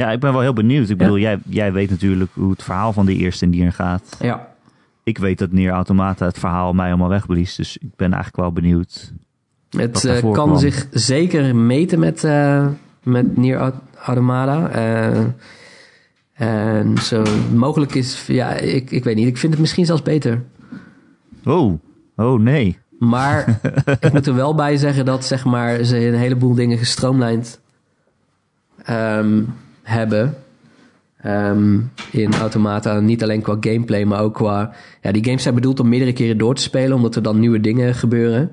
Ja, 0.00 0.10
ik 0.10 0.20
ben 0.20 0.32
wel 0.32 0.40
heel 0.40 0.52
benieuwd. 0.52 0.88
Ik 0.88 0.96
bedoel, 0.96 1.18
jij, 1.18 1.38
jij 1.46 1.72
weet 1.72 1.90
natuurlijk 1.90 2.30
hoe 2.34 2.50
het 2.50 2.62
verhaal 2.62 2.92
van 2.92 3.06
die 3.06 3.16
eerste 3.16 3.46
Nier 3.46 3.72
gaat. 3.72 4.16
Ja. 4.20 4.48
Ik 5.02 5.18
weet 5.18 5.38
dat 5.38 5.52
Nier 5.52 5.70
Automata 5.70 6.26
het 6.26 6.38
verhaal 6.38 6.72
mij 6.72 6.88
allemaal 6.88 7.08
wegblies. 7.08 7.54
Dus 7.54 7.76
ik 7.76 7.96
ben 7.96 8.12
eigenlijk 8.12 8.36
wel 8.36 8.52
benieuwd. 8.52 9.12
Het 9.70 10.04
uh, 10.04 10.32
kan 10.32 10.58
zich 10.58 10.86
zeker 10.90 11.56
meten 11.56 11.98
met, 11.98 12.24
uh, 12.24 12.66
met 13.02 13.36
Nier 13.36 13.72
Automata. 14.04 14.74
Uh, 14.74 15.24
en 16.32 16.98
zo 16.98 17.22
mogelijk 17.54 17.94
is... 17.94 18.26
Ja, 18.26 18.52
ik, 18.52 18.90
ik 18.90 19.04
weet 19.04 19.16
niet. 19.16 19.26
Ik 19.26 19.38
vind 19.38 19.52
het 19.52 19.60
misschien 19.60 19.86
zelfs 19.86 20.02
beter. 20.02 20.42
Oh, 21.44 21.80
oh 22.16 22.40
nee. 22.40 22.78
Maar 22.98 23.60
ik 24.00 24.12
moet 24.12 24.26
er 24.26 24.34
wel 24.34 24.54
bij 24.54 24.76
zeggen 24.76 25.04
dat 25.04 25.24
zeg 25.24 25.44
maar, 25.44 25.84
ze 25.84 26.06
een 26.06 26.14
heleboel 26.14 26.54
dingen 26.54 26.78
gestroomlijnd 26.78 27.60
um, 28.88 29.54
hebben. 29.90 30.34
Um, 31.26 31.90
in 32.10 32.34
Automata, 32.34 33.00
niet 33.00 33.22
alleen 33.22 33.42
qua 33.42 33.56
gameplay, 33.60 34.04
maar 34.04 34.20
ook 34.20 34.34
qua... 34.34 34.74
Ja, 35.02 35.12
die 35.12 35.24
games 35.24 35.42
zijn 35.42 35.54
bedoeld 35.54 35.80
om 35.80 35.88
meerdere 35.88 36.12
keren 36.12 36.38
door 36.38 36.54
te 36.54 36.62
spelen, 36.62 36.96
omdat 36.96 37.16
er 37.16 37.22
dan 37.22 37.40
nieuwe 37.40 37.60
dingen 37.60 37.94
gebeuren. 37.94 38.50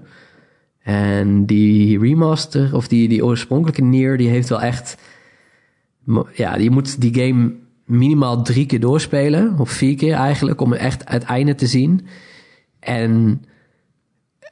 En 0.84 1.46
die 1.46 2.00
remaster, 2.00 2.76
of 2.76 2.88
die, 2.88 3.08
die 3.08 3.26
oorspronkelijke 3.26 3.84
Nier, 3.84 4.18
die 4.18 4.30
heeft 4.30 4.50
wel 4.50 4.62
echt... 4.62 4.98
Ja, 6.34 6.56
je 6.56 6.70
moet 6.70 7.02
die 7.02 7.14
game 7.14 7.54
minimaal 7.86 8.42
drie 8.44 8.66
keer 8.66 8.80
doorspelen, 8.80 9.60
of 9.60 9.70
vier 9.70 9.96
keer 9.96 10.14
eigenlijk, 10.14 10.62
om 10.62 10.74
echt 10.74 11.02
het 11.06 11.24
einde 11.24 11.56
te 11.56 11.68
zien. 11.68 12.08
En 12.80 13.42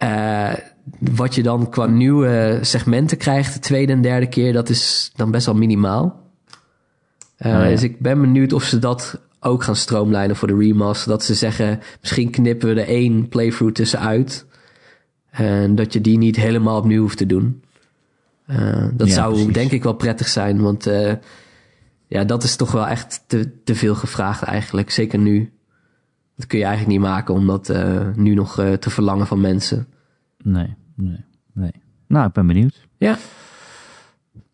uh, 0.03 0.53
wat 0.99 1.35
je 1.35 1.43
dan 1.43 1.69
qua 1.69 1.85
nieuwe 1.85 2.59
segmenten 2.61 3.17
krijgt, 3.17 3.53
de 3.53 3.59
tweede 3.59 3.91
en 3.91 4.01
derde 4.01 4.27
keer, 4.27 4.53
dat 4.53 4.69
is 4.69 5.11
dan 5.15 5.31
best 5.31 5.45
wel 5.45 5.55
minimaal. 5.55 6.23
Uh, 7.37 7.51
ja. 7.51 7.67
Dus 7.67 7.83
ik 7.83 7.99
ben 7.99 8.21
benieuwd 8.21 8.53
of 8.53 8.63
ze 8.63 8.79
dat 8.79 9.21
ook 9.39 9.63
gaan 9.63 9.75
stroomlijnen 9.75 10.35
voor 10.35 10.47
de 10.47 10.57
remaster. 10.57 11.09
Dat 11.09 11.23
ze 11.23 11.33
zeggen, 11.33 11.79
misschien 12.01 12.29
knippen 12.29 12.75
we 12.75 12.81
er 12.81 12.87
één 12.87 13.29
playthrough 13.29 13.73
tussenuit. 13.73 14.45
En 15.29 15.75
dat 15.75 15.93
je 15.93 16.01
die 16.01 16.17
niet 16.17 16.35
helemaal 16.35 16.77
opnieuw 16.77 17.01
hoeft 17.01 17.17
te 17.17 17.25
doen. 17.25 17.63
Uh, 18.47 18.87
dat 18.93 19.07
ja, 19.07 19.13
zou 19.13 19.33
precies. 19.33 19.53
denk 19.53 19.71
ik 19.71 19.83
wel 19.83 19.93
prettig 19.93 20.27
zijn, 20.27 20.61
want 20.61 20.87
uh, 20.87 21.13
ja, 22.07 22.23
dat 22.23 22.43
is 22.43 22.55
toch 22.55 22.71
wel 22.71 22.87
echt 22.87 23.23
te, 23.27 23.63
te 23.63 23.75
veel 23.75 23.95
gevraagd 23.95 24.43
eigenlijk. 24.43 24.89
Zeker 24.89 25.19
nu. 25.19 25.53
Dat 26.35 26.47
kun 26.47 26.59
je 26.59 26.65
eigenlijk 26.65 26.97
niet 26.97 27.07
maken 27.07 27.33
om 27.33 27.47
dat 27.47 27.73
nu 28.15 28.33
nog 28.33 28.53
te 28.55 28.89
verlangen 28.89 29.27
van 29.27 29.41
mensen. 29.41 29.87
Nee, 30.43 30.75
nee, 30.95 31.25
nee. 31.53 31.71
Nou, 32.07 32.27
ik 32.27 32.33
ben 32.33 32.47
benieuwd. 32.47 32.87
Ja. 32.97 33.17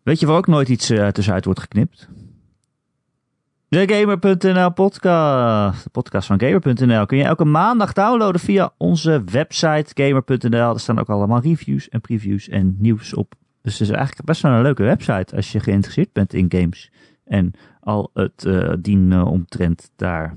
Weet 0.02 0.20
je 0.20 0.26
waar 0.26 0.36
ook 0.36 0.46
nooit 0.46 0.68
iets 0.68 0.86
tussenuit 0.86 1.44
wordt 1.44 1.60
geknipt? 1.60 2.08
De 3.72 3.94
Gamer.nl 3.94 4.72
podcast. 4.72 5.84
De 5.84 5.90
podcast 5.90 6.26
van 6.26 6.40
Gamer.nl 6.40 7.06
kun 7.06 7.18
je 7.18 7.24
elke 7.24 7.44
maandag 7.44 7.92
downloaden 7.92 8.40
via 8.40 8.72
onze 8.76 9.22
website 9.24 9.86
Gamer.nl. 9.94 10.72
Er 10.74 10.80
staan 10.80 10.98
ook 10.98 11.08
allemaal 11.08 11.40
reviews 11.40 11.88
en 11.88 12.00
previews 12.00 12.48
en 12.48 12.76
nieuws 12.78 13.14
op. 13.14 13.34
Dus 13.62 13.72
het 13.72 13.88
is 13.88 13.94
eigenlijk 13.94 14.26
best 14.26 14.42
wel 14.42 14.52
een 14.52 14.62
leuke 14.62 14.82
website 14.82 15.36
als 15.36 15.52
je 15.52 15.60
geïnteresseerd 15.60 16.12
bent 16.12 16.34
in 16.34 16.46
games. 16.48 16.90
En 17.24 17.52
al 17.80 18.10
het 18.14 18.44
uh, 18.44 18.72
dien 18.78 19.22
omtrent 19.22 19.90
daar. 19.96 20.36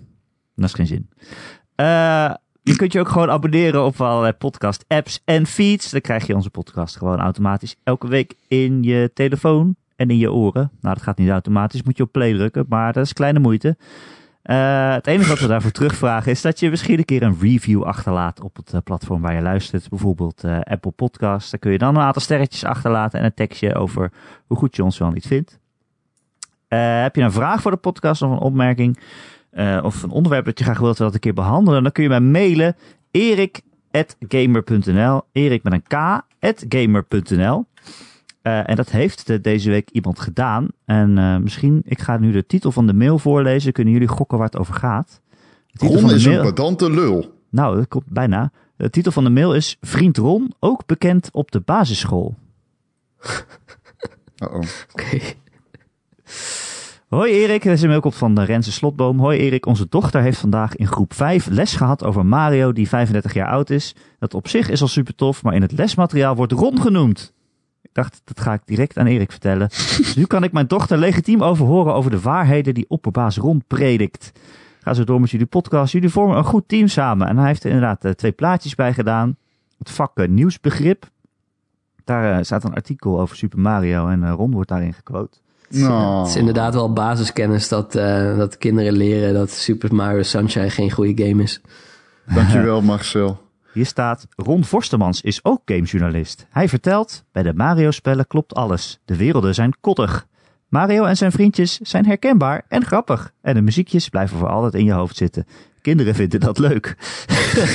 Dat 0.56 0.66
is 0.66 0.74
geen 0.74 0.88
zin. 0.88 1.10
Uh, 1.76 2.34
je 2.62 2.76
kunt 2.76 2.94
je 2.94 2.99
ook 2.99 3.10
gewoon 3.10 3.30
abonneren 3.30 3.86
op 3.86 4.02
allerlei 4.02 4.34
podcast 4.34 4.86
apps 4.88 5.22
en 5.26 5.45
feeds. 5.45 5.91
Dan 5.91 6.02
krijg 6.02 6.28
je 6.28 6.36
onze 6.36 6.49
podcast 6.49 6.98
gewoon 6.98 7.20
automatisch 7.20 7.76
elke 7.84 8.07
week 8.07 8.36
in 8.48 8.84
je 8.84 9.12
telefoon 9.14 9.76
en 9.95 10.09
in 10.09 10.17
je 10.17 10.31
oren. 10.31 10.72
Nou, 10.81 10.95
dat 10.95 11.03
gaat 11.03 11.17
niet 11.17 11.30
automatisch, 11.30 11.84
moet 11.84 11.97
je 11.97 12.03
op 12.03 12.11
play 12.11 12.34
drukken, 12.34 12.65
maar 12.69 12.93
dat 12.93 13.05
is 13.05 13.13
kleine 13.13 13.39
moeite. 13.39 13.77
Uh, 14.45 14.93
het 14.93 15.07
enige 15.07 15.30
wat 15.30 15.39
we 15.39 15.47
daarvoor 15.47 15.72
terugvragen 15.81 16.31
is 16.31 16.41
dat 16.41 16.59
je 16.59 16.69
misschien 16.69 16.97
een 16.97 17.05
keer 17.05 17.23
een 17.23 17.38
review 17.39 17.84
achterlaat 17.84 18.41
op 18.41 18.55
het 18.55 18.73
uh, 18.73 18.80
platform 18.84 19.22
waar 19.22 19.35
je 19.35 19.41
luistert. 19.41 19.89
Bijvoorbeeld 19.89 20.43
uh, 20.43 20.59
Apple 20.59 20.91
Podcasts. 20.91 21.51
Daar 21.51 21.59
kun 21.59 21.72
je 21.72 21.77
dan 21.77 21.95
een 21.95 22.01
aantal 22.01 22.22
sterretjes 22.22 22.63
achterlaten 22.63 23.19
en 23.19 23.26
een 23.26 23.34
tekstje 23.34 23.76
over 23.76 24.11
hoe 24.47 24.57
goed 24.57 24.76
je 24.76 24.84
ons 24.84 24.97
wel 24.97 25.11
niet 25.11 25.27
vindt. 25.27 25.59
heb 26.67 27.15
je 27.15 27.22
een 27.22 27.31
vraag 27.31 27.61
voor 27.61 27.72
de 27.72 27.77
podcast 27.77 28.22
of 28.22 28.31
een 28.31 28.38
opmerking 28.38 28.99
of 29.81 30.03
een 30.03 30.09
onderwerp 30.09 30.45
dat 30.45 30.59
je 30.59 30.63
graag 30.63 30.80
wilt 30.80 30.97
dat 30.97 31.13
een 31.13 31.19
keer 31.19 31.34
behandelen, 31.34 31.84
dan 31.84 31.91
kun 31.91 32.03
je 32.03 32.09
mij 32.09 32.19
mailen 32.19 32.76
erik.gamer.nl 33.11 35.22
erik 35.31 35.63
met 35.63 35.73
een 35.73 35.84
k, 35.84 36.22
gamer.nl 36.69 37.65
uh, 38.47 38.69
en 38.69 38.76
dat 38.76 38.89
heeft 38.89 39.27
de, 39.27 39.41
deze 39.41 39.69
week 39.69 39.89
iemand 39.89 40.19
gedaan. 40.19 40.67
En 40.85 41.17
uh, 41.17 41.38
misschien, 41.38 41.81
ik 41.85 42.01
ga 42.01 42.17
nu 42.17 42.31
de 42.31 42.45
titel 42.45 42.72
van 42.72 42.88
de 42.88 42.93
mail 42.93 43.19
voorlezen. 43.19 43.73
Kunnen 43.73 43.93
jullie 43.93 44.07
gokken 44.07 44.38
waar 44.38 44.47
het 44.47 44.57
over 44.57 44.73
gaat? 44.73 45.22
Ron 45.73 46.11
is 46.11 46.26
mail... 46.26 46.39
een 46.39 46.45
pedante 46.45 46.91
lul. 46.91 47.34
Nou, 47.49 47.76
dat 47.76 47.88
komt 47.88 48.05
bijna. 48.07 48.51
De 48.76 48.89
titel 48.89 49.11
van 49.11 49.23
de 49.23 49.30
mail 49.30 49.55
is 49.55 49.77
Vriend 49.81 50.17
Ron, 50.17 50.53
ook 50.59 50.85
bekend 50.85 51.30
op 51.31 51.51
de 51.51 51.59
basisschool. 51.59 52.35
Uh-oh. 54.43 54.63
Oké. 54.91 55.19
Hoi 57.15 57.31
Erik, 57.31 57.63
deze 57.63 57.88
mail 57.88 57.99
komt 57.99 58.15
van 58.15 58.35
de 58.35 58.43
Renze 58.43 58.72
Slotboom. 58.72 59.19
Hoi 59.19 59.39
Erik, 59.39 59.65
onze 59.65 59.85
dochter 59.89 60.22
heeft 60.22 60.39
vandaag 60.39 60.76
in 60.76 60.88
groep 60.88 61.13
5 61.13 61.47
les 61.49 61.76
gehad 61.76 62.03
over 62.03 62.26
Mario 62.26 62.73
die 62.73 62.88
35 62.88 63.34
jaar 63.34 63.47
oud 63.47 63.69
is. 63.69 63.95
Dat 64.19 64.34
op 64.34 64.47
zich 64.47 64.69
is 64.69 64.81
al 64.81 64.88
super 64.88 65.15
tof, 65.15 65.43
maar 65.43 65.53
in 65.53 65.61
het 65.61 65.72
lesmateriaal 65.72 66.35
wordt 66.35 66.51
Ron 66.51 66.81
genoemd. 66.81 67.34
Ik 67.95 68.01
dacht, 68.01 68.22
dat 68.23 68.39
ga 68.39 68.53
ik 68.53 68.61
direct 68.65 68.97
aan 68.97 69.05
Erik 69.05 69.31
vertellen. 69.31 69.67
dus 69.69 70.15
nu 70.19 70.26
kan 70.26 70.43
ik 70.43 70.51
mijn 70.51 70.67
dochter 70.67 70.97
legitiem 70.97 71.43
overhoren 71.43 71.93
over 71.93 72.11
de 72.11 72.19
waarheden 72.19 72.73
die 72.73 72.85
opperbaas 72.88 73.38
Ron 73.38 73.63
predikt. 73.67 74.31
Ga 74.81 74.93
zo 74.93 75.03
door 75.03 75.22
met 75.22 75.30
jullie 75.30 75.45
podcast. 75.45 75.93
Jullie 75.93 76.09
vormen 76.09 76.38
een 76.38 76.43
goed 76.43 76.67
team 76.67 76.88
samen. 76.88 77.27
En 77.27 77.38
hij 77.38 77.47
heeft 77.47 77.63
er 77.63 77.69
inderdaad 77.69 78.05
eh, 78.05 78.11
twee 78.11 78.31
plaatjes 78.31 78.76
bij 78.76 78.93
gedaan. 78.93 79.38
Het 79.77 79.91
vak 79.91 80.17
eh, 80.17 80.27
nieuwsbegrip. 80.27 81.09
Daar 82.03 82.38
eh, 82.38 82.43
staat 82.43 82.63
een 82.63 82.73
artikel 82.73 83.19
over 83.19 83.35
Super 83.35 83.59
Mario 83.59 84.07
en 84.07 84.31
Ron 84.31 84.51
wordt 84.51 84.69
daarin 84.69 84.93
gequote. 84.93 85.38
Nou. 85.69 86.19
Het 86.19 86.27
is 86.27 86.35
inderdaad 86.35 86.73
wel 86.73 86.93
basiskennis 86.93 87.67
dat, 87.67 87.95
eh, 87.95 88.38
dat 88.38 88.57
kinderen 88.57 88.93
leren 88.93 89.34
dat 89.34 89.51
Super 89.51 89.95
Mario 89.95 90.22
Sunshine 90.22 90.69
geen 90.69 90.91
goede 90.91 91.23
game 91.23 91.43
is. 91.43 91.61
Dankjewel, 92.34 92.81
Marcel. 92.81 93.44
Hier 93.76 93.85
staat, 93.85 94.27
Ron 94.35 94.64
Forstemans 94.65 95.22
is 95.22 95.43
ook 95.43 95.61
gamejournalist. 95.65 96.45
Hij 96.49 96.69
vertelt, 96.69 97.23
bij 97.31 97.43
de 97.43 97.53
Mario-spellen 97.53 98.27
klopt 98.27 98.53
alles. 98.53 98.99
De 99.06 99.15
werelden 99.15 99.53
zijn 99.53 99.73
koddig. 99.81 100.27
Mario 100.69 101.03
en 101.03 101.18
zijn 101.18 101.31
vriendjes 101.31 101.80
zijn 101.80 102.06
herkenbaar 102.06 102.65
en 102.68 102.85
grappig. 102.85 103.31
En 103.41 103.53
de 103.53 103.61
muziekjes 103.61 104.10
blijven 104.10 104.38
voor 104.38 104.47
altijd 104.49 104.73
in 104.73 104.85
je 104.85 104.91
hoofd 104.91 105.15
zitten. 105.15 105.45
Kinderen 105.81 106.15
vinden 106.15 106.39
dat 106.39 106.57
leuk. 106.57 106.95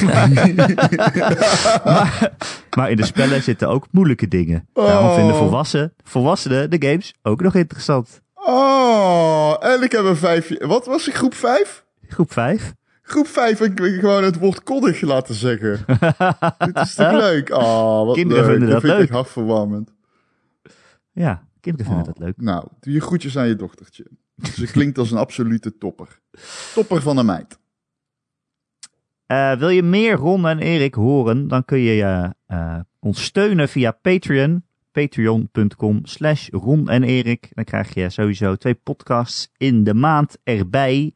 maar, 1.85 2.33
maar 2.77 2.91
in 2.91 2.97
de 2.97 3.05
spellen 3.05 3.43
zitten 3.43 3.69
ook 3.69 3.87
moeilijke 3.91 4.29
dingen. 4.29 4.69
Daarom 4.73 5.15
vinden 5.15 5.35
Oh. 5.35 5.39
volwassenen, 5.41 5.95
volwassenen 6.05 6.71
de 6.71 6.89
games 6.89 7.15
ook 7.23 7.41
nog 7.41 7.55
interessant. 7.55 8.21
Oh, 8.35 9.57
en 9.61 9.83
ik 9.83 9.93
heb 9.93 10.05
een 10.05 10.17
vijf. 10.17 10.67
Wat 10.67 10.87
was 10.87 11.09
ik, 11.09 11.15
groep 11.15 11.35
vijf? 11.35 11.85
Groep 12.09 12.33
5. 12.33 12.73
Groep 13.11 13.27
vijf, 13.27 13.61
ik 13.61 13.81
ik 13.81 14.01
gewoon 14.01 14.25
het 14.25 14.39
woord 14.39 14.63
koddig 14.63 15.01
laten 15.01 15.35
zeggen. 15.35 15.85
Dit 16.67 16.77
is 16.77 16.95
toch 16.95 17.13
leuk? 17.13 17.51
Oh, 17.51 18.07
wat 18.07 18.15
Kinderen 18.15 18.45
leuk. 18.45 18.51
vinden 18.53 18.69
dat 18.71 18.81
vind 18.81 18.93
ik 18.93 18.99
leuk. 18.99 19.07
echt 19.09 19.11
hartverwarmend. 19.17 19.95
Ja, 21.13 21.49
kinderen 21.61 21.87
vinden 21.87 22.07
Oh. 22.07 22.13
dat 22.15 22.25
leuk. 22.25 22.35
Nou, 22.37 22.67
doe 22.81 22.93
je 22.93 23.01
groetjes 23.01 23.39
aan 23.39 23.49
je 23.49 23.57
dochtertje. 23.57 24.07
Ze 24.55 24.67
klinkt 24.67 24.99
als 24.99 25.11
een 25.11 25.19
absolute 25.19 25.79
topper. 25.79 26.21
Topper 26.75 27.03
van 27.03 27.17
een 27.19 27.27
meid. 27.27 27.59
Eh, 29.27 29.57
wil 29.59 29.69
je 29.69 29.83
meer 29.83 30.15
Ron 30.15 30.47
en 30.47 30.59
Erik 30.59 30.95
horen, 30.95 31.49
dan 31.49 31.65
kun 31.65 31.79
je 31.79 32.03
eh, 32.03 32.31
eh, 32.47 32.81
ons 32.99 33.25
steunen 33.25 33.69
via 33.69 33.91
Patreon. 33.91 34.65
Patreon.com 34.93 36.01
slash 36.03 36.49
Ron 36.49 36.89
en 36.89 37.03
Erik. 37.03 37.49
Dan 37.55 37.65
krijg 37.65 37.95
je 37.95 38.11
sowieso 38.11 38.57
twee 38.57 38.75
podcasts 38.75 39.51
in 39.57 39.85
de 39.85 39.95
maand 39.95 40.37
erbij. 40.45 41.15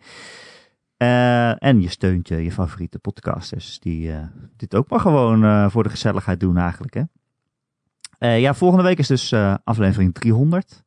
Eh, 0.96 1.62
en 1.62 1.80
je 1.80 1.88
steunt 1.88 2.28
je, 2.28 2.44
je 2.44 2.52
favoriete 2.52 2.98
podcasters. 2.98 3.78
Die 3.78 4.12
eh, 4.12 4.18
dit 4.56 4.74
ook 4.74 4.90
maar 4.90 5.00
gewoon 5.00 5.44
eh, 5.44 5.70
voor 5.70 5.82
de 5.82 5.88
gezelligheid 5.88 6.40
doen 6.40 6.56
eigenlijk. 6.56 6.94
Hè? 6.94 7.02
Eh, 8.18 8.40
ja, 8.40 8.54
volgende 8.54 8.84
week 8.84 8.98
is 8.98 9.06
dus 9.06 9.32
eh, 9.32 9.54
aflevering 9.64 10.14
300. 10.14 10.82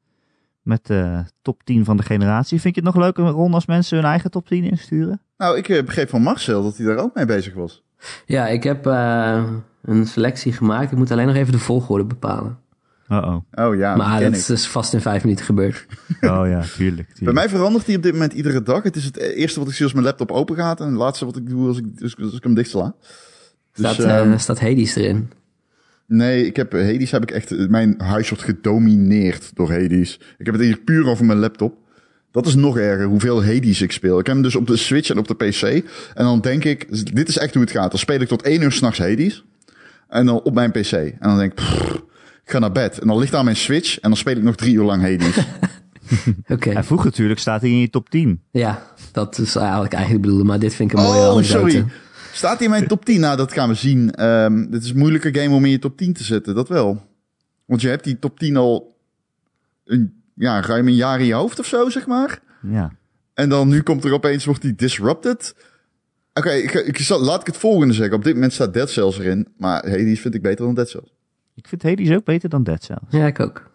Met 0.62 0.86
de 0.86 1.24
top 1.42 1.64
10 1.64 1.86
van 1.86 1.98
de 1.98 2.04
generatie. 2.04 2.62
Vind 2.62 2.76
je 2.76 2.82
het 2.82 2.94
nog 2.94 3.04
leuk, 3.04 3.18
Ron, 3.18 3.54
als 3.54 3.66
mensen 3.66 3.98
hun 3.98 4.06
eigen 4.06 4.32
top 4.32 4.48
10 4.48 4.64
insturen? 4.64 5.22
Nou, 5.38 5.58
ik 5.58 5.86
begreep 5.86 6.10
van 6.10 6.22
Marcel 6.22 6.64
dat 6.64 6.78
hij 6.78 6.86
daar 6.86 6.98
ook 6.98 7.16
mee 7.16 7.26
bezig 7.26 7.54
was. 7.54 7.84
Ja, 8.26 8.48
ik 8.48 8.64
heb 8.64 8.86
eh, 8.86 9.44
een 9.82 10.06
selectie 10.06 10.54
gemaakt. 10.54 10.92
Ik 10.92 10.98
moet 10.98 11.12
alleen 11.12 11.28
nog 11.28 11.36
even 11.36 11.52
de 11.52 11.60
volgorde 11.60 12.06
bepalen. 12.06 12.60
Oh-oh. 13.10 13.68
Oh 13.68 13.76
ja, 13.76 13.96
dat 13.96 14.06
maar 14.06 14.22
dat 14.22 14.50
is 14.50 14.68
vast 14.68 14.94
in 14.94 15.02
vijf 15.02 15.24
minuten 15.24 15.46
gebeurd. 15.46 15.86
Oh 16.22 16.48
ja, 16.48 16.62
tuurlijk. 16.62 16.76
tuurlijk. 16.78 17.08
Bij 17.20 17.34
mij 17.34 17.50
verandert 17.50 17.86
die 17.86 17.98
op 17.98 18.04
dit 18.04 18.12
moment 18.12 18.34
iedere 18.34 18.64
dag. 18.64 18.84
Het 18.84 18.96
is 18.96 19.06
het 19.06 19.18
eerste 19.18 19.60
wat 19.60 19.70
ik 19.70 19.76
zie 19.76 19.84
als 19.84 19.94
mijn 19.94 20.06
laptop 20.06 20.32
open 20.32 20.56
gaat. 20.56 20.80
En 20.80 20.88
het 20.88 20.96
laatste 20.96 21.26
wat 21.26 21.36
ik 21.36 21.50
doe 21.50 21.68
als 21.68 21.78
ik, 21.78 21.86
als, 22.02 22.16
als 22.22 22.34
ik 22.34 22.44
hem 22.44 22.54
dicht 22.54 22.70
sla. 22.70 22.96
Dus, 23.74 23.94
staat, 23.94 24.00
ehm, 24.00 24.38
staat 24.38 24.60
Hades 24.60 24.96
erin? 24.96 25.32
nee, 26.06 26.46
ik 26.46 26.56
heb, 26.56 26.72
Hades 26.72 27.12
heb 27.12 27.22
ik 27.22 27.32
echt... 27.32 27.70
Mijn 27.70 27.96
huis 27.98 28.30
wordt 28.30 28.44
gedomineerd 28.44 29.52
door 29.56 29.72
Hades. 29.72 30.20
Ik 30.38 30.46
heb 30.46 30.56
het 30.56 30.64
hier 30.64 30.78
puur 30.78 31.08
over 31.08 31.26
mijn 31.26 31.40
laptop. 31.40 31.78
Dat 32.32 32.46
is 32.46 32.56
nog 32.56 32.78
erger, 32.78 33.06
hoeveel 33.06 33.44
Hades 33.44 33.82
ik 33.82 33.92
speel. 33.92 34.20
Ik 34.20 34.26
heb 34.26 34.36
hem 34.36 34.44
dus 34.44 34.56
op 34.56 34.68
de 34.68 34.78
Switch 34.78 35.10
en 35.10 35.18
op 35.18 35.28
de 35.28 35.36
PC. 35.36 35.62
En 36.14 36.26
dan 36.26 36.42
denk 36.42 36.64
ik, 36.64 37.14
dit 37.16 37.28
is 37.28 37.38
echt 37.38 37.54
hoe 37.54 37.64
het 37.64 37.72
gaat. 37.72 37.92
Dan 37.92 38.00
speel 38.00 38.22
ik 38.22 38.28
tot 38.28 38.42
één 38.42 38.62
uur 38.62 38.72
s'nachts 38.72 39.00
Hades. 39.00 39.44
En 40.08 40.26
dan 40.26 40.42
op 40.42 40.54
mijn 40.54 40.72
PC. 40.72 40.92
En 40.92 41.18
dan 41.20 41.38
denk 41.38 41.52
ik, 41.52 41.56
pff, 41.56 42.02
ik 42.48 42.54
ga 42.54 42.60
naar 42.60 42.72
bed. 42.72 43.00
En 43.00 43.08
dan 43.08 43.18
ligt 43.18 43.32
daar 43.32 43.44
mijn 43.44 43.56
Switch. 43.56 44.00
En 44.00 44.10
dan 44.10 44.18
speel 44.18 44.36
ik 44.38 44.44
nog 44.44 44.56
drie 44.56 44.74
uur 44.76 44.84
lang 44.84 45.02
Hades. 45.02 45.38
Oké. 46.48 46.70
Ja, 46.72 46.84
vroeger 46.84 47.06
natuurlijk 47.10 47.40
staat 47.40 47.62
hij 47.62 47.70
in 47.70 47.80
je 47.80 47.90
top 47.90 48.10
10. 48.10 48.42
Ja, 48.52 48.88
dat 49.12 49.38
is 49.38 49.56
eigenlijk 49.56 49.94
eigenlijk 49.94 50.24
bedoelde, 50.24 50.44
maar 50.46 50.60
dit 50.60 50.74
vind 50.74 50.92
ik 50.92 50.98
een 50.98 51.04
mooie 51.04 51.18
Oh, 51.20 51.24
anekdote. 51.32 51.46
sorry. 51.70 51.86
Staat 52.34 52.56
hij 52.56 52.64
in 52.66 52.70
mijn 52.70 52.88
top 52.88 53.06
10? 53.06 53.20
Nou, 53.20 53.38
dat 53.38 53.54
gaan 53.54 53.70
we 53.70 53.76
zien. 53.76 54.12
Ehm 54.12 54.70
dit 54.72 54.84
is 54.84 54.90
een 54.90 54.98
moeilijke 54.98 55.40
game 55.40 55.56
om 55.56 55.66
in 55.66 55.72
je 55.72 55.80
top 55.80 55.98
10 55.98 56.14
te 56.14 56.24
zetten, 56.24 56.56
dat 56.56 56.68
wel. 56.70 57.06
Want 57.66 57.82
je 57.82 57.88
hebt 57.90 58.04
die 58.04 58.20
top 58.20 58.40
10 58.40 58.58
al 58.58 58.96
een, 59.86 60.22
ja, 60.36 60.62
ruim 60.62 60.88
een 60.88 60.96
jaar 60.96 61.20
in 61.20 61.26
je 61.26 61.34
hoofd 61.34 61.60
of 61.60 61.66
zo, 61.66 61.90
zeg 61.90 62.08
maar. 62.08 62.40
Ja. 62.62 62.92
En 63.34 63.50
dan 63.50 63.68
nu 63.68 63.82
komt 63.82 64.04
er 64.04 64.14
opeens, 64.14 64.46
wordt 64.46 64.62
die 64.62 64.76
disrupted. 64.76 65.56
Oké, 66.34 66.52
ik, 66.52 66.74
ik, 66.74 66.98
zal- 66.98 67.22
laat 67.22 67.42
ik 67.42 67.48
het 67.48 67.58
volgende 67.58 67.94
zeggen. 67.94 68.16
Op 68.16 68.24
dit 68.24 68.34
moment 68.34 68.54
staat 68.54 68.74
Dead 68.74 68.90
Cells 68.90 69.20
erin. 69.20 69.48
Maar 69.58 69.84
hey, 69.84 70.04
die 70.04 70.20
vind 70.20 70.36
ik 70.36 70.42
beter 70.42 70.66
dan 70.66 70.74
Dead 70.76 70.90
Cells. 70.90 71.16
Ik 71.58 71.68
vind 71.68 71.84
Hades 71.84 72.12
ook 72.12 72.24
beter 72.24 72.50
dan 72.50 72.64
Dead 72.64 72.84
Cells. 72.84 73.02
Ja, 73.10 73.26
ik 73.26 73.40
ook. 73.40 73.70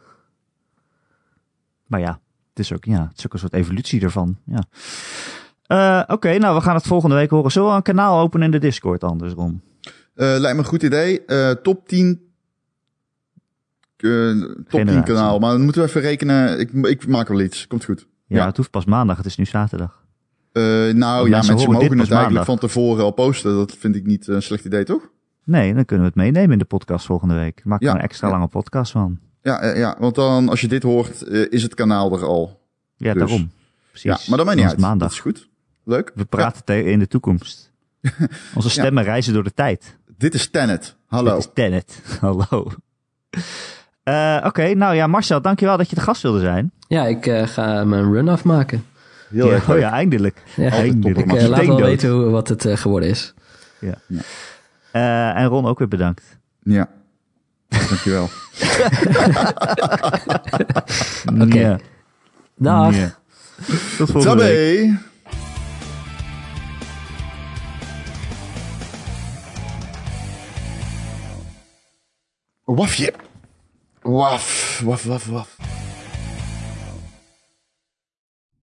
Maar 1.87 2.01
ja, 2.01 2.21
het 2.49 2.59
is 2.59 2.73
ook, 2.73 2.85
ja, 2.85 3.07
het 3.09 3.19
is 3.19 3.27
ook 3.27 3.33
een 3.33 3.39
soort 3.39 3.53
evolutie 3.53 4.01
ervan. 4.03 4.39
Ja. 4.47 4.63
Eh, 5.67 6.15
Oké, 6.15 6.39
nou 6.39 6.55
we 6.57 6.61
gaan 6.63 6.75
het 6.75 6.87
volgende 6.87 7.15
week 7.15 7.31
horen. 7.31 7.51
Zullen 7.51 7.69
we 7.71 7.75
een 7.75 7.83
kanaal 7.83 8.21
openen 8.21 8.47
in 8.47 8.53
de 8.53 8.59
Discord 8.59 9.05
anders, 9.05 9.33
Ron? 9.33 9.61
Eh, 10.15 10.27
lijkt 10.39 10.57
me 10.57 10.63
een 10.63 10.69
goed 10.69 10.83
idee. 10.83 11.25
Eh, 11.25 11.51
top 11.51 11.89
10. 11.89 12.31
eh, 13.97 14.11
top 14.31 14.55
10 14.55 14.65
Generatie. 14.67 15.15
kanaal. 15.15 15.39
Maar 15.39 15.51
dan 15.51 15.63
moeten 15.63 15.83
we 15.83 15.89
even 15.89 16.01
rekenen. 16.01 16.59
Ik, 16.61 16.73
ik 16.73 17.07
maak 17.07 17.29
wel 17.29 17.41
iets. 17.41 17.67
Komt 17.67 17.85
goed. 17.85 18.07
Ja, 18.27 18.37
Ja. 18.39 18.47
het 18.47 18.57
hoeft 18.57 18.71
pas 18.71 18.85
maandag, 18.85 19.17
het 19.17 19.27
is 19.27 19.37
nu 19.37 19.45
zaterdag. 19.45 20.05
Eh, 20.53 20.63
nou 20.63 20.91
Want 20.91 20.97
ja, 20.97 21.17
mensen 21.19 21.31
mensen 21.31 21.55
mogen 21.55 21.83
het 21.83 21.91
eigenlijk 21.91 22.11
maandag. 22.23 22.45
van 22.45 22.59
tevoren 22.59 23.05
al 23.05 23.11
posten. 23.11 23.55
Dat 23.57 23.77
vind 23.77 23.97
ik 23.97 24.07
niet 24.07 24.27
een 24.27 24.43
slecht 24.43 24.65
idee, 24.65 24.85
toch? 24.85 25.11
Nee, 25.44 25.74
dan 25.74 25.85
kunnen 25.85 26.06
we 26.06 26.12
het 26.14 26.20
meenemen 26.23 26.52
in 26.52 26.59
de 26.59 26.64
podcast 26.64 27.06
volgende 27.06 27.35
week. 27.35 27.60
Maak 27.64 27.81
er 27.81 27.86
Ja, 27.86 27.94
een 27.94 28.01
extra 28.01 28.27
ja. 28.28 28.32
lange 28.32 28.47
podcast 28.48 28.93
van. 28.93 29.19
Ja, 29.43 29.60
eh, 29.60 29.78
ja, 29.78 29.97
want 29.98 30.14
dan 30.14 30.48
als 30.48 30.60
je 30.60 30.69
dit 30.69 30.82
hoort, 30.82 31.23
eh, 31.23 31.47
is 31.51 31.62
het 31.62 31.74
kanaal 31.74 32.12
er 32.12 32.24
al. 32.24 32.60
Ja, 32.97 33.12
Dus. 33.12 33.23
daarom. 33.23 33.51
Precies. 33.90 34.10
Ja, 34.10 34.19
maar 34.28 34.36
dat 34.36 34.47
maakt 34.47 34.59
niet 34.59 34.66
Dan 34.66 34.74
uit. 34.77 34.85
maandag. 34.85 35.09
Dat 35.09 35.16
is 35.16 35.23
goed. 35.23 35.48
Leuk. 35.85 36.12
We 36.14 36.24
praten 36.24 36.64
te- 36.64 36.85
in 36.85 36.98
de 36.98 37.09
toekomst. 37.09 37.73
Onze 38.55 38.70
stemmen 38.70 39.05
reizen 39.05 39.32
door 39.32 39.44
de 39.44 39.55
tijd. 39.55 39.97
Ja, 40.06 40.14
dit 40.19 40.35
is 40.35 40.51
Tenet. 40.51 40.97
Hallo. 41.06 41.31
Dit 41.31 41.39
is 41.39 41.51
Tenet. 41.55 42.02
Hallo. 42.20 42.66
Eh, 44.02 44.43
Oké, 44.47 44.74
nou 44.74 44.94
ja, 44.94 45.06
Marcel, 45.06 45.43
dankjewel 45.43 45.77
dat 45.77 45.89
je 45.90 45.94
de 45.94 46.01
gast 46.02 46.23
wilde 46.23 46.40
zijn. 46.40 46.73
Ja, 46.89 47.06
ik 47.06 47.27
eh, 47.27 47.47
ga 47.47 47.85
mijn 47.85 48.12
run 48.12 48.28
afmaken. 48.28 48.85
Heel 49.31 49.47
ja, 49.47 49.52
erg 49.52 49.70
oh 49.70 49.78
ja, 49.78 49.90
eindelijk. 49.90 50.43
Ja, 50.56 50.70
Eindelijk. 50.70 51.19
ik 51.19 51.32
eh, 51.32 51.48
laat 51.48 51.66
wel 51.66 51.81
weten 51.81 52.10
hoe, 52.10 52.24
wat 52.31 52.48
het 52.48 52.64
eh, 52.64 52.77
geworden 52.77 53.09
is. 53.09 53.35
Eh, 54.93 55.36
en 55.36 55.47
Ron 55.47 55.66
ook 55.66 55.78
weer 55.78 55.89
bedankt. 55.89 56.39
Ja. 56.62 56.89
Dankjewel. 57.69 58.23
Oké. 61.43 61.59
Ja. 61.59 61.78
Dag. 62.56 62.97
Ja. 62.97 63.14
Tot 63.97 64.10
volgende 64.10 64.44
week. 64.44 64.90
Wafje. 72.64 73.14
Waf, 74.02 74.81
waf, 74.85 75.05
waf, 75.05 75.27
waf. 75.27 75.56